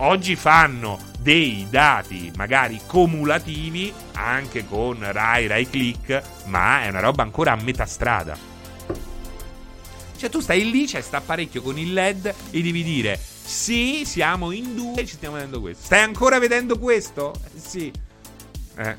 Oggi 0.00 0.36
fanno 0.36 0.98
dei 1.18 1.66
dati 1.68 2.30
magari 2.36 2.80
cumulativi 2.86 3.92
anche 4.12 4.64
con 4.64 4.98
Rai, 5.00 5.48
Rai 5.48 5.68
Click, 5.68 6.22
ma 6.44 6.84
è 6.84 6.88
una 6.88 7.00
roba 7.00 7.24
ancora 7.24 7.52
a 7.52 7.56
metà 7.60 7.84
strada. 7.84 8.47
Cioè, 10.18 10.30
tu 10.30 10.40
stai 10.40 10.68
lì, 10.68 10.84
c'è 10.84 11.00
sta 11.00 11.18
apparecchio 11.18 11.62
con 11.62 11.78
il 11.78 11.92
LED 11.92 12.34
e 12.50 12.60
devi 12.60 12.82
dire: 12.82 13.16
Sì, 13.16 14.02
siamo 14.04 14.50
in 14.50 14.74
due, 14.74 15.06
ci 15.06 15.14
stiamo 15.14 15.36
vedendo 15.36 15.60
questo. 15.60 15.84
Stai 15.84 16.02
ancora 16.02 16.40
vedendo 16.40 16.76
questo? 16.76 17.32
Eh, 17.44 17.58
sì. 17.60 17.92
Eh. 18.76 18.96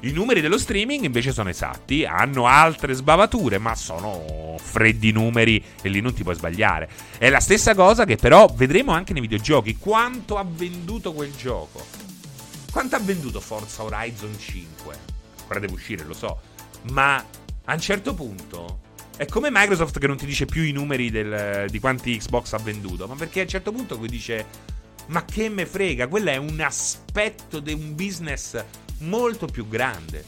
I 0.00 0.10
numeri 0.10 0.42
dello 0.42 0.58
streaming 0.58 1.04
invece 1.04 1.32
sono 1.32 1.48
esatti, 1.48 2.04
hanno 2.04 2.46
altre 2.46 2.92
sbavature, 2.92 3.56
ma 3.58 3.74
sono 3.74 4.56
freddi 4.60 5.10
numeri 5.10 5.62
e 5.80 5.88
lì 5.88 6.00
non 6.00 6.12
ti 6.12 6.22
puoi 6.22 6.34
sbagliare. 6.34 6.90
È 7.16 7.30
la 7.30 7.40
stessa 7.40 7.74
cosa 7.74 8.04
che 8.04 8.16
però 8.16 8.46
vedremo 8.52 8.92
anche 8.92 9.12
nei 9.12 9.22
videogiochi. 9.22 9.78
Quanto 9.78 10.36
ha 10.36 10.44
venduto 10.46 11.12
quel 11.12 11.32
gioco? 11.34 11.86
Quanto 12.70 12.96
ha 12.96 12.98
venduto 12.98 13.40
Forza 13.40 13.84
Horizon 13.84 14.36
5? 14.36 14.98
Ancora 15.40 15.60
deve 15.60 15.72
uscire, 15.72 16.04
lo 16.04 16.14
so. 16.14 16.40
Ma 16.90 17.24
a 17.64 17.72
un 17.72 17.80
certo 17.80 18.12
punto 18.12 18.80
è 19.22 19.26
come 19.26 19.50
Microsoft 19.52 20.00
che 20.00 20.08
non 20.08 20.16
ti 20.16 20.26
dice 20.26 20.46
più 20.46 20.62
i 20.62 20.72
numeri 20.72 21.08
del, 21.08 21.68
di 21.70 21.78
quanti 21.78 22.16
Xbox 22.16 22.54
ha 22.54 22.58
venduto, 22.58 23.06
ma 23.06 23.14
perché 23.14 23.38
a 23.38 23.42
un 23.44 23.48
certo 23.48 23.70
punto 23.70 23.96
lui 23.96 24.08
dice: 24.08 24.46
Ma 25.06 25.24
che 25.24 25.48
me 25.48 25.64
frega, 25.64 26.08
quello 26.08 26.30
è 26.30 26.36
un 26.36 26.60
aspetto 26.60 27.60
di 27.60 27.72
un 27.72 27.94
business 27.94 28.62
molto 28.98 29.46
più 29.46 29.68
grande. 29.68 30.24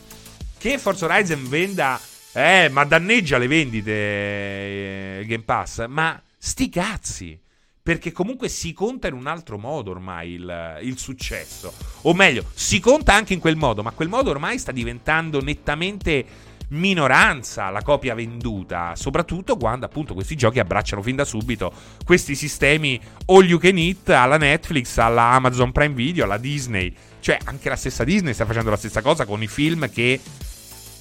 Che 0.56 0.78
Forza 0.78 1.06
Horizon 1.06 1.48
venda, 1.48 2.00
eh, 2.32 2.68
ma 2.70 2.84
danneggia 2.84 3.36
le 3.36 3.48
vendite 3.48 3.90
eh, 3.90 5.24
Game 5.26 5.42
Pass, 5.42 5.86
ma 5.88 6.20
sti 6.38 6.68
cazzi. 6.68 7.40
Perché 7.82 8.12
comunque 8.12 8.48
si 8.48 8.72
conta 8.72 9.08
in 9.08 9.14
un 9.14 9.26
altro 9.26 9.58
modo 9.58 9.90
ormai 9.90 10.34
il, 10.34 10.78
il, 10.82 10.96
successo. 10.96 11.70
O 12.02 12.14
meglio, 12.14 12.46
si 12.54 12.80
conta 12.80 13.12
anche 13.12 13.34
in 13.34 13.40
quel 13.40 13.56
modo, 13.56 13.82
ma 13.82 13.90
quel 13.90 14.08
modo 14.08 14.30
ormai 14.30 14.58
sta 14.58 14.72
diventando 14.72 15.42
nettamente 15.42 16.53
minoranza 16.68 17.70
la 17.70 17.82
copia 17.82 18.14
venduta, 18.14 18.94
soprattutto 18.96 19.56
quando 19.56 19.86
appunto 19.86 20.14
questi 20.14 20.36
giochi 20.36 20.58
abbracciano 20.58 21.02
fin 21.02 21.16
da 21.16 21.24
subito 21.24 21.72
questi 22.04 22.34
sistemi 22.34 23.00
all 23.26 23.44
you 23.44 23.58
can 23.58 23.76
eat 23.76 24.08
alla 24.10 24.36
Netflix, 24.36 24.96
alla 24.98 25.30
Amazon 25.30 25.72
Prime 25.72 25.94
Video, 25.94 26.24
alla 26.24 26.38
Disney. 26.38 26.94
Cioè, 27.20 27.38
anche 27.44 27.68
la 27.68 27.76
stessa 27.76 28.04
Disney 28.04 28.34
sta 28.34 28.44
facendo 28.44 28.70
la 28.70 28.76
stessa 28.76 29.02
cosa 29.02 29.24
con 29.24 29.42
i 29.42 29.46
film 29.46 29.90
che 29.90 30.20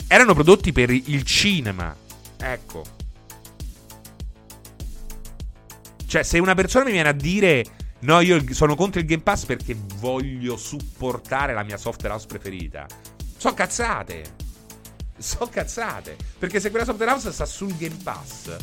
erano 0.08 0.34
prodotti 0.34 0.72
per 0.72 0.90
il 0.90 1.24
cinema. 1.24 1.96
Ecco. 2.38 2.84
Cioè, 6.06 6.24
se 6.24 6.40
una 6.40 6.54
persona 6.54 6.86
mi 6.86 6.92
viene 6.92 7.10
a 7.10 7.14
dire 7.14 7.66
no, 8.00 8.20
io 8.20 8.44
sono 8.54 8.76
contro 8.76 9.00
il 9.00 9.06
Game 9.06 9.24
Pass 9.24 9.46
perché 9.46 9.76
voglio 10.00 10.58
supportare 10.58 11.54
la 11.54 11.64
mia 11.64 11.78
software 11.78 12.14
house 12.14 12.28
preferita. 12.28 12.86
So 13.38 13.54
cazzate 13.54 14.43
so 15.24 15.48
cazzate. 15.48 16.18
Perché 16.38 16.60
se 16.60 16.70
quella 16.70 16.86
software 16.86 17.12
house 17.12 17.32
sta 17.32 17.46
sul 17.46 17.76
Game 17.78 17.98
Pass, 18.04 18.56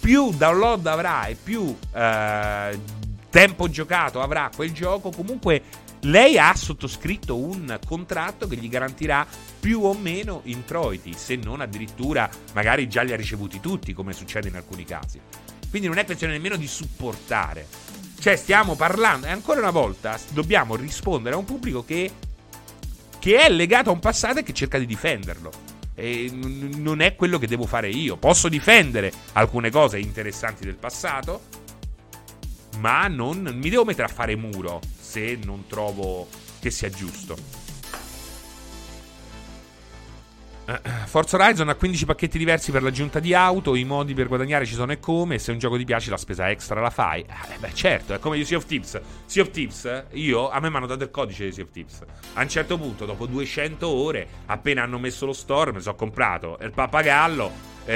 più 0.00 0.32
download 0.32 0.86
avrà 0.86 1.26
e 1.26 1.34
più 1.34 1.76
eh, 1.92 2.80
tempo 3.28 3.68
giocato 3.68 4.22
avrà 4.22 4.50
quel 4.54 4.72
gioco, 4.72 5.10
comunque 5.10 5.62
lei 6.00 6.38
ha 6.38 6.54
sottoscritto 6.54 7.36
un 7.36 7.78
contratto 7.84 8.46
che 8.46 8.56
gli 8.56 8.68
garantirà 8.68 9.26
più 9.58 9.82
o 9.82 9.94
meno 9.94 10.42
introiti, 10.44 11.14
se 11.14 11.34
non 11.36 11.60
addirittura 11.60 12.30
magari 12.52 12.88
già 12.88 13.02
li 13.02 13.12
ha 13.12 13.16
ricevuti 13.16 13.58
tutti, 13.60 13.92
come 13.92 14.12
succede 14.12 14.48
in 14.48 14.54
alcuni 14.54 14.84
casi. 14.84 15.20
Quindi 15.68 15.88
non 15.88 15.98
è 15.98 16.04
questione 16.04 16.34
nemmeno 16.34 16.56
di 16.56 16.68
supportare. 16.68 17.66
Cioè, 18.18 18.36
stiamo 18.36 18.76
parlando, 18.76 19.26
e 19.26 19.30
ancora 19.30 19.60
una 19.60 19.70
volta 19.70 20.18
dobbiamo 20.30 20.76
rispondere 20.76 21.34
a 21.34 21.38
un 21.38 21.44
pubblico 21.44 21.84
che, 21.84 22.10
che 23.18 23.38
è 23.38 23.50
legato 23.50 23.90
a 23.90 23.92
un 23.92 23.98
passato 24.00 24.38
e 24.38 24.42
che 24.42 24.54
cerca 24.54 24.78
di 24.78 24.86
difenderlo. 24.86 25.75
E 25.98 26.30
non 26.30 27.00
è 27.00 27.16
quello 27.16 27.38
che 27.38 27.46
devo 27.46 27.66
fare 27.66 27.88
io. 27.88 28.16
Posso 28.18 28.48
difendere 28.48 29.10
alcune 29.32 29.70
cose 29.70 29.98
interessanti 29.98 30.64
del 30.64 30.76
passato, 30.76 31.40
ma 32.78 33.08
non 33.08 33.38
mi 33.60 33.70
devo 33.70 33.84
mettere 33.84 34.06
a 34.06 34.12
fare 34.12 34.36
muro 34.36 34.80
se 35.00 35.38
non 35.42 35.66
trovo 35.66 36.28
che 36.60 36.70
sia 36.70 36.90
giusto. 36.90 37.65
Forza 41.06 41.36
Horizon 41.36 41.68
ha 41.68 41.76
15 41.76 42.04
pacchetti 42.06 42.38
diversi 42.38 42.72
per 42.72 42.82
l'aggiunta 42.82 43.20
di 43.20 43.32
auto, 43.34 43.76
i 43.76 43.84
modi 43.84 44.14
per 44.14 44.26
guadagnare 44.26 44.66
ci 44.66 44.74
sono 44.74 44.90
e 44.92 44.98
come, 44.98 45.38
se 45.38 45.52
un 45.52 45.58
gioco 45.58 45.76
ti 45.76 45.84
piace 45.84 46.10
la 46.10 46.16
spesa 46.16 46.50
extra 46.50 46.80
la 46.80 46.90
fai. 46.90 47.20
Eh, 47.22 47.58
beh 47.58 47.72
certo, 47.72 48.14
è 48.14 48.18
come 48.18 48.42
Sea 48.44 48.56
of 48.56 48.66
Tips. 48.66 49.00
Sea 49.26 49.42
of 49.42 49.50
Tips, 49.50 50.06
io, 50.12 50.50
a 50.50 50.58
me 50.60 50.68
mi 50.68 50.76
hanno 50.76 50.86
dato 50.86 51.04
il 51.04 51.10
codice 51.10 51.44
di 51.44 51.52
Sea 51.52 51.62
of 51.62 51.70
Tips. 51.70 52.02
A 52.34 52.42
un 52.42 52.48
certo 52.48 52.76
punto, 52.78 53.04
dopo 53.06 53.26
200 53.26 53.86
ore, 53.88 54.26
appena 54.46 54.82
hanno 54.82 54.98
messo 54.98 55.24
lo 55.24 55.32
store, 55.32 55.72
mi 55.72 55.80
sono 55.80 55.94
comprato 55.94 56.58
il 56.60 56.72
pappagallo 56.72 57.52
e... 57.84 57.94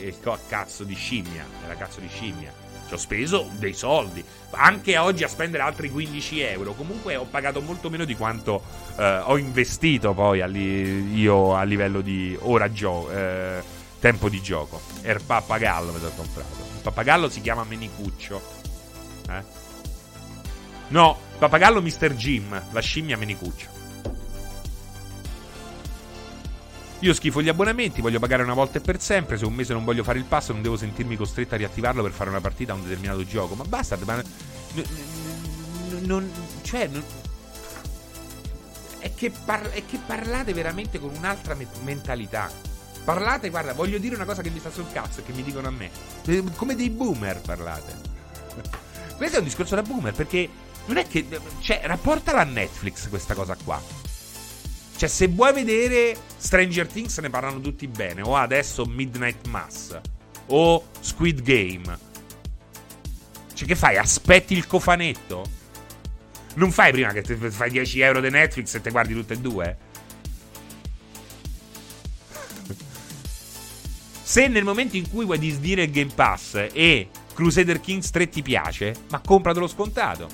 e... 0.00 0.14
cazzo 0.48 0.84
di 0.84 0.94
scimmia, 0.94 1.44
era 1.64 1.74
cazzo 1.74 2.00
di 2.00 2.08
scimmia. 2.08 2.67
Ci 2.88 2.94
ho 2.94 2.96
speso 2.96 3.48
dei 3.52 3.74
soldi. 3.74 4.24
Anche 4.50 4.96
oggi 4.96 5.22
a 5.22 5.28
spendere 5.28 5.62
altri 5.62 5.90
15 5.90 6.40
euro. 6.40 6.72
Comunque 6.72 7.16
ho 7.16 7.26
pagato 7.26 7.60
molto 7.60 7.90
meno 7.90 8.04
di 8.04 8.16
quanto 8.16 8.62
eh, 8.96 9.18
ho 9.24 9.36
investito 9.36 10.14
poi 10.14 10.40
alli, 10.40 11.14
io 11.14 11.54
a 11.54 11.62
livello 11.64 12.00
di 12.00 12.36
ora 12.40 12.72
gioco. 12.72 13.10
Eh, 13.10 13.62
tempo 14.00 14.28
di 14.28 14.40
gioco. 14.40 14.80
E 15.02 15.12
il 15.12 15.22
pappagallo 15.24 15.92
mi 15.92 15.98
sono 15.98 16.12
comprato. 16.16 16.56
Il 16.76 16.82
pappagallo 16.82 17.28
si 17.28 17.40
chiama 17.40 17.64
Menicuccio. 17.64 18.40
Eh? 19.28 19.42
No, 20.88 21.18
pappagallo 21.38 21.82
Mr. 21.82 22.14
Jim, 22.14 22.62
la 22.70 22.80
scimmia 22.80 23.16
Menicuccio. 23.16 23.77
Io 27.00 27.14
schifo 27.14 27.40
gli 27.40 27.48
abbonamenti, 27.48 28.00
voglio 28.00 28.18
pagare 28.18 28.42
una 28.42 28.54
volta 28.54 28.78
e 28.78 28.80
per 28.80 29.00
sempre. 29.00 29.38
Se 29.38 29.44
un 29.44 29.54
mese 29.54 29.72
non 29.72 29.84
voglio 29.84 30.02
fare 30.02 30.18
il 30.18 30.24
passo, 30.24 30.52
non 30.52 30.62
devo 30.62 30.76
sentirmi 30.76 31.16
costretto 31.16 31.54
a 31.54 31.58
riattivarlo 31.58 32.02
per 32.02 32.10
fare 32.10 32.28
una 32.28 32.40
partita 32.40 32.72
a 32.72 32.74
un 32.74 32.82
determinato 32.82 33.24
gioco. 33.24 33.54
Ma 33.54 33.64
basta, 33.64 33.96
ma. 34.04 34.20
Non. 36.00 36.28
Cioè. 36.62 36.88
Non, 36.88 37.04
è, 38.98 39.14
che 39.14 39.30
par- 39.30 39.70
è 39.70 39.84
che 39.86 40.00
parlate 40.04 40.52
veramente 40.52 40.98
con 40.98 41.14
un'altra 41.14 41.54
me- 41.54 41.68
mentalità. 41.84 42.50
Parlate, 43.04 43.48
guarda, 43.48 43.74
voglio 43.74 43.98
dire 43.98 44.16
una 44.16 44.24
cosa 44.24 44.42
che 44.42 44.50
mi 44.50 44.58
sta 44.58 44.70
sul 44.70 44.90
cazzo 44.92 45.20
e 45.20 45.22
che 45.22 45.32
mi 45.32 45.44
dicono 45.44 45.68
a 45.68 45.70
me. 45.70 45.90
Eh, 46.24 46.42
come 46.56 46.74
dei 46.74 46.90
boomer 46.90 47.40
parlate. 47.40 47.94
Questo 49.16 49.36
è 49.36 49.38
un 49.38 49.44
discorso 49.44 49.76
da 49.76 49.82
boomer 49.82 50.14
perché 50.14 50.48
non 50.86 50.96
è 50.96 51.06
che. 51.06 51.24
Cioè, 51.60 51.82
rapportala 51.84 52.40
a 52.40 52.44
Netflix 52.44 53.08
questa 53.08 53.34
cosa 53.34 53.56
qua. 53.62 53.80
Cioè, 54.98 55.08
se 55.08 55.28
vuoi 55.28 55.52
vedere 55.52 56.16
Stranger 56.38 56.88
Things, 56.88 57.16
ne 57.18 57.30
parlano 57.30 57.60
tutti 57.60 57.86
bene. 57.86 58.20
O 58.20 58.34
adesso 58.34 58.84
Midnight 58.84 59.46
Mass. 59.46 59.96
O 60.46 60.88
Squid 60.98 61.40
Game. 61.42 61.98
Cioè, 63.54 63.68
che 63.68 63.76
fai? 63.76 63.96
Aspetti 63.96 64.54
il 64.54 64.66
cofanetto? 64.66 65.46
Non 66.54 66.72
fai 66.72 66.90
prima 66.90 67.12
che 67.12 67.22
fai 67.22 67.70
10 67.70 68.00
euro 68.00 68.20
di 68.20 68.28
Netflix 68.28 68.74
e 68.74 68.80
te 68.80 68.90
guardi 68.90 69.14
tutte 69.14 69.34
e 69.34 69.38
due? 69.38 69.76
Se 74.20 74.48
nel 74.48 74.64
momento 74.64 74.96
in 74.96 75.08
cui 75.08 75.24
vuoi 75.24 75.38
disdire 75.38 75.84
il 75.84 75.92
Game 75.92 76.10
Pass 76.12 76.70
e 76.72 77.08
Crusader 77.34 77.80
Kings 77.80 78.10
3 78.10 78.28
ti 78.28 78.42
piace, 78.42 78.96
ma 79.10 79.20
compratelo 79.20 79.68
scontato. 79.68 80.28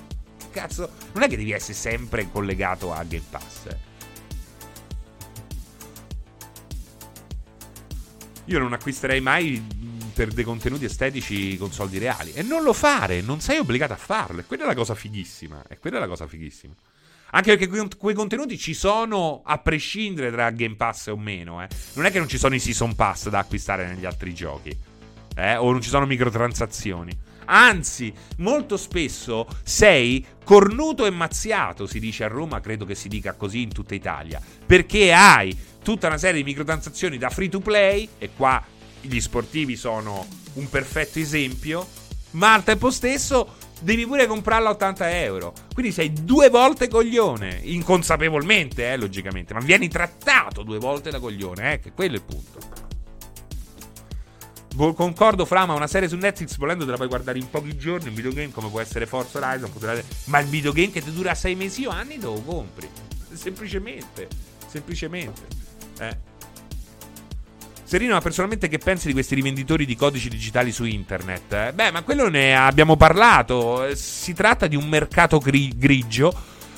Cazzo, 0.51 0.91
non 1.13 1.23
è 1.23 1.29
che 1.29 1.37
devi 1.37 1.53
essere 1.53 1.75
sempre 1.75 2.31
collegato 2.33 2.95
a 2.95 3.05
Game 3.05 3.27
Pass. 3.29 3.84
Io 8.47 8.59
non 8.59 8.73
acquisterei 8.73 9.21
mai 9.21 9.63
per 10.15 10.33
dei 10.33 10.45
contenuti 10.45 10.85
estetici 10.85 11.57
con 11.57 11.73
soldi 11.73 11.99
reali. 11.99 12.33
E 12.33 12.43
non 12.43 12.63
lo 12.63 12.73
fare, 12.73 13.21
non 13.21 13.41
sei 13.41 13.59
obbligato 13.59 13.93
a 13.93 13.97
farlo. 13.97 14.41
E 14.41 14.45
quella 14.45 14.65
è 14.65 14.67
la 14.67 14.75
cosa 14.75 14.95
fighissima. 14.95 15.65
E 15.69 15.79
quella 15.79 15.97
è 15.97 16.01
la 16.01 16.09
cosa 16.09 16.27
fighissima. 16.27 16.75
Anche 17.31 17.57
perché 17.57 17.97
quei, 17.97 18.15
contenuti 18.15 18.57
ci 18.57 18.75
sono 18.75 19.43
a 19.45 19.59
prescindere 19.59 20.31
tra 20.31 20.51
Game 20.51 20.77
Pass 20.77 21.09
o 21.09 21.17
meno. 21.17 21.63
Eh. 21.63 21.69
Non 21.95 22.07
è 22.07 22.13
che 22.13 22.19
non 22.19 22.29
ci 22.29 22.39
sono 22.39 22.55
i 22.55 22.61
Season 22.61 22.95
Pass 22.95 23.29
da 23.29 23.41
acquistare 23.41 23.89
negli 23.89 24.05
altri 24.05 24.33
giochi. 24.33 24.77
Eh, 25.37 25.57
o 25.57 25.73
non 25.73 25.81
ci 25.81 25.89
sono 25.89 26.07
microtransazioni. 26.07 27.11
Anzi, 27.47 28.13
molto 28.39 28.77
spesso 28.77 29.47
sei 29.63 30.25
cornuto 30.45 31.07
e 31.07 31.11
mazziato, 31.11 31.87
si 31.87 31.99
dice 31.99 32.25
a 32.25 32.29
Roma, 32.29 32.61
credo 32.61 32.85
che 32.85 32.95
si 32.95 33.09
dica 33.09 33.35
così 33.35 33.63
in 33.63 33.73
tutta 33.73 33.95
Italia, 33.95 34.41
perché 34.65 35.13
hai 35.13 35.57
tutta 35.83 36.07
una 36.07 36.19
serie 36.19 36.43
di 36.43 36.49
microtransazioni 36.49 37.19
da 37.19 37.31
free 37.31 37.49
to 37.49 37.61
play, 37.61 38.09
e 38.19 38.31
qua 38.37 38.63
gli 39.01 39.21
sportivi 39.21 39.77
sono 39.77 40.27
un 40.55 40.69
perfetto 40.69 41.19
esempio, 41.19 41.87
ma 42.33 42.55
al 42.55 42.65
tempo 42.65 42.91
stesso 42.91 43.57
devi 43.81 44.07
pure 44.07 44.27
comprarla 44.27 44.71
a 44.71 44.73
80 44.73 45.21
euro. 45.21 45.53
Quindi 45.73 45.93
sei 45.93 46.13
due 46.13 46.49
volte 46.49 46.89
coglione, 46.89 47.61
inconsapevolmente, 47.65 48.93
eh, 48.93 48.97
logicamente, 48.97 49.55
ma 49.55 49.61
vieni 49.61 49.89
trattato 49.89 50.63
due 50.63 50.79
volte 50.79 51.11
da 51.11 51.21
coglione, 51.21 51.75
eh, 51.75 51.81
che 51.81 51.93
quello 51.93 52.15
è 52.15 52.17
il 52.17 52.23
punto. 52.23 52.84
Concordo, 54.77 55.45
Frama, 55.45 55.75
una 55.75 55.87
serie 55.87 56.09
su 56.09 56.17
Netflix 56.17 56.57
volendo 56.57 56.85
te 56.85 56.91
la 56.91 56.97
puoi 56.97 57.09
guardare 57.09 57.39
in 57.39 57.49
pochi 57.49 57.77
giorni, 57.77 58.09
un 58.09 58.15
videogame 58.15 58.51
come 58.51 58.69
può 58.69 58.81
essere 58.81 59.07
Forza 59.07 59.39
Horizon, 59.39 59.71
ma 60.25 60.41
il 60.41 60.47
videogame 60.47 60.91
che 60.91 61.03
ti 61.03 61.13
dura 61.13 61.35
sei 61.35 61.55
mesi 61.55 61.87
o 61.87 61.91
anni 61.91 62.19
te 62.19 62.27
lo 62.27 62.43
compri. 62.43 62.89
Semplicemente, 63.33 64.29
semplicemente. 64.67 65.43
Eh. 66.01 66.33
Serino, 67.85 68.15
ma 68.15 68.21
personalmente 68.21 68.67
che 68.67 68.79
pensi 68.79 69.07
di 69.07 69.13
questi 69.13 69.35
rivenditori 69.35 69.85
di 69.85 69.95
codici 69.95 70.29
digitali 70.29 70.73
su 70.73 70.85
internet? 70.85 71.53
Eh? 71.53 71.73
Beh, 71.73 71.91
ma 71.93 72.03
quello 72.03 72.29
ne 72.29 72.57
abbiamo 72.57 72.97
parlato. 72.97 73.95
Si 73.95 74.33
tratta 74.33 74.67
di 74.67 74.75
un 74.75 74.89
mercato 74.89 75.39
gri- 75.39 75.77
grigio. 75.77 76.35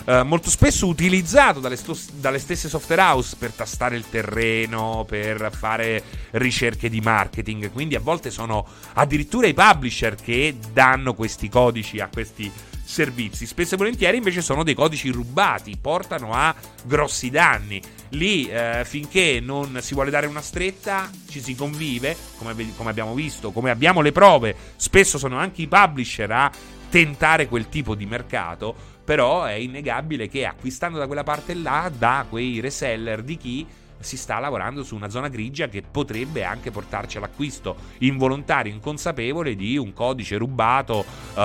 Eh, 0.09 0.23
molto 0.23 0.51
spesso 0.51 0.87
utilizzato 0.87 1.59
dalle, 1.59 1.75
sto- 1.75 1.99
dalle, 2.15 2.39
stesse 2.39 2.69
software 2.69 3.03
house 3.03 3.35
per 3.37 3.51
tastare 3.51 3.97
il 3.97 4.09
terreno, 4.09 5.05
per 5.07 5.51
fare 5.53 6.01
ricerche 6.33 6.89
di 6.89 7.01
marketing. 7.01 7.73
Quindi 7.73 7.97
a 7.97 8.01
volte 8.01 8.31
sono 8.31 8.65
addirittura 8.95 9.49
i 9.49 9.55
publisher 9.55 10.15
che 10.15 10.55
danno 10.73 11.15
questi 11.15 11.49
codici 11.49 11.99
a 11.99 12.09
questi 12.09 12.51
servizi. 12.85 13.47
Spesso 13.47 13.75
e 13.75 13.79
volentieri 13.79 14.17
invece 14.17 14.43
sono 14.43 14.63
dei 14.63 14.75
codici 14.75 15.11
rubati, 15.11 15.77
portano 15.77 16.33
a 16.33 16.55
grossi 16.85 17.29
danni. 17.29 17.83
Lì 18.11 18.49
eh, 18.49 18.85
finché 18.85 19.41
non 19.43 19.81
si 19.83 19.95
vuole 19.95 20.11
dare 20.11 20.29
una 20.29 20.41
stretta 20.41 21.11
ci 21.29 21.43
si 21.43 21.57
convive, 21.57 22.17
come, 22.39 22.55
come 22.77 22.91
abbiamo 22.91 23.13
visto, 23.13 23.51
come 23.51 23.71
abbiamo 23.71 24.03
le 24.03 24.13
prove, 24.13 24.55
spesso 24.77 25.19
sono 25.19 25.37
anche 25.37 25.63
i 25.63 25.67
publisher 25.67 26.31
a 26.31 26.51
tentare 26.89 27.49
quel 27.49 27.69
tipo 27.69 27.97
di 27.97 28.07
mercato, 28.07 28.95
però 29.07 29.45
è 29.45 29.53
innegabile 29.53 30.29
che 30.29 30.45
acquistando 30.45 30.99
da 30.99 31.07
quella 31.07 31.23
parte 31.23 31.55
là, 31.55 31.89
da 31.97 32.27
quei 32.29 32.59
reseller 32.59 33.23
di 33.23 33.37
chi 33.37 33.67
si 34.01 34.17
sta 34.17 34.41
lavorando 34.41 34.83
su 34.83 34.97
una 34.97 35.09
zona 35.09 35.29
grigia 35.29 35.69
che 35.69 35.83
potrebbe 35.89 36.43
anche 36.43 36.73
portarci 36.73 37.17
all'acquisto 37.17 37.77
involontario, 37.99 38.73
inconsapevole 38.73 39.55
di 39.55 39.77
un 39.77 39.93
codice 39.93 40.37
rubato 40.37 41.05
uh, 41.35 41.41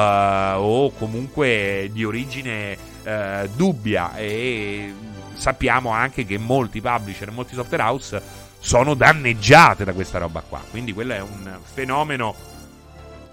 o 0.57 0.91
comunque 0.93 1.89
di 1.93 2.03
origine 2.03 2.75
uh, 3.03 3.47
dubbia 3.55 4.15
e 4.15 4.91
sappiamo 5.33 5.91
anche 5.91 6.25
che 6.25 6.39
molti 6.39 6.81
publisher 6.81 7.31
molti 7.31 7.53
software 7.53 7.83
house 7.83 8.21
sono 8.57 8.95
danneggiate 8.95 9.83
da 9.83 9.93
questa 9.93 10.17
roba 10.17 10.41
qua. 10.41 10.63
Quindi 10.67 10.93
quello 10.93 11.13
è 11.13 11.21
un 11.21 11.59
fenomeno 11.61 12.49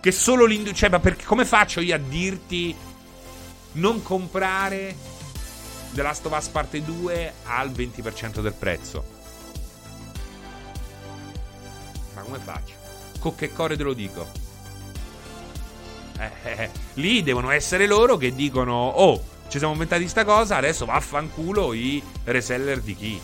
che 0.01 0.13
solo 0.13 0.45
l'industria... 0.45 0.91
Cioè, 0.91 1.01
perché, 1.01 1.25
come 1.25 1.45
faccio 1.45 1.81
io 1.81 1.95
a 1.95 1.99
dirti 1.99 2.75
non 3.73 4.03
comprare 4.03 4.95
The 5.93 6.03
Last 6.03 6.27
of 6.27 6.37
Us 6.37 6.49
Parte 6.49 6.83
2 6.83 7.33
al 7.45 7.71
20% 7.71 8.41
del 8.41 8.53
prezzo. 8.53 9.05
Ma 12.15 12.23
come 12.23 12.39
faccio? 12.39 12.75
Con 13.21 13.35
che 13.35 13.53
core 13.53 13.77
te 13.77 13.83
lo 13.83 13.93
dico? 13.93 14.27
Eh, 16.19 16.31
eh, 16.43 16.63
eh, 16.63 16.71
lì 16.95 17.23
devono 17.23 17.51
essere 17.51 17.87
loro 17.87 18.17
che 18.17 18.35
dicono: 18.35 18.73
Oh, 18.75 19.23
ci 19.49 19.59
siamo 19.59 19.73
inventati 19.73 20.09
sta 20.09 20.25
cosa, 20.25 20.57
adesso 20.57 20.85
vaffanculo 20.85 21.73
i 21.73 22.03
reseller 22.25 22.81
di 22.81 22.95
chi. 22.95 23.21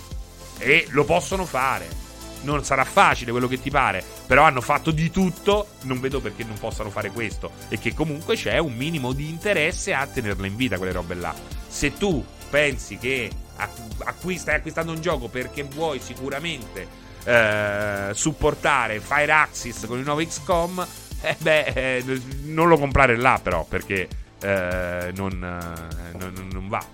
E 0.58 0.86
lo 0.90 1.04
possono 1.04 1.44
fare. 1.44 2.03
Non 2.42 2.64
sarà 2.64 2.84
facile 2.84 3.30
quello 3.30 3.48
che 3.48 3.60
ti 3.60 3.70
pare, 3.70 4.04
però 4.26 4.42
hanno 4.42 4.60
fatto 4.60 4.90
di 4.90 5.10
tutto, 5.10 5.68
non 5.82 6.00
vedo 6.00 6.20
perché 6.20 6.44
non 6.44 6.58
possano 6.58 6.90
fare 6.90 7.10
questo 7.10 7.52
e 7.68 7.78
che 7.78 7.94
comunque 7.94 8.36
c'è 8.36 8.58
un 8.58 8.74
minimo 8.74 9.12
di 9.12 9.28
interesse 9.28 9.94
a 9.94 10.06
tenerle 10.06 10.46
in 10.46 10.56
vita 10.56 10.76
quelle 10.76 10.92
robe 10.92 11.14
là. 11.14 11.34
Se 11.66 11.94
tu 11.94 12.24
pensi 12.50 12.98
che 12.98 13.30
acqui- 13.56 14.38
stai 14.38 14.56
acquistando 14.56 14.92
un 14.92 15.00
gioco 15.00 15.28
perché 15.28 15.62
vuoi 15.62 16.00
sicuramente 16.00 16.86
eh, 17.24 18.10
supportare 18.12 19.00
Fire 19.00 19.32
Axis 19.32 19.84
con 19.86 19.98
il 19.98 20.04
nuovo 20.04 20.24
XCOM, 20.24 20.86
eh 21.22 21.36
beh, 21.38 21.62
eh, 21.62 22.20
non 22.44 22.68
lo 22.68 22.78
comprare 22.78 23.16
là 23.16 23.40
però 23.42 23.64
perché 23.64 24.08
eh, 24.40 25.12
non, 25.14 25.32
eh, 25.32 26.18
non, 26.18 26.48
non 26.52 26.68
va. 26.68 26.84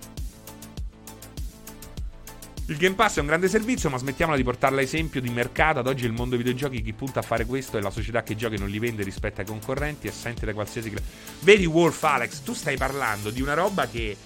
Il 2.70 2.76
Game 2.76 2.94
Pass 2.94 3.16
è 3.16 3.20
un 3.20 3.26
grande 3.26 3.48
servizio, 3.48 3.90
ma 3.90 3.98
smettiamola 3.98 4.36
di 4.36 4.44
portarla 4.44 4.80
esempio 4.80 5.20
di 5.20 5.28
mercato. 5.28 5.80
Ad 5.80 5.88
oggi 5.88 6.04
il 6.04 6.12
mondo 6.12 6.36
dei 6.36 6.44
videogiochi 6.44 6.80
chi 6.82 6.92
punta 6.92 7.18
a 7.18 7.22
fare 7.22 7.44
questo 7.44 7.76
è 7.78 7.80
la 7.80 7.90
società 7.90 8.22
che 8.22 8.36
giochi 8.36 8.58
non 8.58 8.68
li 8.68 8.78
vende 8.78 9.02
rispetto 9.02 9.40
ai 9.40 9.46
concorrenti, 9.48 10.06
assente 10.06 10.46
da 10.46 10.54
qualsiasi. 10.54 10.92
Vedi, 11.40 11.66
Wolf 11.66 12.00
Alex, 12.04 12.42
tu 12.42 12.54
stai 12.54 12.76
parlando 12.76 13.30
di 13.30 13.42
una 13.42 13.54
roba 13.54 13.88
che. 13.88 14.16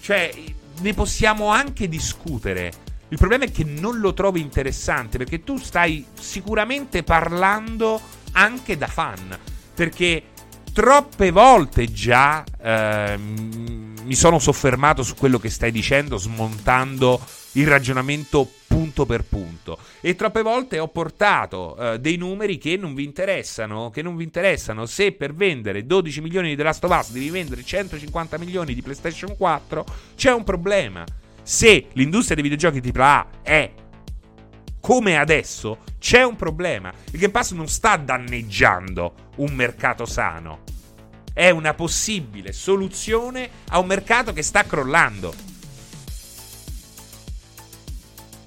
Cioè, 0.00 0.32
ne 0.80 0.94
possiamo 0.94 1.48
anche 1.48 1.90
discutere. 1.90 2.72
Il 3.08 3.18
problema 3.18 3.44
è 3.44 3.52
che 3.52 3.64
non 3.64 3.98
lo 3.98 4.14
trovi 4.14 4.40
interessante 4.40 5.18
perché 5.18 5.44
tu 5.44 5.58
stai 5.58 6.06
sicuramente 6.18 7.02
parlando 7.02 8.00
anche 8.32 8.78
da 8.78 8.86
fan. 8.86 9.38
Perché 9.74 10.22
troppe 10.72 11.30
volte 11.32 11.92
già 11.92 12.44
eh, 12.62 13.18
mi 13.18 14.14
sono 14.14 14.38
soffermato 14.38 15.02
su 15.02 15.16
quello 15.16 15.38
che 15.38 15.50
stai 15.50 15.70
dicendo, 15.70 16.16
smontando 16.16 17.20
il 17.52 17.66
ragionamento 17.66 18.48
punto 18.66 19.06
per 19.06 19.24
punto. 19.24 19.78
E 20.00 20.14
troppe 20.14 20.42
volte 20.42 20.78
ho 20.78 20.88
portato 20.88 21.76
uh, 21.78 21.96
dei 21.96 22.16
numeri 22.16 22.58
che 22.58 22.76
non 22.76 22.94
vi 22.94 23.04
interessano. 23.04 23.90
Che 23.90 24.02
non 24.02 24.16
vi 24.16 24.24
interessano. 24.24 24.86
Se 24.86 25.12
per 25.12 25.34
vendere 25.34 25.86
12 25.86 26.20
milioni 26.20 26.50
di 26.50 26.56
The 26.56 26.62
Last 26.62 26.84
of 26.84 26.96
Us 26.96 27.10
devi 27.10 27.30
vendere 27.30 27.62
150 27.62 28.38
milioni 28.38 28.74
di 28.74 28.82
PlayStation 28.82 29.36
4, 29.36 29.84
c'è 30.16 30.32
un 30.32 30.44
problema. 30.44 31.04
Se 31.42 31.86
l'industria 31.92 32.36
dei 32.36 32.48
videogiochi 32.48 32.80
AAA 32.86 33.26
è 33.42 33.72
come 34.80 35.18
adesso, 35.18 35.80
c'è 35.98 36.22
un 36.22 36.36
problema. 36.36 36.92
Il 37.12 37.18
Game 37.18 37.32
Pass 37.32 37.52
non 37.52 37.68
sta 37.68 37.96
danneggiando 37.96 39.14
un 39.36 39.52
mercato 39.52 40.06
sano. 40.06 40.62
È 41.32 41.50
una 41.50 41.74
possibile 41.74 42.52
soluzione 42.52 43.48
a 43.68 43.78
un 43.78 43.86
mercato 43.86 44.32
che 44.32 44.42
sta 44.42 44.64
crollando 44.64 45.49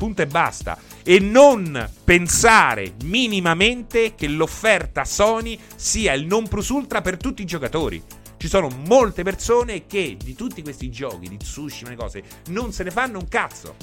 punto 0.03 0.21
e 0.21 0.27
basta. 0.27 0.77
E 1.01 1.19
non 1.19 1.89
pensare 2.03 2.95
minimamente 3.03 4.15
che 4.15 4.27
l'offerta 4.27 5.05
Sony 5.05 5.57
sia 5.75 6.11
il 6.11 6.25
non 6.25 6.49
plus 6.49 6.67
ultra 6.69 7.01
per 7.01 7.15
tutti 7.15 7.41
i 7.41 7.45
giocatori. 7.45 8.03
Ci 8.35 8.49
sono 8.49 8.67
molte 8.85 9.23
persone 9.23 9.87
che 9.87 10.17
di 10.21 10.35
tutti 10.35 10.61
questi 10.61 10.91
giochi, 10.91 11.29
di 11.29 11.37
Tsushima 11.37 11.91
e 11.91 11.95
cose, 11.95 12.23
non 12.47 12.73
se 12.73 12.83
ne 12.83 12.91
fanno 12.91 13.19
un 13.19 13.29
cazzo. 13.29 13.75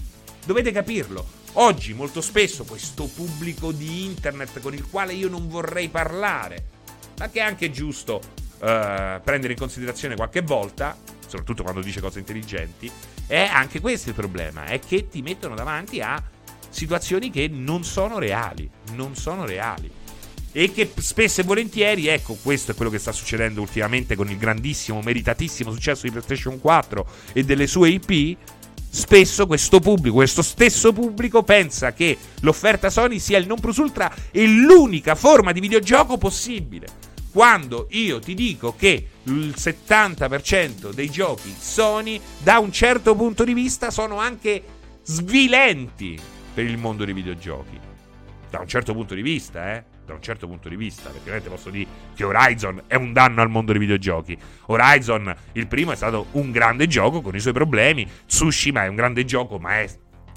Dovete 0.45 0.73
capirlo. 0.73 1.39
Oggi 1.55 1.95
molto 1.95 2.21
spesso 2.21 2.65
questo 2.65 3.07
pubblico 3.07 3.73
di 3.73 4.05
internet 4.05 4.61
con 4.61 4.75
il 4.75 4.87
quale 4.91 5.15
io 5.15 5.31
non 5.31 5.49
vorrei 5.49 5.89
parlare, 5.89 6.65
ma 7.17 7.31
che 7.31 7.41
è 7.41 7.43
anche 7.43 7.71
giusto 7.71 8.17
uh, 8.17 9.21
prendere 9.25 9.55
in 9.55 9.59
considerazione 9.59 10.17
qualche 10.17 10.43
volta, 10.43 10.97
soprattutto 11.27 11.63
quando 11.63 11.81
dice 11.81 12.01
cose 12.01 12.19
intelligenti, 12.19 12.91
è 13.31 13.49
anche 13.49 13.79
questo 13.79 14.09
il 14.09 14.17
problema, 14.17 14.65
è 14.65 14.81
che 14.81 15.09
ti 15.09 15.23
mettono 15.23 15.55
davanti 15.55 16.01
a 16.01 16.21
situazioni 16.69 17.31
che 17.31 17.47
non 17.47 17.85
sono 17.85 18.19
reali, 18.19 18.69
non 18.95 19.15
sono 19.15 19.47
reali. 19.47 19.89
E 20.51 20.73
che 20.73 20.91
spesso 20.99 21.41
e 21.41 21.45
volentieri, 21.45 22.09
ecco, 22.09 22.37
questo 22.43 22.73
è 22.73 22.75
quello 22.75 22.91
che 22.91 22.99
sta 22.99 23.13
succedendo 23.13 23.61
ultimamente 23.61 24.17
con 24.17 24.29
il 24.29 24.37
grandissimo, 24.37 25.01
meritatissimo 25.01 25.71
successo 25.71 26.07
di 26.07 26.11
PlayStation 26.11 26.59
4 26.59 27.07
e 27.33 27.45
delle 27.45 27.69
sue 27.69 27.91
IP. 27.91 28.37
Spesso 28.91 29.47
questo 29.47 29.79
pubblico, 29.79 30.17
questo 30.17 30.43
stesso 30.43 30.93
pubblico, 30.93 31.45
pensa 31.45 31.93
che 31.93 32.19
l'offerta 32.41 32.91
Sony 32.91 33.21
sia 33.21 33.39
il 33.39 33.47
non 33.47 33.61
plus 33.61 33.77
ultra 33.77 34.13
e 34.33 34.45
l'unica 34.45 35.15
forma 35.15 35.53
di 35.53 35.61
videogioco 35.61 36.19
possibile 36.19 37.11
quando 37.33 37.87
io 37.91 38.19
ti 38.19 38.35
dico 38.35 38.75
che 38.77 39.07
il 39.25 39.55
70% 39.57 40.93
dei 40.93 41.11
giochi 41.11 41.55
Sony, 41.57 42.21
da 42.39 42.59
un 42.59 42.73
certo 42.73 43.15
punto 43.15 43.45
di 43.45 43.55
vista, 43.55 43.91
sono 43.91 44.19
anche 44.19 44.63
svilenti 45.03 46.19
per 46.53 46.65
il 46.65 46.79
mondo 46.79 47.05
dei 47.05 47.15
videogiochi. 47.15 47.79
Da 48.49 48.59
un 48.59 48.67
certo 48.67 48.93
punto 48.93 49.15
di 49.15 49.23
vista, 49.23 49.75
eh? 49.75 49.85
Da 50.05 50.15
un 50.15 50.23
certo 50.23 50.49
punto 50.49 50.69
di 50.69 50.77
vista, 50.77 51.05
perché 51.05 51.21
ovviamente 51.21 51.49
posso 51.49 51.71
dire 51.71 51.87
che 52.15 52.25
Horizon 52.25 52.83
è 52.87 52.97
un 52.97 53.13
danno 53.13 53.43
al 53.43 53.49
mondo 53.49 53.71
dei 53.71 53.81
videogiochi. 53.81 54.37
Horizon, 54.67 55.33
il 55.53 55.69
primo, 55.69 55.93
è 55.93 55.97
stato 55.97 56.27
un 56.33 56.51
grande 56.51 56.89
gioco 56.89 57.21
con 57.21 57.37
i 57.37 57.41
suoi 57.41 57.53
problemi. 57.53 58.09
Tsushima 58.27 58.85
è 58.85 58.89
un 58.89 58.97
grande 58.97 59.25
gioco, 59.25 59.59
ma 59.59 59.79
è 59.79 59.89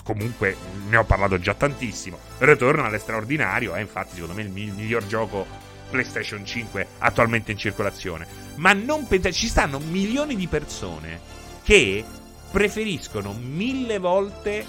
comunque 0.03 0.55
ne 0.89 0.97
ho 0.97 1.05
parlato 1.05 1.39
già 1.39 1.53
tantissimo. 1.55 2.19
Ritorno 2.39 2.83
all'estraordinario, 2.83 3.73
è 3.73 3.79
infatti 3.79 4.15
secondo 4.15 4.35
me 4.35 4.43
il 4.43 4.49
miglior 4.49 5.07
gioco 5.07 5.71
PlayStation 5.93 6.43
5 6.43 6.87
attualmente 6.97 7.51
in 7.51 7.57
circolazione. 7.59 8.25
Ma 8.55 8.73
non 8.73 9.05
pensate, 9.05 9.35
ci 9.35 9.47
stanno 9.47 9.77
milioni 9.77 10.35
di 10.35 10.47
persone 10.47 11.19
che 11.63 12.03
preferiscono 12.49 13.33
mille 13.33 13.99
volte 13.99 14.65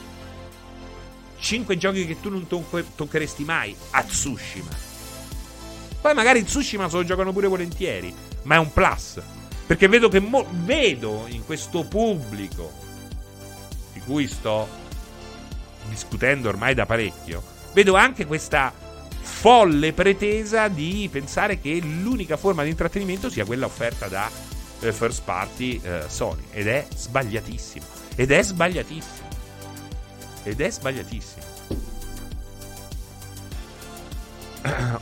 5 1.39 1.77
giochi 1.79 2.07
che 2.07 2.21
tu 2.21 2.29
non 2.29 2.47
toccheresti 2.47 3.43
mai 3.45 3.75
a 3.93 4.03
Tsushima. 4.03 4.93
Poi 6.03 6.13
magari 6.13 6.45
Tsushima 6.45 6.91
se 6.91 6.97
lo 6.97 7.05
giocano 7.05 7.33
pure 7.33 7.47
volentieri, 7.47 8.15
ma 8.43 8.57
è 8.57 8.59
un 8.59 8.71
plus. 8.71 9.19
Perché 9.67 9.89
vedo 9.89 10.11
che 10.11 10.21
mo- 10.21 10.47
vedo 10.51 11.25
in 11.29 11.43
questo 11.47 11.85
pubblico 11.85 12.71
di 13.95 14.01
cui 14.01 14.29
sto 14.29 14.69
discutendo 15.89 16.51
ormai 16.51 16.75
da 16.75 16.85
parecchio, 16.85 17.43
vedo 17.73 17.95
anche 17.95 18.27
questa 18.27 18.84
folle 19.25 19.93
pretesa 19.93 20.69
di 20.69 21.09
pensare 21.11 21.59
che 21.59 21.81
l'unica 21.81 22.37
forma 22.37 22.63
di 22.63 22.71
intrattenimento 22.71 23.29
sia 23.31 23.45
quella 23.45 23.67
offerta 23.67 24.07
da 24.07 24.31
eh, 24.81 24.93
first 24.93 25.23
party 25.25 25.81
eh, 25.83 26.05
Sony. 26.07 26.45
Ed 26.53 26.69
è 26.69 26.87
sbagliatissimo. 26.95 27.85
Ed 28.15 28.31
è 28.31 28.43
sbagliatissimo. 28.43 29.29
Ed 30.45 30.61
è 30.61 30.71
sbagliatissimo. 30.71 31.53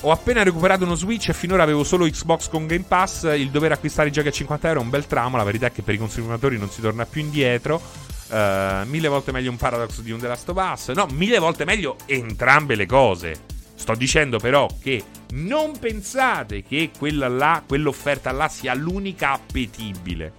Ho 0.02 0.10
appena 0.10 0.42
recuperato 0.42 0.84
uno 0.84 0.94
Switch 0.94 1.28
e 1.28 1.32
finora 1.34 1.62
avevo 1.62 1.84
solo 1.84 2.04
Xbox 2.06 2.48
con 2.48 2.66
Game 2.66 2.84
Pass. 2.86 3.24
Il 3.36 3.50
dover 3.50 3.72
acquistare 3.72 4.08
i 4.08 4.12
giochi 4.12 4.28
a 4.28 4.32
50 4.32 4.68
euro 4.68 4.80
è 4.80 4.82
un 4.82 4.90
bel 4.90 5.06
tramo. 5.06 5.36
La 5.36 5.44
verità 5.44 5.66
è 5.66 5.72
che 5.72 5.82
per 5.82 5.94
i 5.94 5.98
consumatori 5.98 6.58
non 6.58 6.70
si 6.70 6.80
torna 6.80 7.04
più 7.06 7.20
indietro. 7.20 7.80
Uh, 8.28 8.86
mille 8.86 9.08
volte 9.08 9.30
meglio 9.30 9.50
un 9.50 9.58
Paradox 9.58 10.00
di 10.00 10.10
un 10.10 10.18
The 10.18 10.26
Last 10.26 10.48
of 10.48 10.56
Us. 10.56 10.88
No, 10.88 11.06
mille 11.12 11.38
volte 11.38 11.64
meglio 11.64 11.96
entrambe 12.06 12.74
le 12.74 12.86
cose. 12.86 13.51
Sto 13.82 13.96
dicendo 13.96 14.38
però 14.38 14.68
che 14.80 15.02
non 15.32 15.76
pensate 15.76 16.62
che 16.62 16.92
quella 16.96 17.26
là, 17.26 17.64
quell'offerta 17.66 18.30
là 18.30 18.46
sia 18.46 18.74
l'unica 18.74 19.32
appetibile. 19.32 20.32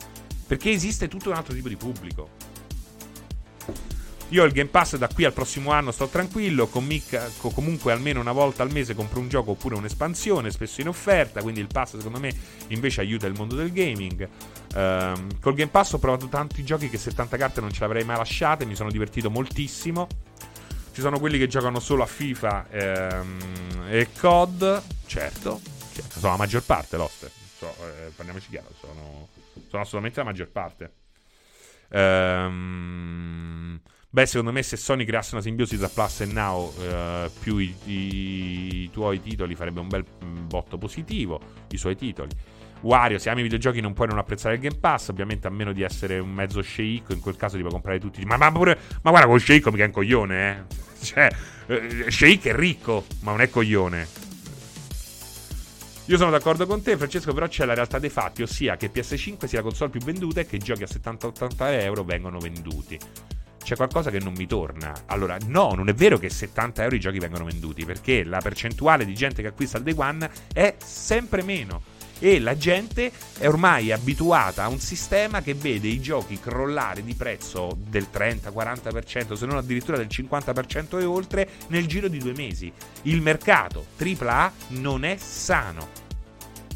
Perché 0.48 0.70
esiste 0.70 1.10
tutto 1.10 1.30
un 1.30 1.36
altro 1.36 1.54
tipo 1.54 1.68
di 1.68 1.76
pubblico. 1.76 2.30
Io 4.30 4.46
il 4.46 4.54
Game 4.54 4.70
Pass 4.70 4.96
da 4.96 5.10
qui 5.10 5.26
al 5.26 5.34
prossimo 5.34 5.72
anno 5.72 5.92
sto 5.92 6.08
tranquillo, 6.08 6.70
Mick, 6.76 7.32
comunque 7.54 7.92
almeno 7.92 8.22
una 8.22 8.32
volta 8.32 8.64
al 8.64 8.72
mese 8.72 8.96
compro 8.96 9.20
un 9.20 9.28
gioco 9.28 9.52
oppure 9.52 9.76
un'espansione, 9.76 10.50
spesso 10.50 10.80
in 10.80 10.88
offerta, 10.88 11.42
quindi 11.42 11.60
il 11.60 11.68
pass 11.68 11.98
secondo 11.98 12.22
me 12.22 12.34
invece 12.70 13.02
aiuta 13.02 13.28
il 13.28 13.34
mondo 13.36 13.56
del 13.56 13.74
gaming. 13.74 14.26
Um, 14.74 15.38
col 15.42 15.54
Game 15.54 15.70
Pass 15.70 15.92
ho 15.92 16.00
provato 16.00 16.30
tanti 16.30 16.64
giochi 16.64 16.90
che 16.90 16.98
70 16.98 17.36
carte 17.36 17.60
non 17.60 17.74
ce 17.74 17.82
l'avrei 17.82 18.06
mai 18.06 18.16
lasciate, 18.16 18.66
mi 18.66 18.74
sono 18.74 18.90
divertito 18.90 19.30
moltissimo. 19.30 20.08
Ci 20.94 21.02
sono 21.02 21.18
quelli 21.18 21.40
che 21.40 21.48
giocano 21.48 21.80
solo 21.80 22.04
a 22.04 22.06
FIFA 22.06 22.70
ehm, 22.70 23.86
e 23.90 24.10
COD, 24.16 24.84
certo, 25.08 25.60
certo, 25.92 26.20
sono 26.20 26.34
la 26.34 26.38
maggior 26.38 26.62
parte, 26.62 26.98
Lost. 26.98 27.32
So, 27.58 27.66
eh, 27.66 28.12
parliamoci 28.16 28.50
chiaro, 28.50 28.68
sono, 28.80 29.28
sono, 29.70 29.82
assolutamente 29.82 30.20
la 30.20 30.26
maggior 30.26 30.50
parte. 30.50 30.94
Ehm, 31.90 33.82
beh, 34.08 34.26
secondo 34.28 34.52
me 34.52 34.62
se 34.62 34.78
Sony 34.78 35.04
creasse 35.04 35.34
una 35.34 35.44
simbiosi 35.44 35.80
tra 35.80 35.90
Plus 35.90 36.22
e 36.22 36.26
Now 36.26 36.72
eh, 36.80 37.32
più 37.40 37.58
i, 37.58 37.76
i, 37.86 38.84
i 38.84 38.90
tuoi 38.92 39.20
titoli 39.20 39.56
farebbe 39.56 39.80
un 39.80 39.88
bel 39.88 40.06
botto 40.20 40.78
positivo, 40.78 41.42
i 41.70 41.78
suoi 41.78 41.96
titoli. 41.96 42.30
Wario, 42.84 43.18
se 43.18 43.30
ami 43.30 43.40
i 43.40 43.44
videogiochi 43.44 43.82
non 43.82 43.94
puoi 43.94 44.08
non 44.08 44.18
apprezzare 44.18 44.56
il 44.56 44.62
Game 44.62 44.78
Pass, 44.78 45.10
ovviamente 45.10 45.48
a 45.48 45.50
meno 45.50 45.72
di 45.72 45.82
essere 45.82 46.20
un 46.20 46.32
mezzo 46.32 46.62
sceicco, 46.62 47.14
in 47.14 47.20
quel 47.20 47.36
caso 47.36 47.56
ti 47.56 47.62
puoi 47.62 47.74
comprare 47.74 48.00
tutti. 48.00 48.24
Ma, 48.26 48.38
ma, 48.38 48.52
pure, 48.52 48.78
ma 49.02 49.10
guarda, 49.10 49.28
con 49.28 49.40
sceicco 49.40 49.72
mica 49.72 49.84
è 49.84 49.88
un 49.88 49.94
coglione, 49.94 50.50
eh. 50.50 50.82
Cioè, 51.04 51.30
eh, 51.68 52.06
sceicco 52.10 52.50
è 52.50 52.56
ricco, 52.56 53.06
ma 53.22 53.32
non 53.32 53.42
è 53.42 53.50
coglione. 53.50 54.08
Io 56.08 56.18
sono 56.18 56.32
d'accordo 56.32 56.66
con 56.66 56.82
te, 56.82 56.98
Francesco, 56.98 57.34
però 57.34 57.48
c'è 57.48 57.64
la 57.64 57.74
realtà 57.74 57.98
dei 57.98 58.10
fatti, 58.10 58.42
ossia 58.42 58.76
che 58.76 58.92
PS5 58.92 59.46
sia 59.46 59.60
la 59.60 59.64
console 59.64 59.90
più 59.90 60.02
venduta 60.02 60.42
e 60.42 60.46
che 60.46 60.58
giochi 60.58 60.84
a 60.84 60.88
70-80 60.88 61.82
euro 61.82 62.04
vengono 62.04 62.40
venduti. 62.40 63.00
c'è 63.64 63.78
qualcosa 63.78 64.12
che 64.12 64.20
non 64.20 64.34
mi 64.34 64.46
torna. 64.46 64.94
Allora, 65.06 65.38
no, 65.48 65.74
non 65.74 65.88
è 65.88 65.94
vero 65.94 66.18
che 66.18 66.30
70 66.30 66.84
euro 66.84 66.96
i 66.96 67.00
giochi 67.00 67.20
vengono 67.20 67.46
venduti, 67.46 67.86
perché 67.86 68.26
la 68.26 68.40
percentuale 68.40 69.06
di 69.06 69.14
gente 69.14 69.42
che 69.42 69.48
acquista 69.48 69.78
il 69.78 69.86
Day 69.86 69.94
One 69.96 70.30
è 70.52 70.76
sempre 70.84 71.42
meno. 71.44 71.93
E 72.24 72.40
la 72.40 72.56
gente 72.56 73.12
è 73.38 73.50
ormai 73.50 73.92
abituata 73.92 74.64
a 74.64 74.70
un 74.70 74.80
sistema 74.80 75.42
che 75.42 75.56
vede 75.56 75.90
i 75.90 76.00
giochi 76.00 76.40
crollare 76.40 77.04
di 77.04 77.16
prezzo 77.16 77.78
del 77.78 78.08
30-40%, 78.10 79.34
se 79.34 79.46
non 79.46 79.58
addirittura 79.58 79.98
del 79.98 80.08
50% 80.10 81.02
e 81.02 81.04
oltre, 81.04 81.50
nel 81.68 81.86
giro 81.86 82.08
di 82.08 82.20
due 82.20 82.32
mesi. 82.32 82.72
Il 83.02 83.20
mercato 83.20 83.88
AAA 83.98 84.54
non 84.70 85.04
è 85.04 85.18
sano. 85.18 85.90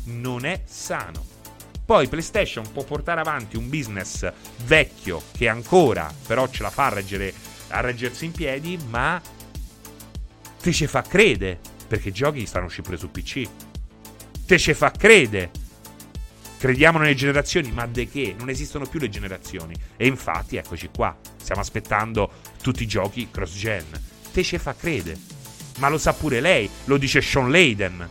Non 0.08 0.44
è 0.44 0.64
sano. 0.66 1.24
Poi 1.86 2.10
PlayStation 2.10 2.70
può 2.74 2.84
portare 2.84 3.22
avanti 3.22 3.56
un 3.56 3.70
business 3.70 4.30
vecchio 4.66 5.22
che 5.32 5.48
ancora 5.48 6.14
però 6.28 6.50
ce 6.50 6.62
la 6.62 6.70
fa 6.70 6.88
a, 6.88 6.96
reggere, 6.96 7.34
a 7.70 7.80
reggersi 7.80 8.26
in 8.26 8.34
piedi, 8.34 8.78
ma 8.90 9.22
te 10.62 10.74
ci 10.74 10.88
fa 10.88 11.04
credere 11.04 11.58
perché 11.88 12.10
i 12.10 12.12
giochi 12.12 12.46
stanno 12.46 12.66
uscendo 12.66 12.90
pure 12.90 13.00
su 13.00 13.10
PC. 13.10 13.67
Te 14.48 14.58
ci 14.58 14.74
fa 14.74 14.92
credere. 14.92 15.52
Crediamo 16.58 17.00
nelle 17.00 17.16
generazioni, 17.16 17.70
ma 17.74 17.86
de 17.86 18.08
che? 18.08 18.34
Non 18.40 18.48
esistono 18.48 18.86
più 18.86 18.98
le 18.98 19.10
generazioni. 19.10 19.76
E 19.98 20.08
infatti, 20.08 20.56
eccoci 20.56 20.88
qua. 20.96 21.14
Stiamo 21.36 21.60
aspettando 21.60 22.32
tutti 22.62 22.84
i 22.84 22.88
giochi 22.88 23.28
cross-gen. 23.30 23.84
Te 24.32 24.44
ci 24.44 24.58
fa 24.58 24.74
credere. 24.74 25.20
Ma 25.80 25.90
lo 25.90 25.98
sa 25.98 26.14
pure 26.14 26.40
lei, 26.40 26.70
lo 26.86 26.96
dice 26.96 27.20
Sean 27.22 27.52
Layden 27.52 28.10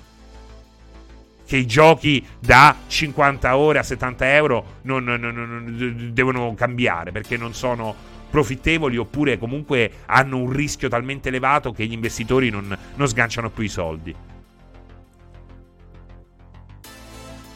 che 1.47 1.57
i 1.57 1.67
giochi 1.67 2.27
da 2.39 2.77
50 2.87 3.57
ore 3.57 3.79
a 3.79 3.83
70 3.85 4.35
euro 4.35 4.79
non, 4.83 5.05
non, 5.05 5.21
non, 5.21 6.11
devono 6.13 6.53
cambiare 6.55 7.13
perché 7.13 7.37
non 7.37 7.55
sono 7.55 7.95
profittevoli 8.29 8.97
oppure 8.97 9.39
comunque 9.39 9.91
hanno 10.07 10.39
un 10.39 10.51
rischio 10.51 10.89
talmente 10.89 11.29
elevato 11.29 11.71
che 11.73 11.87
gli 11.87 11.93
investitori 11.93 12.51
non, 12.51 12.77
sganciano 13.05 13.49
più 13.49 13.63
i 13.63 13.69
soldi. 13.69 14.15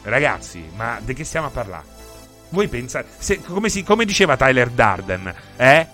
Ragazzi, 0.03 0.69
ma 0.75 0.99
di 1.03 1.13
che 1.13 1.23
stiamo 1.23 1.47
a 1.47 1.51
parlare? 1.51 1.85
Voi 2.49 2.67
pensate, 2.67 3.07
se, 3.17 3.41
come, 3.41 3.69
si, 3.69 3.83
come 3.83 4.05
diceva 4.05 4.35
Tyler 4.35 4.69
Darden, 4.69 5.33
eh? 5.57 5.87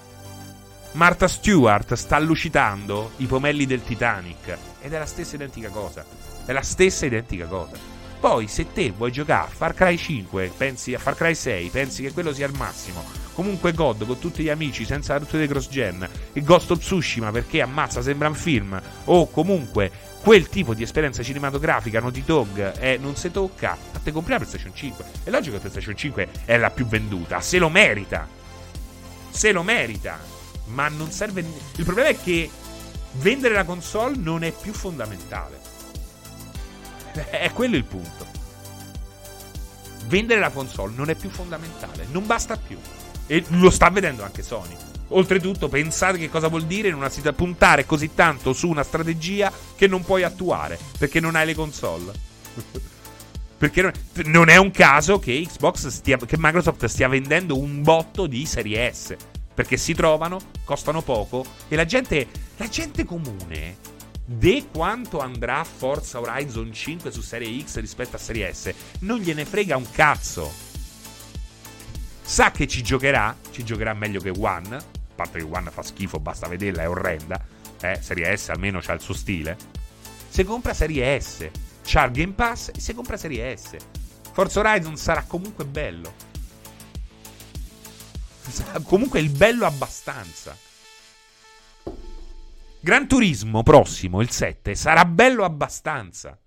Martha 0.93 1.27
Stewart 1.27 1.93
sta 1.93 2.17
lucitando 2.17 3.11
i 3.17 3.25
pomelli 3.25 3.65
del 3.65 3.83
Titanic 3.83 4.57
ed 4.81 4.93
è 4.93 4.97
la 4.97 5.05
stessa 5.05 5.35
identica 5.35 5.69
cosa. 5.69 6.03
È 6.45 6.51
la 6.51 6.61
stessa 6.61 7.05
identica 7.05 7.45
cosa. 7.45 7.75
Poi, 8.19 8.47
se 8.47 8.71
te 8.73 8.91
vuoi 8.91 9.11
giocare 9.11 9.45
a 9.45 9.51
Far 9.51 9.75
Cry 9.75 9.95
5, 9.95 10.51
pensi 10.57 10.95
a 10.95 10.99
Far 10.99 11.15
Cry 11.15 11.35
6, 11.35 11.69
pensi 11.69 12.01
che 12.01 12.11
quello 12.11 12.33
sia 12.33 12.47
il 12.47 12.55
massimo. 12.57 13.03
Comunque, 13.33 13.73
God 13.73 14.07
con 14.07 14.17
tutti 14.17 14.41
gli 14.41 14.49
amici, 14.49 14.85
senza 14.85 15.17
rottura 15.17 15.43
di 15.43 15.47
cross 15.47 15.69
gen, 15.69 16.07
e 16.33 16.41
Ghost 16.41 16.71
of 16.71 16.79
Tsushima 16.79 17.29
perché 17.29 17.61
ammazza, 17.61 18.01
sembra 18.01 18.27
un 18.27 18.33
film, 18.33 18.81
o 19.05 19.29
comunque 19.29 19.91
quel 20.21 20.49
tipo 20.49 20.73
di 20.73 20.83
esperienza 20.83 21.23
cinematografica 21.23 21.99
Naughty 21.99 22.23
Dog 22.23 22.77
eh, 22.79 22.97
non 22.97 23.15
si 23.15 23.31
tocca, 23.31 23.77
a 23.93 23.99
te 23.99 24.11
compri 24.11 24.31
la 24.31 24.37
PlayStation 24.37 24.73
5. 24.73 25.05
È 25.23 25.29
logico 25.29 25.55
che 25.55 25.61
PlayStation 25.61 25.95
5 25.95 26.29
è 26.45 26.57
la 26.57 26.69
più 26.69 26.85
venduta, 26.85 27.39
se 27.41 27.57
lo 27.57 27.69
merita. 27.69 28.27
Se 29.29 29.51
lo 29.51 29.63
merita. 29.63 30.19
Ma 30.65 30.87
non 30.89 31.11
serve. 31.11 31.45
Il 31.75 31.83
problema 31.85 32.09
è 32.09 32.21
che 32.21 32.49
vendere 33.13 33.53
la 33.53 33.63
console 33.63 34.15
non 34.17 34.43
è 34.43 34.51
più 34.51 34.73
fondamentale. 34.73 35.59
È 37.31 37.51
quello 37.53 37.75
il 37.75 37.85
punto. 37.85 38.25
Vendere 40.05 40.39
la 40.39 40.51
console 40.51 40.93
non 40.95 41.09
è 41.09 41.15
più 41.15 41.29
fondamentale, 41.29 42.05
non 42.11 42.25
basta 42.25 42.55
più. 42.55 42.77
E 43.27 43.43
lo 43.49 43.69
sta 43.69 43.89
vedendo 43.89 44.23
anche 44.23 44.41
Sony. 44.41 44.75
Oltretutto, 45.09 45.69
pensate 45.69 46.17
che 46.17 46.29
cosa 46.29 46.47
vuol 46.47 46.65
dire 46.65 46.89
in 46.89 46.95
una 46.95 47.09
situazione 47.09 47.35
puntare 47.35 47.85
così 47.85 48.13
tanto 48.13 48.51
su 48.53 48.67
una 48.67 48.83
strategia 48.83 49.51
che 49.75 49.87
non 49.87 50.03
puoi 50.03 50.23
attuare 50.23 50.77
perché 50.97 51.19
non 51.19 51.35
hai 51.35 51.45
le 51.45 51.55
console. 51.55 52.11
perché 53.57 53.91
non 54.25 54.49
è 54.49 54.57
un 54.57 54.71
caso 54.71 55.19
che 55.19 55.45
Xbox 55.47 55.87
stia, 55.87 56.17
che 56.17 56.35
Microsoft 56.37 56.85
stia 56.85 57.07
vendendo 57.07 57.57
un 57.57 57.81
botto 57.81 58.27
di 58.27 58.45
serie 58.45 58.91
S. 58.93 59.15
Perché 59.53 59.77
si 59.77 59.93
trovano, 59.93 60.39
costano 60.63 61.01
poco 61.01 61.43
e 61.67 61.75
la 61.75 61.85
gente, 61.85 62.27
la 62.57 62.67
gente 62.67 63.05
comune 63.05 63.95
de 64.23 64.65
quanto 64.71 65.19
andrà 65.19 65.63
Forza 65.63 66.19
Horizon 66.19 66.71
5 66.71 67.11
su 67.11 67.21
Serie 67.21 67.63
X 67.63 67.79
rispetto 67.79 68.17
a 68.17 68.19
Serie 68.19 68.53
S, 68.53 68.73
non 68.99 69.19
gliene 69.19 69.45
frega 69.45 69.77
un 69.77 69.89
cazzo. 69.89 70.66
Sa 72.27 72.51
che 72.51 72.67
ci 72.67 72.83
giocherà, 72.83 73.33
ci 73.51 73.63
giocherà 73.63 73.93
meglio 73.93 74.19
che 74.19 74.31
One, 74.37 74.75
a 74.75 74.83
parte 75.15 75.39
che 75.39 75.45
One 75.49 75.71
fa 75.71 75.81
schifo, 75.81 76.19
basta 76.19 76.49
vederla, 76.49 76.81
è 76.81 76.89
orrenda. 76.89 77.41
Eh, 77.79 77.99
Serie 78.01 78.35
S 78.35 78.49
almeno 78.49 78.81
c'ha 78.81 78.91
il 78.91 78.99
suo 78.99 79.13
stile. 79.13 79.55
Se 80.27 80.43
compra 80.43 80.73
Serie 80.73 81.17
S, 81.21 81.49
c'ha 81.85 82.03
il 82.03 82.11
Game 82.11 82.33
Pass 82.33 82.71
e 82.75 82.81
se 82.81 82.93
compra 82.93 83.15
Serie 83.15 83.55
S. 83.55 83.77
Forza 84.33 84.59
Horizon 84.59 84.97
sarà 84.97 85.23
comunque 85.23 85.63
bello. 85.63 86.13
Sarà 88.41 88.81
comunque 88.81 89.21
il 89.21 89.29
bello 89.29 89.65
abbastanza. 89.65 90.55
Gran 92.81 93.07
Turismo 93.07 93.63
prossimo, 93.63 94.19
il 94.19 94.29
7, 94.29 94.75
sarà 94.75 95.05
bello 95.05 95.45
abbastanza. 95.45 96.37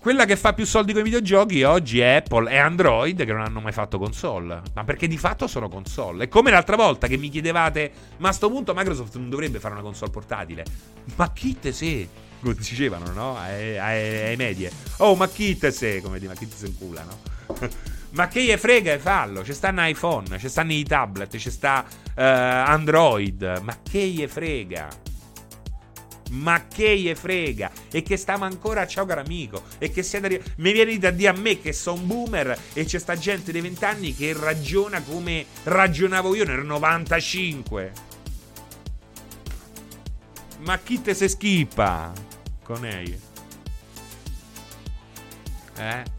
Quella 0.00 0.26
che 0.26 0.36
fa 0.36 0.52
più 0.52 0.64
soldi 0.64 0.92
con 0.92 1.00
i 1.00 1.04
videogiochi 1.04 1.64
oggi 1.64 1.98
è 1.98 2.14
Apple 2.14 2.52
e 2.52 2.56
Android 2.56 3.24
che 3.24 3.32
non 3.32 3.40
hanno 3.40 3.60
mai 3.60 3.72
fatto 3.72 3.98
console. 3.98 4.62
Ma 4.72 4.84
perché 4.84 5.08
di 5.08 5.18
fatto 5.18 5.48
sono 5.48 5.68
console. 5.68 6.24
È 6.24 6.28
come 6.28 6.52
l'altra 6.52 6.76
volta 6.76 7.08
che 7.08 7.16
mi 7.16 7.28
chiedevate: 7.28 7.90
Ma 8.18 8.28
a 8.28 8.32
sto 8.32 8.48
punto 8.48 8.74
Microsoft 8.74 9.16
non 9.16 9.28
dovrebbe 9.28 9.58
fare 9.58 9.74
una 9.74 9.82
console 9.82 10.12
portatile. 10.12 10.64
Ma 11.16 11.32
chi 11.32 11.58
te 11.58 11.72
sei? 11.72 12.08
Come 12.40 12.54
dicevano, 12.54 13.10
no? 13.12 13.36
Ai, 13.36 13.76
ai, 13.76 14.26
ai 14.28 14.36
medie. 14.36 14.70
Oh, 14.98 15.16
ma 15.16 15.26
chi 15.26 15.58
te 15.58 15.72
sei? 15.72 16.00
Come 16.00 16.20
dire, 16.20 16.32
ma 16.32 16.38
chi 16.38 16.48
te 16.48 16.54
sei 16.54 16.68
in 16.68 16.78
culo, 16.78 17.00
no? 17.02 17.66
Ma 18.10 18.26
che 18.26 18.42
gli 18.42 18.56
frega 18.56 18.94
e 18.94 18.98
fallo? 18.98 19.44
Ci 19.44 19.52
stanno 19.52 19.86
iPhone, 19.86 20.38
ci 20.38 20.48
stanno 20.48 20.72
i 20.72 20.82
tablet, 20.82 21.36
ci 21.36 21.50
sta 21.50 21.84
uh, 21.86 22.12
Android. 22.14 23.60
Ma 23.62 23.76
che 23.82 24.06
gli 24.06 24.26
frega? 24.26 24.88
Ma 26.30 26.66
che 26.66 26.98
gli 26.98 27.12
frega? 27.14 27.70
E 27.90 28.02
che 28.02 28.16
stiamo 28.16 28.44
ancora, 28.44 28.86
ciao 28.86 29.06
caro 29.06 29.20
amico. 29.20 29.62
E 29.78 29.90
che 29.90 30.02
siete 30.02 30.26
arri- 30.26 30.42
mi 30.56 30.72
vieni 30.72 30.98
da 30.98 31.10
dire 31.10 31.28
a 31.28 31.32
me 31.32 31.60
che 31.60 31.72
sono 31.72 32.00
un 32.00 32.06
boomer 32.06 32.58
e 32.72 32.84
c'è 32.84 32.98
sta 32.98 33.16
gente 33.16 33.52
dei 33.52 33.60
vent'anni 33.60 34.14
che 34.14 34.32
ragiona 34.34 35.00
come 35.02 35.46
ragionavo 35.64 36.34
io 36.34 36.44
nel 36.44 36.64
95. 36.64 37.92
Ma 40.60 40.78
chi 40.78 41.00
te 41.00 41.14
se 41.14 41.28
schipa? 41.28 42.12
Con 42.62 42.80
lei? 42.80 43.18
Eh? 45.76 46.16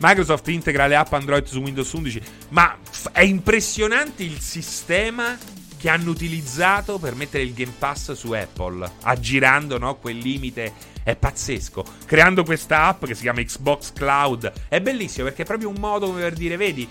Microsoft 0.00 0.46
integra 0.48 0.86
le 0.86 0.94
app 0.94 1.12
Android 1.12 1.44
su 1.44 1.58
Windows 1.58 1.90
11, 1.92 2.22
ma 2.50 2.78
è 3.10 3.22
impressionante 3.22 4.22
il 4.22 4.38
sistema 4.38 5.36
che 5.78 5.88
hanno 5.88 6.10
utilizzato 6.10 6.98
per 6.98 7.14
mettere 7.14 7.44
il 7.44 7.54
Game 7.54 7.72
Pass 7.78 8.12
su 8.12 8.32
Apple, 8.32 8.90
aggirando 9.02 9.78
no, 9.78 9.96
quel 9.96 10.18
limite. 10.18 10.96
È 11.08 11.16
pazzesco. 11.16 11.82
Creando 12.04 12.44
questa 12.44 12.84
app 12.84 13.06
che 13.06 13.14
si 13.14 13.22
chiama 13.22 13.40
Xbox 13.40 13.94
Cloud. 13.94 14.52
È 14.68 14.78
bellissimo 14.82 15.24
perché 15.24 15.42
è 15.42 15.46
proprio 15.46 15.70
un 15.70 15.76
modo 15.78 16.12
per 16.12 16.34
dire, 16.34 16.58
vedi, 16.58 16.86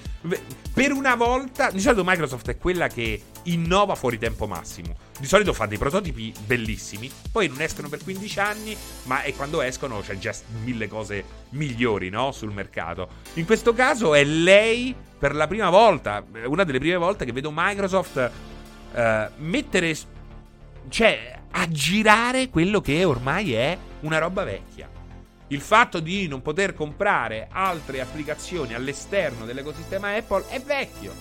per 0.73 0.91
una 0.91 1.13
volta, 1.13 1.69
di 1.69 1.79
solito 1.79 2.01
Microsoft 2.03 2.49
è 2.49 2.57
quella 2.57 2.87
che 2.87 3.21
innova 3.43 3.93
fuori 3.93 4.17
tempo 4.17 4.47
massimo. 4.47 4.95
Di 5.19 5.27
solito 5.27 5.53
fa 5.53 5.67
dei 5.67 5.77
prototipi 5.77 6.33
bellissimi, 6.45 7.11
poi 7.31 7.47
non 7.47 7.61
escono 7.61 7.89
per 7.89 8.03
15 8.03 8.39
anni, 8.39 8.75
ma 9.03 9.21
e 9.21 9.35
quando 9.35 9.61
escono 9.61 9.99
c'è 9.99 10.17
già 10.17 10.33
mille 10.63 10.87
cose 10.87 11.23
migliori, 11.49 12.09
no, 12.09 12.31
sul 12.31 12.51
mercato. 12.51 13.07
In 13.33 13.45
questo 13.45 13.73
caso 13.73 14.15
è 14.15 14.23
lei 14.23 14.95
per 15.19 15.35
la 15.35 15.45
prima 15.45 15.69
volta, 15.69 16.25
una 16.45 16.63
delle 16.63 16.79
prime 16.79 16.97
volte 16.97 17.23
che 17.23 17.31
vedo 17.31 17.51
Microsoft 17.53 18.31
uh, 18.93 19.31
mettere, 19.37 19.95
cioè, 20.89 21.39
aggirare 21.51 22.49
quello 22.49 22.81
che 22.81 23.03
ormai 23.03 23.53
è 23.53 23.77
una 24.01 24.17
roba 24.17 24.43
vecchia. 24.43 24.89
Il 25.47 25.61
fatto 25.61 25.99
di 25.99 26.27
non 26.27 26.41
poter 26.41 26.73
comprare 26.73 27.47
altre 27.49 28.01
applicazioni 28.01 28.73
all'esterno 28.73 29.45
dell'ecosistema 29.45 30.13
Apple 30.13 30.45
è 30.49 30.59
vecchio. 30.59 31.13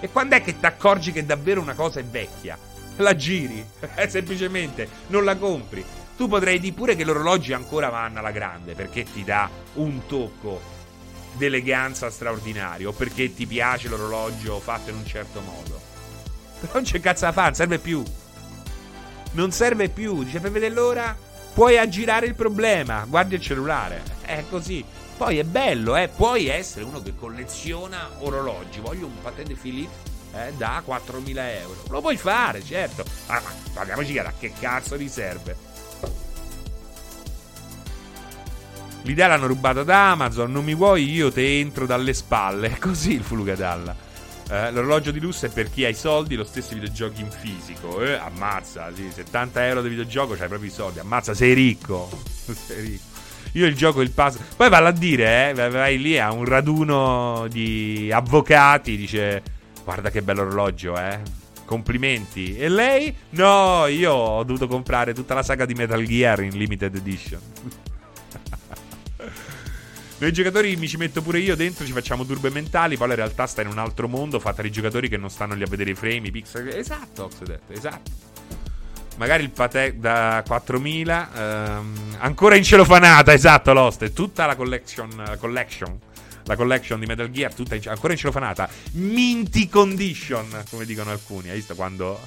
E 0.00 0.08
quando 0.10 0.36
è 0.36 0.42
che 0.42 0.58
ti 0.58 0.64
accorgi 0.64 1.12
che 1.12 1.26
davvero 1.26 1.60
una 1.60 1.74
cosa 1.74 2.00
è 2.00 2.04
vecchia? 2.04 2.56
La 2.96 3.14
giri, 3.14 3.64
semplicemente 4.08 4.88
non 5.08 5.24
la 5.24 5.36
compri. 5.36 5.84
Tu 6.16 6.26
potrei 6.26 6.58
dire 6.58 6.74
pure 6.74 6.96
che 6.96 7.04
l'orologio 7.04 7.54
ancora 7.54 7.90
vanno 7.90 8.18
alla 8.18 8.32
grande 8.32 8.74
perché 8.74 9.04
ti 9.04 9.22
dà 9.22 9.48
un 9.74 10.06
tocco 10.06 10.77
d'eleganza 11.38 12.10
straordinario, 12.10 12.92
perché 12.92 13.32
ti 13.32 13.46
piace 13.46 13.88
l'orologio 13.88 14.60
fatto 14.60 14.90
in 14.90 14.96
un 14.96 15.06
certo 15.06 15.40
modo. 15.40 15.80
Però 16.60 16.72
non 16.74 16.82
c'è 16.82 17.00
cazzo 17.00 17.24
da 17.24 17.32
fare, 17.32 17.46
non 17.46 17.54
serve 17.54 17.78
più. 17.78 18.02
Non 19.32 19.52
serve 19.52 19.88
più. 19.88 20.24
Dice 20.24 20.40
per 20.40 20.50
vedere 20.50 20.74
l'ora, 20.74 21.16
puoi 21.54 21.78
aggirare 21.78 22.26
il 22.26 22.34
problema. 22.34 23.06
Guardi 23.08 23.36
il 23.36 23.40
cellulare. 23.40 24.02
è 24.22 24.44
così. 24.50 24.84
Poi 25.16 25.38
è 25.38 25.44
bello, 25.44 25.96
eh. 25.96 26.08
Puoi 26.08 26.46
essere 26.48 26.84
uno 26.84 27.00
che 27.00 27.14
colleziona 27.16 28.10
orologi. 28.18 28.80
Voglio 28.80 29.06
un 29.06 29.20
patente 29.20 29.54
Philippe 29.54 30.16
eh, 30.32 30.52
da 30.56 30.82
4.000 30.86 31.36
euro. 31.60 31.82
Lo 31.88 32.00
puoi 32.00 32.16
fare, 32.16 32.62
certo. 32.64 33.04
Ah, 33.26 33.40
ma 33.40 33.52
parliamoci 33.72 34.12
chiaro, 34.12 34.28
a 34.28 34.32
che 34.38 34.52
cazzo 34.58 34.96
ti 34.96 35.08
serve? 35.08 35.67
L'idea 39.02 39.26
l'hanno 39.26 39.46
rubata 39.46 39.82
da 39.82 40.10
Amazon. 40.10 40.50
Non 40.50 40.64
mi 40.64 40.74
vuoi? 40.74 41.10
Io 41.10 41.32
te 41.32 41.58
entro 41.58 41.86
dalle 41.86 42.12
spalle. 42.12 42.72
È 42.72 42.78
così 42.80 43.14
il 43.14 43.22
Fulugadalla. 43.22 44.06
Eh, 44.50 44.70
l'orologio 44.70 45.10
di 45.10 45.20
lusso 45.20 45.44
è 45.44 45.50
per 45.50 45.70
chi 45.70 45.84
ha 45.84 45.88
i 45.88 45.94
soldi, 45.94 46.34
lo 46.34 46.44
stesso 46.44 46.74
videogiochi 46.74 47.20
in 47.20 47.30
fisico. 47.30 48.02
Eh, 48.02 48.14
ammazza, 48.14 48.90
sì, 48.94 49.10
70 49.12 49.66
euro 49.66 49.82
di 49.82 49.90
videogioco, 49.90 50.34
c'hai 50.34 50.48
proprio 50.48 50.70
i 50.70 50.72
soldi. 50.72 50.98
Ammazza, 51.00 51.34
sei 51.34 51.52
ricco. 51.52 52.08
sei 52.66 52.80
ricco. 52.80 53.16
Io 53.52 53.66
il 53.66 53.74
gioco, 53.74 54.00
il 54.00 54.10
puzzle. 54.10 54.44
Poi 54.56 54.68
valla 54.68 54.88
a 54.88 54.92
dire, 54.92 55.50
eh, 55.50 55.68
vai 55.68 55.98
lì 55.98 56.18
a 56.18 56.32
un 56.32 56.44
raduno 56.44 57.46
di 57.48 58.10
avvocati, 58.12 58.96
dice, 58.96 59.42
guarda 59.84 60.10
che 60.10 60.22
bello 60.22 60.42
orologio, 60.42 60.98
eh. 60.98 61.20
Complimenti. 61.64 62.56
E 62.56 62.68
lei? 62.68 63.14
No, 63.30 63.86
io 63.86 64.12
ho 64.12 64.42
dovuto 64.44 64.66
comprare 64.66 65.12
tutta 65.12 65.34
la 65.34 65.42
saga 65.42 65.66
di 65.66 65.74
Metal 65.74 66.02
Gear 66.02 66.42
in 66.42 66.56
limited 66.56 66.94
edition. 66.94 67.40
Noi 70.20 70.32
giocatori 70.32 70.74
mi 70.74 70.88
ci 70.88 70.96
metto 70.96 71.22
pure 71.22 71.38
io 71.38 71.54
dentro, 71.54 71.86
ci 71.86 71.92
facciamo 71.92 72.24
turbe 72.24 72.50
mentali, 72.50 72.96
poi 72.96 73.10
in 73.10 73.14
realtà 73.14 73.46
sta 73.46 73.62
in 73.62 73.68
un 73.68 73.78
altro 73.78 74.08
mondo, 74.08 74.40
fate 74.40 74.66
i 74.66 74.70
giocatori 74.70 75.08
che 75.08 75.16
non 75.16 75.30
stanno 75.30 75.54
lì 75.54 75.62
a 75.62 75.66
vedere 75.68 75.90
i 75.90 75.94
frame, 75.94 76.26
i 76.26 76.30
pixel. 76.32 76.66
Esatto, 76.70 77.24
Oxedet, 77.24 77.70
esatto. 77.70 78.10
Magari 79.16 79.44
il 79.44 79.50
Patek 79.50 79.94
da 79.94 80.42
4000, 80.44 81.30
ehm, 81.34 82.16
ancora 82.18 82.56
in 82.56 82.64
celofanata, 82.64 83.32
esatto, 83.32 83.72
Lost, 83.72 84.02
è 84.02 84.12
tutta 84.12 84.46
la 84.46 84.56
collection, 84.56 85.08
la 85.24 85.36
collection, 85.36 85.96
la 86.46 86.56
collection 86.56 86.98
di 86.98 87.06
Metal 87.06 87.30
Gear, 87.30 87.54
tutta 87.54 87.76
in, 87.76 87.82
ancora 87.86 88.12
in 88.12 88.18
celofanata, 88.18 88.68
minty 88.94 89.68
condition, 89.68 90.64
come 90.68 90.84
dicono 90.84 91.12
alcuni, 91.12 91.50
hai 91.50 91.56
visto 91.56 91.76
quando... 91.76 92.18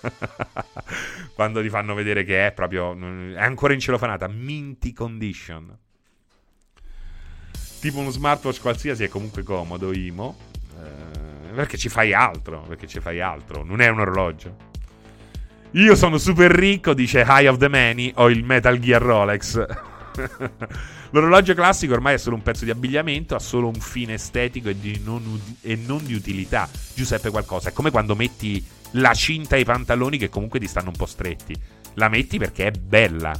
quando 1.34 1.62
ti 1.62 1.68
fanno 1.68 1.94
vedere 1.94 2.24
che 2.24 2.48
è 2.48 2.52
proprio... 2.52 2.92
è 2.92 3.40
ancora 3.40 3.72
in 3.72 3.78
celofanata, 3.78 4.26
minty 4.26 4.92
condition 4.92 5.84
tipo 7.86 8.00
uno 8.00 8.10
smartwatch 8.10 8.60
qualsiasi 8.60 9.04
è 9.04 9.08
comunque 9.08 9.44
comodo, 9.44 9.92
Imo. 9.92 10.36
Eh, 10.76 11.52
perché 11.52 11.78
ci 11.78 11.88
fai 11.88 12.12
altro, 12.12 12.62
perché 12.66 12.88
ci 12.88 12.98
fai 12.98 13.20
altro, 13.20 13.62
non 13.62 13.80
è 13.80 13.88
un 13.88 14.00
orologio. 14.00 14.56
Io 15.72 15.94
sono 15.94 16.18
super 16.18 16.50
ricco, 16.50 16.94
dice 16.94 17.24
High 17.24 17.46
of 17.46 17.58
the 17.58 17.68
Many, 17.68 18.10
ho 18.16 18.28
il 18.28 18.44
Metal 18.44 18.76
Gear 18.80 19.00
Rolex. 19.00 19.64
L'orologio 21.10 21.54
classico 21.54 21.92
ormai 21.92 22.14
è 22.14 22.18
solo 22.18 22.34
un 22.34 22.42
pezzo 22.42 22.64
di 22.64 22.72
abbigliamento, 22.72 23.36
ha 23.36 23.38
solo 23.38 23.68
un 23.68 23.74
fine 23.74 24.14
estetico 24.14 24.68
e, 24.68 24.76
non, 25.04 25.40
e 25.60 25.76
non 25.76 26.04
di 26.04 26.14
utilità. 26.14 26.68
Giuseppe 26.92 27.30
qualcosa. 27.30 27.68
È 27.68 27.72
come 27.72 27.92
quando 27.92 28.16
metti 28.16 28.64
la 28.92 29.14
cinta 29.14 29.54
ai 29.54 29.64
pantaloni 29.64 30.18
che 30.18 30.28
comunque 30.28 30.58
ti 30.58 30.66
stanno 30.66 30.88
un 30.88 30.96
po' 30.96 31.06
stretti. 31.06 31.54
La 31.94 32.08
metti 32.08 32.38
perché 32.38 32.66
è 32.66 32.70
bella. 32.72 33.32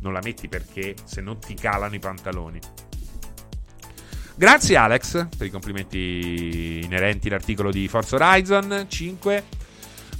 Non 0.00 0.14
la 0.14 0.20
metti 0.22 0.48
perché 0.48 0.94
se 1.04 1.20
no 1.20 1.36
ti 1.36 1.54
calano 1.54 1.94
i 1.94 1.98
pantaloni. 1.98 2.58
Grazie 4.36 4.76
Alex 4.76 5.28
per 5.36 5.46
i 5.46 5.50
complimenti 5.50 6.80
inerenti 6.82 7.28
all'articolo 7.28 7.70
di 7.70 7.86
Forza 7.86 8.16
Horizon 8.16 8.86
5. 8.88 9.44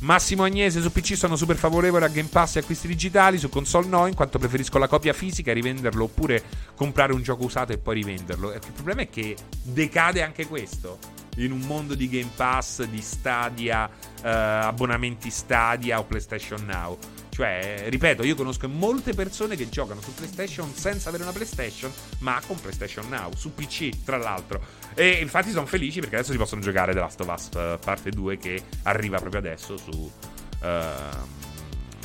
Massimo 0.01 0.45
Agnese 0.45 0.81
su 0.81 0.93
PC 0.93 1.17
sono 1.17 1.35
super 1.35 1.57
favorevole 1.57 2.05
a 2.05 2.09
Game 2.09 2.29
Pass 2.31 2.57
e 2.57 2.61
acquisti 2.61 2.87
digitali, 2.87 3.39
su 3.39 3.49
console 3.49 3.89
no, 3.89 4.07
in 4.07 4.15
quanto 4.15 4.39
preferisco 4.39 4.79
la 4.79 4.87
copia 4.87 5.13
fisica 5.13 5.51
e 5.51 5.55
rivenderlo 5.55 6.05
oppure 6.05 6.43
comprare 6.77 7.13
un 7.13 7.23
gioco 7.23 7.45
usato 7.45 7.73
e 7.73 7.79
poi 7.79 7.97
rivenderlo. 7.97 8.53
Il 8.53 8.61
problema 8.73 9.01
è 9.01 9.09
che 9.09 9.35
decade 9.63 10.23
anche 10.23 10.47
questo 10.47 10.99
in 11.37 11.51
un 11.51 11.61
mondo 11.61 11.97
di 11.97 12.09
Game 12.09 12.31
Pass, 12.37 12.85
di 12.85 13.01
Stadia, 13.01 13.91
eh, 14.23 14.29
abbonamenti 14.29 15.31
Stadia 15.31 15.99
o 15.99 16.05
PlayStation 16.05 16.65
Now. 16.65 16.97
Cioè, 17.35 17.87
ripeto, 17.89 18.23
io 18.23 18.37
conosco 18.37 18.69
molte 18.69 19.13
persone 19.13 19.57
che 19.57 19.69
giocano 19.69 20.01
su 20.01 20.15
PlayStation 20.15 20.73
senza 20.73 21.09
avere 21.09 21.25
una 21.25 21.33
PlayStation, 21.33 21.91
ma 22.21 22.41
con 22.47 22.61
PlayStation 22.61 23.09
Now, 23.09 23.35
su 23.35 23.53
PC, 23.53 24.05
tra 24.05 24.19
l'altro. 24.19 24.63
E 24.95 25.15
infatti 25.15 25.51
sono 25.51 25.67
felici 25.67 25.99
perché 25.99 26.15
adesso 26.15 26.31
si 26.31 26.39
possono 26.39 26.61
giocare 26.61 26.93
The 26.93 27.01
Last 27.01 27.21
of 27.23 27.35
Us 27.35 27.49
uh, 27.55 27.77
parte 27.85 28.11
2 28.11 28.39
che 28.39 28.63
arriva 28.85 29.19
proprio 29.19 29.41
adesso 29.41 29.77
su, 29.77 29.91
uh, 29.91 30.69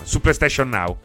su 0.02 0.20
PlayStation 0.20 0.68
Now. 0.68 0.98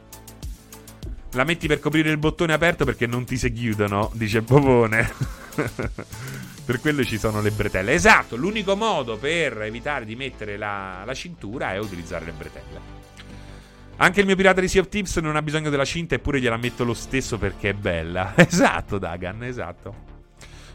La 1.32 1.44
metti 1.44 1.66
per 1.66 1.78
coprire 1.78 2.08
il 2.08 2.16
bottone 2.16 2.54
aperto 2.54 2.86
perché 2.86 3.06
non 3.06 3.26
ti 3.26 3.36
chiudono, 3.36 4.10
dice 4.14 4.40
Bovone. 4.40 5.12
per 6.64 6.80
quello 6.80 7.04
ci 7.04 7.18
sono 7.18 7.42
le 7.42 7.50
bretelle. 7.50 7.92
Esatto, 7.92 8.36
l'unico 8.36 8.74
modo 8.74 9.18
per 9.18 9.60
evitare 9.60 10.06
di 10.06 10.16
mettere 10.16 10.56
la, 10.56 11.02
la 11.04 11.12
cintura 11.12 11.74
è 11.74 11.78
utilizzare 11.78 12.24
le 12.24 12.32
bretelle. 12.32 12.93
Anche 13.96 14.20
il 14.20 14.26
mio 14.26 14.34
pirata 14.34 14.60
di 14.60 14.68
Sea 14.68 14.80
of 14.80 14.88
Tips 14.88 15.16
non 15.18 15.36
ha 15.36 15.42
bisogno 15.42 15.70
della 15.70 15.84
cinta, 15.84 16.16
eppure 16.16 16.40
gliela 16.40 16.56
metto 16.56 16.84
lo 16.84 16.94
stesso 16.94 17.38
perché 17.38 17.70
è 17.70 17.74
bella. 17.74 18.32
esatto, 18.36 18.98
Dagan, 18.98 19.44
esatto. 19.44 20.12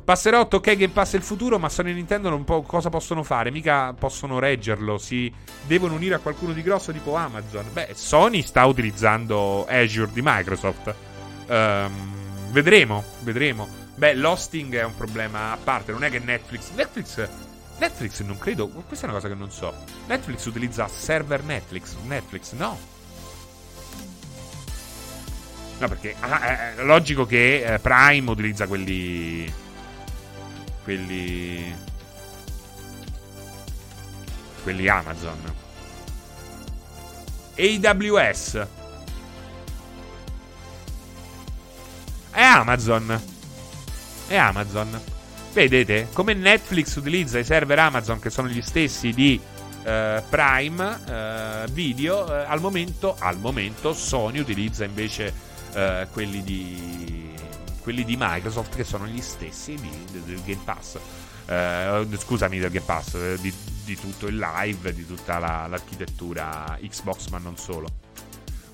Passerotto, 0.03 0.57
ok, 0.57 0.75
Game 0.75 0.93
Pass 0.93 1.13
è 1.13 1.17
il 1.17 1.23
futuro, 1.23 1.59
ma 1.59 1.69
Sony 1.69 1.91
e 1.91 1.93
Nintendo 1.93 2.29
non 2.29 2.43
po- 2.43 2.61
cosa 2.61 2.89
possono 2.89 3.21
fare? 3.21 3.51
Mica 3.51 3.93
possono 3.93 4.39
reggerlo, 4.39 4.97
si 4.97 5.31
devono 5.67 5.93
unire 5.93 6.15
a 6.15 6.19
qualcuno 6.19 6.53
di 6.53 6.63
grosso 6.63 6.91
tipo 6.91 7.15
Amazon. 7.15 7.65
Beh, 7.71 7.89
Sony 7.93 8.41
sta 8.41 8.65
utilizzando 8.65 9.67
Azure 9.67 10.11
di 10.11 10.21
Microsoft. 10.23 10.95
Um, 11.47 11.91
vedremo, 12.51 13.03
vedremo. 13.19 13.67
Beh, 13.95 14.15
l'hosting 14.15 14.73
è 14.75 14.83
un 14.83 14.95
problema 14.95 15.51
a 15.51 15.57
parte, 15.57 15.91
non 15.91 16.03
è 16.03 16.09
che 16.09 16.19
Netflix... 16.19 16.71
Netflix... 16.73 17.29
Netflix 17.77 18.21
non 18.23 18.37
credo, 18.37 18.67
questa 18.67 19.05
è 19.05 19.09
una 19.09 19.17
cosa 19.17 19.29
che 19.29 19.35
non 19.35 19.51
so. 19.51 19.73
Netflix 20.07 20.45
utilizza 20.45 20.87
server 20.87 21.43
Netflix, 21.43 21.95
Netflix 22.05 22.53
no. 22.53 22.98
No, 25.79 25.87
perché 25.87 26.13
ah, 26.19 26.41
è 26.41 26.73
eh, 26.77 26.83
logico 26.83 27.25
che 27.25 27.63
eh, 27.63 27.79
Prime 27.79 28.29
utilizza 28.29 28.67
quelli. 28.67 29.51
Quelli. 30.83 31.73
Quelli 34.61 34.87
Amazon. 34.89 35.55
AWS. 37.57 38.67
È 42.31 42.41
Amazon. 42.41 43.21
È 44.27 44.35
Amazon. 44.35 45.01
Vedete, 45.53 46.09
come 46.11 46.33
Netflix 46.33 46.95
utilizza 46.95 47.39
i 47.39 47.45
server 47.45 47.79
Amazon 47.79 48.19
che 48.19 48.29
sono 48.29 48.47
gli 48.47 48.61
stessi 48.61 49.13
di 49.13 49.39
Uh, 49.79 50.21
Prime 50.27 50.99
uh, 51.07 51.71
Video, 51.71 52.25
uh, 52.25 52.43
al, 52.45 52.59
momento, 52.59 53.15
al 53.17 53.39
momento 53.39 53.93
Sony 53.93 54.39
utilizza 54.39 54.83
invece 54.83 55.33
eh, 55.73 56.07
quelli, 56.11 56.43
di, 56.43 57.33
quelli 57.81 58.03
di 58.03 58.15
Microsoft 58.17 58.75
che 58.75 58.83
sono 58.83 59.05
gli 59.07 59.21
stessi 59.21 59.75
di, 59.75 59.89
del 60.23 60.41
Game 60.43 60.61
Pass. 60.63 60.97
Eh, 61.45 62.07
scusami, 62.17 62.59
del 62.59 62.69
Game 62.69 62.85
Pass, 62.85 63.15
eh, 63.15 63.37
di, 63.39 63.53
di, 63.83 63.95
tutto 63.99 64.27
il 64.27 64.37
live, 64.37 64.93
di 64.93 65.05
tutta 65.05 65.39
la, 65.39 65.67
l'architettura 65.67 66.77
Xbox, 66.81 67.27
ma 67.27 67.37
non 67.37 67.57
solo. 67.57 67.87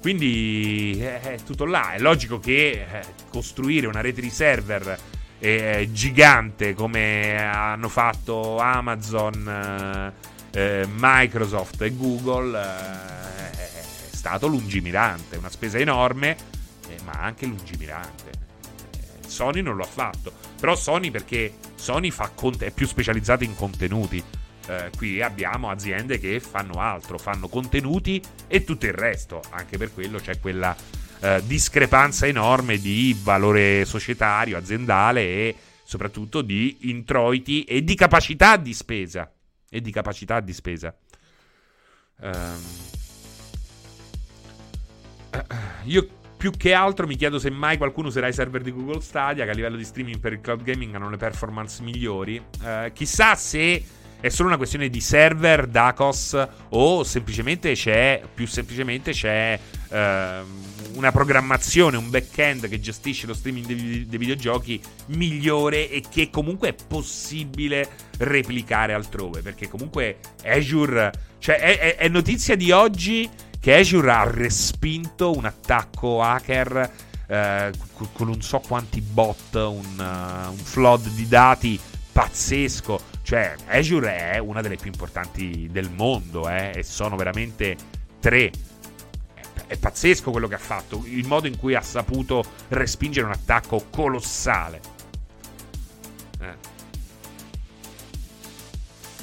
Quindi 0.02 0.98
eh, 1.00 1.22
è 1.22 1.38
tutto 1.44 1.66
là. 1.66 1.94
È 1.94 2.00
logico 2.00 2.40
che 2.40 2.86
eh, 2.90 3.04
costruire 3.30 3.88
una 3.88 4.02
rete 4.02 4.22
di 4.22 4.30
server 4.30 4.98
eh, 5.40 5.90
gigante 5.92 6.74
come 6.74 7.38
hanno 7.38 7.90
fatto 7.90 8.58
Amazon, 8.58 10.14
Microsoft 10.56 11.82
e 11.82 11.94
Google 11.94 12.58
è 12.58 14.16
stato 14.26 14.48
lungimirante, 14.48 15.38
una 15.38 15.50
spesa 15.50 15.78
enorme 15.78 16.55
eh, 16.96 17.04
ma 17.04 17.14
anche 17.14 17.46
lungimirante. 17.46 18.30
Eh, 18.32 19.28
Sony 19.28 19.62
non 19.62 19.76
lo 19.76 19.84
ha 19.84 19.88
fatto, 19.88 20.34
però 20.60 20.76
Sony 20.76 21.12
perché 21.12 21.54
Sony 21.76 22.12
conte- 22.36 22.68
è 22.68 22.72
più 22.72 22.88
specializzata 22.88 23.44
in 23.44 23.56
contenuti. 23.56 24.24
Eh, 24.68 24.90
qui 24.98 25.22
abbiamo 25.22 25.70
aziende 25.70 26.20
che 26.20 26.40
fanno 26.40 26.80
altro, 26.80 27.18
fanno 27.18 27.48
contenuti 27.48 28.22
e 28.48 28.64
tutto 28.64 28.86
il 28.86 28.94
resto. 28.94 29.42
Anche 29.52 29.78
per 29.78 29.94
quello 29.94 30.20
c'è 30.20 30.40
quella 30.40 30.76
eh, 31.20 31.42
discrepanza 31.46 32.26
enorme 32.26 32.78
di 32.78 33.16
valore 33.22 33.86
societario, 33.86 34.58
aziendale 34.58 35.22
e 35.22 35.56
soprattutto 35.84 36.42
di 36.42 36.90
introiti 36.90 37.64
e 37.64 37.84
di 37.84 37.96
capacità 37.96 38.58
di 38.58 38.74
spesa. 38.74 39.32
E 39.70 39.82
di 39.82 39.92
capacità 39.92 40.40
di 40.40 40.54
spesa. 40.54 40.96
Um, 42.22 42.62
io 45.84 46.08
più 46.46 46.54
che 46.58 46.74
altro 46.74 47.08
mi 47.08 47.16
chiedo 47.16 47.40
se 47.40 47.50
mai 47.50 47.76
qualcuno 47.76 48.10
userà 48.10 48.28
i 48.28 48.34
server 48.34 48.62
di 48.62 48.72
Google 48.72 49.02
Stadia, 49.02 49.46
che 49.46 49.50
a 49.50 49.54
livello 49.56 49.78
di 49.78 49.84
streaming 49.84 50.20
per 50.20 50.34
il 50.34 50.42
cloud 50.42 50.62
gaming 50.62 50.94
hanno 50.94 51.10
le 51.10 51.18
performance 51.18 51.82
migliori. 51.82 52.40
Eh, 52.64 52.92
chissà 52.94 53.34
se 53.34 53.84
è 54.20 54.30
solo 54.30 54.50
una 54.50 54.58
questione 54.58 54.90
di 54.90 55.02
server, 55.02 55.66
DACOS 55.66 56.48
o 56.70 57.04
semplicemente 57.04 57.74
c'è, 57.74 58.22
più 58.32 58.46
semplicemente 58.46 59.12
c'è 59.12 59.60
eh, 59.90 60.40
una 60.94 61.12
programmazione, 61.12 61.98
un 61.98 62.12
back-end 62.12 62.70
che 62.70 62.80
gestisce 62.80 63.26
lo 63.26 63.34
streaming 63.34 63.66
dei, 63.66 64.06
dei, 64.08 64.20
videogiochi 64.20 64.80
migliore 65.08 65.90
e 65.90 66.04
che 66.08 66.30
comunque 66.30 66.70
è 66.70 66.76
possibile 66.88 67.90
replicare 68.20 68.94
altrove. 68.94 69.42
Perché 69.42 69.68
comunque 69.68 70.20
Azure, 70.44 71.12
cioè 71.40 71.58
è, 71.58 71.80
è, 71.80 71.96
è 71.96 72.08
notizia 72.08 72.56
di 72.56 72.70
oggi 72.70 73.28
che 73.66 73.80
Azure 73.80 74.12
ha 74.12 74.30
respinto 74.30 75.36
un 75.36 75.44
attacco 75.44 76.22
hacker 76.22 76.92
eh, 77.26 77.72
con 78.14 78.28
non 78.28 78.40
so 78.40 78.60
quanti 78.60 79.02
bot, 79.02 79.56
un, 79.56 79.98
uh, 79.98 80.52
un 80.52 80.58
flood 80.58 81.08
di 81.08 81.28
dati 81.28 81.80
pazzesco. 82.12 83.00
Cioè, 83.24 83.56
Azure 83.66 84.34
è 84.34 84.38
una 84.38 84.62
delle 84.62 84.76
più 84.76 84.92
importanti 84.92 85.68
del 85.72 85.90
mondo, 85.90 86.48
eh, 86.48 86.74
e 86.76 86.84
sono 86.84 87.16
veramente 87.16 87.76
tre. 88.20 88.52
È 89.66 89.76
pazzesco 89.76 90.30
quello 90.30 90.48
che 90.48 90.54
ha 90.54 90.60
fatto, 90.60 91.02
il 91.04 91.26
modo 91.26 91.48
in 91.48 91.58
cui 91.58 91.74
ha 91.74 91.82
saputo 91.82 92.44
respingere 92.68 93.26
un 93.26 93.32
attacco 93.32 93.88
colossale. 93.90 94.80
Eh. 96.40 96.75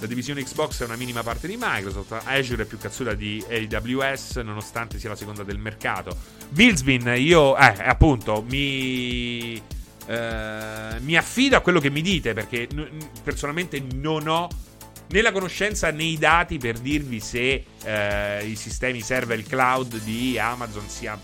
La 0.03 0.09
divisione 0.09 0.43
Xbox 0.43 0.83
è 0.83 0.85
una 0.85 0.97
minima 0.97 1.23
parte 1.23 1.47
di 1.47 1.57
Microsoft. 1.57 2.23
Azure 2.25 2.65
è 2.65 2.67
più 2.67 2.77
cazzuta 2.77 3.15
di 3.15 3.41
AWS, 3.49 4.39
nonostante 4.39 4.99
sia 4.99 5.11
la 5.11 5.15
seconda 5.15 5.45
del 5.45 5.59
mercato. 5.59 6.17
Bilsbin, 6.49 7.15
io, 7.19 7.57
eh, 7.57 7.77
appunto, 7.79 8.45
mi. 8.49 9.63
Eh, 10.05 10.99
mi 10.99 11.17
affido 11.17 11.57
a 11.57 11.61
quello 11.61 11.79
che 11.79 11.89
mi 11.89 12.03
dite 12.03 12.33
perché 12.33 12.67
n- 12.73 12.89
personalmente 13.23 13.81
non 13.95 14.27
ho 14.27 14.49
né 15.07 15.23
la 15.23 15.31
conoscenza 15.31 15.93
né 15.93 16.03
i 16.03 16.19
dati 16.19 16.59
per 16.59 16.81
dirvi 16.81 17.21
se 17.21 17.65
eh, 17.85 18.45
i 18.45 18.57
sistemi 18.57 19.01
server 19.03 19.39
il 19.39 19.47
cloud 19.47 19.99
di 19.99 20.37
Amazon 20.37 20.89
sia 20.89 21.17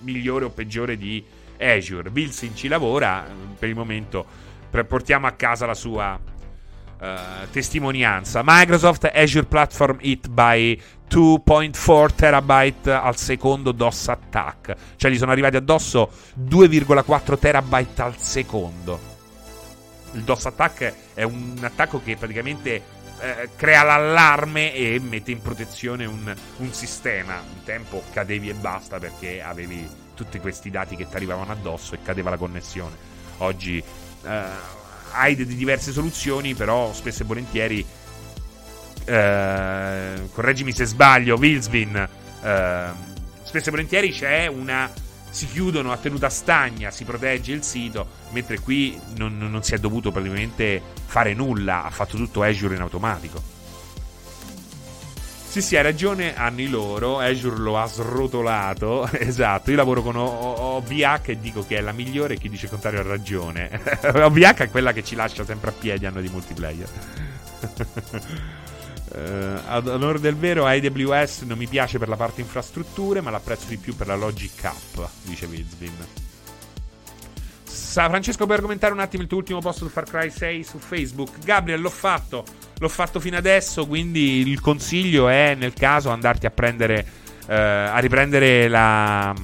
migliore 0.00 0.46
o 0.46 0.48
peggiore 0.48 0.96
di 0.96 1.22
Azure. 1.58 2.08
Bilsin 2.08 2.56
ci 2.56 2.66
lavora, 2.66 3.26
per 3.58 3.68
il 3.68 3.74
momento 3.74 4.24
portiamo 4.70 5.26
a 5.26 5.32
casa 5.32 5.66
la 5.66 5.74
sua 5.74 6.36
Uh, 7.00 7.48
testimonianza. 7.52 8.42
Microsoft 8.44 9.08
Azure 9.14 9.46
Platform 9.46 9.98
hit 10.00 10.28
by 10.28 10.80
2.4 11.08 12.14
terabyte 12.14 12.90
al 12.90 13.16
secondo 13.16 13.72
DOS 13.72 14.08
attack. 14.08 14.74
Cioè 14.96 15.10
gli 15.10 15.16
sono 15.16 15.30
arrivati 15.30 15.56
addosso 15.56 16.10
2,4 16.38 17.38
terabyte 17.38 18.02
al 18.02 18.16
secondo. 18.16 19.16
Il 20.12 20.22
DOS 20.22 20.46
attack 20.46 20.94
è 21.14 21.22
un 21.22 21.56
attacco 21.60 22.02
che 22.02 22.16
praticamente 22.16 22.82
eh, 23.20 23.50
crea 23.56 23.82
l'allarme 23.82 24.74
e 24.74 25.00
mette 25.00 25.30
in 25.30 25.40
protezione 25.40 26.04
un, 26.04 26.34
un, 26.56 26.72
sistema. 26.72 27.34
Un 27.34 27.64
tempo 27.64 28.02
cadevi 28.12 28.48
e 28.48 28.54
basta 28.54 28.98
perché 28.98 29.42
avevi 29.42 29.88
tutti 30.14 30.38
questi 30.38 30.70
dati 30.70 30.96
che 30.96 31.08
ti 31.08 31.16
arrivavano 31.16 31.52
addosso 31.52 31.94
e 31.94 32.02
cadeva 32.02 32.30
la 32.30 32.36
connessione. 32.36 32.96
Oggi 33.38 33.82
eh, 34.24 34.42
hai 35.12 35.34
di 35.34 35.46
diverse 35.46 35.92
soluzioni, 35.92 36.54
però 36.54 36.92
spesso 36.92 37.22
e 37.22 37.26
volentieri, 37.26 37.84
eh, 39.04 40.28
correggimi 40.32 40.72
se 40.72 40.84
sbaglio, 40.84 41.36
Wilsvin, 41.36 42.08
eh, 42.42 42.86
spesso 43.42 43.68
e 43.68 43.70
volentieri 43.70 44.10
c'è 44.10 44.46
una... 44.46 44.90
Si 45.30 45.46
chiudono 45.46 45.92
a 45.92 45.98
tenuta 45.98 46.30
stagna, 46.30 46.90
si 46.90 47.04
protegge 47.04 47.52
il 47.52 47.62
sito, 47.62 48.06
mentre 48.30 48.60
qui 48.60 48.98
non, 49.16 49.36
non 49.36 49.62
si 49.62 49.74
è 49.74 49.78
dovuto 49.78 50.10
praticamente 50.10 50.80
fare 51.04 51.34
nulla, 51.34 51.84
ha 51.84 51.90
fatto 51.90 52.16
tutto 52.16 52.42
Azure 52.42 52.74
in 52.76 52.80
automatico. 52.80 53.57
Sì, 55.48 55.62
sì, 55.62 55.76
hai 55.76 55.82
ragione, 55.82 56.36
anni 56.36 56.68
loro. 56.68 57.20
Azure 57.20 57.56
lo 57.56 57.78
ha 57.78 57.86
srotolato. 57.86 59.08
esatto. 59.18 59.70
Io 59.70 59.76
lavoro 59.76 60.02
con 60.02 60.14
OVH 60.16 61.28
e 61.28 61.40
dico 61.40 61.64
che 61.66 61.78
è 61.78 61.80
la 61.80 61.92
migliore. 61.92 62.36
Chi 62.36 62.50
dice 62.50 62.66
il 62.66 62.70
contrario 62.70 63.00
ha 63.00 63.02
ragione. 63.02 63.80
OVH 64.12 64.56
è 64.58 64.70
quella 64.70 64.92
che 64.92 65.02
ci 65.02 65.14
lascia 65.14 65.46
sempre 65.46 65.70
a 65.70 65.72
piedi 65.72 66.04
anno 66.04 66.20
di 66.20 66.28
multiplayer. 66.28 66.88
uh, 69.14 69.16
ad 69.66 69.88
onore 69.88 70.20
del 70.20 70.36
vero, 70.36 70.66
AWS 70.66 71.40
non 71.40 71.56
mi 71.56 71.66
piace 71.66 71.98
per 71.98 72.08
la 72.08 72.16
parte 72.16 72.42
infrastrutture, 72.42 73.22
ma 73.22 73.30
l'apprezzo 73.30 73.68
di 73.68 73.78
più 73.78 73.96
per 73.96 74.06
la 74.06 74.16
Logic 74.16 74.64
App, 74.64 75.00
dice 75.22 75.46
Wizbin. 75.46 76.27
Francesco, 77.90 78.44
puoi 78.44 78.56
argomentare 78.56 78.92
un 78.92 79.00
attimo 79.00 79.22
il 79.22 79.28
tuo 79.28 79.38
ultimo 79.38 79.60
post 79.60 79.78
su 79.78 79.88
Far 79.88 80.04
Cry 80.04 80.30
6 80.30 80.64
su 80.64 80.78
Facebook? 80.78 81.38
Gabriel, 81.44 81.80
l'ho 81.80 81.90
fatto 81.90 82.44
l'ho 82.78 82.88
fatto 82.88 83.20
fino 83.20 83.36
adesso, 83.36 83.86
quindi 83.86 84.48
il 84.48 84.60
consiglio 84.60 85.28
è 85.28 85.54
nel 85.54 85.72
caso 85.72 86.10
andarti 86.10 86.46
a 86.46 86.50
prendere 86.50 87.04
eh, 87.48 87.54
a 87.54 87.98
riprendere 87.98 88.68
la, 88.68 89.34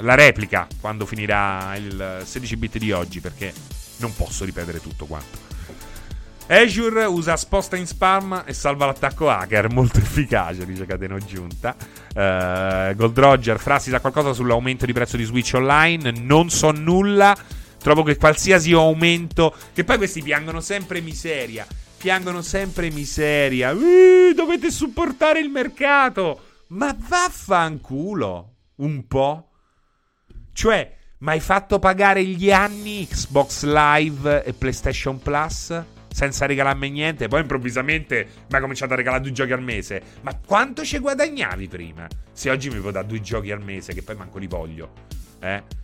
la, 0.00 0.14
replica 0.14 0.66
quando 0.80 1.06
finirà 1.06 1.76
il 1.76 2.22
16 2.24 2.56
bit 2.56 2.78
di 2.78 2.90
oggi 2.90 3.20
perché 3.20 3.52
non 3.98 4.14
posso 4.14 4.44
ripetere 4.44 4.80
tutto 4.80 5.06
quanto. 5.06 5.50
Azure 6.48 7.04
usa 7.04 7.36
sposta 7.36 7.76
in 7.76 7.86
spam 7.86 8.42
e 8.44 8.52
salva 8.52 8.84
l'attacco 8.86 9.30
hacker, 9.30 9.72
molto 9.72 9.98
efficace, 9.98 10.66
dice 10.66 10.84
Cateno 10.84 11.16
Giunta. 11.18 11.74
Uh, 12.14 12.94
Gold 12.94 13.18
Roger, 13.18 13.58
Frassi 13.58 13.90
sa 13.90 14.00
qualcosa 14.00 14.34
sull'aumento 14.34 14.84
di 14.84 14.92
prezzo 14.92 15.16
di 15.16 15.24
Switch 15.24 15.52
Online? 15.54 16.10
Non 16.10 16.50
so 16.50 16.72
nulla. 16.72 17.34
Trovo 17.82 18.02
che 18.02 18.16
qualsiasi 18.16 18.72
aumento, 18.72 19.54
che 19.72 19.84
poi 19.84 19.96
questi 19.98 20.22
piangono 20.22 20.60
sempre 20.60 21.00
miseria 21.00 21.66
piangono 22.02 22.42
sempre 22.42 22.90
miseria. 22.90 23.70
Uh, 23.70 24.34
dovete 24.34 24.72
supportare 24.72 25.38
il 25.38 25.50
mercato. 25.50 26.64
Ma 26.68 26.96
vaffanculo. 26.98 28.54
Un 28.76 29.06
po'. 29.06 29.50
Cioè, 30.52 30.96
ma 31.18 31.30
hai 31.30 31.40
fatto 31.40 31.78
pagare 31.78 32.24
gli 32.24 32.50
anni 32.50 33.06
Xbox 33.06 33.62
Live 33.62 34.42
e 34.42 34.52
PlayStation 34.52 35.20
Plus? 35.20 35.80
Senza 36.08 36.46
regalarmi 36.46 36.90
niente. 36.90 37.28
Poi 37.28 37.40
improvvisamente 37.42 38.26
mi 38.48 38.54
hai 38.56 38.60
cominciato 38.60 38.94
a 38.94 38.96
regalare 38.96 39.22
due 39.22 39.30
giochi 39.30 39.52
al 39.52 39.62
mese. 39.62 40.02
Ma 40.22 40.36
quanto 40.44 40.84
ci 40.84 40.98
guadagnavi 40.98 41.68
prima? 41.68 42.08
Se 42.32 42.50
oggi 42.50 42.68
mi 42.68 42.80
può 42.80 42.90
dare 42.90 43.06
due 43.06 43.20
giochi 43.20 43.52
al 43.52 43.62
mese, 43.62 43.94
che 43.94 44.02
poi 44.02 44.16
manco 44.16 44.38
li 44.38 44.48
voglio. 44.48 44.92
Eh? 45.38 45.81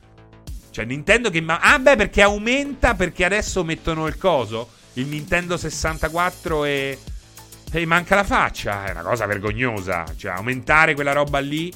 Cioè, 0.71 0.85
Nintendo 0.85 1.31
che... 1.31 1.43
Ah, 1.47 1.79
beh, 1.79 1.97
perché 1.97 2.23
aumenta 2.23 2.95
perché 2.95 3.25
adesso 3.25 3.65
mettono 3.65 4.07
il 4.07 4.17
coso? 4.17 4.77
il 5.01 5.07
Nintendo 5.07 5.57
64 5.57 6.65
e. 6.65 6.99
E 7.71 7.85
manca 7.85 8.15
la 8.15 8.25
faccia, 8.25 8.87
è 8.87 8.93
una 8.93 9.03
cosa 9.03 9.27
vergognosa. 9.27 10.05
Cioè, 10.17 10.33
aumentare 10.33 10.95
quella 10.95 11.13
roba 11.13 11.39
lì. 11.39 11.71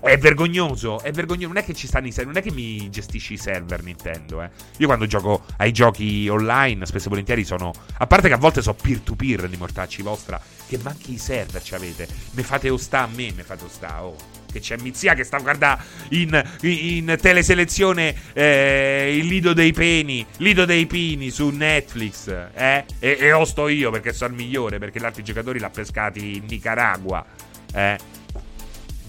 È 0.00 0.16
vergognoso, 0.18 1.00
è 1.00 1.12
vergognoso. 1.12 1.46
Non 1.46 1.58
è 1.58 1.64
che 1.64 1.74
ci 1.74 1.86
stanno 1.86 2.08
i 2.08 2.10
server, 2.10 2.32
non 2.32 2.42
è 2.42 2.44
che 2.44 2.52
mi 2.52 2.90
gestisci 2.90 3.34
i 3.34 3.36
server 3.36 3.82
Nintendo, 3.82 4.42
eh. 4.42 4.50
Io 4.78 4.86
quando 4.86 5.06
gioco 5.06 5.44
ai 5.58 5.72
giochi 5.72 6.26
online, 6.28 6.86
spesso 6.86 7.06
e 7.06 7.10
volentieri 7.10 7.44
sono. 7.44 7.70
A 7.98 8.06
parte 8.06 8.26
che 8.26 8.34
a 8.34 8.38
volte 8.38 8.62
so 8.62 8.74
peer-to-peer 8.74 9.48
di 9.48 9.56
mortacci 9.56 10.02
vostra, 10.02 10.40
che 10.66 10.78
manchi 10.82 11.12
i 11.12 11.18
server 11.18 11.62
ci 11.62 11.74
avete. 11.74 12.08
Me 12.32 12.42
fate 12.42 12.68
osta 12.68 13.02
a 13.02 13.06
me, 13.06 13.32
me 13.32 13.44
fate 13.44 13.64
osta, 13.64 14.04
oh 14.04 14.29
che 14.50 14.60
c'è 14.60 14.76
Mizia 14.78 15.14
che 15.14 15.24
sta 15.24 15.36
a 15.36 15.40
guardare 15.40 15.82
in, 16.10 16.42
in, 16.62 17.16
teleselezione 17.20 18.14
eh, 18.32 19.16
il 19.16 19.26
Lido 19.26 19.52
dei 19.52 19.72
Peni, 19.72 20.24
Lido 20.38 20.64
dei 20.64 20.86
Pini 20.86 21.30
su 21.30 21.48
Netflix, 21.48 22.28
eh? 22.54 22.84
E, 22.98 23.16
e 23.18 23.32
o 23.32 23.44
sto 23.44 23.68
io 23.68 23.90
perché 23.90 24.12
sono 24.12 24.34
il 24.34 24.42
migliore, 24.42 24.78
perché 24.78 25.00
gli 25.00 25.04
altri 25.04 25.22
giocatori 25.22 25.58
l'ha 25.58 25.70
pescati 25.70 26.36
in 26.36 26.44
Nicaragua, 26.48 27.24
eh? 27.72 27.98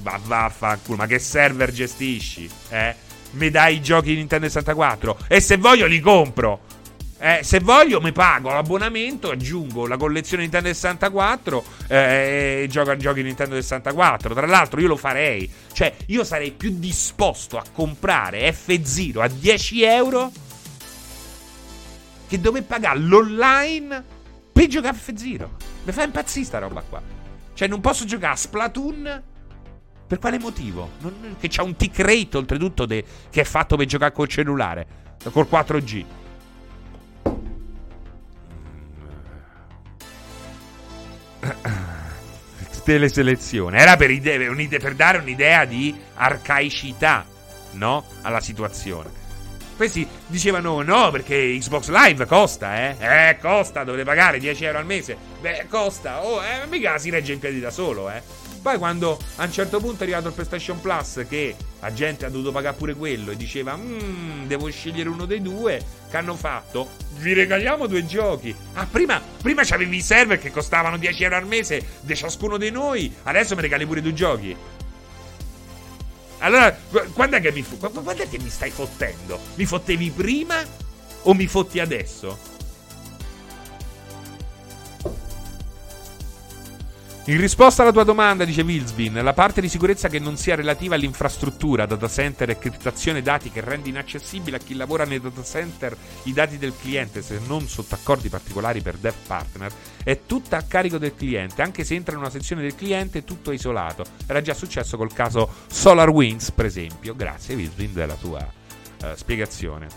Va, 0.01 0.19
vaffanculo, 0.23 0.97
ma 0.97 1.05
che 1.05 1.19
server 1.19 1.71
gestisci, 1.71 2.49
eh? 2.69 2.95
Mi 3.31 3.49
dai 3.49 3.75
i 3.75 3.81
giochi 3.81 4.13
Nintendo 4.13 4.47
64 4.47 5.19
e 5.27 5.39
se 5.39 5.57
voglio 5.57 5.85
li 5.85 5.99
compro. 5.99 6.70
Eh, 7.23 7.41
se 7.43 7.59
voglio 7.59 8.01
mi 8.01 8.11
pago 8.11 8.49
l'abbonamento, 8.49 9.29
aggiungo 9.29 9.85
la 9.85 9.95
collezione 9.95 10.41
Nintendo 10.41 10.69
64 10.69 11.63
eh, 11.87 12.61
e 12.63 12.67
gioco 12.67 12.97
giochi 12.97 13.21
Nintendo 13.21 13.53
64. 13.53 14.33
Tra 14.33 14.47
l'altro 14.47 14.79
io 14.79 14.87
lo 14.87 14.97
farei. 14.97 15.47
Cioè, 15.71 15.93
io 16.07 16.23
sarei 16.23 16.49
più 16.49 16.79
disposto 16.79 17.59
a 17.59 17.63
comprare 17.71 18.49
F0 18.49 19.21
a 19.21 19.27
10 19.27 19.83
euro 19.83 20.31
che 22.27 22.39
dover 22.39 22.63
pagare 22.63 22.97
l'online 22.97 24.03
per 24.51 24.65
giocare 24.65 24.97
a 24.97 24.99
F0. 24.99 25.47
Mi 25.83 25.91
fa 25.91 26.01
impazzire 26.01 26.45
sta 26.45 26.57
roba 26.57 26.81
qua. 26.81 27.03
Cioè, 27.53 27.67
non 27.67 27.81
posso 27.81 28.03
giocare 28.05 28.33
a 28.33 28.37
Splatoon 28.37 29.23
per 30.07 30.17
quale 30.17 30.39
motivo? 30.39 30.89
Non, 31.01 31.35
che 31.39 31.49
c'ha 31.49 31.61
un 31.61 31.75
tick 31.75 31.99
rate 31.99 32.35
oltretutto 32.35 32.87
de, 32.87 33.05
che 33.29 33.41
è 33.41 33.45
fatto 33.45 33.75
per 33.75 33.85
giocare 33.85 34.11
col 34.11 34.27
cellulare, 34.27 34.87
col 35.31 35.47
4G. 35.47 36.20
teleselezione. 42.83 43.77
Era 43.77 43.95
per, 43.97 44.11
ide- 44.11 44.77
per 44.79 44.95
dare 44.95 45.19
un'idea 45.19 45.65
di 45.65 45.95
arcaicità, 46.15 47.25
no? 47.71 48.05
Alla 48.21 48.39
situazione. 48.39 49.19
Questi 49.75 50.07
dicevano 50.27 50.81
no 50.83 51.09
perché 51.09 51.57
Xbox 51.57 51.89
Live 51.89 52.25
costa, 52.27 52.77
eh? 52.77 52.95
Eh, 52.99 53.37
costa, 53.41 53.83
dovete 53.83 54.03
pagare 54.03 54.37
10 54.37 54.65
euro 54.65 54.77
al 54.77 54.85
mese. 54.85 55.17
Beh, 55.39 55.65
costa. 55.67 56.23
Oh, 56.23 56.39
eh, 56.43 56.67
mica 56.67 56.97
si 56.99 57.09
regge 57.09 57.33
in 57.33 57.39
piedi 57.39 57.59
da 57.59 57.71
solo, 57.71 58.09
eh. 58.11 58.21
Poi 58.61 58.77
quando 58.77 59.17
a 59.37 59.45
un 59.45 59.51
certo 59.51 59.79
punto 59.79 60.01
è 60.01 60.03
arrivato 60.03 60.27
il 60.27 60.33
PlayStation 60.33 60.79
Plus 60.79 61.25
che 61.27 61.55
la 61.79 61.91
gente 61.91 62.25
ha 62.25 62.29
dovuto 62.29 62.51
pagare 62.51 62.75
pure 62.75 62.93
quello 62.93 63.31
e 63.31 63.35
diceva 63.35 63.75
mmm, 63.75 64.45
devo 64.45 64.69
scegliere 64.69 65.09
uno 65.09 65.25
dei 65.25 65.41
due, 65.41 65.83
che 66.09 66.17
hanno 66.17 66.35
fatto? 66.35 66.89
Vi 67.17 67.33
regaliamo 67.33 67.87
due 67.87 68.05
giochi. 68.05 68.55
Ah, 68.73 68.85
prima, 68.85 69.19
prima 69.41 69.63
c'avevi 69.63 69.97
i 69.97 70.01
server 70.01 70.37
che 70.37 70.51
costavano 70.51 70.97
10 70.97 71.23
euro 71.23 71.37
al 71.37 71.47
mese 71.47 71.83
di 72.01 72.15
ciascuno 72.15 72.57
di 72.57 72.69
noi, 72.69 73.11
adesso 73.23 73.55
mi 73.55 73.61
regali 73.61 73.85
pure 73.87 74.01
due 74.01 74.13
giochi. 74.13 74.55
Allora, 76.37 76.75
quando 77.13 77.37
è 77.37 77.41
che 77.41 77.51
mi, 77.51 77.63
quando 77.63 78.11
è 78.11 78.29
che 78.29 78.39
mi 78.39 78.49
stai 78.49 78.71
fottendo? 78.71 79.39
Mi 79.55 79.65
fottevi 79.65 80.11
prima 80.11 80.63
o 81.23 81.33
mi 81.33 81.47
fotti 81.47 81.79
adesso? 81.79 82.50
In 87.25 87.37
risposta 87.37 87.83
alla 87.83 87.91
tua 87.91 88.03
domanda, 88.03 88.45
dice 88.45 88.63
Wilsbin, 88.63 89.21
la 89.21 89.33
parte 89.33 89.61
di 89.61 89.69
sicurezza 89.69 90.07
che 90.09 90.17
non 90.17 90.37
sia 90.37 90.55
relativa 90.55 90.95
all'infrastruttura, 90.95 91.85
data 91.85 92.09
center 92.09 92.49
e 92.49 92.57
criptazione 92.57 93.21
dati 93.21 93.51
che 93.51 93.61
rende 93.61 93.89
inaccessibile 93.89 94.57
a 94.57 94.59
chi 94.59 94.73
lavora 94.73 95.05
nei 95.05 95.21
data 95.21 95.43
center 95.43 95.95
i 96.23 96.33
dati 96.33 96.57
del 96.57 96.73
cliente 96.81 97.21
se 97.21 97.39
non 97.45 97.67
sotto 97.67 97.93
accordi 97.93 98.27
particolari 98.27 98.81
per 98.81 98.95
dev 98.95 99.13
partner, 99.27 99.71
è 100.03 100.21
tutta 100.25 100.57
a 100.57 100.63
carico 100.63 100.97
del 100.97 101.13
cliente, 101.13 101.61
anche 101.61 101.83
se 101.83 101.93
entra 101.93 102.15
in 102.15 102.21
una 102.21 102.31
sezione 102.31 102.63
del 102.63 102.73
cliente 102.73 103.23
tutto 103.23 103.51
è 103.51 103.53
isolato. 103.53 104.03
Era 104.25 104.41
già 104.41 104.55
successo 104.55 104.97
col 104.97 105.13
caso 105.13 105.47
SolarWinds, 105.67 106.49
per 106.51 106.65
esempio. 106.65 107.15
Grazie 107.15 107.53
Wilsbin 107.53 107.93
della 107.93 108.15
tua 108.15 108.39
uh, 108.39 109.05
spiegazione. 109.13 109.87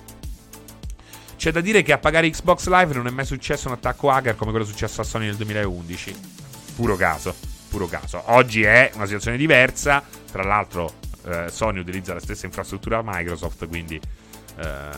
C'è 1.37 1.51
da 1.51 1.63
dire 1.63 1.83
che 1.83 1.93
a 1.93 1.99
pagare 1.99 2.29
Xbox 2.29 2.69
Live 2.69 2.93
non 2.93 3.07
è 3.07 3.11
mai 3.11 3.25
successo 3.25 3.69
un 3.69 3.75
attacco 3.75 4.11
hacker 4.11 4.37
come 4.37 4.51
quello 4.51 4.67
successo 4.67 5.01
a 5.01 5.05
Sony 5.05 5.25
nel 5.25 5.37
2011 5.37 6.43
puro 6.75 6.97
caso. 6.97 7.35
Puro 7.69 7.87
caso. 7.87 8.23
Oggi 8.27 8.63
è 8.63 8.91
una 8.95 9.07
situazione 9.07 9.37
diversa. 9.37 10.03
Tra 10.31 10.43
l'altro, 10.45 10.95
eh, 11.25 11.47
Sony 11.51 11.79
utilizza 11.81 12.15
la 12.15 12.21
stessa 12.21 12.47
infrastruttura 12.47 13.01
Microsoft, 13.05 13.67
quindi 13.69 14.01
eh, 14.57 14.89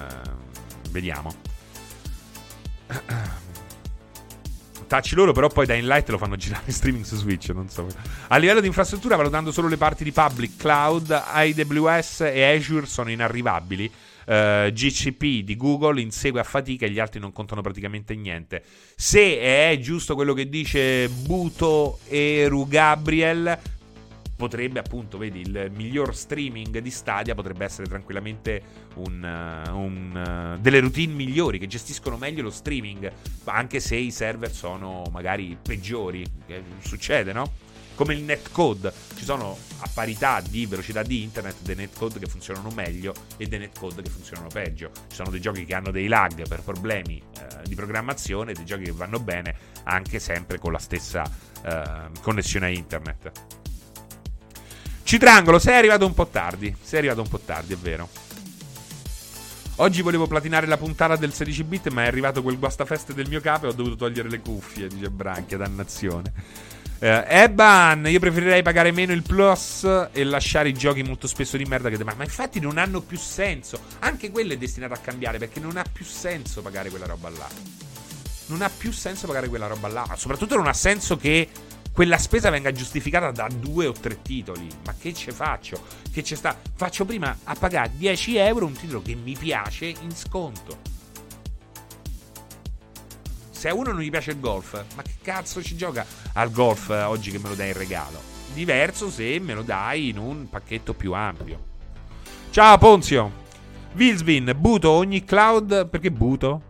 vediamo. 0.91 1.35
Tacci 4.87 5.17
loro, 5.17 5.33
però 5.33 5.49
poi 5.49 5.67
da 5.67 5.75
Inlight 5.75 6.09
lo 6.11 6.19
fanno 6.19 6.37
girare 6.37 6.63
in 6.67 6.73
streaming 6.73 7.05
su 7.05 7.17
Switch. 7.17 7.49
Non 7.49 7.69
so. 7.69 7.87
A 8.29 8.37
livello 8.37 8.61
di 8.61 8.69
infrastruttura, 8.69 9.17
valutando 9.17 9.51
solo 9.51 9.69
le 9.69 9.77
parti 9.77 10.05
di 10.05 10.13
public 10.13 10.57
cloud, 10.57 11.11
AWS 11.11 12.21
e 12.21 12.55
Azure 12.55 12.87
sono 12.87 13.11
inarrivabili 13.11 13.91
eh, 14.27 14.71
GCP 14.73 15.45
di 15.45 15.57
Google 15.57 16.01
insegue 16.01 16.41
a 16.41 16.45
fatica 16.45 16.85
e 16.85 16.91
gli 16.91 16.99
altri 16.99 17.21
non 17.21 17.33
contano 17.33 17.63
praticamente 17.63 18.15
niente. 18.15 18.63
Se 18.95 19.41
è 19.41 19.79
giusto 19.81 20.15
quello 20.15 20.35
che 20.35 20.49
dice 20.49 21.09
Buto 21.09 22.01
Eru 22.09 22.67
Gabriel, 22.67 23.59
potrebbe 24.37 24.79
appunto, 24.79 25.17
vedi, 25.17 25.41
il 25.41 25.71
miglior 25.75 26.15
streaming 26.15 26.79
di 26.79 26.91
Stadia 26.91 27.35
potrebbe 27.35 27.65
essere 27.65 27.89
tranquillamente 27.89 28.63
un, 28.97 29.23
uh, 29.23 29.75
un, 29.75 30.57
uh, 30.57 30.61
delle 30.61 30.81
routine 30.81 31.13
migliori 31.15 31.59
che 31.59 31.67
gestiscono 31.67 32.17
meglio 32.19 32.43
lo 32.43 32.51
streaming, 32.51 33.11
anche 33.45 33.81
se 33.81 33.97
i 33.97 34.11
server 34.11 34.53
sono 34.53 35.05
magari 35.11 35.57
peggiori. 35.61 36.25
Eh, 36.47 36.63
succede, 36.81 37.33
no? 37.33 37.51
Come 37.97 38.15
il 38.15 38.23
netcode. 38.23 38.93
Ci 39.17 39.25
sono 39.25 39.59
a 39.81 39.91
parità 39.93 40.41
di 40.41 40.67
velocità 40.67 41.03
di 41.03 41.23
internet 41.23 41.57
dei 41.63 41.75
netcode 41.75 42.21
che 42.21 42.27
funzionano 42.27 42.71
meglio 42.71 43.13
e 43.37 43.47
dei 43.47 43.59
netcode 43.59 44.03
che 44.03 44.11
funzionano 44.11 44.47
peggio. 44.49 44.93
Ci 45.09 45.17
sono 45.17 45.31
dei 45.31 45.41
giochi 45.41 45.65
che 45.65 45.75
hanno 45.75 45.91
dei 45.91 46.07
lag 46.07 46.47
per 46.47 46.63
problemi 46.63 47.21
eh, 47.21 47.67
di 47.67 47.75
programmazione 47.75 48.53
dei 48.53 48.65
giochi 48.65 48.85
che 48.85 48.93
vanno 48.93 49.19
bene 49.19 49.55
anche 49.85 50.21
sempre 50.21 50.59
con 50.59 50.71
la 50.71 50.79
stessa 50.79 51.25
eh, 51.65 52.11
connessione 52.21 52.67
a 52.67 52.69
internet. 52.69 53.33
Citrangolo, 55.03 55.59
sei 55.59 55.77
arrivato 55.77 56.07
un 56.07 56.15
po' 56.15 56.27
tardi. 56.27 56.75
Sei 56.81 56.99
arrivato 56.99 57.23
un 57.23 57.29
po' 57.29 57.39
tardi, 57.39 57.73
è 57.73 57.77
vero. 57.77 58.09
Oggi 59.77 60.01
volevo 60.01 60.27
platinare 60.27 60.67
la 60.67 60.79
puntata 60.79 61.17
del 61.17 61.35
16 61.35 61.65
bit, 61.65 61.89
ma 61.91 62.05
è 62.05 62.07
arrivato 62.07 62.43
quel 62.43 62.59
guastafeste 62.59 63.13
del 63.13 63.29
mio 63.29 63.41
capo 63.41 63.67
e 63.67 63.69
ho 63.69 63.73
dovuto 63.73 63.97
togliere 63.97 64.31
le 64.31 64.41
cuffie, 64.41 64.89
dice 64.89 65.11
Branchia, 65.11 65.59
dannazione. 65.59 66.33
Eh, 66.99 67.25
Eban, 67.29 68.07
io 68.09 68.19
preferirei 68.19 68.63
pagare 68.63 68.91
meno 68.91 69.13
il 69.13 69.23
plus 69.23 69.85
e 70.13 70.25
lasciare 70.25 70.71
i 70.71 70.73
giochi 70.73 71.03
molto 71.03 71.27
spesso 71.27 71.59
di 71.59 71.65
merda 71.65 71.91
che 71.91 72.03
ma, 72.03 72.15
ma 72.17 72.25
infatti 72.25 72.59
non 72.59 72.79
hanno 72.79 73.03
più 73.03 73.19
senso. 73.19 73.81
Anche 73.99 74.31
quello 74.31 74.55
è 74.55 74.57
destinato 74.57 74.95
a 74.95 74.99
cambiare 74.99 75.39
perché 75.39 75.61
non 75.61 75.77
ha 75.77 75.85
più 75.91 76.07
senso 76.07 76.63
pagare 76.63 76.89
quella 76.89 77.07
roba 77.07 77.29
là. 77.29 77.49
Non 78.47 78.63
ha 78.63 78.71
più 78.71 78.93
senso 78.93 79.27
pagare 79.27 79.49
quella 79.49 79.67
roba 79.67 79.89
là. 79.89 80.15
Soprattutto 80.17 80.57
non 80.57 80.69
ha 80.69 80.73
senso 80.73 81.17
che 81.17 81.49
quella 81.93 82.19
spesa 82.19 82.49
venga 82.49 82.73
giustificata 82.73 83.31
da 83.31 83.49
due 83.55 83.87
o 83.87 83.93
tre 83.93 84.23
titoli. 84.23 84.67
Ma 84.87 84.95
che 84.99 85.13
ce 85.13 85.33
faccio? 85.33 85.83
Che 86.11 86.23
ce 86.25 86.37
sta? 86.37 86.59
Faccio 86.75 87.05
prima 87.05 87.37
a 87.45 87.55
pagare 87.55 87.91
10 87.95 88.37
euro 88.37 88.65
un 88.65 88.73
titolo 88.73 89.03
che 89.03 89.15
mi 89.15 89.37
piace 89.39 89.87
in 89.87 90.15
sconto. 90.15 90.96
Se 93.67 93.73
a 93.73 93.75
uno 93.75 93.91
non 93.91 94.01
gli 94.01 94.11
piace 94.11 94.31
il 94.31 94.39
golf, 94.39 94.81
ma 94.95 95.03
che 95.03 95.15
cazzo 95.21 95.61
ci 95.61 95.77
gioca 95.77 96.07
al 96.35 96.53
golf 96.53 96.89
eh, 96.91 97.03
oggi 97.03 97.33
che 97.33 97.41
me 97.41 97.49
lo 97.49 97.57
dai 97.57 97.71
in 97.71 97.77
regalo? 97.77 98.21
Diverso 98.55 99.11
se 99.11 99.41
me 99.41 99.55
lo 99.55 99.63
dai 99.63 100.11
in 100.11 100.19
un 100.19 100.49
pacchetto 100.49 100.95
più 100.95 101.13
ampio. 101.13 101.59
Ciao 102.51 102.79
Ponzio. 102.79 103.29
Wilsbin, 103.95 104.55
Buto, 104.57 104.91
ogni 104.91 105.25
cloud... 105.25 105.89
Perché 105.89 106.13
Buto? 106.13 106.63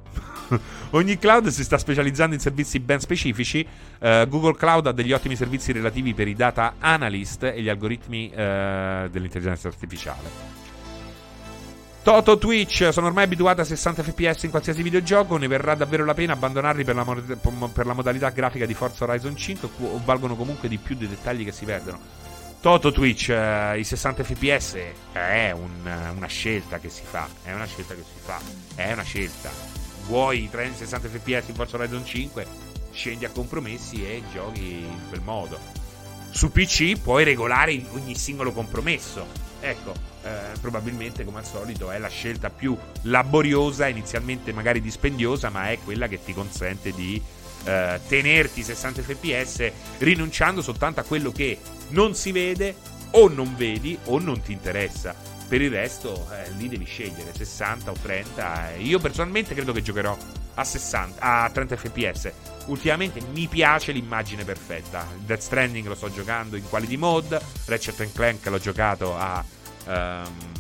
ogni 0.93 1.19
cloud 1.19 1.49
si 1.49 1.65
sta 1.65 1.77
specializzando 1.77 2.35
in 2.35 2.41
servizi 2.41 2.81
ben 2.81 3.01
specifici. 3.01 3.61
Uh, 3.99 4.27
Google 4.27 4.57
Cloud 4.57 4.87
ha 4.87 4.93
degli 4.93 5.13
ottimi 5.13 5.37
servizi 5.37 5.73
relativi 5.73 6.15
per 6.15 6.29
i 6.29 6.35
data 6.35 6.77
analyst 6.79 7.43
e 7.43 7.61
gli 7.61 7.69
algoritmi 7.69 8.31
uh, 8.33 8.37
dell'intelligenza 9.11 9.69
artificiale. 9.69 10.66
Toto 12.07 12.39
Twitch, 12.39 12.89
sono 12.93 13.09
ormai 13.09 13.25
abituato 13.25 13.63
a 13.63 13.65
60 13.65 14.05
fps 14.05 14.45
in 14.45 14.51
qualsiasi 14.51 14.81
videogioco, 14.81 15.39
ne 15.39 15.49
verrà 15.49 15.75
davvero 15.75 16.05
la 16.05 16.15
pena 16.15 16.35
abbandonarli 16.35 16.85
per 16.85 16.95
la, 16.95 17.03
mod- 17.03 17.73
per 17.73 17.85
la 17.85 17.95
modalità 17.95 18.29
grafica 18.29 18.65
di 18.65 18.75
Forza 18.75 19.03
Horizon 19.03 19.37
5 19.37 19.69
o 19.81 20.01
valgono 20.05 20.37
comunque 20.37 20.69
di 20.69 20.79
più 20.79 20.95
dei 20.95 21.09
dettagli 21.09 21.45
che 21.45 21.51
si 21.51 21.65
perdono? 21.65 21.99
Toto 22.61 22.93
Twitch, 22.93 23.31
eh, 23.31 23.81
i 23.81 23.83
60 23.83 24.23
fps 24.23 24.77
è 25.11 25.51
un, 25.51 26.13
una 26.15 26.29
scelta 26.29 26.79
che 26.79 26.91
si 26.91 27.03
fa, 27.05 27.27
è 27.43 27.53
una 27.53 27.67
scelta 27.67 27.95
che 27.95 28.03
si 28.03 28.21
fa, 28.23 28.39
è 28.77 28.93
una 28.93 29.03
scelta. 29.03 29.51
Vuoi 30.07 30.45
i 30.45 30.49
30 30.49 30.77
60 30.77 31.09
fps 31.09 31.49
in 31.49 31.55
Forza 31.57 31.77
Horizon 31.77 32.07
5? 32.07 32.47
Scendi 32.93 33.25
a 33.25 33.31
compromessi 33.31 34.07
e 34.07 34.23
giochi 34.33 34.75
in 34.75 35.09
quel 35.09 35.23
modo. 35.23 35.59
Su 36.31 36.53
PC 36.53 37.01
puoi 37.01 37.25
regolare 37.25 37.85
ogni 37.95 38.15
singolo 38.15 38.53
compromesso. 38.53 39.46
Ecco, 39.67 39.93
eh, 40.23 40.57
probabilmente 40.61 41.25
come 41.25 41.39
al 41.39 41.45
solito 41.45 41.91
è 41.91 41.99
la 41.99 42.09
scelta 42.09 42.51
più 42.51 42.77
laboriosa, 43.03 43.89
inizialmente 43.89 44.53
magari 44.53 44.81
dispendiosa, 44.81 45.51
ma 45.51 45.71
è 45.71 45.79
quella 45.83 46.07
che 46.07 46.23
ti 46.23 46.33
consente 46.33 46.93
di 46.93 47.21
eh, 47.65 48.01
tenerti 48.07 48.63
60 48.63 49.03
fps 49.03 49.73
rinunciando 49.99 50.63
soltanto 50.63 51.01
a 51.01 51.03
quello 51.03 51.33
che 51.33 51.59
non 51.89 52.15
si 52.15 52.31
vede 52.31 52.77
o 53.13 53.29
non 53.29 53.57
vedi 53.57 53.99
o 54.05 54.21
non 54.21 54.41
ti 54.41 54.53
interessa. 54.53 55.15
Per 55.49 55.61
il 55.61 55.71
resto 55.71 56.29
eh, 56.33 56.51
lì 56.53 56.69
devi 56.69 56.85
scegliere 56.85 57.35
60 57.35 57.91
o 57.91 57.95
30. 58.01 58.75
Io 58.77 59.01
personalmente 59.01 59.53
credo 59.53 59.73
che 59.73 59.83
giocherò 59.83 60.17
a, 60.55 60.65
60, 60.65 61.21
a 61.21 61.51
30 61.51 61.77
fps. 61.77 62.33
Ultimamente 62.67 63.21
mi 63.33 63.49
piace 63.49 63.91
l'immagine 63.91 64.45
perfetta. 64.45 65.07
Death 65.19 65.41
Stranding 65.41 65.87
lo 65.89 65.95
sto 65.97 66.13
giocando 66.13 66.55
in 66.55 66.69
quality 66.69 66.97
mode. 66.97 67.41
Ratchet 67.65 68.13
Clank 68.13 68.47
l'ho 68.47 68.59
giocato 68.59 69.17
a 69.17 69.45
um, 69.87 70.55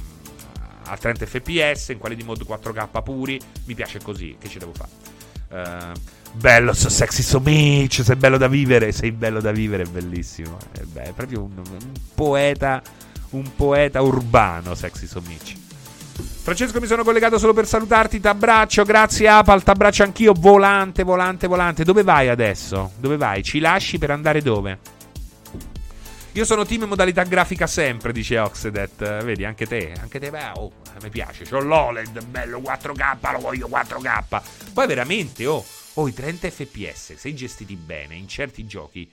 a 0.89 0.97
30 0.97 1.27
fps, 1.27 1.89
in 1.91 1.99
quali 1.99 2.17
di 2.17 2.23
mod 2.23 2.45
4K 2.47 3.03
puri. 3.03 3.41
Mi 3.65 3.75
piace 3.75 4.01
così, 4.03 4.37
che 4.39 4.49
ci 4.49 4.59
devo 4.59 4.73
fare? 4.73 5.15
Uh, 5.49 5.93
bello, 6.33 6.73
so 6.73 6.89
sexy 6.89 7.23
so 7.23 7.41
much, 7.41 8.03
sei 8.03 8.17
bello 8.17 8.37
da 8.37 8.49
vivere, 8.49 8.93
sei 8.93 9.13
bello 9.13 9.41
da 9.41 9.53
vivere, 9.53 9.85
è 9.85 9.87
bellissimo. 9.87 10.59
È, 10.73 10.81
beh, 10.81 11.03
è 11.03 11.13
proprio 11.13 11.43
un, 11.43 11.57
un, 11.57 11.93
poeta, 12.15 12.83
un 13.31 13.55
poeta 13.55 14.01
urbano, 14.01 14.75
sexy 14.75 15.07
so 15.07 15.23
much. 15.27 15.55
Francesco, 16.47 16.81
mi 16.81 16.87
sono 16.87 17.03
collegato 17.03 17.39
solo 17.39 17.53
per 17.53 17.67
salutarti. 17.67 18.21
T'abbraccio, 18.21 18.85
grazie 18.85 19.27
Apal. 19.27 19.65
T'abbraccio 19.65 20.05
anch'io. 20.05 20.33
Volante, 20.33 21.03
volante, 21.03 21.49
volante. 21.49 21.83
Dove 21.83 22.05
vai 22.05 22.29
adesso? 22.29 22.93
Dove 22.99 23.17
vai? 23.17 23.43
Ci 23.43 23.59
lasci 23.59 23.99
per 23.99 24.13
andare 24.13 24.41
dove? 24.41 24.79
Io 26.37 26.45
sono 26.45 26.67
team 26.67 26.85
modalità 26.85 27.23
grafica 27.23 27.67
sempre, 27.67 28.13
dice 28.13 28.39
Oxedet. 28.39 29.25
Vedi, 29.25 29.47
anche 29.47 29.67
te, 29.67 29.95
anche 29.99 30.21
te, 30.21 30.29
beh, 30.29 30.51
oh, 30.57 30.71
mi 31.01 31.09
piace. 31.09 31.45
C'ho 31.45 31.61
l'OLED, 31.61 32.27
bello 32.27 32.59
4K, 32.59 33.33
lo 33.33 33.39
voglio 33.39 33.69
4K. 33.69 34.43
Poi 34.75 34.87
veramente, 34.87 35.47
oh, 35.47 35.65
oh, 35.95 36.07
i 36.07 36.13
30 36.13 36.51
fps, 36.51 37.15
se 37.15 37.33
gestiti 37.33 37.75
bene, 37.75 38.17
in 38.17 38.29
certi 38.29 38.67
giochi, 38.67 39.11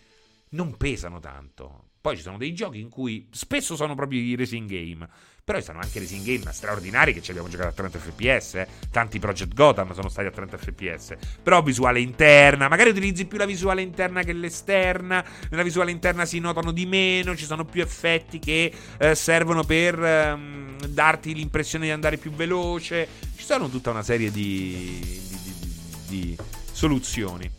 non 0.50 0.76
pesano 0.76 1.22
tanto. 1.22 1.92
Poi 2.02 2.18
ci 2.18 2.24
sono 2.24 2.38
dei 2.38 2.54
giochi 2.54 2.82
in 2.82 2.90
cui 2.90 3.30
spesso 3.32 3.78
sono 3.78 3.96
proprio 3.96 4.20
i 4.20 4.36
racing 4.36 4.70
game. 4.70 5.08
Però 5.46 5.58
ci 5.58 5.66
sono 5.66 5.80
anche 5.82 6.00
racing 6.00 6.24
game 6.24 6.54
straordinari 6.54 7.14
che 7.14 7.22
ci 7.22 7.32
abbiamo 7.32 7.50
giocato 7.50 7.68
a 7.68 7.74
30 7.74 8.00
fps. 8.00 8.54
Eh. 8.54 8.68
Tanti 8.90 9.20
Project 9.20 9.54
Gotham 9.54 9.94
sono 9.94 10.08
stati 10.08 10.30
a 10.30 10.32
30 10.32 10.58
fps. 10.58 11.16
Però 11.44 11.62
visuale 11.62 12.00
interna, 12.00 12.70
magari 12.70 12.92
utilizzi 12.92 13.26
più 13.26 13.38
la 13.38 13.44
visuale 13.44 13.82
interna 13.82 14.24
che 14.24 14.32
l'esterna. 14.32 15.22
Nella 15.50 15.64
visuale 15.64 15.92
interna 15.92 16.24
si 16.24 16.40
notano 16.40 16.72
di 16.72 16.86
meno, 16.86 17.36
ci 17.36 17.44
sono 17.44 17.66
più 17.66 17.82
effetti 17.82 18.40
che 18.40 18.72
eh, 18.98 19.16
servono 19.16 19.66
per 19.66 20.02
ehm, 20.02 20.86
darti 20.86 21.36
l'impressione 21.36 21.88
di 21.88 21.92
andare 21.92 22.16
più 22.16 22.32
veloce. 22.32 23.06
Ci 23.36 23.44
sono 23.44 23.68
tutta 23.68 23.90
una 23.90 24.02
serie 24.02 24.32
di, 24.32 24.98
di, 25.04 25.52
di, 25.60 25.76
di 26.08 26.38
soluzioni. 26.72 27.52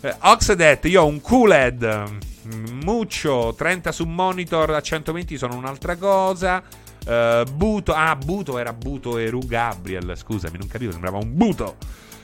Eh, 0.00 0.16
Oxedet, 0.22 0.86
io 0.86 1.02
ho 1.02 1.06
un 1.06 1.20
QLED. 1.20 2.30
Muccio 2.82 3.54
30 3.56 3.92
su 3.92 4.06
monitor 4.06 4.70
a 4.70 4.80
120 4.80 5.38
sono 5.38 5.54
un'altra 5.54 5.94
cosa. 5.94 6.80
Uh, 7.04 7.50
Buto, 7.50 7.92
ah, 7.94 8.14
Buto 8.16 8.58
era 8.58 8.72
Buto 8.72 9.18
e 9.18 9.28
Ru 9.28 9.40
Gabriel. 9.40 10.14
Scusami, 10.16 10.58
non 10.58 10.68
capivo, 10.68 10.92
sembrava 10.92 11.18
un 11.18 11.34
Buto. 11.34 11.76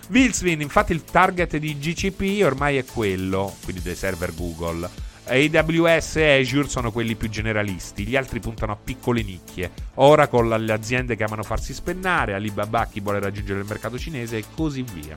Wilsvin, 0.08 0.60
infatti, 0.60 0.92
il 0.92 1.04
target 1.04 1.56
di 1.56 1.76
GCP 1.78 2.42
ormai 2.44 2.76
è 2.78 2.84
quello, 2.84 3.54
quindi 3.64 3.82
dei 3.82 3.94
server 3.94 4.34
Google. 4.34 4.88
AWS 5.28 6.16
e 6.16 6.40
Azure 6.40 6.68
sono 6.68 6.90
quelli 6.90 7.14
più 7.14 7.28
generalisti, 7.28 8.06
gli 8.06 8.16
altri 8.16 8.40
puntano 8.40 8.72
a 8.72 8.78
piccole 8.82 9.22
nicchie. 9.22 9.70
Oracle 9.94 10.54
alle 10.54 10.72
aziende 10.72 11.16
che 11.16 11.24
amano 11.24 11.42
farsi 11.42 11.74
spennare, 11.74 12.32
Alibaba 12.32 12.86
chi 12.86 13.00
vuole 13.00 13.20
raggiungere 13.20 13.60
il 13.60 13.66
mercato 13.66 13.98
cinese 13.98 14.38
e 14.38 14.44
così 14.54 14.82
via. 14.82 15.14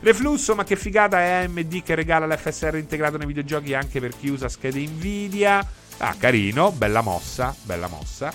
Reflusso, 0.00 0.54
ma 0.54 0.64
che 0.64 0.76
figata 0.76 1.20
è 1.20 1.44
AMD 1.44 1.82
che 1.82 1.94
regala 1.94 2.26
l'FSR 2.26 2.76
integrato 2.76 3.18
nei 3.18 3.26
videogiochi 3.26 3.74
anche 3.74 4.00
per 4.00 4.16
chi 4.18 4.30
usa 4.30 4.48
schede 4.48 4.80
Nvidia. 4.80 5.64
Ah, 5.98 6.14
carino, 6.18 6.72
bella 6.72 7.02
mossa, 7.02 7.54
bella 7.62 7.86
mossa. 7.86 8.32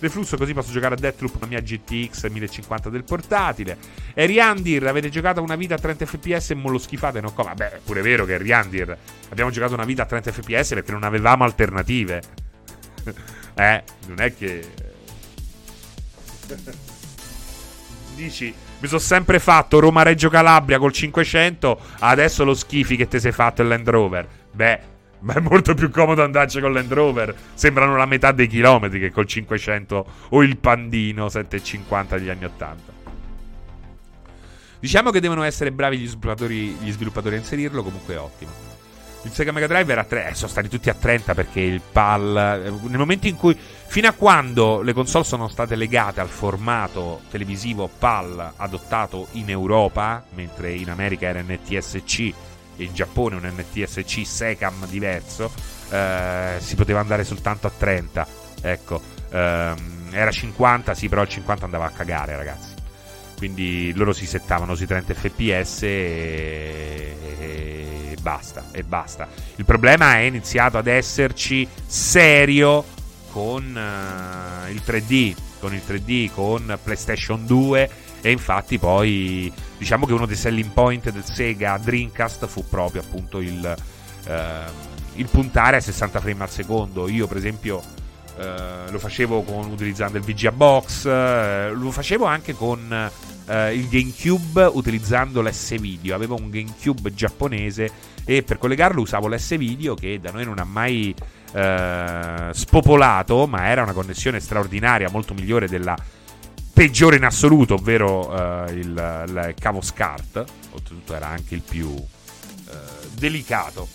Reflusso 0.00 0.36
così 0.36 0.54
posso 0.54 0.70
giocare 0.70 0.94
a 0.94 0.98
Deathloop 0.98 1.40
la 1.40 1.46
mia 1.46 1.60
GTX 1.60 2.28
1050 2.28 2.88
del 2.88 3.04
portatile. 3.04 3.76
E 4.14 4.26
Riandir, 4.26 4.86
avete 4.86 5.08
giocato 5.08 5.42
una 5.42 5.56
vita 5.56 5.74
a 5.74 5.78
30 5.78 6.06
fps 6.06 6.50
e 6.50 6.54
mo 6.54 6.68
lo 6.68 6.78
schifate, 6.78 7.20
no? 7.20 7.32
Vabbè, 7.34 7.70
è 7.72 7.80
pure 7.84 8.00
vero 8.02 8.24
che 8.24 8.38
Riandir 8.38 8.96
abbiamo 9.30 9.50
giocato 9.50 9.74
una 9.74 9.84
vita 9.84 10.04
a 10.04 10.06
30 10.06 10.32
fps 10.32 10.68
perché 10.70 10.92
non 10.92 11.02
avevamo 11.02 11.44
alternative. 11.44 12.22
eh, 13.54 13.82
non 14.06 14.20
è 14.20 14.34
che... 14.34 14.66
Dici, 18.14 18.54
mi 18.80 18.86
sono 18.86 19.00
sempre 19.00 19.38
fatto 19.40 19.80
Roma-Reggio 19.80 20.28
Calabria 20.28 20.78
col 20.78 20.92
500, 20.92 21.80
adesso 22.00 22.44
lo 22.44 22.54
schifi 22.54 22.96
che 22.96 23.08
ti 23.08 23.18
sei 23.18 23.32
fatto 23.32 23.62
il 23.62 23.68
Land 23.68 23.88
Rover. 23.88 24.28
Beh, 24.52 24.80
ma 25.20 25.34
è 25.34 25.40
molto 25.40 25.74
più 25.74 25.90
comodo 25.90 26.22
andarci 26.22 26.60
con 26.60 26.72
Land 26.72 26.92
Rover. 26.92 27.34
Sembrano 27.54 27.96
la 27.96 28.06
metà 28.06 28.32
dei 28.32 28.46
chilometri 28.46 29.00
che 29.00 29.10
col 29.10 29.26
500 29.26 30.06
o 30.30 30.42
il 30.42 30.56
Pandino 30.58 31.28
750 31.28 32.18
degli 32.18 32.28
anni 32.28 32.44
80. 32.44 32.96
Diciamo 34.80 35.10
che 35.10 35.20
devono 35.20 35.42
essere 35.42 35.72
bravi 35.72 35.98
gli 35.98 36.06
sviluppatori, 36.06 36.68
gli 36.80 36.92
sviluppatori 36.92 37.34
a 37.34 37.38
inserirlo, 37.38 37.82
comunque 37.82 38.14
è 38.14 38.18
ottimo. 38.18 38.68
Il 39.22 39.32
Sega 39.32 39.50
Mega 39.50 39.66
Drive 39.66 39.90
era 39.90 40.02
a 40.02 40.04
3, 40.04 40.28
eh, 40.28 40.34
sono 40.34 40.48
stati 40.48 40.68
tutti 40.68 40.88
a 40.88 40.94
30 40.94 41.34
perché 41.34 41.60
il 41.60 41.80
PAL. 41.80 42.62
Eh, 42.64 42.88
nel 42.88 42.98
momento 42.98 43.26
in 43.26 43.36
cui. 43.36 43.56
Fino 43.88 44.06
a 44.06 44.12
quando 44.12 44.82
le 44.82 44.92
console 44.92 45.24
sono 45.24 45.48
state 45.48 45.74
legate 45.74 46.20
al 46.20 46.28
formato 46.28 47.22
televisivo 47.30 47.88
PAL 47.98 48.52
adottato 48.56 49.28
in 49.32 49.50
Europa, 49.50 50.22
mentre 50.34 50.72
in 50.72 50.90
America 50.90 51.26
era 51.26 51.42
NTSC 51.42 52.34
in 52.78 52.92
Giappone 52.94 53.36
un 53.36 53.52
NTSC 53.56 54.26
SECAM 54.26 54.86
diverso, 54.86 55.50
eh, 55.90 56.56
si 56.58 56.74
poteva 56.74 57.00
andare 57.00 57.24
soltanto 57.24 57.66
a 57.66 57.72
30. 57.76 58.26
Ecco, 58.60 59.00
ehm, 59.30 60.08
era 60.10 60.30
50, 60.30 60.94
sì, 60.94 61.08
però 61.08 61.22
il 61.22 61.28
50 61.28 61.64
andava 61.64 61.86
a 61.86 61.90
cagare, 61.90 62.36
ragazzi. 62.36 62.74
Quindi 63.36 63.92
loro 63.94 64.12
si 64.12 64.26
settavano 64.26 64.74
sui 64.74 64.86
30 64.86 65.14
fps 65.14 65.82
e, 65.84 67.16
e 67.38 68.16
basta, 68.20 68.64
e 68.72 68.82
basta. 68.82 69.28
Il 69.56 69.64
problema 69.64 70.16
è 70.16 70.22
iniziato 70.22 70.76
ad 70.76 70.88
esserci 70.88 71.68
serio 71.86 72.84
con 73.30 73.62
uh, 73.62 74.70
il 74.70 74.82
3D, 74.84 75.36
con 75.60 75.72
il 75.72 75.82
3D, 75.86 76.30
con 76.32 76.78
PlayStation 76.82 77.46
2 77.46 77.90
e 78.20 78.30
infatti 78.32 78.78
poi 78.78 79.52
diciamo 79.78 80.04
che 80.04 80.12
uno 80.12 80.26
dei 80.26 80.36
selling 80.36 80.70
point 80.72 81.10
del 81.10 81.24
Sega 81.24 81.78
Dreamcast 81.78 82.46
fu 82.46 82.66
proprio 82.68 83.00
appunto 83.00 83.40
il, 83.40 83.76
eh, 84.26 84.60
il 85.14 85.28
puntare 85.30 85.76
a 85.76 85.80
60 85.80 86.20
frame 86.20 86.42
al 86.42 86.50
secondo. 86.50 87.08
Io 87.08 87.26
per 87.26 87.36
esempio 87.36 87.82
eh, 88.38 88.90
lo 88.90 88.98
facevo 88.98 89.42
con, 89.42 89.70
utilizzando 89.70 90.18
il 90.18 90.24
VGA 90.24 90.52
Box, 90.52 91.06
eh, 91.06 91.70
lo 91.72 91.90
facevo 91.90 92.24
anche 92.24 92.54
con 92.54 93.10
eh, 93.46 93.74
il 93.74 93.88
GameCube 93.88 94.64
utilizzando 94.64 95.42
l'S-Video. 95.42 96.14
Avevo 96.14 96.36
un 96.36 96.50
GameCube 96.50 97.14
giapponese 97.14 97.90
e 98.24 98.42
per 98.42 98.58
collegarlo 98.58 99.00
usavo 99.00 99.28
l'S-Video 99.28 99.94
che 99.94 100.20
da 100.20 100.30
noi 100.30 100.44
non 100.44 100.58
ha 100.58 100.64
mai 100.64 101.14
eh, 101.52 102.50
spopolato, 102.52 103.46
ma 103.46 103.68
era 103.68 103.82
una 103.82 103.92
connessione 103.92 104.40
straordinaria, 104.40 105.08
molto 105.10 105.34
migliore 105.34 105.66
della 105.66 105.96
peggiore 106.78 107.16
in 107.16 107.24
assoluto, 107.24 107.74
ovvero 107.74 108.28
uh, 108.28 108.68
il, 108.68 109.24
il, 109.26 109.54
cavo 109.58 109.80
SCART. 109.80 110.44
Oltretutto 110.70 111.12
era 111.12 111.26
anche 111.26 111.56
il 111.56 111.62
più 111.62 111.88
uh, 111.88 112.04
delicato. 113.14 113.88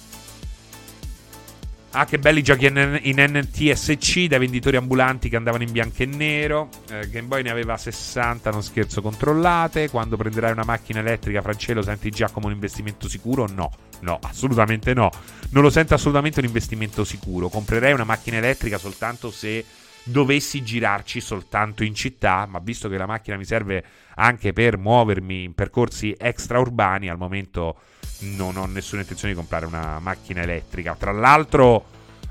Ah, 1.91 2.03
che 2.05 2.19
belli 2.19 2.43
giochi 2.43 2.65
in, 2.65 2.99
in, 3.03 3.23
NTSC 3.23 4.25
dai 4.25 4.39
venditori 4.39 4.75
ambulanti 4.75 5.29
che 5.29 5.37
andavano 5.37 5.63
in 5.63 5.71
bianco 5.71 6.03
e 6.03 6.07
nero. 6.07 6.67
Eh, 6.89 7.07
Game 7.09 7.27
Boy 7.27 7.43
ne 7.43 7.51
aveva 7.51 7.77
60, 7.77 8.49
non 8.49 8.61
scherzo, 8.61 9.01
controllate. 9.01 9.89
Quando 9.89 10.17
prenderai 10.17 10.51
una 10.51 10.65
macchina 10.65 10.99
elettrica, 10.99 11.41
Francelo, 11.41 11.83
senti 11.83 12.09
già 12.09 12.29
come 12.31 12.47
un 12.47 12.51
investimento 12.51 13.07
sicuro? 13.07 13.47
No, 13.47 13.71
no, 14.01 14.19
assolutamente 14.23 14.93
no. 14.93 15.09
Non 15.51 15.63
lo 15.63 15.69
sento 15.69 15.93
assolutamente 15.93 16.39
un 16.39 16.47
investimento 16.47 17.05
sicuro. 17.05 17.47
Comprerei 17.47 17.93
una 17.93 18.03
macchina 18.03 18.37
elettrica 18.37 18.77
soltanto 18.77 19.31
se 19.31 19.63
dovessi 20.03 20.63
girarci 20.63 21.21
soltanto 21.21 21.83
in 21.83 21.95
città, 21.95 22.45
ma 22.49 22.59
visto 22.59 22.89
che 22.89 22.97
la 22.97 23.05
macchina 23.05 23.37
mi 23.37 23.45
serve 23.45 23.83
anche 24.15 24.53
per 24.53 24.77
muovermi 24.77 25.43
in 25.43 25.53
percorsi 25.53 26.15
extraurbani, 26.17 27.09
al 27.09 27.17
momento 27.17 27.77
non 28.21 28.57
ho 28.57 28.65
nessuna 28.65 29.01
intenzione 29.01 29.33
di 29.33 29.39
comprare 29.39 29.65
una 29.65 29.99
macchina 29.99 30.41
elettrica. 30.41 30.95
Tra 30.95 31.11
l'altro 31.11 31.85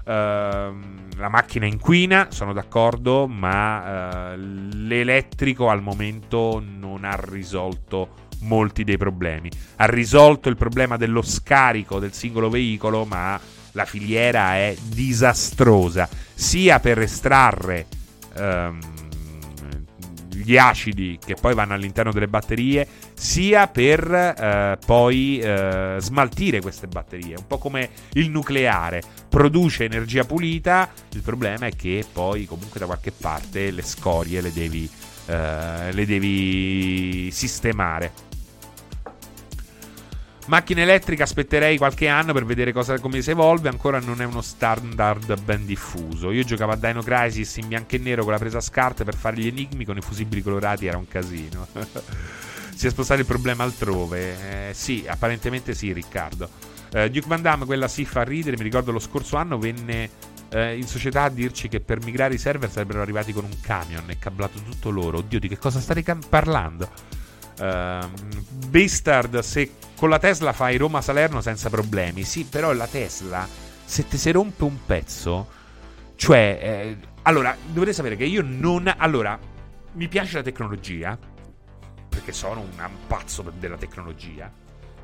ehm, 0.05 1.17
la 1.17 1.29
macchina 1.29 1.67
inquina, 1.67 2.29
sono 2.31 2.53
d'accordo, 2.53 3.27
ma 3.27 4.33
eh, 4.33 4.37
l'elettrico 4.37 5.69
al 5.69 5.83
momento 5.83 6.63
non 6.65 7.05
ha 7.05 7.17
risolto 7.17 8.21
molti 8.41 8.85
dei 8.85 8.97
problemi. 8.97 9.51
Ha 9.77 9.87
risolto 9.87 10.49
il 10.49 10.57
problema 10.57 10.97
dello 10.97 11.23
scarico 11.23 11.99
del 11.99 12.13
singolo 12.13 12.49
veicolo, 12.49 13.05
ma 13.05 13.41
la 13.73 13.85
filiera 13.85 14.57
è 14.57 14.77
disastrosa, 14.83 16.09
sia 16.35 16.81
per 16.81 16.99
estrarre 16.99 17.87
um, 18.37 18.79
gli 20.43 20.57
acidi 20.57 21.19
che 21.25 21.37
poi 21.41 21.55
vanno 21.55 21.75
all'interno 21.75 22.13
delle 22.13 22.29
batterie, 22.29 22.87
sia 23.15 23.69
per 23.69 24.77
uh, 24.81 24.85
poi 24.85 25.41
uh, 25.43 25.99
smaltire 25.99 26.61
queste 26.61 26.89
batterie. 26.89 27.37
Un 27.37 27.47
po' 27.47 27.59
come 27.59 27.91
il 28.15 28.31
nucleare, 28.31 29.03
produce 29.29 29.85
energia 29.85 30.25
pulita, 30.25 30.91
il 31.13 31.23
problema 31.23 31.67
è 31.67 31.77
che 31.77 32.05
poi 32.11 32.47
comunque 32.47 32.81
da 32.81 32.87
qualche 32.87 33.13
parte 33.13 33.71
le 33.71 33.83
scorie 33.83 34.41
le 34.41 34.53
devi, 34.53 34.89
uh, 35.27 35.33
le 35.91 36.05
devi 36.07 37.31
sistemare. 37.31 38.31
Macchina 40.47 40.83
elettrica 40.83 41.23
aspetterei 41.23 41.79
qualche 41.79 42.09
anno 42.09 42.33
per 42.33 42.45
vedere 42.45 42.73
cosa, 42.73 42.99
come 42.99 43.23
si 43.23 43.31
evolve, 43.31 43.69
ancora 43.69 44.01
non 44.01 44.21
è 44.21 44.25
uno 44.25 44.43
standard 44.43 45.41
ben 45.41 45.65
diffuso. 45.65 46.33
Io 46.33 46.43
giocavo 46.43 46.73
a 46.73 46.77
Dino 46.77 47.03
Crisis 47.03 47.57
in 47.59 47.69
bianco 47.69 47.95
e 47.95 47.99
nero 47.99 48.25
con 48.25 48.33
la 48.33 48.39
presa 48.39 48.59
a 48.59 48.61
scarte 48.61 49.05
per 49.05 49.15
fare 49.15 49.37
gli 49.37 49.47
enigmi 49.47 49.85
con 49.85 49.97
i 49.97 50.01
fusibili 50.01 50.43
colorati, 50.43 50.87
era 50.87 50.97
un 50.97 51.07
casino. 51.07 51.67
si 52.75 52.87
è 52.87 52.91
spostato 52.91 53.21
il 53.21 53.27
problema 53.27 53.63
altrove. 53.63 54.71
Eh, 54.71 54.75
sì, 54.75 55.05
apparentemente 55.07 55.75
sì, 55.75 55.93
Riccardo. 55.93 56.49
Eh, 56.93 57.09
Duke 57.09 57.29
Van 57.29 57.41
Damme, 57.41 57.65
quella 57.65 57.89
sì 57.89 58.05
fa 58.05 58.23
ridere, 58.23 58.57
mi 58.57 58.65
ricordo 58.65 58.91
lo 58.91 58.99
scorso 58.99 59.37
anno 59.37 59.59
venne 59.59 60.11
eh, 60.51 60.77
in 60.77 60.87
società 60.87 61.23
a 61.23 61.29
dirci 61.31 61.69
che 61.69 61.81
per 61.81 62.03
migrare 62.03 62.35
i 62.35 62.39
server 62.39 62.71
sarebbero 62.71 63.01
arrivati 63.01 63.33
con 63.33 63.45
un 63.45 63.61
camion 63.61 64.11
e 64.11 64.19
cablato 64.19 64.61
tutto 64.61 64.91
loro. 64.91 65.19
Oddio, 65.19 65.39
di 65.39 65.49
che 65.49 65.59
cosa 65.59 65.81
state 65.81 66.03
parlando? 66.29 66.91
Uh, 67.63 68.09
Bastard, 68.67 69.39
se 69.39 69.75
con 69.97 70.09
la 70.09 70.19
Tesla 70.19 70.53
fai 70.53 70.77
Roma-Salerno 70.77 71.41
senza 71.41 71.71
problemi, 71.71 72.25
sì, 72.25 72.45
però 72.45 72.73
la 72.73 72.89
Tesla, 72.89 73.47
se 73.85 74.09
ti 74.09 74.19
si 74.19 74.33
rompe 74.33 74.65
un 74.65 74.85
pezzo, 74.85 75.49
cioè, 76.17 76.59
eh, 76.61 76.97
allora, 77.23 77.57
dovete 77.65 77.93
sapere 77.93 78.17
che 78.17 78.25
io 78.25 78.43
non... 78.45 78.93
Allora, 78.97 79.39
mi 79.93 80.09
piace 80.09 80.39
la 80.39 80.43
tecnologia, 80.43 81.17
perché 82.09 82.33
sono 82.33 82.61
un 82.61 82.91
pazzo 83.07 83.45
della 83.57 83.77
tecnologia. 83.77 84.51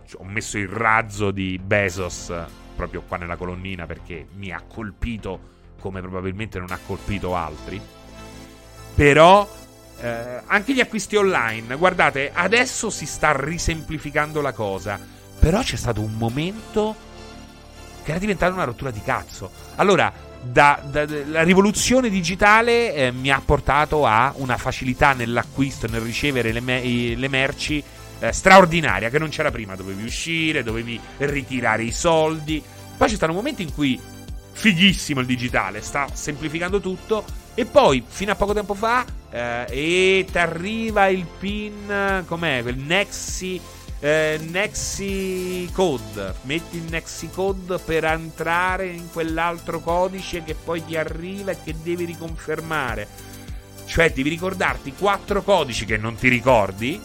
Cioè, 0.05 0.20
ho 0.20 0.24
messo 0.24 0.59
il 0.59 0.68
razzo 0.68 1.30
di 1.30 1.60
Bezos 1.62 2.32
proprio 2.74 3.02
qua 3.02 3.16
nella 3.18 3.36
colonnina 3.36 3.86
perché 3.86 4.28
mi 4.36 4.52
ha 4.52 4.62
colpito 4.62 5.56
come 5.80 6.01
probabilmente 6.01 6.59
non 6.59 6.70
ha 6.70 6.78
colpito 6.85 7.35
altri. 7.35 7.80
Però 8.94 9.48
eh, 10.00 10.42
anche 10.46 10.74
gli 10.74 10.80
acquisti 10.80 11.16
online, 11.16 11.76
guardate, 11.76 12.30
adesso 12.32 12.90
si 12.90 13.06
sta 13.06 13.32
risemplificando 13.36 14.40
la 14.40 14.52
cosa, 14.52 14.98
però 15.38 15.60
c'è 15.60 15.76
stato 15.76 16.00
un 16.00 16.14
momento 16.14 16.94
che 18.02 18.10
era 18.10 18.20
diventata 18.20 18.52
una 18.52 18.64
rottura 18.64 18.90
di 18.90 19.02
cazzo. 19.02 19.50
Allora, 19.76 20.12
da, 20.40 20.80
da, 20.84 21.04
la 21.26 21.42
rivoluzione 21.42 22.08
digitale 22.08 22.94
eh, 22.94 23.12
mi 23.12 23.30
ha 23.30 23.42
portato 23.44 24.06
a 24.06 24.32
una 24.36 24.56
facilità 24.56 25.12
nell'acquisto, 25.12 25.88
nel 25.88 26.00
ricevere 26.00 26.52
le, 26.52 26.60
me- 26.60 27.14
le 27.16 27.28
merci 27.28 27.82
eh, 28.20 28.32
straordinaria 28.32 29.10
che 29.10 29.18
non 29.18 29.28
c'era 29.28 29.50
prima. 29.50 29.74
Dovevi 29.74 30.04
uscire, 30.04 30.62
dovevi 30.62 30.98
ritirare 31.18 31.82
i 31.82 31.92
soldi. 31.92 32.62
Poi 32.96 33.08
c'è 33.08 33.16
stato 33.16 33.32
un 33.32 33.38
momento 33.38 33.62
in 33.62 33.72
cui 33.72 34.00
fighissimo 34.52 35.20
il 35.20 35.26
digitale, 35.26 35.82
sta 35.82 36.08
semplificando 36.12 36.80
tutto. 36.80 37.24
E 37.59 37.64
poi, 37.64 38.05
fino 38.06 38.30
a 38.30 38.36
poco 38.36 38.52
tempo 38.52 38.72
fa, 38.72 39.05
eh, 39.32 39.66
e 39.68 40.26
ti 40.30 40.39
arriva 40.39 41.09
il 41.09 41.26
pin, 41.26 42.22
com'è? 42.24 42.62
Quel 42.62 42.76
Nexi, 42.76 43.60
eh, 43.98 44.39
Nexi 44.40 45.68
Code. 45.72 46.35
Metti 46.43 46.76
il 46.76 46.85
Nexi 46.85 47.28
Code 47.30 47.78
per 47.78 48.05
entrare 48.05 48.86
in 48.86 49.10
quell'altro 49.10 49.80
codice 49.80 50.44
che 50.44 50.55
poi 50.55 50.85
ti 50.85 50.97
arriva 50.97 51.51
e 51.51 51.56
che 51.64 51.74
devi 51.82 52.05
riconfermare. 52.05 53.09
Cioè, 53.86 54.12
devi 54.12 54.28
ricordarti 54.28 54.94
quattro 54.97 55.43
codici 55.43 55.85
che 55.85 55.97
non 55.97 56.14
ti 56.14 56.28
ricordi 56.28 57.02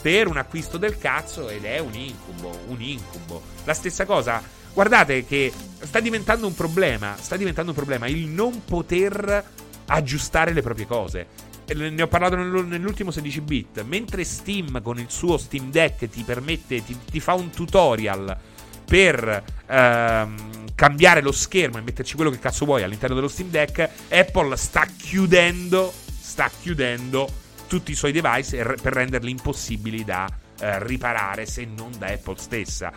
per 0.00 0.28
un 0.28 0.36
acquisto 0.36 0.78
del 0.78 0.98
cazzo 0.98 1.48
ed 1.48 1.64
è 1.64 1.80
un 1.80 1.94
incubo, 1.94 2.56
un 2.68 2.80
incubo. 2.80 3.42
La 3.64 3.74
stessa 3.74 4.06
cosa 4.06 4.40
Guardate 4.78 5.26
che 5.26 5.52
sta 5.80 5.98
diventando 5.98 6.46
un 6.46 6.54
problema. 6.54 7.16
Sta 7.18 7.36
diventando 7.36 7.72
un 7.72 7.76
problema 7.76 8.06
il 8.06 8.28
non 8.28 8.62
poter 8.64 9.44
aggiustare 9.86 10.52
le 10.52 10.62
proprie 10.62 10.86
cose. 10.86 11.26
Ne 11.74 12.00
ho 12.00 12.06
parlato 12.06 12.36
nell'ultimo 12.36 13.10
16 13.10 13.40
bit. 13.40 13.82
Mentre 13.82 14.22
Steam 14.22 14.80
con 14.80 15.00
il 15.00 15.10
suo 15.10 15.36
Steam 15.36 15.72
Deck 15.72 16.08
ti 16.08 16.22
permette, 16.22 16.84
ti, 16.84 16.96
ti 17.10 17.18
fa 17.18 17.34
un 17.34 17.50
tutorial 17.50 18.38
per 18.84 19.42
ehm, 19.66 20.66
cambiare 20.76 21.22
lo 21.22 21.32
schermo 21.32 21.78
e 21.78 21.80
metterci 21.80 22.14
quello 22.14 22.30
che 22.30 22.38
cazzo 22.38 22.64
vuoi 22.64 22.84
all'interno 22.84 23.16
dello 23.16 23.26
Steam 23.26 23.50
Deck, 23.50 23.80
Apple 24.10 24.56
sta 24.56 24.86
chiudendo, 24.96 25.92
sta 26.20 26.48
chiudendo 26.56 27.28
tutti 27.66 27.90
i 27.90 27.96
suoi 27.96 28.12
device 28.12 28.62
per 28.80 28.92
renderli 28.92 29.30
impossibili 29.32 30.04
da 30.04 30.28
eh, 30.60 30.84
riparare 30.84 31.46
se 31.46 31.64
non 31.64 31.90
da 31.98 32.06
Apple 32.06 32.36
stessa. 32.38 32.92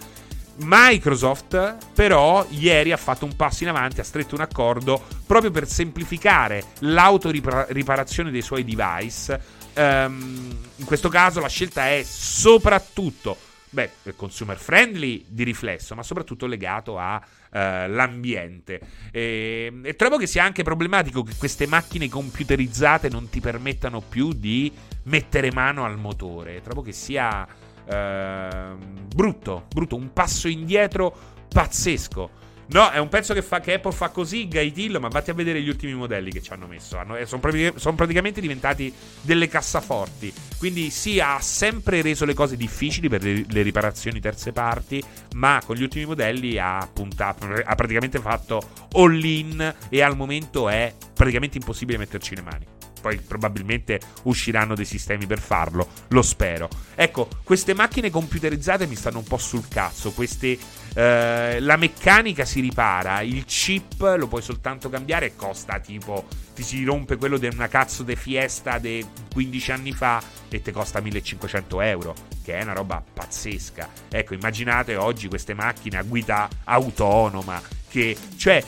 Microsoft 0.64 1.78
però 1.94 2.46
ieri 2.50 2.92
ha 2.92 2.98
fatto 2.98 3.26
un 3.26 3.36
passo 3.36 3.64
in 3.64 3.70
avanti, 3.70 4.00
ha 4.00 4.04
stretto 4.04 4.36
un 4.36 4.42
accordo 4.42 5.02
proprio 5.26 5.52
per 5.52 5.68
semplificare 5.68 6.64
l'autoriparazione 6.80 8.32
dei 8.32 8.42
suoi 8.42 8.64
device. 8.64 9.60
Um, 9.74 10.58
in 10.76 10.86
questo 10.86 11.08
caso 11.10 11.40
la 11.40 11.48
scelta 11.48 11.88
è 11.88 12.04
soprattutto 12.04 13.38
beh, 13.70 13.90
consumer 14.16 14.58
friendly 14.58 15.24
di 15.28 15.44
riflesso, 15.44 15.96
ma 15.96 16.04
soprattutto 16.04 16.46
legato 16.46 17.00
all'ambiente. 17.00 18.80
Uh, 18.82 18.88
e, 19.12 19.74
e, 19.84 19.96
trovo 19.96 20.18
che 20.18 20.28
sia 20.28 20.44
anche 20.44 20.64
problematico 20.64 21.24
che 21.24 21.36
queste 21.38 21.68
macchine 21.68 22.10
computerizzate 22.10 23.10
non 23.10 23.30
ti 23.30 23.40
permettano 23.40 24.02
più 24.02 24.34
di 24.34 24.72
mettere 25.04 25.52
mano 25.52 25.86
al 25.86 25.98
motore. 25.98 26.62
Trovo 26.62 26.82
che 26.82 26.92
sia 26.92 27.48
Ehm, 27.92 29.08
brutto, 29.14 29.66
brutto, 29.74 29.96
un 29.96 30.14
passo 30.14 30.48
indietro 30.48 31.14
pazzesco. 31.48 32.40
No, 32.74 32.90
è 32.90 33.00
un 33.00 33.10
pezzo 33.10 33.34
che, 33.34 33.42
fa, 33.42 33.60
che 33.60 33.74
Apple 33.74 33.92
fa 33.92 34.10
così, 34.10 34.48
gaitillo, 34.48 35.02
ma 35.02 35.10
vatti 35.10 35.30
a 35.30 35.34
vedere 35.34 35.62
gli 35.62 35.68
ultimi 35.68 35.94
modelli 35.94 36.32
che 36.32 36.42
ci 36.42 36.54
hanno 36.54 36.68
messo. 36.68 36.98
Eh, 37.18 37.26
sono, 37.26 37.42
praticamente, 37.42 37.92
praticamente 37.94 38.40
diventati 38.40 38.94
delle 39.20 39.50
cassaforti. 39.50 40.34
Quindi 40.58 40.90
sì, 40.90 41.20
ha 41.20 41.38
sempre 41.42 42.02
reso 42.02 42.24
le 42.24 42.34
cose 42.34 42.56
difficili 42.56 43.10
per 43.10 43.24
le, 43.24 43.44
le 43.46 43.62
riparazioni 43.62 44.22
terze 44.22 44.54
parti, 44.54 45.04
ma 45.34 45.62
con 45.66 45.76
gli 45.76 45.84
ultimi 45.84 46.06
modelli 46.06 46.58
ha 46.58 46.88
puntato, 46.92 47.46
ha 47.46 47.76
praticamente 47.76 48.20
fatto 48.20 48.62
all 48.94 49.22
in 49.22 49.76
e 49.90 50.02
al 50.02 50.16
momento 50.16 50.70
è 50.70 50.94
praticamente 51.14 51.58
impossibile 51.58 51.98
metterci 51.98 52.36
le 52.36 52.42
mani 52.42 52.66
poi 53.02 53.18
probabilmente 53.18 54.00
usciranno 54.24 54.76
dei 54.76 54.86
sistemi 54.86 55.26
per 55.26 55.40
farlo, 55.40 55.88
lo 56.10 56.22
spero. 56.22 56.70
Ecco, 56.96 57.28
queste 57.44 57.74
macchine 57.74 58.10
computerizzate 58.10 58.88
mi 58.88 58.96
stanno 58.96 59.18
un 59.18 59.24
po' 59.24 59.38
sul 59.38 59.68
cazzo, 59.68 60.12
queste, 60.12 60.58
eh, 60.94 61.60
la 61.60 61.76
meccanica 61.76 62.46
si 62.46 62.62
ripara, 62.62 63.22
il 63.22 63.44
chip 63.46 64.00
lo 64.18 64.28
puoi 64.28 64.42
soltanto 64.42 64.90
cambiare 64.90 65.28
e 65.28 65.36
costa 65.36 65.80
tipo, 65.80 66.26
ti 66.54 66.64
si 66.64 66.84
rompe 66.84 67.18
quello 67.18 67.38
di 67.38 67.48
una 67.48 67.68
cazzo 67.68 68.04
di 68.04 68.16
fiesta 68.16 68.78
di 68.78 69.06
15 69.34 69.72
anni 69.72 69.92
fa 69.92 70.22
e 70.50 70.62
ti 70.62 70.72
costa 70.72 71.00
1500 71.00 71.82
euro, 71.82 72.14
che 72.44 72.54
è 72.54 72.62
una 72.62 72.74
roba 72.74 73.04
pazzesca. 73.14 73.90
Ecco, 74.10 74.34
immaginate 74.34 74.96
oggi 74.96 75.28
queste 75.28 75.54
macchine 75.54 75.98
a 75.98 76.04
guida 76.04 76.48
autonoma, 76.66 77.62
che, 77.90 78.16
cioè, 78.36 78.64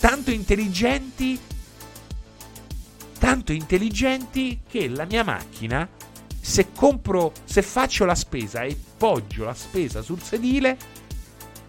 tanto 0.00 0.30
intelligenti 0.30 1.38
tanto 3.20 3.52
intelligenti 3.52 4.60
che 4.66 4.88
la 4.88 5.04
mia 5.04 5.22
macchina, 5.22 5.86
se 6.40 6.68
compro, 6.74 7.32
se 7.44 7.60
faccio 7.60 8.06
la 8.06 8.14
spesa 8.14 8.62
e 8.62 8.74
poggio 8.96 9.44
la 9.44 9.52
spesa 9.52 10.00
sul 10.00 10.22
sedile, 10.22 10.76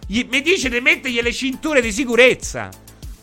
gli, 0.06 0.26
mi 0.30 0.40
dice 0.40 0.70
di 0.70 0.80
mettergli 0.80 1.20
le 1.20 1.30
cinture 1.30 1.82
di 1.82 1.92
sicurezza. 1.92 2.70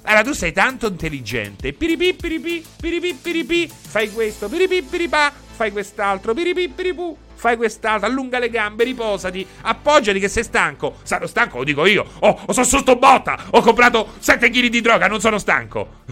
Allora 0.04 0.24
tu 0.24 0.34
sei 0.34 0.52
tanto 0.52 0.88
intelligente. 0.88 1.74
Piripì, 1.74 2.14
piripì, 2.14 2.64
piripì, 2.80 3.14
piripì, 3.16 3.68
fai 3.68 4.12
questo, 4.12 4.48
piripì, 4.48 4.84
piripà, 4.84 5.34
fai 5.56 5.72
quest'altro, 5.72 6.36
piripì, 6.36 6.70
piripù, 6.70 7.18
fai 7.34 7.58
quest'altro, 7.58 8.08
allunga 8.08 8.38
le 8.38 8.52
gambe, 8.52 8.84
riposati, 8.84 9.46
appoggiati 9.62 10.20
che 10.20 10.30
sei 10.30 10.44
stanco. 10.44 10.98
Sarò 11.02 11.26
stanco, 11.26 11.58
lo 11.58 11.64
dico 11.64 11.88
io. 11.88 12.06
Oh, 12.20 12.46
sono 12.52 12.66
sotto 12.66 12.96
botta, 12.96 13.46
ho 13.50 13.62
comprato 13.62 14.14
7 14.20 14.52
kg 14.52 14.68
di 14.68 14.82
droga, 14.82 15.08
non 15.08 15.20
sono 15.20 15.40
stanco. 15.40 16.04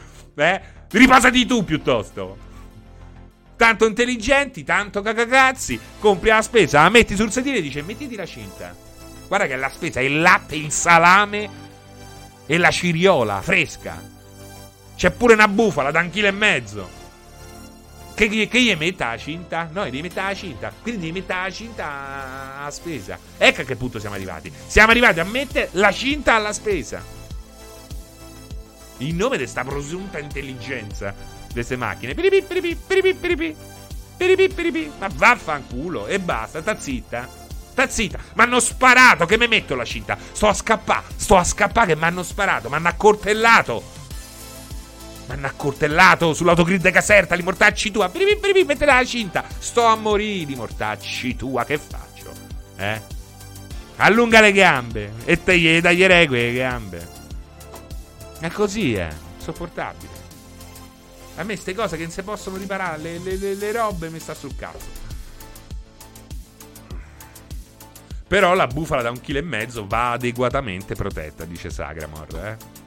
Eh? 0.40 0.60
Riposati 0.90 1.46
tu 1.46 1.64
piuttosto. 1.64 2.48
Tanto 3.56 3.86
intelligenti, 3.86 4.64
tanto 4.64 5.02
cacacazzi. 5.02 5.78
Compri 5.98 6.30
la 6.30 6.42
spesa, 6.42 6.82
la 6.82 6.88
metti 6.88 7.14
sul 7.14 7.30
sedile 7.30 7.58
e 7.58 7.62
dice 7.62 7.82
mettiti 7.82 8.16
la 8.16 8.26
cinta. 8.26 8.74
Guarda 9.28 9.46
che 9.46 9.56
la 9.56 9.68
spesa 9.68 10.00
è 10.00 10.04
il 10.04 10.20
latte, 10.20 10.56
il 10.56 10.72
salame 10.72 11.48
e 12.46 12.58
la 12.58 12.70
ciriola 12.70 13.40
fresca. 13.42 14.02
C'è 14.96 15.10
pure 15.10 15.34
una 15.34 15.48
bufala 15.48 15.90
da 15.90 16.00
un 16.00 16.10
chilo 16.10 16.26
e 16.26 16.32
mezzo. 16.32 16.98
Che, 18.14 18.28
che, 18.28 18.48
che 18.48 18.62
gli 18.62 18.74
metta 18.74 19.10
la 19.10 19.18
cinta? 19.18 19.68
No, 19.72 19.84
devi 19.84 20.02
mettere 20.02 20.26
la 20.26 20.34
cinta. 20.34 20.72
Quindi 20.82 21.00
devi 21.00 21.20
mettere 21.20 21.42
la 21.42 21.50
cinta 21.50 22.64
a 22.64 22.70
spesa. 22.70 23.18
Ecco 23.38 23.60
a 23.60 23.64
che 23.64 23.76
punto 23.76 23.98
siamo 23.98 24.14
arrivati. 24.14 24.52
Siamo 24.66 24.90
arrivati 24.90 25.20
a 25.20 25.24
mettere 25.24 25.68
la 25.72 25.92
cinta 25.92 26.34
alla 26.34 26.52
spesa 26.52 27.18
in 29.08 29.16
nome 29.16 29.36
di 29.36 29.42
questa 29.42 29.64
presunta 29.64 30.18
intelligenza 30.18 31.14
di 31.46 31.52
queste 31.52 31.76
macchine. 31.76 32.14
Piripì, 32.14 32.42
piripì, 32.42 33.14
piripì. 34.48 34.92
Ma 34.98 35.08
vaffanculo 35.12 36.06
e 36.06 36.18
basta, 36.20 36.60
sta 36.60 36.78
zitta. 36.78 37.26
Sta 37.70 37.88
zitta. 37.88 38.18
Mi 38.34 38.42
hanno 38.42 38.60
sparato, 38.60 39.24
che 39.26 39.38
mi 39.38 39.48
metto 39.48 39.74
la 39.74 39.84
cinta. 39.84 40.18
Sto 40.32 40.48
a 40.48 40.54
scappare, 40.54 41.04
sto 41.16 41.36
a 41.36 41.44
scappare 41.44 41.88
che 41.88 41.96
mi 41.96 42.04
hanno 42.04 42.22
sparato, 42.22 42.68
mi 42.68 42.74
hanno 42.74 42.88
accortellato. 42.88 43.82
Mi 45.26 45.34
hanno 45.34 45.46
accortellato 45.46 46.34
sull'autogrid 46.34 46.90
caserta, 46.90 47.34
li 47.34 47.42
mortacci 47.42 47.90
tua. 47.90 48.08
Piripì, 48.08 48.64
mettete 48.64 48.84
la 48.84 49.04
cinta. 49.04 49.44
Sto 49.58 49.84
a 49.84 49.96
morire, 49.96 50.44
li 50.44 50.56
mortacci 50.56 51.36
tua, 51.36 51.64
che 51.64 51.78
faccio? 51.78 52.32
Eh? 52.76 53.00
Allunga 53.96 54.40
le 54.40 54.52
gambe 54.52 55.12
e 55.24 55.42
taglierei 55.42 56.26
quelle 56.26 56.52
gambe. 56.52 57.18
È 58.40 58.50
così, 58.50 58.94
è. 58.94 59.08
Sopportabile. 59.38 60.28
A 61.36 61.42
me 61.44 61.54
queste 61.54 61.74
cose 61.74 61.96
che 61.96 62.02
non 62.02 62.10
si 62.10 62.22
possono 62.22 62.56
riparare, 62.56 62.98
le, 62.98 63.18
le, 63.36 63.54
le 63.54 63.72
robe 63.72 64.10
mi 64.10 64.18
sta 64.18 64.34
sul 64.34 64.56
cazzo. 64.56 64.98
Però 68.26 68.54
la 68.54 68.66
bufala 68.66 69.02
da 69.02 69.10
un 69.10 69.20
chilo 69.20 69.38
e 69.38 69.42
mezzo 69.42 69.86
va 69.86 70.12
adeguatamente 70.12 70.94
protetta, 70.94 71.44
dice 71.44 71.70
Sagramor, 71.70 72.28
eh 72.36 72.79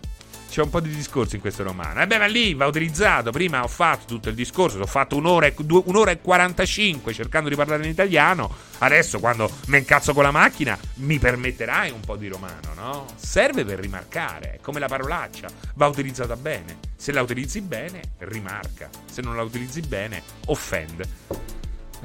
c'è 0.54 0.62
un 0.62 0.70
po' 0.70 0.82
di 0.82 0.94
discorso 0.94 1.34
in 1.34 1.42
questo 1.42 1.64
romano. 1.64 2.00
E 2.00 2.04
eh 2.04 2.06
beh, 2.06 2.20
ma 2.20 2.28
lì 2.28 2.54
va 2.54 2.68
utilizzato. 2.68 3.32
Prima 3.32 3.64
ho 3.64 3.68
fatto 3.68 4.06
tutto 4.06 4.30
il 4.30 4.36
discorso, 4.36 4.78
ho 4.78 4.86
fatto 4.86 5.16
un'ora 5.16 5.48
e, 5.48 5.56
due, 5.58 5.82
un'ora 5.86 6.12
e 6.12 6.22
45 6.22 7.12
cercando 7.12 7.50
di 7.50 7.56
parlare 7.56 7.84
in 7.84 7.90
italiano. 7.90 8.54
Adesso, 8.78 9.20
quando 9.20 9.50
mi 9.70 9.80
incazzo 9.80 10.14
con 10.14 10.22
la 10.22 10.30
macchina, 10.30 10.78
mi 10.98 11.18
permetterai 11.18 11.90
un 11.90 12.02
po' 12.02 12.18
di 12.18 12.28
romano, 12.28 12.72
no? 12.76 13.08
Serve 13.16 13.66
per 13.66 13.80
rimarcare, 13.80 14.60
come 14.62 14.80
la 14.80 14.86
parolaccia, 14.86 15.48
va 15.74 15.88
utilizzata 15.88 16.36
bene. 16.36 16.78
Se 16.96 17.12
la 17.12 17.24
utilizzi 17.24 17.62
bene, 17.62 18.14
rimarca. 18.20 18.92
Se 19.10 19.24
non 19.24 19.36
la 19.36 19.42
utilizzi 19.42 19.82
bene, 19.82 20.22
offende. 20.46 21.04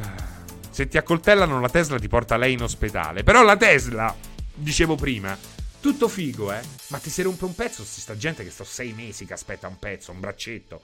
Ah, 0.00 0.26
se 0.70 0.88
ti 0.88 0.96
accoltellano, 0.96 1.60
la 1.60 1.68
Tesla 1.68 1.98
ti 1.98 2.08
porta 2.08 2.38
lei 2.38 2.54
in 2.54 2.62
ospedale. 2.62 3.22
Però 3.24 3.42
la 3.42 3.58
Tesla 3.58 4.16
dicevo 4.54 4.94
prima, 4.94 5.36
tutto 5.80 6.09
figo, 6.09 6.52
eh? 6.52 6.60
Ma 6.88 6.98
ti 6.98 7.10
si 7.10 7.22
rompe 7.22 7.44
un 7.44 7.55
pezzo, 7.55 7.84
si 7.84 8.00
sta 8.00 8.16
gente 8.16 8.44
che 8.44 8.50
sto 8.50 8.64
sei 8.64 8.92
mesi 8.92 9.24
che 9.26 9.32
aspetta 9.32 9.68
un 9.68 9.78
pezzo, 9.78 10.12
un 10.12 10.20
braccetto. 10.20 10.82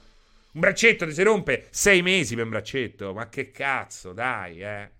Un 0.52 0.60
braccetto 0.60 1.06
ti 1.06 1.12
si 1.12 1.22
rompe 1.22 1.66
sei 1.70 2.02
mesi 2.02 2.34
per 2.34 2.44
un 2.44 2.50
braccetto. 2.50 3.12
Ma 3.12 3.28
che 3.28 3.50
cazzo, 3.50 4.12
dai, 4.12 4.60
eh? 4.60 4.90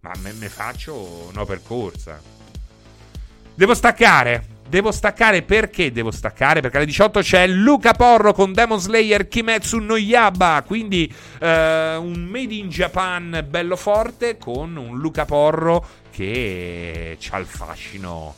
Ma 0.00 0.12
me 0.18 0.32
ne 0.32 0.48
faccio 0.48 1.30
no 1.32 1.44
per 1.44 1.62
corsa. 1.62 2.20
Devo 3.54 3.74
staccare. 3.74 4.52
Devo 4.66 4.90
staccare 4.90 5.42
perché 5.42 5.92
devo 5.92 6.10
staccare? 6.10 6.60
Perché 6.60 6.78
alle 6.78 6.86
18 6.86 7.20
c'è 7.20 7.46
Luca 7.46 7.92
Porro 7.92 8.32
con 8.32 8.52
Demon 8.52 8.80
Slayer 8.80 9.28
Kimetsu 9.28 9.78
no 9.78 9.96
Yaba. 9.96 10.64
Quindi 10.66 11.12
eh, 11.38 11.94
un 11.96 12.24
Made 12.24 12.54
in 12.54 12.68
Japan 12.68 13.46
bello 13.48 13.76
forte 13.76 14.36
con 14.36 14.74
un 14.76 14.98
Luca 14.98 15.24
Porro 15.26 15.86
che 16.10 17.16
ha 17.30 17.38
il 17.38 17.46
fascino 17.46 18.34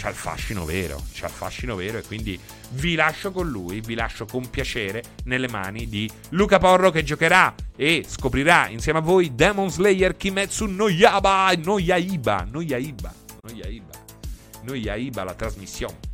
c'ha 0.00 0.10
il 0.10 0.14
fascino 0.14 0.64
vero, 0.64 1.02
c'ha 1.12 1.26
il 1.26 1.32
fascino 1.32 1.74
vero 1.74 1.98
e 1.98 2.02
quindi 2.02 2.38
vi 2.70 2.94
lascio 2.94 3.32
con 3.32 3.48
lui, 3.48 3.80
vi 3.80 3.94
lascio 3.94 4.26
con 4.26 4.48
piacere 4.48 5.02
nelle 5.24 5.48
mani 5.48 5.88
di 5.88 6.08
Luca 6.30 6.58
Porro 6.58 6.92
che 6.92 7.02
giocherà 7.02 7.52
e 7.74 8.04
scoprirà 8.06 8.68
insieme 8.68 9.00
a 9.00 9.02
voi 9.02 9.34
Demon 9.34 9.68
Slayer 9.70 10.16
Kimetsu 10.16 10.66
no 10.66 10.88
Yaba, 10.88 11.52
no 11.64 11.80
Yaiba, 11.80 12.46
no 12.48 12.60
Yaiba, 12.60 13.12
no 13.42 13.50
Yaiba, 13.50 13.98
no 14.62 14.74
Yaiba 14.74 15.24
la 15.24 15.34
trasmissione. 15.34 16.07